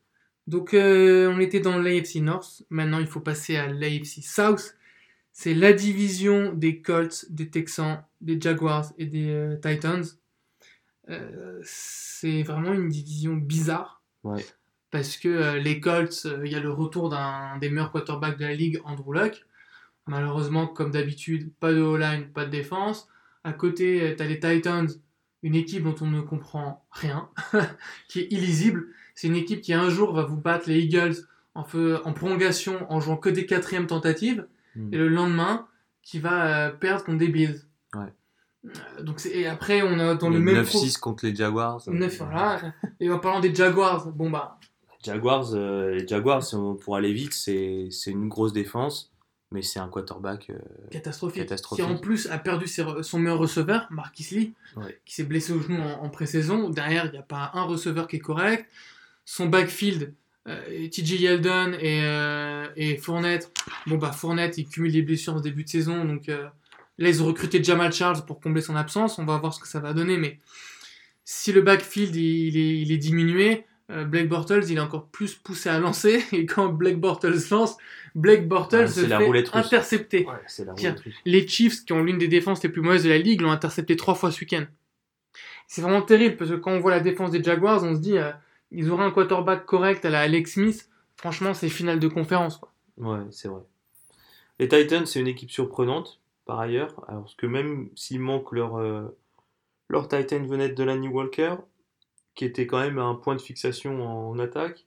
Donc, 0.46 0.74
euh, 0.74 1.32
on 1.32 1.38
était 1.38 1.60
dans 1.60 1.78
l'AFC 1.78 2.16
North. 2.16 2.64
Maintenant, 2.70 2.98
il 2.98 3.06
faut 3.06 3.20
passer 3.20 3.56
à 3.56 3.68
l'AFC 3.68 4.22
South. 4.22 4.76
C'est 5.32 5.54
la 5.54 5.72
division 5.72 6.52
des 6.52 6.82
Colts, 6.82 7.26
des 7.30 7.48
Texans, 7.48 8.04
des 8.20 8.40
Jaguars 8.40 8.92
et 8.98 9.06
des 9.06 9.30
euh, 9.30 9.56
Titans. 9.56 10.04
Euh, 11.08 11.60
c'est 11.64 12.42
vraiment 12.42 12.72
une 12.72 12.88
division 12.88 13.34
bizarre. 13.34 14.02
Ouais. 14.24 14.44
Parce 14.90 15.16
que 15.16 15.56
les 15.56 15.80
Colts, 15.80 16.28
il 16.44 16.52
y 16.52 16.54
a 16.54 16.60
le 16.60 16.70
retour 16.70 17.08
d'un 17.08 17.56
des 17.58 17.70
meilleurs 17.70 17.92
quarterbacks 17.92 18.36
de 18.36 18.44
la 18.44 18.54
ligue, 18.54 18.80
Andrew 18.84 19.14
Luck. 19.14 19.46
Malheureusement, 20.06 20.66
comme 20.66 20.90
d'habitude, 20.90 21.50
pas 21.60 21.72
de 21.72 21.80
O-line, 21.80 22.26
pas 22.26 22.44
de 22.44 22.50
défense. 22.50 23.08
À 23.42 23.54
côté, 23.54 24.14
tu 24.16 24.22
as 24.22 24.26
les 24.26 24.38
Titans, 24.38 24.88
une 25.42 25.54
équipe 25.54 25.84
dont 25.84 25.94
on 26.02 26.08
ne 26.08 26.20
comprend 26.20 26.84
rien, 26.90 27.30
qui 28.08 28.20
est 28.20 28.32
illisible. 28.32 28.88
C'est 29.22 29.28
une 29.28 29.36
équipe 29.36 29.60
qui 29.60 29.72
un 29.72 29.88
jour 29.88 30.12
va 30.12 30.24
vous 30.24 30.36
battre 30.36 30.68
les 30.68 30.80
Eagles 30.80 31.14
en, 31.54 31.62
feu- 31.62 32.00
en 32.04 32.12
prolongation 32.12 32.90
en 32.92 32.98
jouant 32.98 33.16
que 33.16 33.28
des 33.28 33.46
quatrièmes 33.46 33.86
tentatives, 33.86 34.48
Mm. 34.74 34.94
et 34.94 34.96
le 34.96 35.06
lendemain 35.08 35.66
qui 36.02 36.18
va 36.18 36.66
euh, 36.66 36.70
perdre 36.72 37.04
contre 37.04 37.18
des 37.18 37.28
Bills. 37.28 37.60
Ouais. 37.94 38.12
Euh, 38.64 39.02
donc 39.02 39.24
et 39.26 39.46
après 39.46 39.80
on 39.82 39.96
a 40.00 40.16
dans 40.16 40.28
le, 40.28 40.40
même 40.40 40.64
pro- 40.64 40.78
9-6 40.80 40.98
contre 40.98 41.24
les 41.24 41.36
Jaguars. 41.36 41.80
9 41.86 42.16
voilà. 42.18 42.60
Et 42.98 43.08
en 43.10 43.20
parlant 43.20 43.38
des 43.38 43.54
Jaguars, 43.54 44.08
bon 44.10 44.28
bah 44.30 44.58
Jaguars, 45.04 45.54
euh, 45.54 45.90
les 45.94 46.08
Jaguars, 46.08 46.42
si 46.42 46.56
on- 46.56 46.74
pour 46.74 46.96
aller 46.96 47.12
vite, 47.12 47.32
c'est 47.34 47.86
c'est 47.92 48.10
une 48.10 48.28
grosse 48.28 48.52
défense, 48.52 49.12
mais 49.52 49.62
c'est 49.62 49.78
un 49.78 49.88
quarterback. 49.88 50.50
euh, 50.50 50.58
catastrophique. 50.90 51.42
Catastrophique. 51.42 51.84
Qui 51.86 51.92
en 51.92 51.98
plus 51.98 52.28
a 52.30 52.38
perdu 52.38 52.66
ses 52.66 52.84
son 53.02 53.18
meilleur 53.20 53.38
receveur, 53.38 53.86
Marquis 53.90 54.26
Lee, 54.32 54.54
Ouais. 54.76 54.98
qui 55.04 55.14
s'est 55.14 55.24
blessé 55.24 55.52
au 55.52 55.60
genou 55.60 55.80
en, 55.80 56.02
en 56.04 56.08
pré-saison. 56.08 56.70
Derrière, 56.70 57.04
il 57.06 57.12
n'y 57.12 57.18
a 57.18 57.22
pas 57.22 57.50
un 57.54 57.62
receveur 57.62 58.08
qui 58.08 58.16
est 58.16 58.20
correct. 58.20 58.66
Son 59.24 59.46
backfield, 59.46 60.14
euh, 60.48 60.88
TJ 60.88 61.20
Yeldon 61.20 61.72
et, 61.74 62.00
euh, 62.02 62.66
et 62.76 62.96
Fournette. 62.96 63.52
Bon 63.86 63.96
bah 63.96 64.12
Fournette, 64.12 64.58
il 64.58 64.68
cumule 64.68 64.92
des 64.92 65.02
blessures 65.02 65.36
au 65.36 65.40
début 65.40 65.64
de 65.64 65.68
saison, 65.68 66.04
donc 66.04 66.28
euh, 66.28 66.48
là 66.98 67.08
ils 67.08 67.22
ont 67.22 67.26
recruté 67.26 67.62
Jamal 67.62 67.92
Charles 67.92 68.24
pour 68.26 68.40
combler 68.40 68.62
son 68.62 68.76
absence. 68.76 69.18
On 69.18 69.24
va 69.24 69.38
voir 69.38 69.54
ce 69.54 69.60
que 69.60 69.68
ça 69.68 69.80
va 69.80 69.92
donner, 69.92 70.16
mais 70.16 70.40
si 71.24 71.52
le 71.52 71.62
backfield 71.62 72.14
il 72.16 72.56
est, 72.56 72.80
il 72.80 72.92
est 72.92 72.98
diminué, 72.98 73.64
euh, 73.92 74.04
Blake 74.04 74.28
Bortles, 74.28 74.64
il 74.68 74.76
est 74.76 74.80
encore 74.80 75.08
plus 75.08 75.34
poussé 75.34 75.68
à 75.68 75.78
lancer. 75.78 76.24
Et 76.32 76.46
quand 76.46 76.68
Blake 76.68 76.98
Bortles 76.98 77.34
lance, 77.50 77.76
Blake 78.14 78.48
Bortles 78.48 78.84
Ah, 78.84 78.86
se 78.86 79.00
c'est 79.02 79.08
la 79.08 79.18
fait 79.18 79.56
intercepter. 79.56 80.26
Ouais, 80.26 80.64
la 80.66 80.74
Tiens. 80.74 80.96
Les 81.24 81.46
Chiefs, 81.46 81.84
qui 81.84 81.92
ont 81.92 82.02
l'une 82.02 82.18
des 82.18 82.28
défenses 82.28 82.62
les 82.62 82.68
plus 82.68 82.80
mauvaises 82.82 83.04
de 83.04 83.10
la 83.10 83.18
ligue, 83.18 83.40
l'ont 83.40 83.50
intercepté 83.50 83.96
trois 83.96 84.14
fois 84.14 84.30
ce 84.30 84.40
week-end. 84.40 84.64
C'est 85.66 85.82
vraiment 85.82 86.02
terrible 86.02 86.36
parce 86.36 86.50
que 86.50 86.56
quand 86.56 86.72
on 86.72 86.80
voit 86.80 86.90
la 86.90 87.00
défense 87.00 87.30
des 87.30 87.42
Jaguars, 87.42 87.82
on 87.82 87.94
se 87.94 88.00
dit, 88.00 88.16
ils 88.72 88.90
auraient 88.90 89.04
un 89.04 89.10
quarterback 89.10 89.66
correct 89.66 90.04
à 90.04 90.10
la 90.10 90.20
Alex 90.20 90.54
Smith. 90.54 90.88
Franchement, 91.16 91.54
c'est 91.54 91.68
finale 91.68 92.00
de 92.00 92.08
conférence. 92.08 92.56
Quoi. 92.56 92.72
Ouais, 92.96 93.20
c'est 93.30 93.48
vrai. 93.48 93.62
Les 94.58 94.68
Titans, 94.68 95.06
c'est 95.06 95.20
une 95.20 95.28
équipe 95.28 95.50
surprenante, 95.50 96.20
par 96.46 96.58
ailleurs. 96.60 96.94
Alors, 97.08 97.22
parce 97.22 97.34
que 97.34 97.46
même 97.46 97.90
s'il 97.94 98.20
manque 98.20 98.52
leur, 98.52 98.76
euh, 98.76 99.16
leur 99.88 100.08
Titan 100.08 100.42
vedette 100.44 100.76
de 100.76 100.84
Lanny 100.84 101.08
Walker, 101.08 101.56
qui 102.34 102.44
était 102.44 102.66
quand 102.66 102.80
même 102.80 102.98
un 102.98 103.14
point 103.14 103.36
de 103.36 103.40
fixation 103.40 104.30
en, 104.30 104.38
attaque, 104.38 104.86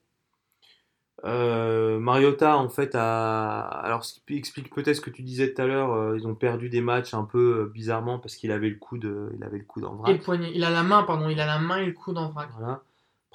euh, 1.24 1.98
Mariota, 1.98 2.58
en 2.58 2.68
fait, 2.68 2.94
a. 2.94 3.60
Alors, 3.60 4.04
ce 4.04 4.20
qui 4.26 4.36
explique 4.36 4.72
peut-être 4.74 4.96
ce 4.96 5.00
que 5.00 5.10
tu 5.10 5.22
disais 5.22 5.54
tout 5.54 5.62
à 5.62 5.66
l'heure, 5.66 5.92
euh, 5.92 6.18
ils 6.18 6.26
ont 6.26 6.34
perdu 6.34 6.68
des 6.68 6.80
matchs 6.80 7.14
un 7.14 7.24
peu 7.24 7.60
euh, 7.60 7.72
bizarrement 7.72 8.18
parce 8.18 8.36
qu'il 8.36 8.52
avait 8.52 8.68
le 8.68 8.76
coude, 8.76 9.30
il 9.36 9.42
avait 9.42 9.58
le 9.58 9.64
coude 9.64 9.84
en 9.84 9.94
Et 9.94 9.98
vrac. 9.98 10.12
le 10.12 10.18
poignet. 10.18 10.52
Il 10.54 10.64
a 10.64 10.70
la 10.70 10.82
main, 10.82 11.02
pardon, 11.04 11.28
il 11.28 11.40
a 11.40 11.46
la 11.46 11.58
main 11.58 11.78
et 11.78 11.86
le 11.86 11.92
coude 11.92 12.18
en 12.18 12.28
vrac. 12.28 12.50
Voilà. 12.58 12.82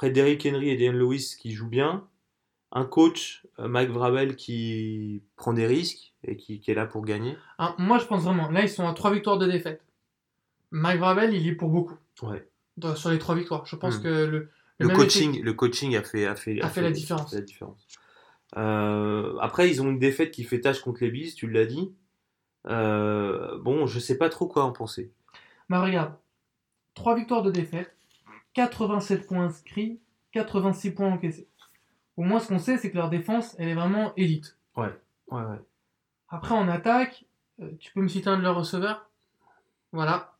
Après 0.01 0.09
Derrick 0.09 0.47
Henry 0.51 0.71
et 0.71 0.77
Diane 0.77 0.95
Lewis 0.97 1.35
qui 1.39 1.51
jouent 1.51 1.69
bien. 1.69 2.07
Un 2.71 2.85
coach, 2.85 3.45
euh, 3.59 3.67
Mike 3.67 3.91
Vrabel, 3.91 4.35
qui 4.35 5.21
prend 5.35 5.53
des 5.53 5.67
risques 5.67 6.15
et 6.23 6.37
qui, 6.37 6.59
qui 6.59 6.71
est 6.71 6.73
là 6.73 6.87
pour 6.87 7.05
gagner. 7.05 7.37
Alors, 7.59 7.75
moi, 7.79 7.99
je 7.99 8.05
pense 8.05 8.23
vraiment, 8.23 8.49
là, 8.49 8.63
ils 8.63 8.69
sont 8.69 8.87
à 8.87 8.93
trois 8.93 9.11
victoires 9.13 9.37
de 9.37 9.45
défaite. 9.45 9.83
Mike 10.71 10.97
Vrabel, 10.97 11.35
il 11.35 11.47
est 11.47 11.51
pour 11.53 11.69
beaucoup 11.69 11.99
Ouais. 12.23 12.47
dans- 12.77 12.95
sur 12.95 13.11
les 13.11 13.19
trois 13.19 13.35
victoires. 13.35 13.67
Je 13.67 13.75
pense 13.75 13.99
Hmm. 13.99 14.01
que 14.01 14.07
le, 14.25 14.49
Le 14.79 14.89
coaching, 14.89 15.39
le 15.43 15.53
coaching 15.53 15.95
a 15.95 16.01
fait, 16.01 16.25
a 16.25 16.35
fait, 16.35 16.59
A 16.63 16.69
fait 16.69 16.81
la 16.81 16.89
différence. 16.89 17.31
la 17.31 17.41
différence. 17.41 17.85
Euh, 18.57 19.37
après, 19.39 19.69
ils 19.69 19.83
ont 19.83 19.89
une 19.91 19.99
défaite 19.99 20.31
qui 20.31 20.43
fait 20.45 20.61
tâche 20.61 20.79
contre 20.81 21.03
les 21.03 21.11
Bees, 21.11 21.35
tu 21.35 21.47
l'as 21.47 21.67
dit. 21.67 21.93
Euh, 22.65 23.59
bon, 23.59 23.85
je 23.85 23.99
sais 23.99 24.17
pas 24.17 24.29
trop 24.29 24.47
quoi 24.47 24.63
en 24.63 24.71
penser. 24.71 25.11
Bah 25.69 25.79
regarde, 25.83 26.15
3 26.95 27.15
victoires 27.15 27.43
de 27.43 27.51
défaite, 27.51 27.95
87 28.53 29.27
points 29.27 29.45
inscrits, 29.45 29.99
86 30.33 30.91
points 30.91 31.07
encaissés. 31.11 31.47
Au 32.17 32.23
moins 32.23 32.39
ce 32.39 32.47
qu'on 32.47 32.59
sait 32.59 32.77
c'est 32.77 32.91
que 32.91 32.97
leur 32.97 33.09
défense 33.09 33.55
elle 33.57 33.69
est 33.69 33.73
vraiment 33.75 34.13
élite. 34.17 34.57
Ouais, 34.75 34.93
ouais. 35.31 35.41
Après 36.29 36.55
en 36.55 36.67
attaque, 36.67 37.25
euh, 37.61 37.69
tu 37.79 37.91
peux 37.93 38.01
me 38.01 38.07
citer 38.07 38.29
un 38.29 38.37
de 38.37 38.43
leurs 38.43 38.55
receveurs? 38.55 39.09
Voilà. 39.91 40.33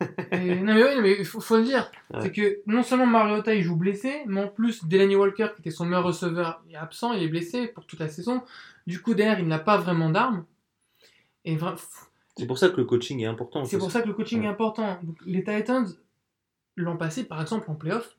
Et- 0.32 0.56
non 0.56 0.74
mais 0.74 0.82
oui, 0.82 1.00
mais 1.00 1.16
il 1.18 1.24
faut, 1.24 1.40
faut 1.40 1.56
le 1.58 1.64
dire. 1.64 1.90
Ouais. 2.12 2.20
C'est 2.22 2.32
que 2.32 2.60
non 2.66 2.82
seulement 2.82 3.06
Mariota 3.06 3.54
il 3.54 3.62
joue 3.62 3.76
blessé, 3.76 4.22
mais 4.26 4.42
en 4.42 4.48
plus 4.48 4.84
Delaney 4.86 5.14
Walker 5.16 5.48
qui 5.54 5.60
était 5.60 5.70
son 5.70 5.84
meilleur 5.86 6.04
receveur 6.04 6.62
est 6.70 6.76
absent, 6.76 7.12
il 7.12 7.22
est 7.22 7.28
blessé 7.28 7.68
pour 7.68 7.86
toute 7.86 8.00
la 8.00 8.08
saison. 8.08 8.42
Du 8.86 9.00
coup 9.00 9.14
derrière 9.14 9.38
il 9.38 9.46
n'a 9.46 9.58
pas 9.60 9.76
vraiment 9.76 10.10
d'armes. 10.10 10.44
Et 11.44 11.56
vra- 11.56 11.76
C'est 12.36 12.46
pour 12.46 12.58
ça 12.58 12.68
que 12.70 12.76
le 12.76 12.84
coaching 12.84 13.20
est 13.20 13.26
important. 13.26 13.64
c'est 13.64 13.78
pour 13.78 13.90
ça 13.90 14.00
que 14.02 14.08
le 14.08 14.14
coaching 14.14 14.40
Ouais. 14.40 14.46
est 14.46 14.50
important. 14.50 14.98
Donc, 15.02 15.16
les 15.26 15.42
Titans, 15.44 15.86
l'an 16.76 16.96
passé, 16.96 17.24
par 17.24 17.40
exemple, 17.40 17.70
en 17.70 17.74
playoff, 17.74 18.16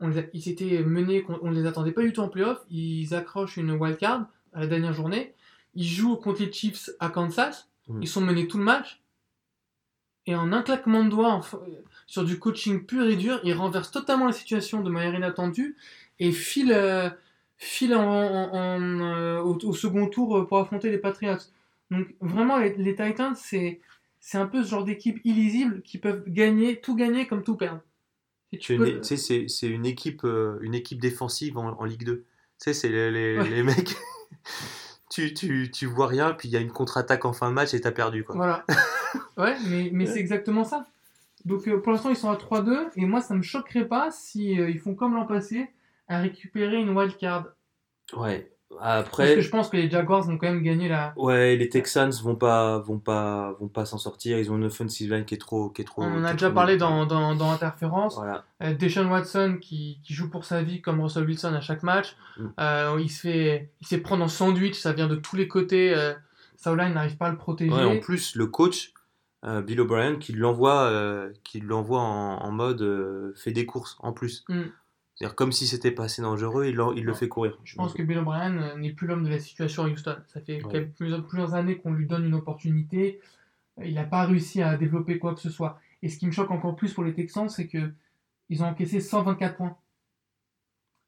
on 0.00 0.08
les 0.08 0.18
a- 0.18 0.24
ils 0.32 0.42
s'étaient 0.42 0.82
menés, 0.82 1.24
on 1.42 1.50
ne 1.50 1.54
les 1.60 1.66
attendait 1.66 1.92
pas 1.92 2.02
du 2.02 2.12
tout 2.12 2.20
en 2.20 2.28
playoff. 2.28 2.58
Ils 2.70 3.14
accrochent 3.14 3.56
une 3.56 3.70
wildcard 3.72 4.26
à 4.52 4.60
la 4.60 4.66
dernière 4.66 4.92
journée. 4.92 5.34
Ils 5.74 5.86
jouent 5.86 6.16
contre 6.16 6.42
les 6.42 6.52
Chiefs 6.52 6.90
à 6.98 7.08
Kansas. 7.08 7.68
Mm. 7.88 8.02
Ils 8.02 8.08
sont 8.08 8.20
menés 8.20 8.48
tout 8.48 8.58
le 8.58 8.64
match. 8.64 9.00
Et 10.26 10.34
en 10.34 10.52
un 10.52 10.62
claquement 10.62 11.04
de 11.04 11.10
doigts, 11.10 11.32
en- 11.32 11.42
sur 12.06 12.24
du 12.24 12.38
coaching 12.38 12.84
pur 12.84 13.04
et 13.06 13.16
dur, 13.16 13.40
ils 13.44 13.54
renversent 13.54 13.90
totalement 13.90 14.26
la 14.26 14.32
situation 14.32 14.80
de 14.80 14.90
manière 14.90 15.14
inattendue 15.14 15.76
et 16.18 16.30
filent, 16.32 16.72
euh, 16.72 17.10
filent 17.56 17.94
en- 17.94 18.02
en- 18.02 18.54
en, 18.54 19.00
euh, 19.00 19.40
au, 19.40 19.56
au 19.64 19.72
second 19.72 20.06
tour 20.08 20.36
euh, 20.38 20.46
pour 20.46 20.58
affronter 20.58 20.90
les 20.90 20.98
Patriots. 20.98 21.38
Donc 21.90 22.08
vraiment, 22.20 22.58
les, 22.58 22.74
les 22.76 22.94
Titans, 22.94 23.34
c'est 23.36 23.80
c'est 24.24 24.38
un 24.38 24.46
peu 24.46 24.62
ce 24.62 24.70
genre 24.70 24.84
d'équipe 24.84 25.20
illisible 25.24 25.82
qui 25.82 25.98
peuvent 25.98 26.22
gagner, 26.28 26.80
tout 26.80 26.94
gagner 26.94 27.26
comme 27.26 27.42
tout 27.42 27.56
perdre. 27.56 27.82
C'est 28.62 28.74
une, 28.74 29.74
une 29.74 29.86
équipe, 29.86 30.24
euh, 30.24 30.58
une 30.62 30.74
équipe 30.74 31.00
défensive 31.00 31.58
en, 31.58 31.72
en 31.78 31.84
Ligue 31.84 32.04
2. 32.04 32.16
Tu 32.18 32.24
sais, 32.58 32.72
c'est 32.72 32.88
les, 32.88 33.10
les, 33.10 33.38
Ouais. 33.38 33.48
les 33.50 33.62
mecs. 33.62 33.94
tu, 35.10 35.34
tu, 35.34 35.70
tu 35.72 35.86
vois 35.86 36.06
rien, 36.06 36.32
puis 36.34 36.48
il 36.48 36.52
y 36.52 36.56
a 36.56 36.60
une 36.60 36.70
contre-attaque 36.70 37.24
en 37.24 37.32
fin 37.32 37.48
de 37.48 37.54
match 37.54 37.74
et 37.74 37.80
t'as 37.80 37.90
perdu. 37.92 38.24
Quoi. 38.24 38.36
Voilà. 38.36 38.64
ouais, 39.36 39.56
mais, 39.68 39.90
mais 39.92 40.06
c'est 40.06 40.20
exactement 40.20 40.64
ça. 40.64 40.86
Donc 41.44 41.66
euh, 41.66 41.80
pour 41.80 41.92
l'instant, 41.92 42.10
ils 42.10 42.16
sont 42.16 42.30
à 42.30 42.36
3-2, 42.36 42.90
et 42.96 43.04
moi, 43.06 43.20
ça 43.20 43.34
me 43.34 43.42
choquerait 43.42 43.88
pas 43.88 44.10
si 44.12 44.60
euh, 44.60 44.70
ils 44.70 44.78
font 44.78 44.94
comme 44.94 45.14
l'an 45.14 45.26
passé, 45.26 45.68
à 46.06 46.20
récupérer 46.20 46.76
une 46.76 46.90
wildcard. 46.96 47.46
Ouais. 48.14 48.52
Parce 48.82 49.34
que 49.34 49.40
je 49.40 49.48
pense 49.48 49.68
que 49.68 49.76
les 49.76 49.88
Jaguars 49.88 50.22
vont 50.22 50.36
quand 50.36 50.48
même 50.48 50.62
gagner 50.62 50.88
la. 50.88 51.12
ouais, 51.16 51.56
les 51.56 51.68
Texans 51.68 52.10
vont 52.22 52.34
pas, 52.34 52.78
vont 52.78 52.98
pas, 52.98 53.56
vont 53.60 53.68
pas 53.68 53.84
s'en 53.84 53.98
sortir. 53.98 54.38
Ils 54.38 54.50
ont 54.50 54.56
une 54.56 54.64
offensive 54.64 55.12
line 55.12 55.24
qui 55.24 55.34
est 55.34 55.38
trop, 55.38 55.70
qui 55.70 55.82
est 55.82 55.84
trop. 55.84 56.02
On 56.02 56.20
en 56.20 56.24
a 56.24 56.32
déjà 56.32 56.46
trop 56.46 56.54
parlé 56.54 56.76
dans, 56.76 57.06
dans, 57.06 57.34
dans 57.34 57.50
Interférence. 57.52 58.16
Voilà. 58.16 58.44
Euh, 58.62 58.74
Deshaun 58.74 59.08
Watson 59.08 59.58
qui, 59.60 60.00
qui 60.02 60.14
joue 60.14 60.28
pour 60.28 60.44
sa 60.44 60.62
vie 60.62 60.80
comme 60.80 61.00
Russell 61.00 61.24
Wilson 61.24 61.54
à 61.54 61.60
chaque 61.60 61.82
match. 61.82 62.16
Mm. 62.36 62.46
Euh, 62.58 62.98
il, 63.00 63.08
se 63.08 63.20
fait, 63.20 63.70
il 63.80 63.86
se 63.86 63.94
fait 63.94 64.00
prendre 64.00 64.24
en 64.24 64.28
sandwich, 64.28 64.74
ça 64.74 64.92
vient 64.92 65.08
de 65.08 65.16
tous 65.16 65.36
les 65.36 65.46
côtés. 65.46 65.94
Euh, 65.94 66.14
Saoline 66.56 66.94
n'arrive 66.94 67.16
pas 67.16 67.26
à 67.26 67.30
le 67.30 67.36
protéger. 67.36 67.72
Ouais, 67.72 67.84
en 67.84 68.00
plus, 68.00 68.34
le 68.34 68.46
coach, 68.46 68.92
euh, 69.44 69.62
Bill 69.62 69.80
O'Brien, 69.80 70.16
qui 70.16 70.32
l'envoie, 70.32 70.92
qui 71.44 71.60
l'envoie 71.60 72.00
en, 72.00 72.38
en 72.38 72.50
mode 72.50 73.32
fait 73.36 73.52
des 73.52 73.66
courses 73.66 73.96
en 74.00 74.12
plus. 74.12 74.44
Mm. 74.48 74.62
C'est-à-dire 75.14 75.34
comme 75.36 75.52
si 75.52 75.66
c'était 75.66 75.90
pas 75.90 76.04
assez 76.04 76.22
dangereux, 76.22 76.64
il, 76.66 76.80
il 76.96 77.04
le 77.04 77.12
fait 77.14 77.28
courir. 77.28 77.58
Je 77.64 77.76
pense 77.76 77.92
que 77.92 78.02
Bill 78.02 78.18
O'Brien 78.18 78.56
euh, 78.56 78.76
n'est 78.78 78.92
plus 78.92 79.06
l'homme 79.06 79.24
de 79.24 79.28
la 79.28 79.38
situation 79.38 79.84
à 79.84 79.88
Houston. 79.88 80.16
Ça 80.26 80.40
fait 80.40 80.64
Ouais. 80.64 80.86
plusieurs, 80.86 81.26
plusieurs 81.26 81.54
années 81.54 81.76
qu'on 81.76 81.92
lui 81.92 82.06
donne 82.06 82.24
une 82.24 82.34
opportunité. 82.34 83.20
Euh, 83.78 83.84
Il 83.84 83.94
n'a 83.94 84.04
pas 84.04 84.24
réussi 84.24 84.62
à 84.62 84.76
développer 84.76 85.18
quoi 85.18 85.34
que 85.34 85.40
ce 85.40 85.50
soit. 85.50 85.78
Et 86.02 86.08
ce 86.08 86.18
qui 86.18 86.26
me 86.26 86.32
choque 86.32 86.50
encore 86.50 86.74
plus 86.76 86.92
pour 86.94 87.04
les 87.04 87.12
Texans, 87.14 87.48
c'est 87.48 87.68
que 87.68 87.92
ils 88.48 88.62
ont 88.62 88.66
encaissé 88.66 89.00
124 89.00 89.56
points. 89.56 89.76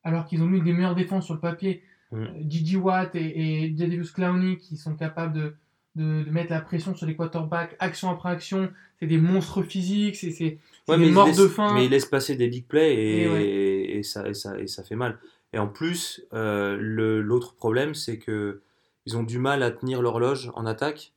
Alors 0.03 0.27
qu'ils 0.27 0.43
ont 0.43 0.51
eu 0.53 0.61
des 0.61 0.73
meilleures 0.73 0.95
défenses 0.95 1.25
sur 1.25 1.35
le 1.35 1.41
papier. 1.41 1.83
Mm. 2.13 2.17
Euh, 2.17 2.29
Gigi 2.47 2.77
Watt 2.77 3.15
et, 3.17 3.65
et 3.65 3.77
Jadavius 3.77 4.11
Clowney 4.13 4.59
qui 4.59 4.77
sont 4.77 4.95
capables 4.95 5.33
de, 5.33 5.57
de, 5.95 6.25
de 6.25 6.31
mettre 6.31 6.51
la 6.51 6.61
pression 6.61 6.95
sur 6.95 7.07
les 7.07 7.17
quarterbacks, 7.17 7.77
action 7.79 8.11
après 8.11 8.31
action. 8.31 8.71
C'est 9.01 9.07
des 9.07 9.19
monstres 9.19 9.63
physiques, 9.63 10.17
c'est 10.17 10.59
Ouais, 10.89 10.99
des 10.99 11.11
morts 11.11 11.27
laisse, 11.27 11.37
de 11.37 11.49
faim. 11.49 11.73
mais 11.75 11.87
il 11.87 11.91
laisse 11.91 12.07
passer 12.07 12.37
des 12.37 12.49
big 12.49 12.67
plays 12.67 12.95
et, 12.95 13.23
Et 13.23 13.29
ouais. 13.29 13.45
et 13.99 14.03
ça, 14.03 14.29
et, 14.29 14.35
ça, 14.35 14.59
et 14.59 14.67
ça 14.67 14.83
fait 14.85 14.97
mal. 14.97 15.19
Et 15.53 15.59
en 15.59 15.69
plus, 15.69 16.25
euh, 16.33 16.77
l'autre 16.81 17.55
problème, 17.55 17.95
c'est 17.95 18.19
que 18.19 18.61
ils 19.07 19.17
ont 19.17 19.23
du 19.23 19.39
mal 19.39 19.63
à 19.63 19.71
tenir 19.71 20.03
l'horloge 20.03 20.51
en 20.55 20.67
attaque 20.67 21.13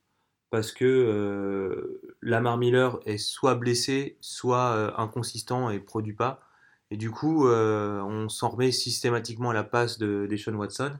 parce 0.50 0.72
que 0.72 0.84
euh, 0.84 2.00
Lamar 2.22 2.56
Miller 2.58 2.98
est 3.04 3.18
soit 3.18 3.54
blessé, 3.54 4.16
soit 4.20 4.72
euh, 4.74 4.90
inconsistant 4.96 5.70
et 5.70 5.78
produit 5.80 6.14
pas. 6.14 6.40
Et 6.90 6.96
du 6.96 7.10
coup, 7.10 7.46
euh, 7.48 8.00
on 8.02 8.28
s'en 8.28 8.48
remet 8.50 8.70
systématiquement 8.72 9.50
à 9.50 9.54
la 9.54 9.64
passe 9.64 9.98
de 9.98 10.26
Deshaun 10.30 10.54
Watson 10.54 10.92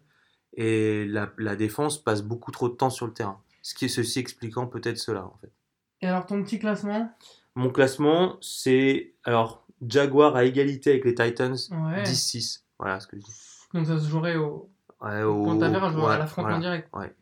et 0.56 1.06
la, 1.06 1.30
la 1.38 1.56
défense 1.56 2.02
passe 2.02 2.22
beaucoup 2.22 2.50
trop 2.50 2.68
de 2.68 2.74
temps 2.74 2.90
sur 2.90 3.06
le 3.06 3.12
terrain. 3.12 3.40
Ce 3.68 3.74
qui 3.74 3.84
est 3.84 3.88
ceci 3.88 4.18
expliquant 4.18 4.66
peut-être 4.66 4.96
cela 4.96 5.26
en 5.26 5.36
fait. 5.42 5.52
Et 6.00 6.06
alors 6.06 6.24
ton 6.24 6.42
petit 6.42 6.58
classement? 6.58 7.12
Mon 7.54 7.68
classement, 7.68 8.38
c'est 8.40 9.12
alors 9.24 9.66
Jaguar 9.86 10.36
à 10.36 10.44
égalité 10.44 10.88
avec 10.92 11.04
les 11.04 11.14
Titans, 11.14 11.54
Ouais. 11.70 12.02
10-6. 12.02 12.64
Voilà 12.78 12.98
ce 12.98 13.06
que 13.06 13.18
je 13.18 13.22
dis. 13.24 13.30
Donc 13.74 13.86
ça 13.86 13.98
se 13.98 14.08
jouerait 14.08 14.36
au, 14.36 14.70
Ouais, 15.02 15.22
au 15.22 15.42
point 15.44 15.56
d'avers, 15.56 15.94
ouais, 15.98 16.14
à 16.14 16.16
l'affrontement 16.18 16.58
voilà. 16.58 16.78
direct. 16.78 16.88
ouais. 16.94 17.14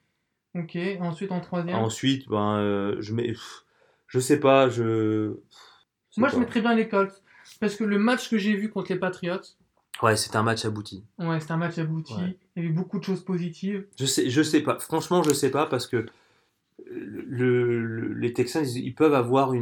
Ok, 0.55 0.79
ensuite 1.01 1.33
en 1.33 1.41
troisième? 1.41 1.75
Ensuite, 1.75 2.29
ben, 2.29 2.59
euh, 2.59 2.97
je 3.01 3.13
mets, 3.13 3.35
je 4.07 4.21
sais 4.21 4.39
pas, 4.39 4.69
je. 4.69 5.35
sais 6.11 6.21
Moi 6.21 6.29
je 6.29 6.35
pas. 6.35 6.41
mettrais 6.41 6.61
bien 6.61 6.75
les 6.77 6.89
Colts. 6.89 7.23
Parce 7.59 7.75
que 7.75 7.83
le 7.83 7.99
match 7.99 8.31
que 8.31 8.39
j'ai 8.39 8.55
vu 8.55 8.71
contre 8.71 8.93
les 8.93 8.99
Patriots, 9.01 9.41
Ouais, 10.01 10.15
c'est 10.17 10.37
un 10.37 10.43
match 10.45 10.65
abouti. 10.65 11.03
ouais, 11.19 11.41
c'était 11.41 11.53
un 11.53 11.57
match 11.57 11.77
abouti. 11.79 12.15
Il 12.55 12.63
y 12.63 12.67
avait 12.67 12.75
beaucoup 12.75 12.99
de 13.01 13.05
choses 13.05 13.25
positives. 13.25 13.87
Je 13.99 14.07
sais, 14.07 14.31
je 14.31 14.43
sais 14.43 14.61
pas. 14.61 14.79
Franchement, 14.79 15.25
je 15.25 15.33
sais 15.33 15.51
pas 15.51 15.67
parce 15.67 15.87
que 15.89 16.07
le, 16.91 17.81
le- 17.87 18.13
les 18.15 18.33
Texans, 18.33 18.65
ils, 18.67 18.95
peuvent 18.95 19.15
avoir 19.15 19.53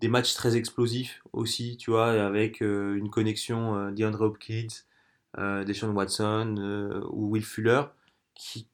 des 0.00 0.08
matchs 0.08 0.34
très 0.34 0.56
explosifs 0.56 1.22
aussi, 1.32 1.76
tu 1.76 1.90
vois, 1.90 2.10
avec 2.10 2.62
euh, 2.62 2.94
une 2.96 3.10
connexion 3.10 3.76
euh, 3.76 3.90
DeAndre 3.92 4.22
Hopkins, 4.22 4.66
euh, 5.38 5.64
Deshaun 5.64 5.90
Watson 5.92 6.56
euh, 6.58 7.00
ou 7.10 7.30
Will 7.30 7.44
Fuller. 7.44 7.82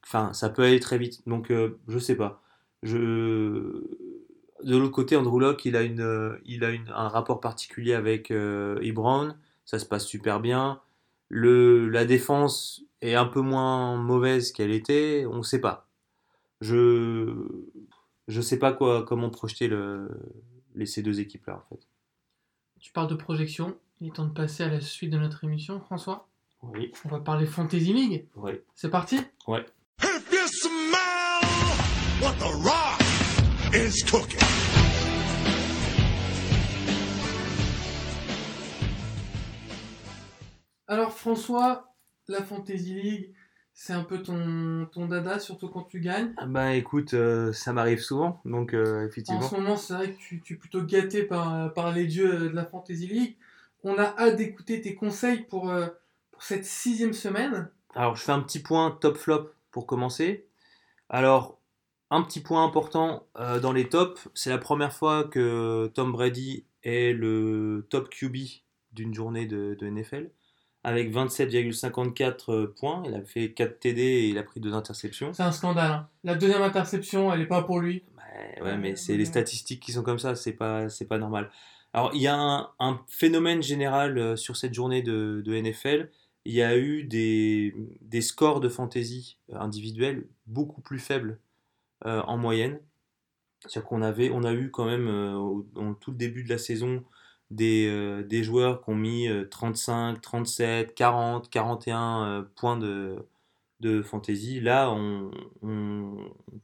Enfin, 0.04 0.32
ça 0.32 0.48
peut 0.50 0.62
aller 0.62 0.80
très 0.80 0.98
vite. 0.98 1.22
Donc, 1.28 1.50
euh, 1.50 1.78
je 1.88 1.98
sais 1.98 2.16
pas. 2.16 2.42
De 2.82 4.76
l'autre 4.76 4.92
côté, 4.92 5.16
Andrew 5.16 5.38
Locke, 5.40 5.64
il 5.64 5.76
a 5.76 5.80
un 6.94 7.08
rapport 7.08 7.40
particulier 7.40 7.94
avec 7.94 8.30
Ebron. 8.30 9.34
Ça 9.64 9.78
se 9.78 9.86
passe 9.86 10.06
super 10.06 10.40
bien. 10.40 10.80
La 11.30 12.04
défense 12.04 12.82
est 13.02 13.14
un 13.14 13.26
peu 13.26 13.40
moins 13.40 13.96
mauvaise 13.96 14.52
qu'elle 14.52 14.72
était, 14.72 15.26
on 15.30 15.38
ne 15.38 15.42
sait 15.42 15.60
pas. 15.60 15.89
Je 16.60 17.34
je 18.28 18.40
sais 18.40 18.58
pas 18.58 18.72
quoi 18.72 19.04
comment 19.04 19.30
projeter 19.30 19.66
le, 19.68 20.08
les, 20.74 20.86
ces 20.86 21.02
deux 21.02 21.20
équipes 21.20 21.46
là 21.46 21.56
en 21.64 21.68
fait. 21.74 21.80
Tu 22.78 22.92
parles 22.92 23.08
de 23.08 23.14
projection. 23.14 23.76
Il 24.00 24.08
est 24.08 24.14
temps 24.14 24.26
de 24.26 24.32
passer 24.32 24.62
à 24.62 24.68
la 24.68 24.80
suite 24.80 25.10
de 25.10 25.18
notre 25.18 25.44
émission, 25.44 25.80
François. 25.80 26.28
Oui, 26.62 26.92
On 27.04 27.08
va 27.08 27.20
parler 27.20 27.46
Fantasy 27.46 27.92
League. 27.92 28.26
oui. 28.36 28.52
C'est 28.74 28.90
parti 28.90 29.18
Ouais. 29.46 29.64
If 30.02 30.32
you 30.32 30.46
smell 30.46 32.22
what 32.22 32.34
the 32.38 32.64
rock 32.64 33.00
is 33.74 34.02
cooking. 34.10 34.38
Alors 40.86 41.12
François, 41.12 41.94
la 42.28 42.42
Fantasy 42.42 42.94
League, 42.94 43.34
c'est 43.82 43.94
un 43.94 44.04
peu 44.04 44.20
ton, 44.20 44.86
ton 44.92 45.06
dada, 45.06 45.38
surtout 45.38 45.68
quand 45.68 45.84
tu 45.84 46.00
gagnes. 46.00 46.34
Ah 46.36 46.44
Bah 46.44 46.74
écoute, 46.74 47.14
euh, 47.14 47.50
ça 47.54 47.72
m'arrive 47.72 48.00
souvent, 48.00 48.42
donc 48.44 48.74
euh, 48.74 49.08
En 49.28 49.40
ce 49.40 49.54
moment, 49.54 49.76
c'est 49.78 49.94
vrai 49.94 50.12
que 50.12 50.18
tu, 50.18 50.42
tu 50.42 50.52
es 50.52 50.56
plutôt 50.56 50.82
gâté 50.82 51.22
par, 51.22 51.72
par 51.72 51.90
les 51.90 52.04
dieux 52.04 52.50
de 52.50 52.54
la 52.54 52.66
Fantasy 52.66 53.06
League. 53.06 53.36
On 53.82 53.96
a 53.96 54.14
hâte 54.18 54.36
d'écouter 54.36 54.82
tes 54.82 54.94
conseils 54.94 55.44
pour, 55.44 55.70
euh, 55.70 55.86
pour 56.30 56.42
cette 56.42 56.66
sixième 56.66 57.14
semaine. 57.14 57.70
Alors 57.94 58.16
je 58.16 58.22
fais 58.22 58.32
un 58.32 58.40
petit 58.40 58.58
point 58.58 58.98
top 59.00 59.16
flop 59.16 59.50
pour 59.70 59.86
commencer. 59.86 60.46
Alors, 61.08 61.58
un 62.10 62.20
petit 62.20 62.40
point 62.40 62.62
important 62.62 63.28
euh, 63.38 63.60
dans 63.60 63.72
les 63.72 63.88
tops, 63.88 64.28
c'est 64.34 64.50
la 64.50 64.58
première 64.58 64.92
fois 64.92 65.24
que 65.24 65.90
Tom 65.94 66.12
Brady 66.12 66.66
est 66.82 67.14
le 67.14 67.86
top 67.88 68.10
QB 68.10 68.36
d'une 68.92 69.14
journée 69.14 69.46
de, 69.46 69.74
de 69.80 69.88
NFL. 69.88 70.30
Avec 70.82 71.12
27,54 71.12 72.66
points, 72.74 73.02
il 73.06 73.14
a 73.14 73.22
fait 73.22 73.52
4 73.52 73.80
TD 73.80 74.00
et 74.02 74.28
il 74.28 74.38
a 74.38 74.42
pris 74.42 74.60
2 74.60 74.72
interceptions. 74.72 75.32
C'est 75.32 75.42
un 75.42 75.52
scandale. 75.52 75.90
hein. 75.92 76.08
La 76.24 76.34
deuxième 76.34 76.62
interception, 76.62 77.32
elle 77.32 77.40
n'est 77.40 77.46
pas 77.46 77.62
pour 77.62 77.80
lui. 77.80 78.02
Ouais, 78.16 78.62
ouais, 78.62 78.76
mais 78.78 78.96
c'est 78.96 79.16
les 79.16 79.24
statistiques 79.26 79.80
qui 79.80 79.92
sont 79.92 80.02
comme 80.02 80.18
ça, 80.18 80.34
c'est 80.34 80.52
pas, 80.52 80.88
c'est 80.88 81.04
pas 81.06 81.18
normal. 81.18 81.50
Alors, 81.92 82.12
il 82.14 82.22
y 82.22 82.28
a 82.28 82.36
un, 82.36 82.70
un 82.78 83.00
phénomène 83.08 83.62
général 83.62 84.16
euh, 84.16 84.36
sur 84.36 84.56
cette 84.56 84.72
journée 84.74 85.02
de, 85.02 85.42
de 85.44 85.54
NFL. 85.54 86.08
Il 86.46 86.54
y 86.54 86.62
a 86.62 86.76
eu 86.78 87.04
des, 87.04 87.74
des 88.00 88.20
scores 88.22 88.60
de 88.60 88.68
fantasy 88.68 89.36
euh, 89.52 89.58
individuels 89.58 90.26
beaucoup 90.46 90.80
plus 90.80 90.98
faibles 91.00 91.38
euh, 92.06 92.22
en 92.22 92.38
moyenne. 92.38 92.78
C'est-à-dire 93.66 93.88
qu'on 93.88 94.00
avait, 94.02 94.30
on 94.30 94.44
a 94.44 94.52
eu 94.54 94.70
quand 94.70 94.86
même, 94.86 95.08
euh, 95.08 95.34
au- 95.34 95.66
dans 95.74 95.92
tout 95.94 96.12
le 96.12 96.16
début 96.16 96.44
de 96.44 96.48
la 96.48 96.58
saison, 96.58 97.04
des, 97.50 97.86
euh, 97.88 98.22
des 98.22 98.42
joueurs 98.42 98.82
qui 98.82 98.90
ont 98.90 98.96
mis 98.96 99.28
euh, 99.28 99.44
35, 99.48 100.20
37, 100.20 100.94
40, 100.94 101.50
41 101.50 102.24
euh, 102.24 102.42
points 102.56 102.76
de, 102.76 103.26
de 103.80 104.02
fantasy. 104.02 104.60
Là, 104.60 104.90
on, 104.90 105.30
on 105.62 106.16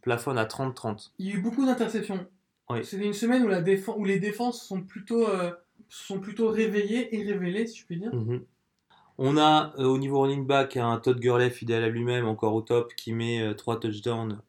plafonne 0.02 0.38
à 0.38 0.44
30-30. 0.44 1.12
Il 1.18 1.26
y 1.26 1.32
a 1.32 1.34
eu 1.36 1.40
beaucoup 1.40 1.66
d'interceptions. 1.66 2.26
Oui. 2.70 2.84
C'était 2.84 3.06
une 3.06 3.12
semaine 3.12 3.44
où, 3.44 3.48
la 3.48 3.62
où 3.96 4.04
les 4.04 4.18
défenses 4.18 4.66
sont 4.66 4.82
plutôt, 4.82 5.28
euh, 5.28 5.52
sont 5.88 6.20
plutôt 6.20 6.48
réveillées 6.48 7.14
et 7.16 7.24
révélées, 7.24 7.66
si 7.66 7.78
je 7.78 7.86
puis 7.86 7.98
dire. 7.98 8.14
Mhm. 8.14 8.44
On 9.18 9.38
a 9.38 9.72
euh, 9.78 9.84
au 9.84 9.98
niveau 9.98 10.20
running 10.20 10.46
back 10.46 10.76
un 10.76 10.98
Todd 10.98 11.18
Gurley 11.18 11.50
fidèle 11.50 11.84
à 11.84 11.88
lui-même, 11.88 12.26
encore 12.26 12.54
au 12.54 12.60
top, 12.60 12.94
qui 12.94 13.12
met 13.12 13.54
3 13.56 13.80
touchdowns 13.80 14.40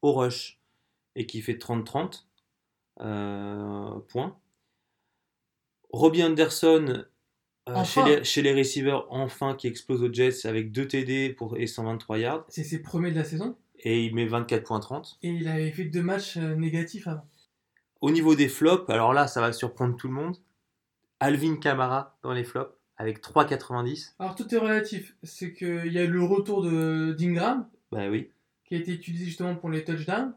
au 0.00 0.12
rush 0.12 0.58
et 1.14 1.26
qui 1.26 1.40
fait 1.40 1.54
30-30 1.54 2.24
euh, 3.00 3.98
points. 4.08 4.36
Robbie 5.92 6.22
Anderson 6.24 6.86
euh, 6.88 7.04
Enfin. 7.66 7.84
chez, 7.84 8.16
les, 8.18 8.24
chez 8.24 8.42
les 8.42 8.52
receivers, 8.54 9.04
enfin, 9.10 9.54
qui 9.54 9.68
explose 9.68 10.02
aux 10.02 10.12
Jets 10.12 10.46
avec 10.46 10.72
2 10.72 10.88
TD 10.88 11.30
pour, 11.30 11.56
et 11.56 11.68
123 11.68 12.18
yards. 12.18 12.44
C'est 12.48 12.64
ses 12.64 12.82
premiers 12.82 13.12
de 13.12 13.16
la 13.16 13.24
saison. 13.24 13.56
Et 13.78 14.04
il 14.04 14.14
met 14.14 14.26
24.30. 14.26 15.16
Et 15.22 15.28
il 15.30 15.46
avait 15.46 15.70
fait 15.70 15.84
deux 15.84 16.02
matchs 16.02 16.36
euh, 16.38 16.56
négatifs 16.56 17.06
avant. 17.06 17.24
Au 18.00 18.10
niveau 18.10 18.34
des 18.34 18.48
flops, 18.48 18.90
alors 18.90 19.12
là, 19.12 19.28
ça 19.28 19.40
va 19.40 19.52
surprendre 19.52 19.96
tout 19.96 20.08
le 20.08 20.14
monde. 20.14 20.36
Alvin 21.20 21.56
Kamara 21.56 22.18
dans 22.24 22.32
les 22.32 22.42
flops 22.42 22.74
avec 22.96 23.22
3,90. 23.22 24.14
Alors 24.18 24.34
tout 24.34 24.52
est 24.52 24.58
relatif. 24.58 25.14
C'est 25.22 25.52
qu'il 25.52 25.92
y 25.92 25.98
a 25.98 26.02
eu 26.02 26.08
le 26.08 26.22
retour 26.24 26.62
de 26.62 27.12
d'Ingram, 27.16 27.68
Bah 27.92 28.08
oui. 28.10 28.30
qui 28.64 28.74
a 28.74 28.78
été 28.78 28.92
utilisé 28.92 29.24
justement 29.26 29.54
pour 29.54 29.70
les 29.70 29.84
touchdowns. 29.84 30.34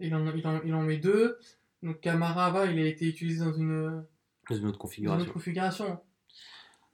Il 0.00 0.14
en, 0.14 0.26
il 0.34 0.46
en, 0.46 0.60
il 0.62 0.74
en 0.74 0.82
met 0.82 0.98
deux. 0.98 1.38
Donc 1.82 2.00
Camara, 2.00 2.50
va, 2.50 2.66
il 2.66 2.78
a 2.78 2.86
été 2.86 3.06
utilisé 3.08 3.42
dans 3.42 3.54
une, 3.54 4.04
Dans 4.50 4.56
une 4.56 4.66
autre 4.66 4.72
dans 4.72 4.72
une 4.72 4.78
configuration. 4.78 5.22
autre 5.22 5.32
configuration. 5.32 5.98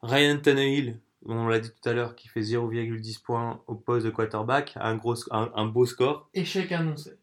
Ryan 0.03 0.39
Tannehill, 0.39 1.01
on 1.25 1.49
l'a 1.49 1.59
dit 1.59 1.71
tout 1.71 1.89
à 1.89 1.93
l'heure, 1.93 2.15
qui 2.15 2.29
fait 2.29 2.41
0,10 2.41 3.23
points 3.23 3.63
au 3.67 3.75
poste 3.75 4.07
de 4.07 4.11
quarterback, 4.11 4.75
un, 4.77 4.95
gros, 4.97 5.15
un, 5.33 5.51
un 5.55 5.67
beau 5.67 5.87
score. 5.87 6.29
Échec 6.35 6.71
annoncé. 6.73 7.19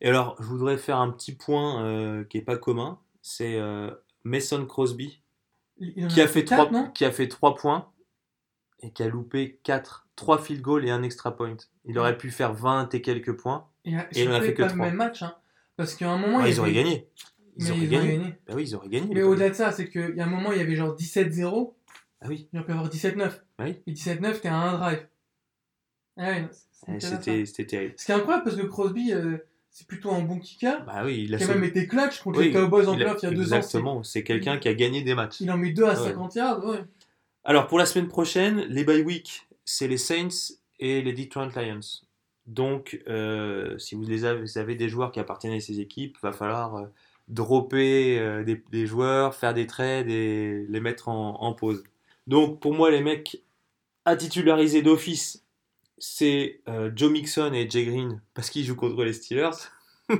Et 0.00 0.08
alors, 0.08 0.36
je 0.40 0.44
voudrais 0.46 0.76
faire 0.76 0.98
un 0.98 1.10
petit 1.10 1.34
point 1.34 1.84
euh, 1.84 2.24
qui 2.24 2.38
est 2.38 2.42
pas 2.42 2.56
commun, 2.56 2.98
c'est 3.22 3.56
euh, 3.56 3.90
Mason 4.24 4.64
Crosby, 4.66 5.20
qui 6.08 6.20
a, 6.20 6.28
fait 6.28 6.44
quatre, 6.44 6.68
3, 6.68 6.70
non? 6.70 6.90
qui 6.90 7.04
a 7.04 7.10
fait 7.10 7.28
3 7.28 7.54
points 7.54 7.90
et 8.80 8.90
qui 8.90 9.02
a 9.02 9.08
loupé 9.08 9.60
4, 9.62 10.08
3 10.16 10.38
field 10.38 10.62
goals 10.62 10.84
et 10.84 10.90
un 10.90 11.02
extra 11.02 11.36
point. 11.36 11.56
Il 11.84 11.98
aurait 11.98 12.18
pu 12.18 12.30
faire 12.30 12.52
20 12.52 12.92
et 12.94 13.02
quelques 13.02 13.36
points. 13.36 13.68
Et, 13.84 13.94
Et 14.12 14.22
il 14.22 14.28
en 14.30 14.34
a 14.34 14.40
fait 14.40 14.54
que 14.54 14.62
pas 14.62 14.68
le 14.68 14.74
même 14.76 14.94
match. 14.94 15.22
hein. 15.22 15.34
Parce 15.76 15.94
qu'à 15.94 16.10
un 16.10 16.18
moment, 16.18 16.38
Ah, 16.40 16.48
il 16.48 16.54
ils 16.54 16.60
auraient 16.60 16.72
gagné. 16.72 17.08
Ils 17.56 17.64
Mais 17.64 17.70
auraient 17.70 17.80
ils 17.80 17.88
gagné. 17.90 18.18
Bah 18.46 18.54
oui, 18.56 18.64
ils 18.68 18.74
auraient 18.74 18.88
gagné. 18.88 19.14
Mais 19.14 19.22
au-delà 19.22 19.50
de 19.50 19.54
ça, 19.54 19.72
c'est 19.72 19.88
qu'il 19.88 20.14
y 20.16 20.20
a 20.20 20.24
un 20.24 20.28
moment, 20.28 20.52
il 20.52 20.58
y 20.58 20.60
avait 20.60 20.74
genre 20.74 20.94
17-0. 20.96 21.72
Ah 22.20 22.26
oui, 22.28 22.48
Il 22.52 22.58
aurait 22.58 22.66
pu 22.66 22.72
avoir 22.72 22.88
17-9. 22.88 23.32
Oui. 23.60 23.76
Et 23.86 23.92
17-9, 23.92 24.40
t'es 24.40 24.48
à 24.48 24.56
un 24.56 24.78
drive. 24.78 25.06
Ah 26.16 26.32
c'est 26.72 26.96
Eh, 27.28 27.46
c'était 27.46 27.66
terrible. 27.66 27.94
Ce 27.96 28.06
qui 28.06 28.12
est 28.12 28.14
incroyable 28.14 28.44
parce 28.44 28.56
que 28.56 28.62
Crosby, 28.66 29.12
euh, 29.12 29.38
c'est 29.70 29.86
plutôt 29.86 30.10
un 30.12 30.20
bon 30.22 30.38
kicker. 30.38 30.84
Bah 30.84 31.02
oui, 31.04 31.24
il 31.24 31.34
a 31.34 31.38
qui 31.38 31.44
a 31.44 31.48
même 31.48 31.64
été 31.64 31.86
clutch 31.86 32.20
contre 32.22 32.38
Oui, 32.38 32.46
les 32.46 32.52
Cowboys 32.52 32.86
en 32.86 32.94
playoff 32.94 33.18
il 33.22 33.26
y 33.28 33.32
a 33.32 33.34
deux 33.34 33.52
ans. 33.52 33.56
Exactement, 33.56 34.02
c'est 34.02 34.22
quelqu'un 34.22 34.58
qui 34.58 34.68
a 34.68 34.74
gagné 34.74 35.02
des 35.02 35.14
matchs. 35.14 35.40
Il 35.40 35.50
en 35.50 35.56
met 35.56 35.70
deux 35.72 35.84
à 35.84 36.00
Ouais. 36.00 36.08
50 36.10 36.34
yards. 36.36 36.64
Ouais. 36.64 36.84
Alors 37.44 37.66
pour 37.66 37.78
la 37.78 37.86
semaine 37.86 38.08
prochaine, 38.08 38.60
les 38.68 38.84
bye 38.84 39.02
week, 39.02 39.46
c'est 39.64 39.88
les 39.88 39.96
Saints 39.98 40.54
et 40.78 41.02
les 41.02 41.12
Detroit 41.12 41.48
Lions. 41.56 41.80
Donc 42.46 43.02
euh, 43.08 43.76
si 43.78 43.94
vous, 43.96 44.04
les 44.04 44.24
avez, 44.24 44.40
vous 44.42 44.58
avez 44.58 44.74
des 44.76 44.88
joueurs 44.88 45.10
qui 45.12 45.18
appartiennent 45.20 45.54
à 45.54 45.60
ces 45.60 45.80
équipes, 45.80 46.16
va 46.22 46.32
falloir 46.32 46.76
euh, 46.76 46.86
dropper 47.28 48.18
euh, 48.18 48.44
des, 48.44 48.62
des 48.70 48.86
joueurs, 48.86 49.34
faire 49.34 49.54
des 49.54 49.66
trades 49.66 50.08
et 50.10 50.66
les 50.68 50.80
mettre 50.80 51.08
en, 51.08 51.40
en 51.42 51.52
pause. 51.54 51.82
Donc 52.26 52.60
pour 52.60 52.74
moi 52.74 52.90
les 52.90 53.00
mecs 53.00 53.42
à 54.04 54.16
titulariser 54.16 54.82
d'office, 54.82 55.44
c'est 55.98 56.60
euh, 56.68 56.90
Joe 56.94 57.10
Mixon 57.10 57.52
et 57.54 57.68
Jay 57.70 57.84
Green 57.86 58.20
parce 58.34 58.50
qu'ils 58.50 58.64
jouent 58.64 58.76
contre 58.76 59.04
les 59.04 59.12
Steelers. 59.14 59.50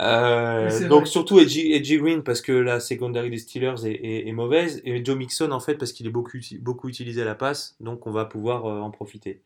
Euh, 0.00 0.70
donc 0.88 1.06
surtout 1.06 1.38
Edgy, 1.38 1.98
Green 1.98 2.22
parce 2.22 2.40
que 2.40 2.50
la 2.52 2.80
secondary 2.80 3.28
des 3.30 3.36
Steelers 3.38 3.84
est, 3.86 3.92
est- 3.92 4.26
est 4.28 4.32
mauvaise 4.32 4.80
et 4.84 5.04
Joe 5.04 5.16
Mixon 5.16 5.50
en 5.52 5.60
fait 5.60 5.74
parce 5.76 5.92
qu'il 5.92 6.06
est 6.06 6.10
beaucoup, 6.10 6.38
beaucoup 6.60 6.88
utilisé 6.88 7.20
à 7.22 7.24
la 7.26 7.34
passe 7.34 7.76
donc 7.80 8.06
on 8.06 8.10
va 8.10 8.24
pouvoir 8.24 8.64
euh, 8.66 8.80
en 8.80 8.90
profiter. 8.90 9.42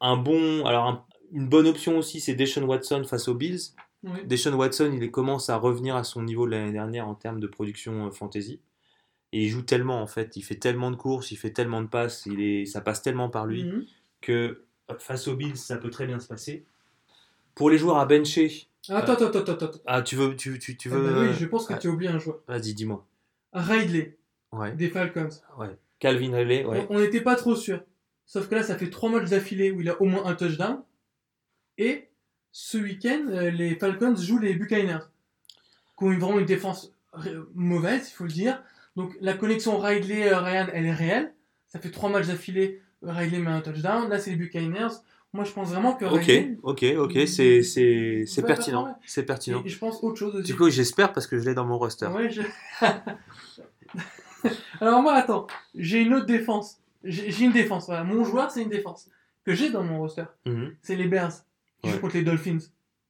Un 0.00 0.16
bon, 0.16 0.64
alors 0.66 0.86
un- 0.86 1.04
une 1.32 1.46
bonne 1.48 1.66
option 1.66 1.98
aussi 1.98 2.20
c'est 2.20 2.34
Deshaun 2.34 2.64
Watson 2.64 3.04
face 3.04 3.28
aux 3.28 3.34
Bills. 3.34 3.60
Oui. 4.04 4.24
Deshaun 4.26 4.54
Watson 4.54 4.96
il 5.00 5.10
commence 5.10 5.50
à 5.50 5.56
revenir 5.56 5.96
à 5.96 6.04
son 6.04 6.22
niveau 6.22 6.46
de 6.46 6.52
l'année 6.52 6.70
dernière 6.72 7.08
en 7.08 7.14
termes 7.14 7.40
de 7.40 7.46
production 7.48 8.06
euh, 8.06 8.10
fantasy 8.10 8.60
et 9.32 9.44
il 9.44 9.48
joue 9.48 9.62
tellement 9.62 10.00
en 10.00 10.06
fait, 10.06 10.36
il 10.36 10.42
fait 10.42 10.54
tellement 10.54 10.90
de 10.90 10.96
courses, 10.96 11.32
il 11.32 11.36
fait 11.36 11.50
tellement 11.50 11.82
de 11.82 11.88
passes, 11.88 12.24
il 12.26 12.40
est, 12.40 12.64
ça 12.64 12.80
passe 12.80 13.02
tellement 13.02 13.28
par 13.28 13.46
lui 13.46 13.64
Mhm. 13.64 13.84
que 14.20 14.62
euh, 14.90 14.94
face 14.98 15.26
aux 15.28 15.34
Bills 15.36 15.56
ça 15.56 15.76
peut 15.78 15.90
très 15.90 16.06
bien 16.06 16.20
se 16.20 16.28
passer. 16.28 16.64
Pour 17.54 17.70
les 17.70 17.78
joueurs 17.78 17.98
à 17.98 18.06
bencher, 18.06 18.68
Attends, 18.88 19.14
attends, 19.14 19.26
attends, 19.26 19.38
attends. 19.40 19.66
attends. 19.66 19.78
ah 19.86 20.00
tu 20.02 20.14
veux, 20.16 20.34
tu, 20.36 20.58
tu, 20.60 20.76
tu 20.76 20.88
Ah 20.92 20.94
veux. 20.96 21.12
bah 21.12 21.20
oui, 21.20 21.34
je 21.38 21.44
pense 21.46 21.66
que 21.66 21.74
ah, 21.74 21.78
tu 21.78 21.88
as 21.88 21.90
oublié 21.90 22.10
un 22.10 22.18
joueur. 22.20 22.38
Vas-y, 22.46 22.72
dis-moi. 22.74 23.04
Ridley, 23.52 24.16
Ouais, 24.52 24.72
des 24.76 24.88
Falcons. 24.88 25.28
ouais. 25.58 25.76
Calvin 25.98 26.34
Ridley, 26.36 26.64
ouais. 26.64 26.86
On 26.88 27.00
n'était 27.00 27.20
pas 27.20 27.34
trop 27.34 27.56
sûr. 27.56 27.82
Sauf 28.24 28.48
que 28.48 28.54
là, 28.54 28.62
ça 28.62 28.78
fait 28.78 28.88
trois 28.90 29.10
matchs 29.10 29.28
d'affilée 29.30 29.72
où 29.72 29.80
il 29.80 29.88
a 29.90 30.00
au 30.00 30.04
moins 30.04 30.24
un 30.24 30.34
touchdown. 30.34 30.80
Et 31.76 32.07
ce 32.52 32.78
week-end, 32.78 33.26
euh, 33.28 33.50
les 33.50 33.74
Falcons 33.76 34.16
jouent 34.16 34.38
les 34.38 34.54
Buccaneers. 34.54 35.04
Qui 35.98 36.04
ont 36.04 36.18
vraiment 36.18 36.38
une 36.38 36.46
défense 36.46 36.92
mauvaise, 37.54 38.08
il 38.10 38.14
faut 38.14 38.24
le 38.24 38.30
dire. 38.30 38.62
Donc 38.96 39.16
la 39.20 39.34
connexion 39.34 39.78
Ridley-Ryan, 39.78 40.66
elle 40.72 40.86
est 40.86 40.92
réelle. 40.92 41.32
Ça 41.68 41.78
fait 41.78 41.90
trois 41.90 42.08
matchs 42.10 42.28
d'affilée, 42.28 42.80
euh, 43.04 43.12
Ridley 43.12 43.38
met 43.38 43.50
un 43.50 43.60
touchdown. 43.60 44.08
Là, 44.08 44.18
c'est 44.18 44.30
les 44.30 44.36
Buccaneers. 44.36 44.88
Moi, 45.34 45.44
je 45.44 45.52
pense 45.52 45.68
vraiment 45.70 45.92
que 45.94 46.04
Ok, 46.06 46.20
Ridley... 46.20 46.56
ok, 46.62 46.84
ok, 46.98 47.12
c'est, 47.28 47.62
c'est, 47.62 48.24
pertinent. 48.46 48.96
C'est 49.04 49.24
pertinent. 49.24 49.62
Et 49.64 49.68
je 49.68 49.78
pense 49.78 50.02
autre 50.02 50.16
chose 50.18 50.34
aussi. 50.36 50.44
Du 50.44 50.56
coup, 50.56 50.70
j'espère 50.70 51.12
parce 51.12 51.26
que 51.26 51.38
je 51.38 51.44
l'ai 51.44 51.54
dans 51.54 51.66
mon 51.66 51.76
roster. 51.78 52.06
Ouais, 52.06 52.30
je- 52.30 52.40
Alors 54.80 55.02
moi, 55.02 55.14
attends, 55.14 55.46
j'ai 55.74 56.00
une 56.00 56.14
autre 56.14 56.26
défense. 56.26 56.78
J'ai 57.04 57.44
une 57.44 57.52
défense, 57.52 57.86
voilà. 57.86 58.04
Mon 58.04 58.24
joueur, 58.24 58.50
c'est 58.50 58.62
une 58.62 58.68
défense 58.70 59.08
que 59.44 59.54
j'ai 59.54 59.70
dans 59.70 59.82
mon 59.82 59.98
roster. 59.98 60.24
Mhm. 60.46 60.74
C'est 60.82 60.96
les 60.96 61.06
Bears. 61.06 61.32
Qui 61.82 61.88
Ouais. 61.88 61.94
jouent 61.94 62.00
contre 62.00 62.14
les 62.16 62.22
Dolphins. 62.24 62.58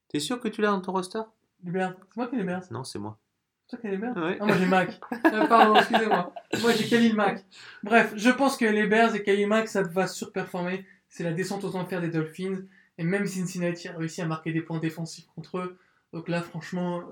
T'es 0.09 0.19
sûr 0.19 0.39
que 0.39 0.47
tu 0.47 0.61
l'as 0.61 0.69
dans 0.69 0.81
ton 0.81 0.91
roster? 0.91 1.21
Les 1.63 1.71
Bears. 1.71 1.93
C'est 2.09 2.17
moi 2.17 2.27
qui 2.27 2.35
ai 2.35 2.37
les 2.39 2.43
Bears. 2.43 2.63
Non, 2.71 2.83
c'est 2.83 2.99
moi. 2.99 3.17
C'est 3.67 3.77
toi 3.77 3.79
qui 3.79 3.87
as 3.87 3.91
les 3.91 3.97
Bears 3.97 4.17
Ouais. 4.17 4.37
Ah, 4.39 4.45
moi 4.45 4.57
j'ai 4.57 4.65
Mac. 4.65 4.99
Euh, 5.25 5.47
pardon, 5.47 5.75
excusez-moi. 5.75 6.33
Moi 6.61 6.71
j'ai 6.73 6.87
Khalil 6.87 7.15
Mack. 7.15 7.45
Bref, 7.83 8.13
je 8.15 8.29
pense 8.29 8.57
que 8.57 8.65
les 8.65 8.87
Bears 8.87 9.13
et 9.15 9.23
Khalil 9.23 9.47
Mack, 9.47 9.67
ça 9.67 9.83
va 9.83 10.07
surperformer. 10.07 10.85
C'est 11.07 11.23
la 11.23 11.33
descente 11.33 11.63
aux 11.63 11.75
enfers 11.75 12.01
des 12.01 12.09
Dolphins. 12.09 12.61
Et 12.97 13.03
même 13.03 13.25
Cincinnati 13.25 13.87
a 13.87 13.97
réussi 13.97 14.21
à 14.21 14.25
marquer 14.25 14.51
des 14.51 14.61
points 14.61 14.79
défensifs 14.79 15.27
contre 15.35 15.59
eux. 15.59 15.77
Donc 16.13 16.27
là, 16.27 16.41
franchement, 16.41 17.03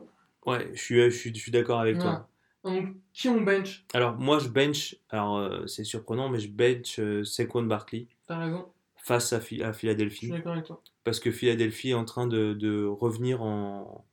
Ouais, 0.46 0.70
je 0.74 0.82
suis, 0.82 1.02
je 1.02 1.10
suis, 1.10 1.34
je 1.36 1.40
suis 1.40 1.52
d'accord 1.52 1.80
avec 1.82 1.98
toi. 2.00 2.30
Donc, 2.64 2.96
qui 3.14 3.28
on 3.30 3.42
bench? 3.42 3.86
Alors, 3.94 4.16
moi, 4.18 4.40
je 4.40 4.48
bench, 4.50 4.96
alors 5.10 5.38
euh, 5.38 5.66
c'est 5.68 5.84
surprenant, 5.84 6.30
mais 6.30 6.40
je 6.40 6.50
bench 6.50 7.00
euh, 7.00 7.24
Saquon 7.24 7.64
Barkley 7.64 8.08
T'as 8.28 8.38
raison, 8.40 8.66
face 9.08 9.34
à, 9.34 9.40
Phi- 9.42 9.64
à 9.64 9.74
je 10.10 10.18
suis 10.18 10.28
Philadelphie. 10.28 10.32
d'accord 10.32 10.54
avec 10.54 10.66
toi. 10.66 10.84
Parce 11.04 11.20
que 11.20 11.32
Philadelphie 11.32 11.92
est 11.92 11.96
en 11.96 12.06
train 12.06 12.28
de, 12.28 12.54
de 12.54 12.86
revenir 12.86 13.42
en, 13.44 14.08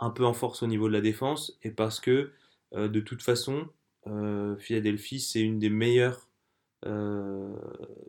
un 0.00 0.10
peu 0.10 0.24
en 0.26 0.34
force 0.34 0.62
au 0.62 0.66
niveau 0.68 0.88
de 0.88 0.94
la 0.94 1.02
défense. 1.02 1.58
Et 1.62 1.70
parce 1.70 2.00
que, 2.00 2.32
euh, 2.74 2.88
de 2.88 3.00
toute 3.00 3.22
façon, 3.22 3.68
euh, 4.06 4.56
Philadelphie, 4.58 5.20
c'est 5.20 5.40
une 5.42 5.58
des 5.58 5.70
meilleures, 5.70 6.28
euh, 6.86 7.56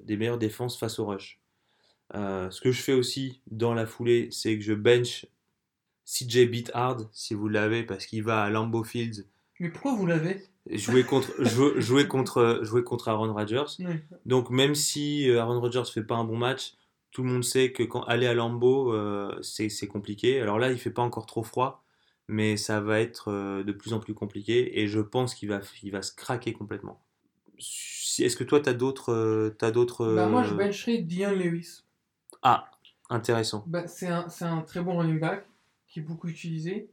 des 0.04 0.18
meilleures 0.18 0.40
défenses 0.40 0.78
face 0.80 1.00
au 1.00 1.06
rush. 1.08 1.42
Ce 2.14 2.62
que 2.62 2.72
je 2.72 2.82
fais 2.82 2.94
aussi 2.94 3.42
dans 3.48 3.74
la 3.74 3.86
foulée, 3.86 4.30
c'est 4.32 4.58
que 4.58 4.64
je 4.64 4.74
bench 4.74 5.28
CJ 6.06 6.46
Beat 6.48 6.72
Hard, 6.74 7.10
si 7.14 7.34
vous 7.34 7.50
l'avez, 7.50 7.84
parce 7.84 8.06
qu'il 8.06 8.24
va 8.24 8.44
à 8.44 8.50
Lambeau 8.50 8.84
Fields 8.84 9.26
Mais 9.60 9.70
pourquoi 9.70 9.94
vous 9.96 10.08
l'avez? 10.08 10.48
Jouer 10.72 11.04
contre, 11.04 11.32
jouer, 11.44 11.80
jouer 11.82 12.08
contre, 12.08 12.60
jouer 12.64 12.84
contre 12.84 13.08
Aaron 13.08 13.34
Rodgers. 13.34 13.66
Ouais. 13.80 14.04
Donc 14.26 14.50
même 14.50 14.76
si 14.76 15.30
euh, 15.30 15.42
Aaron 15.42 15.60
Rodgers 15.60 15.84
fait 15.92 16.04
pas 16.04 16.16
un 16.16 16.24
bon 16.24 16.38
match, 16.38 16.74
tout 17.12 17.24
le 17.24 17.30
monde 17.30 17.44
sait 17.44 17.72
que 17.72 17.84
quand 17.84 18.04
aller 18.04 18.28
à 18.28 18.34
Lambeau, 18.34 18.94
euh, 18.94 19.36
c'est 19.42 19.88
compliqué. 19.88 20.40
Alors 20.40 20.60
là, 20.60 20.72
il 20.72 20.78
fait 20.78 20.92
pas 20.92 21.02
encore 21.02 21.26
trop 21.26 21.44
froid, 21.44 21.84
mais 22.28 22.58
ça 22.58 22.82
va 22.82 23.00
être 23.00 23.32
euh, 23.32 23.64
de 23.64 23.72
plus 23.72 23.94
en 23.94 24.00
plus 24.00 24.14
compliqué 24.14 24.80
et 24.80 24.88
je 24.88 25.00
pense 25.00 25.34
qu'il 25.34 25.50
va, 25.50 25.62
il 25.84 25.92
va 25.92 26.02
se 26.02 26.14
craquer 26.14 26.54
complètement. 26.54 27.02
Est-ce 27.58 28.36
que 28.36 28.44
toi, 28.44 28.60
tu 28.60 28.70
as 28.70 28.74
d'autres... 28.74 29.14
euh, 29.14 29.56
t'as 29.58 29.72
d'autres 29.72 30.16
Bah, 30.16 30.28
moi, 30.28 30.44
je 30.44 30.54
bencherai 30.54 31.00
Dion 31.00 31.32
Lewis. 31.32 31.84
Ah, 32.42 32.70
intéressant. 33.10 33.64
Bah, 33.68 33.88
c'est 33.88 34.08
un, 34.08 34.30
c'est 34.30 34.46
un 34.46 34.62
très 34.62 34.82
bon 34.82 34.98
running 34.98 35.20
back 35.20 35.46
qui 35.88 36.00
est 36.00 36.04
beaucoup 36.04 36.28
utilisé, 36.28 36.90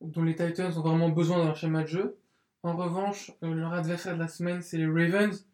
dont 0.00 0.22
les 0.22 0.34
Titans 0.34 0.76
ont 0.76 0.82
vraiment 0.82 1.10
besoin 1.10 1.38
dans 1.38 1.44
leur 1.44 1.56
schéma 1.56 1.82
de 1.82 1.88
jeu. 1.88 2.16
En 2.62 2.76
revanche, 2.76 3.32
euh, 3.42 3.54
leur 3.54 3.72
adversaire 3.72 4.14
de 4.14 4.20
la 4.20 4.28
semaine, 4.28 4.62
c'est 4.62 4.78
les 4.78 4.86
Ravens. 4.86 5.46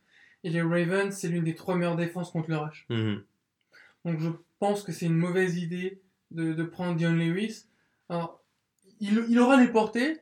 Et 0.44 0.50
les 0.50 0.62
Ravens, 0.62 1.14
c'est 1.14 1.28
l'une 1.28 1.44
des 1.44 1.54
trois 1.54 1.76
meilleures 1.76 1.96
défenses 1.96 2.30
contre 2.30 2.50
le 2.50 2.58
rush. 2.58 2.86
Mhm. 2.90 3.22
Donc 4.04 4.20
je 4.20 4.28
pense 4.58 4.82
que 4.82 4.92
c'est 4.92 5.06
une 5.06 5.16
mauvaise 5.16 5.56
idée 5.58 6.00
de, 6.30 6.52
de 6.52 6.62
prendre 6.64 6.96
Dion 6.96 7.12
Lewis. 7.12 7.66
Alors, 8.08 8.42
il, 9.00 9.24
il 9.28 9.38
aura 9.38 9.56
les 9.60 9.68
portées, 9.68 10.20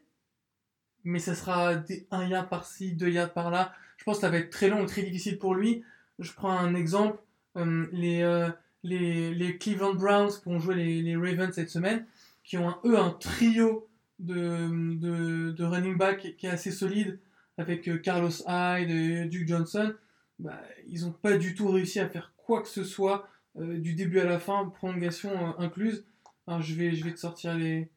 mais 1.05 1.19
ça 1.19 1.35
sera 1.35 1.77
des, 1.77 2.07
un 2.11 2.27
yard 2.27 2.49
par-ci, 2.49 2.93
deux 2.93 3.11
yards 3.11 3.33
par-là. 3.33 3.75
Je 3.99 4.05
pense 4.05 4.17
que 4.17 4.23
ça 4.23 4.31
va 4.31 4.39
être 4.39 4.51
très 4.51 4.69
long 4.69 4.83
et 4.83 4.87
très 4.87 5.03
difficile 5.03 5.39
pour 5.39 5.55
lui. 5.55 5.83
Je 6.19 6.33
prends 6.33 6.57
un 6.59 6.75
exemple. 6.75 7.19
euh, 7.57 7.87
les, 7.93 8.23
euh, 8.23 8.49
les, 8.83 9.35
les 9.35 9.59
Cleveland 9.59 9.95
Browns 9.95 10.31
qui 10.31 10.45
vont 10.49 10.59
jouer 10.59 10.75
les, 10.75 11.03
les 11.03 11.17
Ravens 11.17 11.53
cette 11.53 11.71
semaine, 11.71 12.07
qui 12.43 12.59
ont 12.59 12.69
un, 12.69 12.79
eux 12.85 12.99
un 12.99 13.11
trio 13.11 13.89
de, 14.25 14.97
de, 14.97 15.51
de 15.53 15.65
running 15.65 15.97
back 15.97 16.35
qui 16.37 16.47
est 16.47 16.51
assez 16.51 16.71
solide 16.71 17.19
avec 17.59 17.89
euh, 17.89 17.99
Carlos 17.99 18.31
Hyde 18.47 18.91
et 18.91 19.25
Duke 19.27 19.49
Johnson. 19.49 19.93
Bah, 20.39 20.61
ils 20.89 21.03
n'ont 21.03 21.13
pas 21.13 21.37
du 21.37 21.55
tout 21.55 21.69
réussi 21.69 22.01
à 22.01 22.09
faire 22.09 22.33
quoi 22.37 22.63
que 22.63 22.69
ce 22.69 22.83
soit 22.85 23.29
euh, 23.59 23.79
du 23.79 23.95
début 23.95 24.19
à 24.21 24.25
la 24.25 24.39
fin, 24.39 24.69
prolongation 24.69 25.31
euh, 25.31 25.53
incluse. 25.59 26.05
Alors, 26.47 26.61
je, 26.63 26.75
vais, 26.75 26.93
je 26.93 27.05
vais 27.05 27.13
te 27.13 27.21
sortir 27.21 27.55
les, 27.55 27.89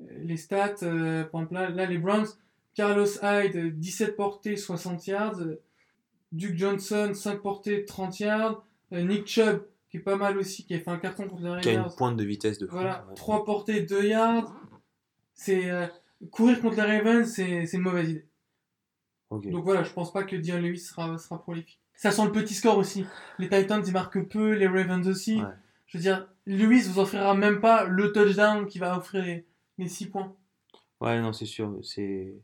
les 0.00 0.36
stats. 0.36 0.74
euh, 0.82 1.24
par 1.24 1.40
exemple, 1.42 1.54
là, 1.54 1.70
là, 1.70 1.86
les 1.86 1.98
Browns, 1.98 2.26
Carlos 2.74 3.06
Hyde, 3.22 3.56
euh, 3.56 3.70
17 3.70 4.16
portées, 4.16 4.56
60 4.56 5.06
yards. 5.06 5.40
Duke 6.32 6.56
Johnson, 6.58 7.12
5 7.14 7.40
portées, 7.40 7.84
30 7.84 8.20
yards. 8.20 8.64
Nick 8.90 9.26
Chubb, 9.26 9.62
qui 9.90 9.98
est 9.98 10.00
pas 10.00 10.16
mal 10.16 10.36
aussi, 10.38 10.64
qui 10.66 10.74
a 10.74 10.80
fait 10.80 10.90
un 10.90 10.98
carton 10.98 11.28
contre 11.28 11.42
les 11.42 11.60
Qui 11.60 11.68
a 11.68 11.72
une 11.72 11.78
Raiders. 11.80 11.96
pointe 11.96 12.16
de 12.16 12.24
vitesse 12.24 12.58
de 12.58 12.66
fou. 12.66 12.72
Voilà, 12.74 13.04
Ouais. 13.08 13.14
3 13.14 13.44
portées, 13.44 13.82
2 13.82 14.04
yards. 14.04 14.52
C'est, 15.38 15.70
euh, 15.70 15.86
courir 16.32 16.60
contre 16.60 16.76
les 16.82 16.98
Ravens, 16.98 17.24
c'est 17.32 17.64
une 17.72 17.80
mauvaise 17.80 18.10
idée. 18.10 18.26
Donc 19.30 19.64
voilà, 19.64 19.84
je 19.84 19.92
pense 19.92 20.12
pas 20.12 20.24
que 20.24 20.34
Dion 20.36 20.58
Lewis 20.58 20.78
sera, 20.80 21.16
sera 21.16 21.40
prolifique. 21.40 21.78
Ça 21.94 22.10
sent 22.10 22.24
le 22.24 22.32
petit 22.32 22.54
score 22.54 22.76
aussi. 22.76 23.04
Les 23.38 23.48
Titans, 23.48 23.82
ils 23.86 23.92
marquent 23.92 24.26
peu, 24.28 24.52
les 24.52 24.66
Ravens 24.66 25.06
aussi. 25.06 25.36
Ouais. 25.36 25.48
Je 25.86 25.98
veux 25.98 26.02
dire, 26.02 26.28
Lewis 26.46 26.82
vous 26.88 26.98
offrira 26.98 27.34
même 27.34 27.60
pas 27.60 27.84
le 27.84 28.12
touchdown 28.12 28.66
qui 28.66 28.78
va 28.78 28.96
offrir 28.98 29.24
les, 29.24 29.46
les 29.78 29.88
6 29.88 30.06
points. 30.06 30.34
Ouais, 31.00 31.20
non, 31.20 31.32
c'est 31.32 31.46
sûr. 31.46 31.78
C'est... 31.82 32.34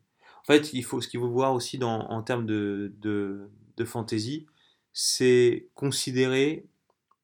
En 0.42 0.44
fait, 0.44 0.72
il 0.72 0.84
faut, 0.84 1.00
ce 1.00 1.08
qu'il 1.08 1.20
faut 1.20 1.28
voir 1.28 1.52
aussi 1.54 1.78
dans, 1.78 2.00
en 2.10 2.22
termes 2.22 2.46
de, 2.46 2.92
de, 3.00 3.48
de 3.76 3.84
fantasy, 3.84 4.46
c'est 4.92 5.68
considérer 5.74 6.66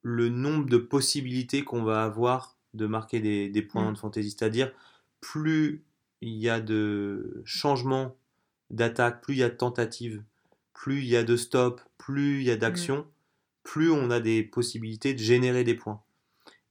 le 0.02 0.30
nombre 0.30 0.66
de 0.68 0.78
possibilités 0.78 1.62
qu'on 1.62 1.82
va 1.84 2.02
avoir 2.02 2.56
de 2.74 2.86
marquer 2.86 3.20
des, 3.20 3.48
des 3.50 3.62
points 3.62 3.90
Mm. 3.90 3.94
de 3.94 3.98
fantasy. 3.98 4.30
C'est-à-dire, 4.30 4.72
plus 5.20 5.84
il 6.20 6.34
y 6.34 6.48
a 6.48 6.60
de 6.60 7.42
changements 7.44 8.16
d'attaque, 8.70 9.22
plus 9.22 9.34
il 9.34 9.38
y 9.38 9.42
a 9.42 9.48
de 9.50 9.56
tentatives, 9.56 10.22
plus 10.74 10.98
il 11.00 11.08
y 11.08 11.16
a 11.16 11.24
de 11.24 11.36
stops, 11.36 11.82
plus 11.98 12.40
il 12.40 12.44
y 12.44 12.50
a 12.50 12.56
d'actions, 12.56 13.06
plus 13.62 13.90
on 13.90 14.10
a 14.10 14.20
des 14.20 14.42
possibilités 14.42 15.14
de 15.14 15.18
générer 15.18 15.64
des 15.64 15.74
points. 15.74 16.02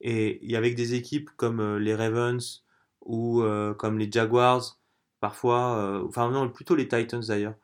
Et, 0.02 0.56
avec 0.56 0.76
des 0.76 0.94
équipes 0.94 1.30
comme 1.36 1.60
euh, 1.60 1.78
les 1.78 1.94
Ravens 1.94 2.64
ou 3.02 3.42
euh, 3.42 3.74
comme 3.74 3.98
les 4.00 4.10
Jaguars, 4.10 4.80
parfois, 5.20 5.78
euh, 5.78 6.06
enfin 6.08 6.32
non, 6.32 6.50
plutôt 6.50 6.76
les 6.76 6.88
Titans 6.88 7.22
d'ailleurs, 7.28 7.56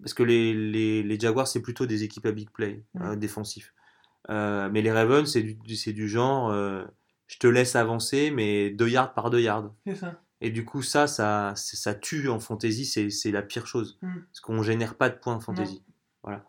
parce 0.00 0.14
que 0.14 0.22
les, 0.22 0.54
les, 0.54 1.02
les 1.02 1.20
Jaguars 1.20 1.48
c'est 1.48 1.62
plutôt 1.62 1.86
des 1.86 2.04
équipes 2.04 2.26
à 2.26 2.32
big 2.32 2.50
play, 2.50 2.84
Mm. 2.94 3.02
euh, 3.02 3.16
défensifs. 3.16 3.74
Euh, 4.28 4.68
mais 4.70 4.82
les 4.82 4.92
Ravens 4.92 5.26
c'est 5.26 5.92
du, 5.92 6.08
genre, 6.08 6.52
je 7.30 7.38
te 7.38 7.46
laisse 7.46 7.76
avancer, 7.76 8.32
mais 8.32 8.70
deux 8.70 8.88
yards 8.88 9.14
par 9.14 9.30
deux 9.30 9.40
yards. 9.40 9.72
C'est 9.86 9.94
ça. 9.94 10.20
Et 10.40 10.50
du 10.50 10.64
coup, 10.64 10.82
ça, 10.82 11.06
ça, 11.06 11.52
ça 11.54 11.94
tue 11.94 12.28
en 12.28 12.40
fantasy, 12.40 12.84
c'est 12.84 13.30
la 13.30 13.42
pire 13.42 13.68
chose. 13.68 13.98
Mm. 14.02 14.20
Parce 14.26 14.40
qu'on 14.40 14.62
génère 14.64 14.96
pas 14.96 15.10
de 15.10 15.14
points 15.14 15.34
en 15.34 15.40
fantasy. 15.40 15.80
Voilà. 16.24 16.44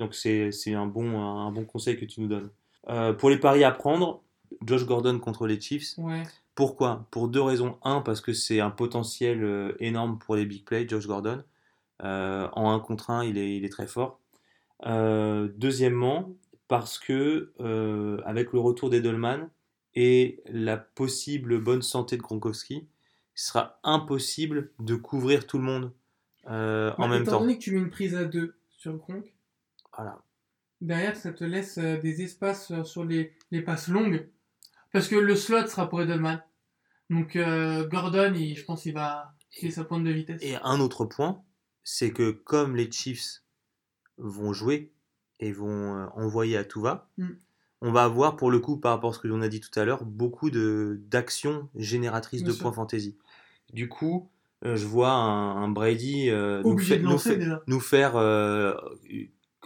Donc 0.00 0.14
c'est 0.14 0.50
un 0.74 0.86
bon, 0.86 1.20
un 1.20 1.52
bon 1.52 1.64
conseil 1.64 1.96
que 1.96 2.04
tu 2.04 2.20
nous 2.20 2.26
donnes. 2.26 2.50
Euh, 2.88 3.12
pour 3.12 3.30
les 3.30 3.38
paris 3.38 3.62
à 3.62 3.70
prendre, 3.70 4.24
Josh 4.66 4.84
Gordon 4.84 5.20
contre 5.20 5.46
les 5.46 5.60
Chiefs. 5.60 5.96
Ouais. 5.98 6.24
Pourquoi? 6.56 7.06
Pour 7.12 7.28
deux 7.28 7.42
raisons. 7.42 7.78
Un, 7.84 8.00
parce 8.00 8.20
que 8.20 8.32
c'est 8.32 8.58
un 8.58 8.70
potentiel 8.70 9.44
euh, 9.44 9.76
énorme 9.78 10.18
pour 10.18 10.34
les 10.34 10.46
big 10.46 10.64
plays, 10.64 10.88
Josh 10.88 11.06
Gordon. 11.06 11.44
Euh, 12.02 12.48
en 12.54 12.72
1 12.72 12.80
contre 12.80 13.10
1, 13.10 13.24
il 13.24 13.38
est, 13.38 13.56
il 13.56 13.64
est 13.64 13.68
très 13.68 13.86
fort. 13.86 14.18
Euh, 14.84 15.48
deuxièmement, 15.56 16.32
parce 16.66 16.98
que 16.98 17.52
avec 18.24 18.52
le 18.52 18.58
retour 18.58 18.90
d'Edelman 18.90 19.48
et 19.94 20.42
la 20.46 20.76
possible 20.76 21.60
bonne 21.60 21.82
santé 21.82 22.16
de 22.16 22.22
Gronkowski, 22.22 22.74
il 22.76 22.86
sera 23.40 23.78
impossible 23.84 24.70
de 24.78 24.94
couvrir 24.94 25.46
tout 25.46 25.58
le 25.58 25.64
monde 25.64 25.92
euh, 26.48 26.92
en 26.98 27.08
même 27.08 27.22
étant 27.22 27.32
temps. 27.32 27.40
donné 27.40 27.58
que 27.58 27.62
tu 27.62 27.72
mets 27.72 27.78
une 27.80 27.90
prise 27.90 28.14
à 28.14 28.24
2 28.24 28.56
sur 28.70 28.96
Gronk, 28.96 29.34
Voilà. 29.96 30.20
derrière 30.80 31.16
ça 31.16 31.32
te 31.32 31.44
laisse 31.44 31.78
euh, 31.78 31.96
des 32.00 32.22
espaces 32.22 32.70
euh, 32.70 32.84
sur 32.84 33.04
les, 33.04 33.32
les 33.50 33.62
passes 33.62 33.88
longues. 33.88 34.28
Parce 34.92 35.08
que 35.08 35.16
le 35.16 35.34
slot 35.36 35.66
sera 35.66 35.88
pour 35.88 36.02
Edelman. 36.02 36.42
Donc 37.10 37.34
euh, 37.36 37.86
Gordon, 37.88 38.32
il- 38.34 38.56
je 38.56 38.64
pense 38.64 38.82
qu'il 38.82 38.94
va 38.94 39.34
créer 39.50 39.70
sa 39.70 39.84
pointe 39.84 40.04
de 40.04 40.10
vitesse. 40.10 40.40
Et 40.42 40.56
un 40.56 40.80
autre 40.80 41.04
point, 41.04 41.42
c'est 41.82 42.12
que 42.12 42.30
comme 42.30 42.76
les 42.76 42.90
Chiefs 42.90 43.42
vont 44.18 44.52
jouer 44.52 44.92
et 45.40 45.50
vont 45.52 46.08
envoyer 46.14 46.56
à 46.56 46.64
tout 46.64 46.80
va, 46.80 47.10
Mm. 47.18 47.30
On 47.84 47.92
va 47.92 48.04
avoir 48.04 48.36
pour 48.36 48.50
le 48.50 48.58
coup, 48.58 48.76
par 48.78 48.92
rapport 48.92 49.10
à 49.10 49.12
ce 49.12 49.18
que 49.20 49.28
l'on 49.28 49.42
a 49.42 49.48
dit 49.48 49.60
tout 49.60 49.78
à 49.78 49.84
l'heure, 49.84 50.04
beaucoup 50.04 50.50
d'actions 50.50 51.68
génératrices 51.76 52.42
Bien 52.42 52.50
de 52.50 52.54
sûr. 52.54 52.62
points 52.64 52.72
fantasy. 52.72 53.16
Du 53.72 53.88
coup, 53.88 54.28
euh, 54.64 54.74
je 54.76 54.86
vois 54.86 55.10
un, 55.10 55.62
un 55.62 55.68
Brady 55.68 56.30
euh, 56.30 56.62
nous, 56.64 56.78
fait- 56.78 56.98
fait- 57.18 57.80
faire 57.80 58.16
euh, 58.16 58.74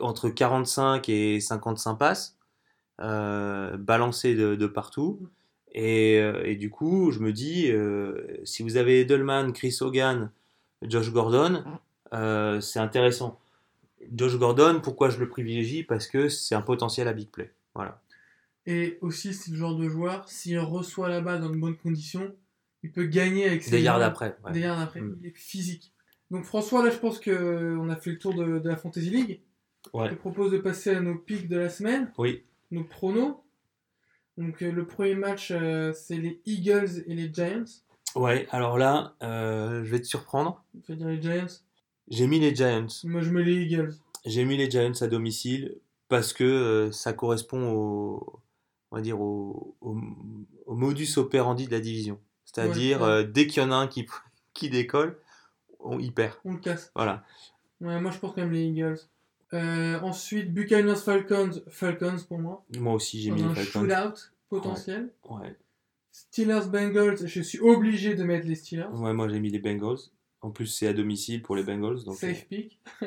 entre 0.00 0.28
45 0.28 1.08
et 1.08 1.40
55 1.40 1.94
passes, 1.94 2.36
balancer 2.98 4.34
de, 4.34 4.54
de 4.54 4.66
partout. 4.66 5.20
Et, 5.72 6.18
euh, 6.18 6.42
et 6.44 6.56
du 6.56 6.70
coup, 6.70 7.12
je 7.12 7.20
me 7.20 7.32
dis, 7.32 7.70
si 8.44 8.62
vous 8.62 8.76
avez 8.76 9.00
Edelman, 9.02 9.52
Chris 9.52 9.76
Hogan, 9.80 10.30
Josh 10.82 11.12
Gordon, 11.12 11.62
euh, 12.14 12.60
c'est 12.60 12.78
intéressant. 12.80 13.38
Josh 14.12 14.36
Gordon, 14.38 14.80
pourquoi 14.82 15.10
je 15.10 15.18
le 15.18 15.28
privilégie? 15.28 15.82
Parce 15.82 16.06
que 16.06 16.28
c'est 16.28 16.54
un 16.54 16.62
potentiel 16.62 17.08
à 17.08 17.12
big 17.12 17.28
play. 17.28 17.52
Voilà. 17.74 18.00
Et 18.70 18.98
aussi, 19.00 19.32
c'est 19.32 19.50
le 19.50 19.56
genre 19.56 19.76
de 19.76 19.88
joueur, 19.88 20.28
s'il 20.28 20.58
reçoit 20.58 21.08
la 21.08 21.20
balle 21.22 21.40
dans 21.40 21.48
de 21.48 21.56
bonnes 21.56 21.76
conditions, 21.76 22.34
il 22.82 22.92
peut 22.92 23.06
gagner 23.06 23.46
avec 23.46 23.62
ses 23.62 23.70
Des 23.72 23.80
yards 23.82 24.02
après. 24.02 24.36
ouais. 24.44 24.52
Des 24.52 24.60
yards 24.60 24.78
après. 24.80 25.00
Mm. 25.00 25.16
Il 25.22 25.26
est 25.28 25.36
physique. 25.36 25.92
Donc 26.30 26.44
François, 26.44 26.84
là, 26.84 26.90
je 26.90 26.98
pense 26.98 27.18
qu'on 27.18 27.88
a 27.88 27.96
fait 27.96 28.10
le 28.10 28.18
tour 28.18 28.34
de, 28.34 28.58
de 28.58 28.68
la 28.68 28.76
Fantasy 28.76 29.08
League. 29.10 29.40
Je 29.94 29.98
Ouais. 29.98 30.10
te 30.10 30.14
propose 30.16 30.52
de 30.52 30.58
passer 30.58 30.90
à 30.90 31.00
nos 31.00 31.14
pics 31.16 31.48
de 31.48 31.56
la 31.56 31.70
semaine, 31.70 32.12
Oui. 32.18 32.42
nos 32.70 32.84
pronos. 32.84 33.36
Donc 34.36 34.62
euh, 34.62 34.70
le 34.70 34.86
premier 34.86 35.14
match, 35.14 35.50
euh, 35.50 35.92
c'est 35.94 36.18
les 36.18 36.40
Eagles 36.44 37.04
et 37.06 37.14
les 37.14 37.32
Giants. 37.32 37.64
Ouais, 38.14 38.46
alors 38.50 38.76
là, 38.76 39.14
euh, 39.22 39.82
je 39.84 39.90
vais 39.90 40.00
te 40.00 40.06
surprendre. 40.06 40.62
On 40.74 40.80
va 40.88 40.94
dire 40.94 41.08
les 41.08 41.22
Giants. 41.22 41.46
J'ai 42.08 42.26
mis 42.26 42.38
les 42.38 42.54
Giants. 42.54 42.86
Moi, 43.04 43.22
je 43.22 43.30
mets 43.30 43.42
les 43.44 43.62
Eagles. 43.62 43.94
J'ai 44.26 44.44
mis 44.44 44.56
les 44.56 44.70
Giants 44.70 44.92
à 45.00 45.06
domicile 45.06 45.76
parce 46.08 46.32
que 46.32 46.44
euh, 46.44 46.92
ça 46.92 47.12
correspond 47.14 47.70
au, 47.72 48.40
on 48.90 48.96
va 48.96 49.02
dire 49.02 49.20
au, 49.20 49.76
au- 49.80 50.00
au 50.66 50.74
modus 50.74 51.16
operandi 51.18 51.66
de 51.66 51.72
la 51.72 51.80
division. 51.80 52.18
C'est-à-dire 52.44 53.00
Ouais, 53.00 53.06
ouais. 53.06 53.12
euh, 53.12 53.22
dès 53.24 53.46
qu'il 53.46 53.62
y 53.62 53.66
en 53.66 53.70
a 53.70 53.76
un 53.76 53.86
qui, 53.88 54.06
qui 54.54 54.70
décolle, 54.70 55.18
on 55.80 55.98
y 55.98 56.10
perd. 56.10 56.34
On 56.44 56.52
le 56.54 56.58
casse. 56.58 56.90
Voilà. 56.94 57.24
Ouais, 57.80 58.00
moi 58.00 58.10
je 58.10 58.18
pense 58.18 58.34
quand 58.34 58.40
même 58.42 58.52
les 58.52 58.64
Eagles. 58.64 58.98
Euh, 59.54 59.98
ensuite, 60.00 60.52
Buccaneers 60.52 60.96
Falcons, 60.96 61.62
Falcons 61.68 62.16
pour 62.28 62.38
moi. 62.38 62.64
Moi 62.78 62.92
aussi, 62.94 63.20
j'ai 63.22 63.30
mis 63.30 63.42
les 63.42 63.48
un 63.48 63.54
Falcons. 63.54 63.88
shootout 63.88 64.20
potentiel. 64.50 65.10
Ouais. 65.30 65.56
Steelers 66.12 66.66
Bengals, 66.68 67.26
je 67.26 67.40
suis 67.40 67.60
obligé 67.60 68.14
de 68.14 68.24
mettre 68.24 68.46
les 68.46 68.56
Steelers. 68.56 68.88
ouais, 68.92 69.12
moi 69.14 69.28
j'ai 69.28 69.38
mis 69.40 69.50
les 69.50 69.58
Bengals. 69.60 69.98
En 70.40 70.50
plus, 70.50 70.66
c'est 70.66 70.86
à 70.86 70.92
domicile 70.92 71.42
pour 71.42 71.56
les 71.56 71.62
Bengals. 71.64 72.04
Donc, 72.04 72.16
Safe 72.16 72.44
pick. 72.46 72.78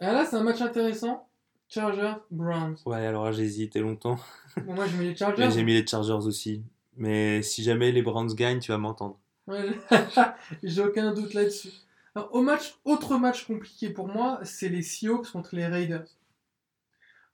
ah 0.00 0.12
là, 0.12 0.24
c'est 0.24 0.36
un 0.36 0.42
match 0.42 0.60
intéressant. 0.60 1.28
Chargers, 1.68 2.14
Browns. 2.30 2.76
euh, 2.86 2.90
Ouais, 2.90 3.06
alors 3.06 3.32
j'ai 3.32 3.42
hésité 3.44 3.80
longtemps. 3.80 4.18
Bon, 4.64 4.74
moi, 4.74 4.86
je 4.86 4.96
mets 4.96 5.04
les 5.04 5.16
Chargers. 5.16 5.50
j'ai 5.50 5.62
mis 5.64 5.72
les 5.74 5.86
Chargers 5.86 6.12
aussi. 6.26 6.62
Mais 6.96 7.42
si 7.42 7.62
jamais 7.64 7.90
les 7.90 8.02
Browns 8.02 8.32
gagnent, 8.34 8.60
tu 8.60 8.70
vas 8.70 8.78
m'entendre. 8.78 9.18
Ouais, 9.46 9.66
j'ai 10.62 10.82
aucun 10.82 11.12
doute 11.12 11.34
là-dessus. 11.34 11.72
Alors, 12.14 12.32
au 12.34 12.42
match, 12.42 12.76
autre 12.84 13.18
match 13.18 13.44
compliqué 13.46 13.90
pour 13.90 14.06
moi, 14.08 14.38
c'est 14.44 14.68
les 14.68 14.82
Seahawks 14.82 15.30
contre 15.32 15.56
les 15.56 15.66
Raiders. 15.66 16.06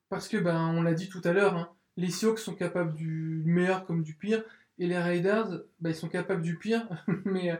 Parce 0.08 0.26
que, 0.28 0.36
ben, 0.38 0.68
on 0.74 0.82
l'a 0.82 0.94
dit 0.94 1.08
tout 1.08 1.20
à 1.24 1.32
l'heure, 1.32 1.54
hein, 1.56 1.70
les 1.96 2.10
Seahawks 2.10 2.38
sont 2.38 2.54
capables 2.54 2.94
du 2.94 3.42
meilleur 3.44 3.84
comme 3.84 4.02
du 4.02 4.14
pire, 4.14 4.42
et 4.78 4.86
les 4.86 4.98
Raiders, 4.98 5.60
ben, 5.80 5.90
ils 5.90 5.94
sont 5.94 6.08
capables 6.08 6.42
du 6.42 6.56
pire, 6.56 6.88
mais 7.24 7.52
euh, 7.52 7.56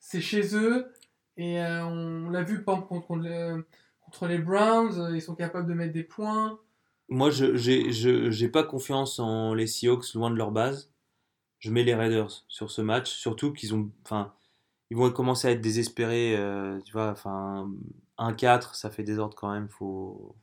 c'est 0.00 0.20
chez 0.22 0.56
eux, 0.56 0.90
et 1.36 1.60
euh, 1.62 1.84
on 1.84 2.30
l'a 2.30 2.42
vu 2.42 2.62
par 2.64 2.86
contre, 2.86 3.06
contre 3.06 3.22
le- 3.22 3.66
contre 4.12 4.26
les 4.26 4.38
Browns, 4.38 4.98
euh, 4.98 5.16
ils 5.16 5.22
sont 5.22 5.34
capables 5.34 5.66
de 5.66 5.74
mettre 5.74 5.92
des 5.92 6.04
points. 6.04 6.58
Moi, 7.08 7.30
je 7.30 7.56
j'ai 7.56 8.48
pas 8.48 8.62
confiance 8.62 9.18
en 9.18 9.54
les 9.54 9.66
Seahawks, 9.66 10.12
loin 10.14 10.30
de 10.30 10.36
leur 10.36 10.50
base. 10.50 10.92
Je 11.58 11.70
mets 11.70 11.82
les 11.82 11.94
Raiders 11.94 12.44
sur 12.48 12.70
ce 12.70 12.82
match, 12.82 13.10
surtout 13.10 13.52
qu'ils 13.52 13.74
ont, 13.74 13.90
enfin, 14.04 14.34
ils 14.90 14.96
vont 14.96 15.10
commencer 15.10 15.48
à 15.48 15.52
être 15.52 15.60
désespérés. 15.60 16.36
euh, 16.36 16.78
tu 16.84 16.92
vois, 16.92 17.10
enfin, 17.10 17.70
1-4, 18.18 18.74
ça 18.74 18.90
fait 18.90 19.02
désordre 19.04 19.34
quand 19.34 19.50
même. 19.52 19.68
Faut. 19.68 20.36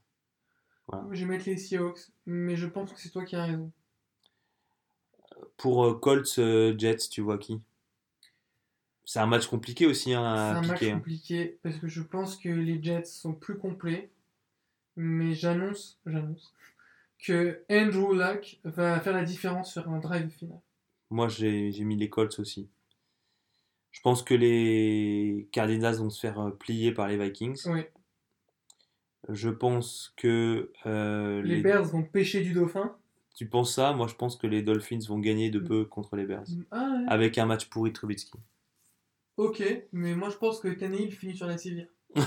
Je 1.11 1.25
vais 1.25 1.25
mettre 1.25 1.45
les 1.45 1.57
Seahawks, 1.57 2.11
mais 2.25 2.55
je 2.55 2.65
pense 2.65 2.91
que 2.91 2.99
c'est 2.99 3.09
toi 3.09 3.23
qui 3.23 3.35
as 3.35 3.45
raison. 3.45 3.71
Pour 5.57 5.85
euh, 5.85 5.93
Colts 5.93 6.39
euh, 6.39 6.75
Jets, 6.77 7.09
tu 7.11 7.21
vois 7.21 7.37
qui? 7.37 7.61
C'est 9.09 9.17
un 9.17 9.25
match 9.25 9.47
compliqué 9.47 9.87
aussi 9.87 10.13
hein, 10.13 10.21
C'est 10.53 10.57
un 10.59 10.61
match 10.67 10.79
piquer. 10.81 10.91
compliqué 10.91 11.59
parce 11.63 11.77
que 11.77 11.87
je 11.87 12.03
pense 12.03 12.37
que 12.37 12.47
les 12.47 12.79
Jets 12.83 13.05
sont 13.05 13.33
plus 13.33 13.57
complets. 13.57 14.11
Mais 14.97 15.33
j'annonce, 15.33 15.99
j'annonce 16.05 16.53
que 17.17 17.63
Andrew 17.71 18.13
Luck 18.13 18.59
va 18.63 18.99
faire 18.99 19.13
la 19.13 19.23
différence 19.23 19.71
sur 19.71 19.89
un 19.89 19.97
drive 19.97 20.29
final. 20.29 20.59
Moi, 21.09 21.27
j'ai 21.27 21.71
j'ai 21.71 21.85
mis 21.85 21.95
les 21.95 22.07
Colts 22.07 22.37
aussi. 22.37 22.69
Je 23.89 23.99
pense 24.01 24.21
que 24.21 24.35
les 24.35 25.49
Cardinals 25.51 25.95
vont 25.95 26.11
se 26.11 26.19
faire 26.19 26.39
euh, 26.39 26.51
plier 26.51 26.91
par 26.91 27.07
les 27.07 27.17
Vikings. 27.17 27.59
Oui. 27.65 27.85
Je 29.27 29.49
pense 29.49 30.13
que 30.17 30.71
euh, 30.85 31.41
Les, 31.41 31.61
Bears 31.61 31.85
vont 31.85 32.03
pêcher 32.03 32.41
du 32.41 32.53
dauphin. 32.53 32.95
Tu 33.33 33.47
penses 33.47 33.73
ça? 33.73 33.91
Moi, 33.93 34.05
je 34.05 34.13
pense 34.13 34.35
que 34.37 34.45
les 34.45 34.61
Dolphins 34.61 34.99
vont 35.07 35.17
gagner 35.17 35.49
de 35.49 35.59
Mm. 35.59 35.67
peu 35.67 35.85
contre 35.85 36.15
les 36.15 36.27
Bears. 36.27 36.45
Ah 36.69 36.91
ouais. 36.95 37.05
Avec 37.07 37.39
un 37.39 37.47
match 37.47 37.65
pourri 37.69 37.89
de 37.89 37.95
Trubisky. 37.95 38.37
Ok, 39.39 39.63
mais 39.93 40.15
moi 40.15 40.29
je 40.29 40.35
pense 40.35 40.59
que 40.59 40.67
Tannehill 40.67 41.13
finit 41.13 41.35
sur 41.35 41.47
la 41.47 41.57
civière. 41.57 41.87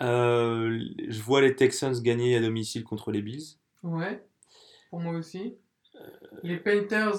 Euh, 0.00 0.78
je 1.08 1.20
vois 1.22 1.40
les 1.40 1.56
Texans 1.56 2.00
gagner 2.02 2.36
à 2.36 2.40
domicile 2.40 2.84
contre 2.84 3.10
les 3.10 3.20
Bills. 3.22 3.56
ouais, 3.82 4.24
pour 4.90 5.00
moi 5.00 5.14
aussi. 5.14 5.56
Les 6.44 6.58
Panthers 6.58 7.16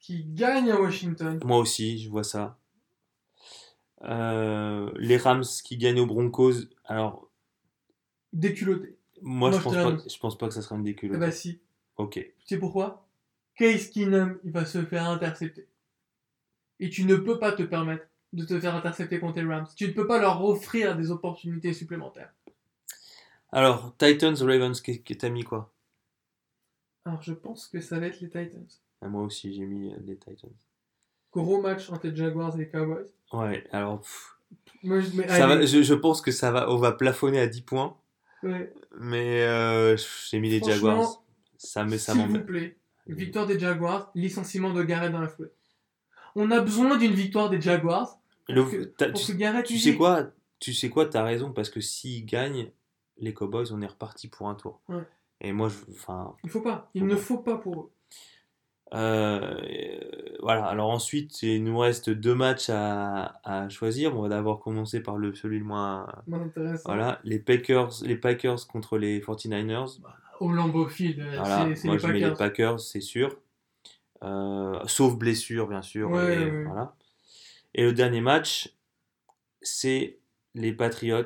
qui 0.00 0.24
gagnent 0.24 0.72
à 0.72 0.80
Washington. 0.80 1.38
Moi 1.44 1.58
aussi, 1.58 1.98
je 2.00 2.08
vois 2.10 2.24
ça. 2.24 2.58
Euh, 4.02 4.90
les 4.96 5.16
Rams 5.18 5.44
qui 5.64 5.76
gagnent 5.76 6.00
aux 6.00 6.06
Broncos. 6.06 6.54
Alors, 6.84 7.30
Déculottés. 8.32 8.98
moi, 9.22 9.50
Moi, 9.50 9.52
je, 9.52 9.58
je 9.58 9.62
pense 9.62 9.74
pas, 9.74 10.08
je 10.08 10.18
pense 10.18 10.38
pas 10.38 10.48
que 10.48 10.54
ça 10.54 10.62
sera 10.62 10.74
une 10.76 10.82
Eh 10.82 10.92
déculotte. 10.92 11.20
bah 11.20 11.30
si. 11.30 11.60
Ok. 11.96 12.14
Tu 12.14 12.32
sais 12.46 12.58
pourquoi? 12.58 13.06
Case 13.56 13.88
Keenum, 13.88 14.40
il 14.42 14.50
va 14.50 14.64
se 14.64 14.84
faire 14.84 15.08
intercepter. 15.08 15.68
Et 16.80 16.90
tu 16.90 17.04
ne 17.04 17.16
peux 17.16 17.38
pas 17.38 17.52
te 17.52 17.62
permettre 17.62 18.04
de 18.32 18.44
te 18.44 18.58
faire 18.60 18.74
intercepter 18.74 19.18
contre 19.18 19.40
les 19.40 19.46
Rams. 19.46 19.66
Tu 19.76 19.88
ne 19.88 19.92
peux 19.92 20.06
pas 20.06 20.18
leur 20.20 20.44
offrir 20.44 20.96
des 20.96 21.10
opportunités 21.10 21.72
supplémentaires. 21.72 22.32
Alors, 23.52 23.94
Titans, 23.96 24.34
Ravens, 24.36 24.80
que 24.80 25.14
t'as 25.14 25.28
mis 25.28 25.44
quoi? 25.44 25.72
Alors 27.04 27.22
je 27.22 27.32
pense 27.32 27.68
que 27.68 27.80
ça 27.80 28.00
va 28.00 28.06
être 28.06 28.20
les 28.20 28.28
Titans. 28.28 28.66
Ah, 29.00 29.08
Moi 29.08 29.22
aussi, 29.22 29.54
j'ai 29.54 29.64
mis 29.64 29.92
euh, 29.92 29.96
les 30.04 30.16
Titans. 30.16 30.50
Gros 31.32 31.60
match 31.60 31.88
entre 31.90 32.08
les 32.08 32.16
Jaguars 32.16 32.54
et 32.56 32.58
les 32.58 32.68
Cowboys. 32.68 33.06
Ouais, 33.32 33.64
alors, 33.70 34.00
pff, 34.00 34.36
Moi, 34.82 35.00
je 35.00 35.10
mets- 35.16 35.28
ça 35.28 35.46
va, 35.46 35.64
je, 35.64 35.82
je 35.82 35.94
pense 35.94 36.20
que 36.20 36.32
ça 36.32 36.50
va, 36.50 36.70
on 36.70 36.76
va 36.76 36.92
plafonner 36.92 37.38
à 37.38 37.46
10 37.46 37.62
points. 37.62 37.96
ouais. 38.42 38.72
Mais 38.98 39.42
euh, 39.42 39.96
j'ai 40.28 40.40
mis 40.40 40.50
les 40.50 40.60
Jaguars. 40.62 41.22
Ça, 41.58 41.84
mais 41.84 41.98
ça 41.98 42.12
S'il 42.12 42.26
vous 42.28 42.44
plaît, 42.44 42.76
victoire 43.06 43.46
des 43.46 43.58
Jaguars, 43.58 44.10
licenciement 44.14 44.72
de 44.72 44.82
Garrett 44.82 45.12
dans 45.12 45.20
la 45.20 45.28
foulée. 45.28 45.50
On 46.36 46.50
a 46.52 46.60
besoin 46.60 46.96
d'une 46.98 47.12
victoire 47.12 47.50
des 47.50 47.60
Jaguars 47.60 48.18
Le- 48.48 48.62
pour 48.62 48.70
que, 48.70 49.04
pour 49.10 49.20
tu, 49.20 49.32
que 49.32 49.36
Garrett 49.38 49.66
tu 49.66 49.78
sais 49.78 49.96
quoi? 49.96 50.26
Tu 50.60 50.72
sais 50.72 50.88
quoi? 50.90 51.06
T'as 51.06 51.22
raison 51.24 51.50
parce 51.52 51.68
que 51.70 51.80
s'ils 51.80 52.24
gagnent, 52.26 52.70
les 53.18 53.34
Cowboys, 53.34 53.72
on 53.72 53.80
est 53.82 53.86
reparti 53.86 54.28
pour 54.28 54.48
un 54.48 54.54
tour. 54.54 54.80
Ouais. 54.88 55.02
Et 55.40 55.52
moi, 55.52 55.68
je, 55.68 55.76
enfin, 55.92 56.34
Il 56.44 56.50
faut 56.50 56.60
pas. 56.60 56.88
Il 56.94 57.00
Faut 57.00 57.06
ne 57.08 57.14
pas. 57.14 57.20
faut 57.20 57.38
pas 57.38 57.56
pour 57.58 57.80
eux. 57.80 57.90
euh, 58.94 59.60
euh, 59.62 60.00
voilà. 60.42 60.64
Alors 60.66 60.90
ensuite, 60.90 61.42
il 61.42 61.62
nous 61.64 61.78
reste 61.78 62.08
deux 62.10 62.34
matchs 62.34 62.70
à, 62.70 63.40
à 63.44 63.68
choisir. 63.68 64.16
On 64.16 64.22
va 64.22 64.28
d'abord 64.28 64.60
commencer 64.60 65.00
par 65.00 65.16
le 65.16 65.34
celui 65.34 65.58
le 65.58 65.64
moins. 65.64 66.06
Moins 66.26 66.42
intéressant. 66.42 66.82
Voilà, 66.86 67.20
les 67.24 67.38
Packers, 67.38 67.90
les 68.04 68.16
Packers 68.16 68.66
contre 68.68 68.96
les 68.98 69.20
49ers. 69.20 69.98
Au 70.40 70.52
Lambeau 70.52 70.86
Field, 70.86 71.18
euh, 71.20 71.36
Voilà, 71.38 71.66
c'est- 71.68 71.74
c'est 71.76 71.88
moi 71.88 71.96
les 71.96 72.02
je 72.02 72.06
mets 72.08 72.20
les. 72.20 72.34
Packers, 72.34 72.78
c'est 72.80 73.00
sûr. 73.00 73.36
Euh, 74.22 74.78
sauf 74.86 75.16
blessure, 75.16 75.68
bien 75.68 75.82
sûr. 75.82 76.10
Ouais, 76.10 76.34
et, 76.34 76.38
ouais, 76.38 76.50
ouais. 76.50 76.64
Voilà. 76.64 76.94
Et 77.74 77.82
le 77.82 77.92
dernier 77.92 78.20
match, 78.20 78.74
c'est 79.60 80.18
les 80.54 80.72
Patriots 80.72 81.24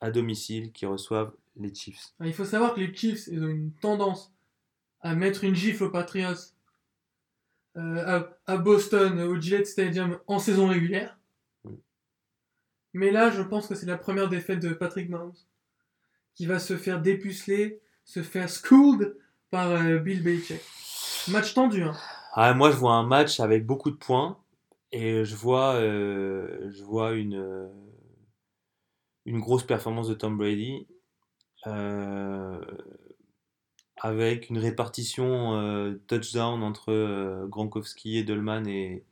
à 0.00 0.10
domicile 0.10 0.72
qui 0.72 0.86
reçoivent 0.86 1.34
les 1.56 1.74
Chiefs. 1.74 2.14
Alors, 2.18 2.30
Il 2.30 2.34
faut 2.34 2.44
savoir 2.44 2.74
que 2.74 2.80
les 2.80 2.94
Chiefs 2.94 3.26
ils 3.26 3.42
ont 3.42 3.48
une 3.48 3.72
tendance 3.72 4.32
à 5.02 5.14
mettre 5.14 5.44
une 5.44 5.54
gifle 5.54 5.84
aux 5.84 5.90
Patriots 5.90 6.54
euh, 7.76 8.18
à, 8.46 8.52
à 8.52 8.56
Boston, 8.56 9.20
au 9.20 9.38
Gillette 9.40 9.66
Stadium, 9.66 10.18
en 10.26 10.38
saison 10.38 10.68
régulière. 10.68 11.18
Mais 12.92 13.10
là, 13.10 13.30
je 13.30 13.42
pense 13.42 13.68
que 13.68 13.74
c'est 13.74 13.86
la 13.86 13.98
première 13.98 14.28
défaite 14.28 14.60
de 14.60 14.72
Patrick 14.72 15.08
Mahomes, 15.08 15.36
qui 16.34 16.46
va 16.46 16.58
se 16.58 16.76
faire 16.76 17.00
dépuceler, 17.00 17.80
se 18.04 18.22
faire 18.22 18.48
schooled 18.48 19.16
par 19.50 19.70
euh, 19.70 19.98
Bill 19.98 20.22
Belichick. 20.22 20.60
Match 21.28 21.54
tendu, 21.54 21.82
hein. 21.82 21.94
Ah, 22.32 22.54
moi, 22.54 22.70
je 22.70 22.76
vois 22.76 22.94
un 22.94 23.02
match 23.06 23.40
avec 23.40 23.66
beaucoup 23.66 23.90
de 23.90 23.96
points 23.96 24.38
et 24.92 25.24
je 25.24 25.36
vois, 25.36 25.74
euh, 25.74 26.70
je 26.70 26.82
vois 26.82 27.12
une, 27.12 27.34
euh, 27.36 27.68
une 29.26 29.40
grosse 29.40 29.64
performance 29.64 30.08
de 30.08 30.14
Tom 30.14 30.36
Brady 30.36 30.86
euh, 31.66 32.60
avec 33.96 34.48
une 34.50 34.58
répartition 34.58 35.98
touchdown 36.06 36.62
entre 36.62 37.46
Gronkowski, 37.46 38.18
Edelman 38.18 38.66
et, 38.66 39.04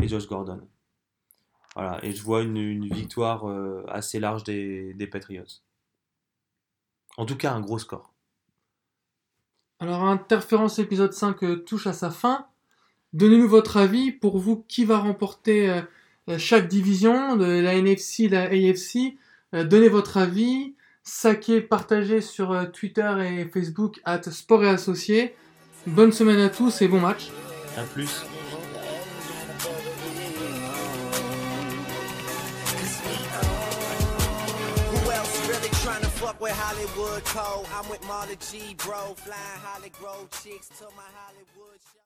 et 0.00 0.08
Josh 0.08 0.28
Gordon. 0.28 0.60
Voilà, 1.74 2.02
et 2.04 2.12
je 2.12 2.22
vois 2.22 2.42
une, 2.42 2.88
victoire 2.88 3.44
assez 3.88 4.20
large 4.20 4.44
des, 4.44 4.94
des 4.94 5.06
Patriots. 5.06 5.60
En 7.16 7.26
tout 7.26 7.36
cas, 7.36 7.52
un 7.52 7.60
gros 7.60 7.78
score. 7.78 8.12
Alors, 9.78 10.04
Interférence 10.04 10.78
épisode 10.78 11.12
5 11.12 11.42
euh, 11.42 11.56
touche 11.56 11.86
à 11.86 11.92
sa 11.92 12.10
fin. 12.10 12.46
Donnez-nous 13.16 13.48
votre 13.48 13.78
avis. 13.78 14.12
Pour 14.12 14.38
vous, 14.38 14.64
qui 14.68 14.84
va 14.84 14.98
remporter 14.98 15.70
euh, 15.70 15.80
euh, 16.28 16.38
chaque 16.38 16.68
division 16.68 17.36
de 17.36 17.46
la 17.46 17.74
NFC, 17.74 18.28
la 18.28 18.42
AFC 18.44 19.16
Euh, 19.54 19.64
Donnez 19.64 19.88
votre 19.88 20.16
avis. 20.18 20.74
Saquez, 21.02 21.60
partagez 21.60 22.20
sur 22.20 22.52
euh, 22.52 22.66
Twitter 22.66 23.10
et 23.24 23.44
Facebook 23.46 24.00
at 24.04 24.22
Sport 24.24 24.64
et 24.64 24.68
Associés. 24.68 25.34
Bonne 25.86 26.12
semaine 26.12 26.40
à 26.40 26.50
tous 26.50 26.82
et 26.82 26.88
bon 26.88 27.00
match. 27.00 27.28
À 27.78 27.84
plus. 27.84 28.24
Who 34.90 35.10
else 35.10 35.48
really 35.48 35.70
trying 35.82 36.02
to 36.02 36.08
fuck 36.08 36.40
with 36.40 36.52
Hollywood 36.52 37.24
Cole? 37.24 37.64
I'm 37.72 37.88
with 37.88 38.02
Marla 38.02 38.36
G, 38.50 38.74
bro, 38.84 39.14
flying 39.16 39.60
Holly 39.64 39.90
Grove 40.00 40.28
chicks 40.42 40.68
to 40.80 40.84
my 40.96 41.08
Hollywood 41.14 41.78
show. 41.80 41.92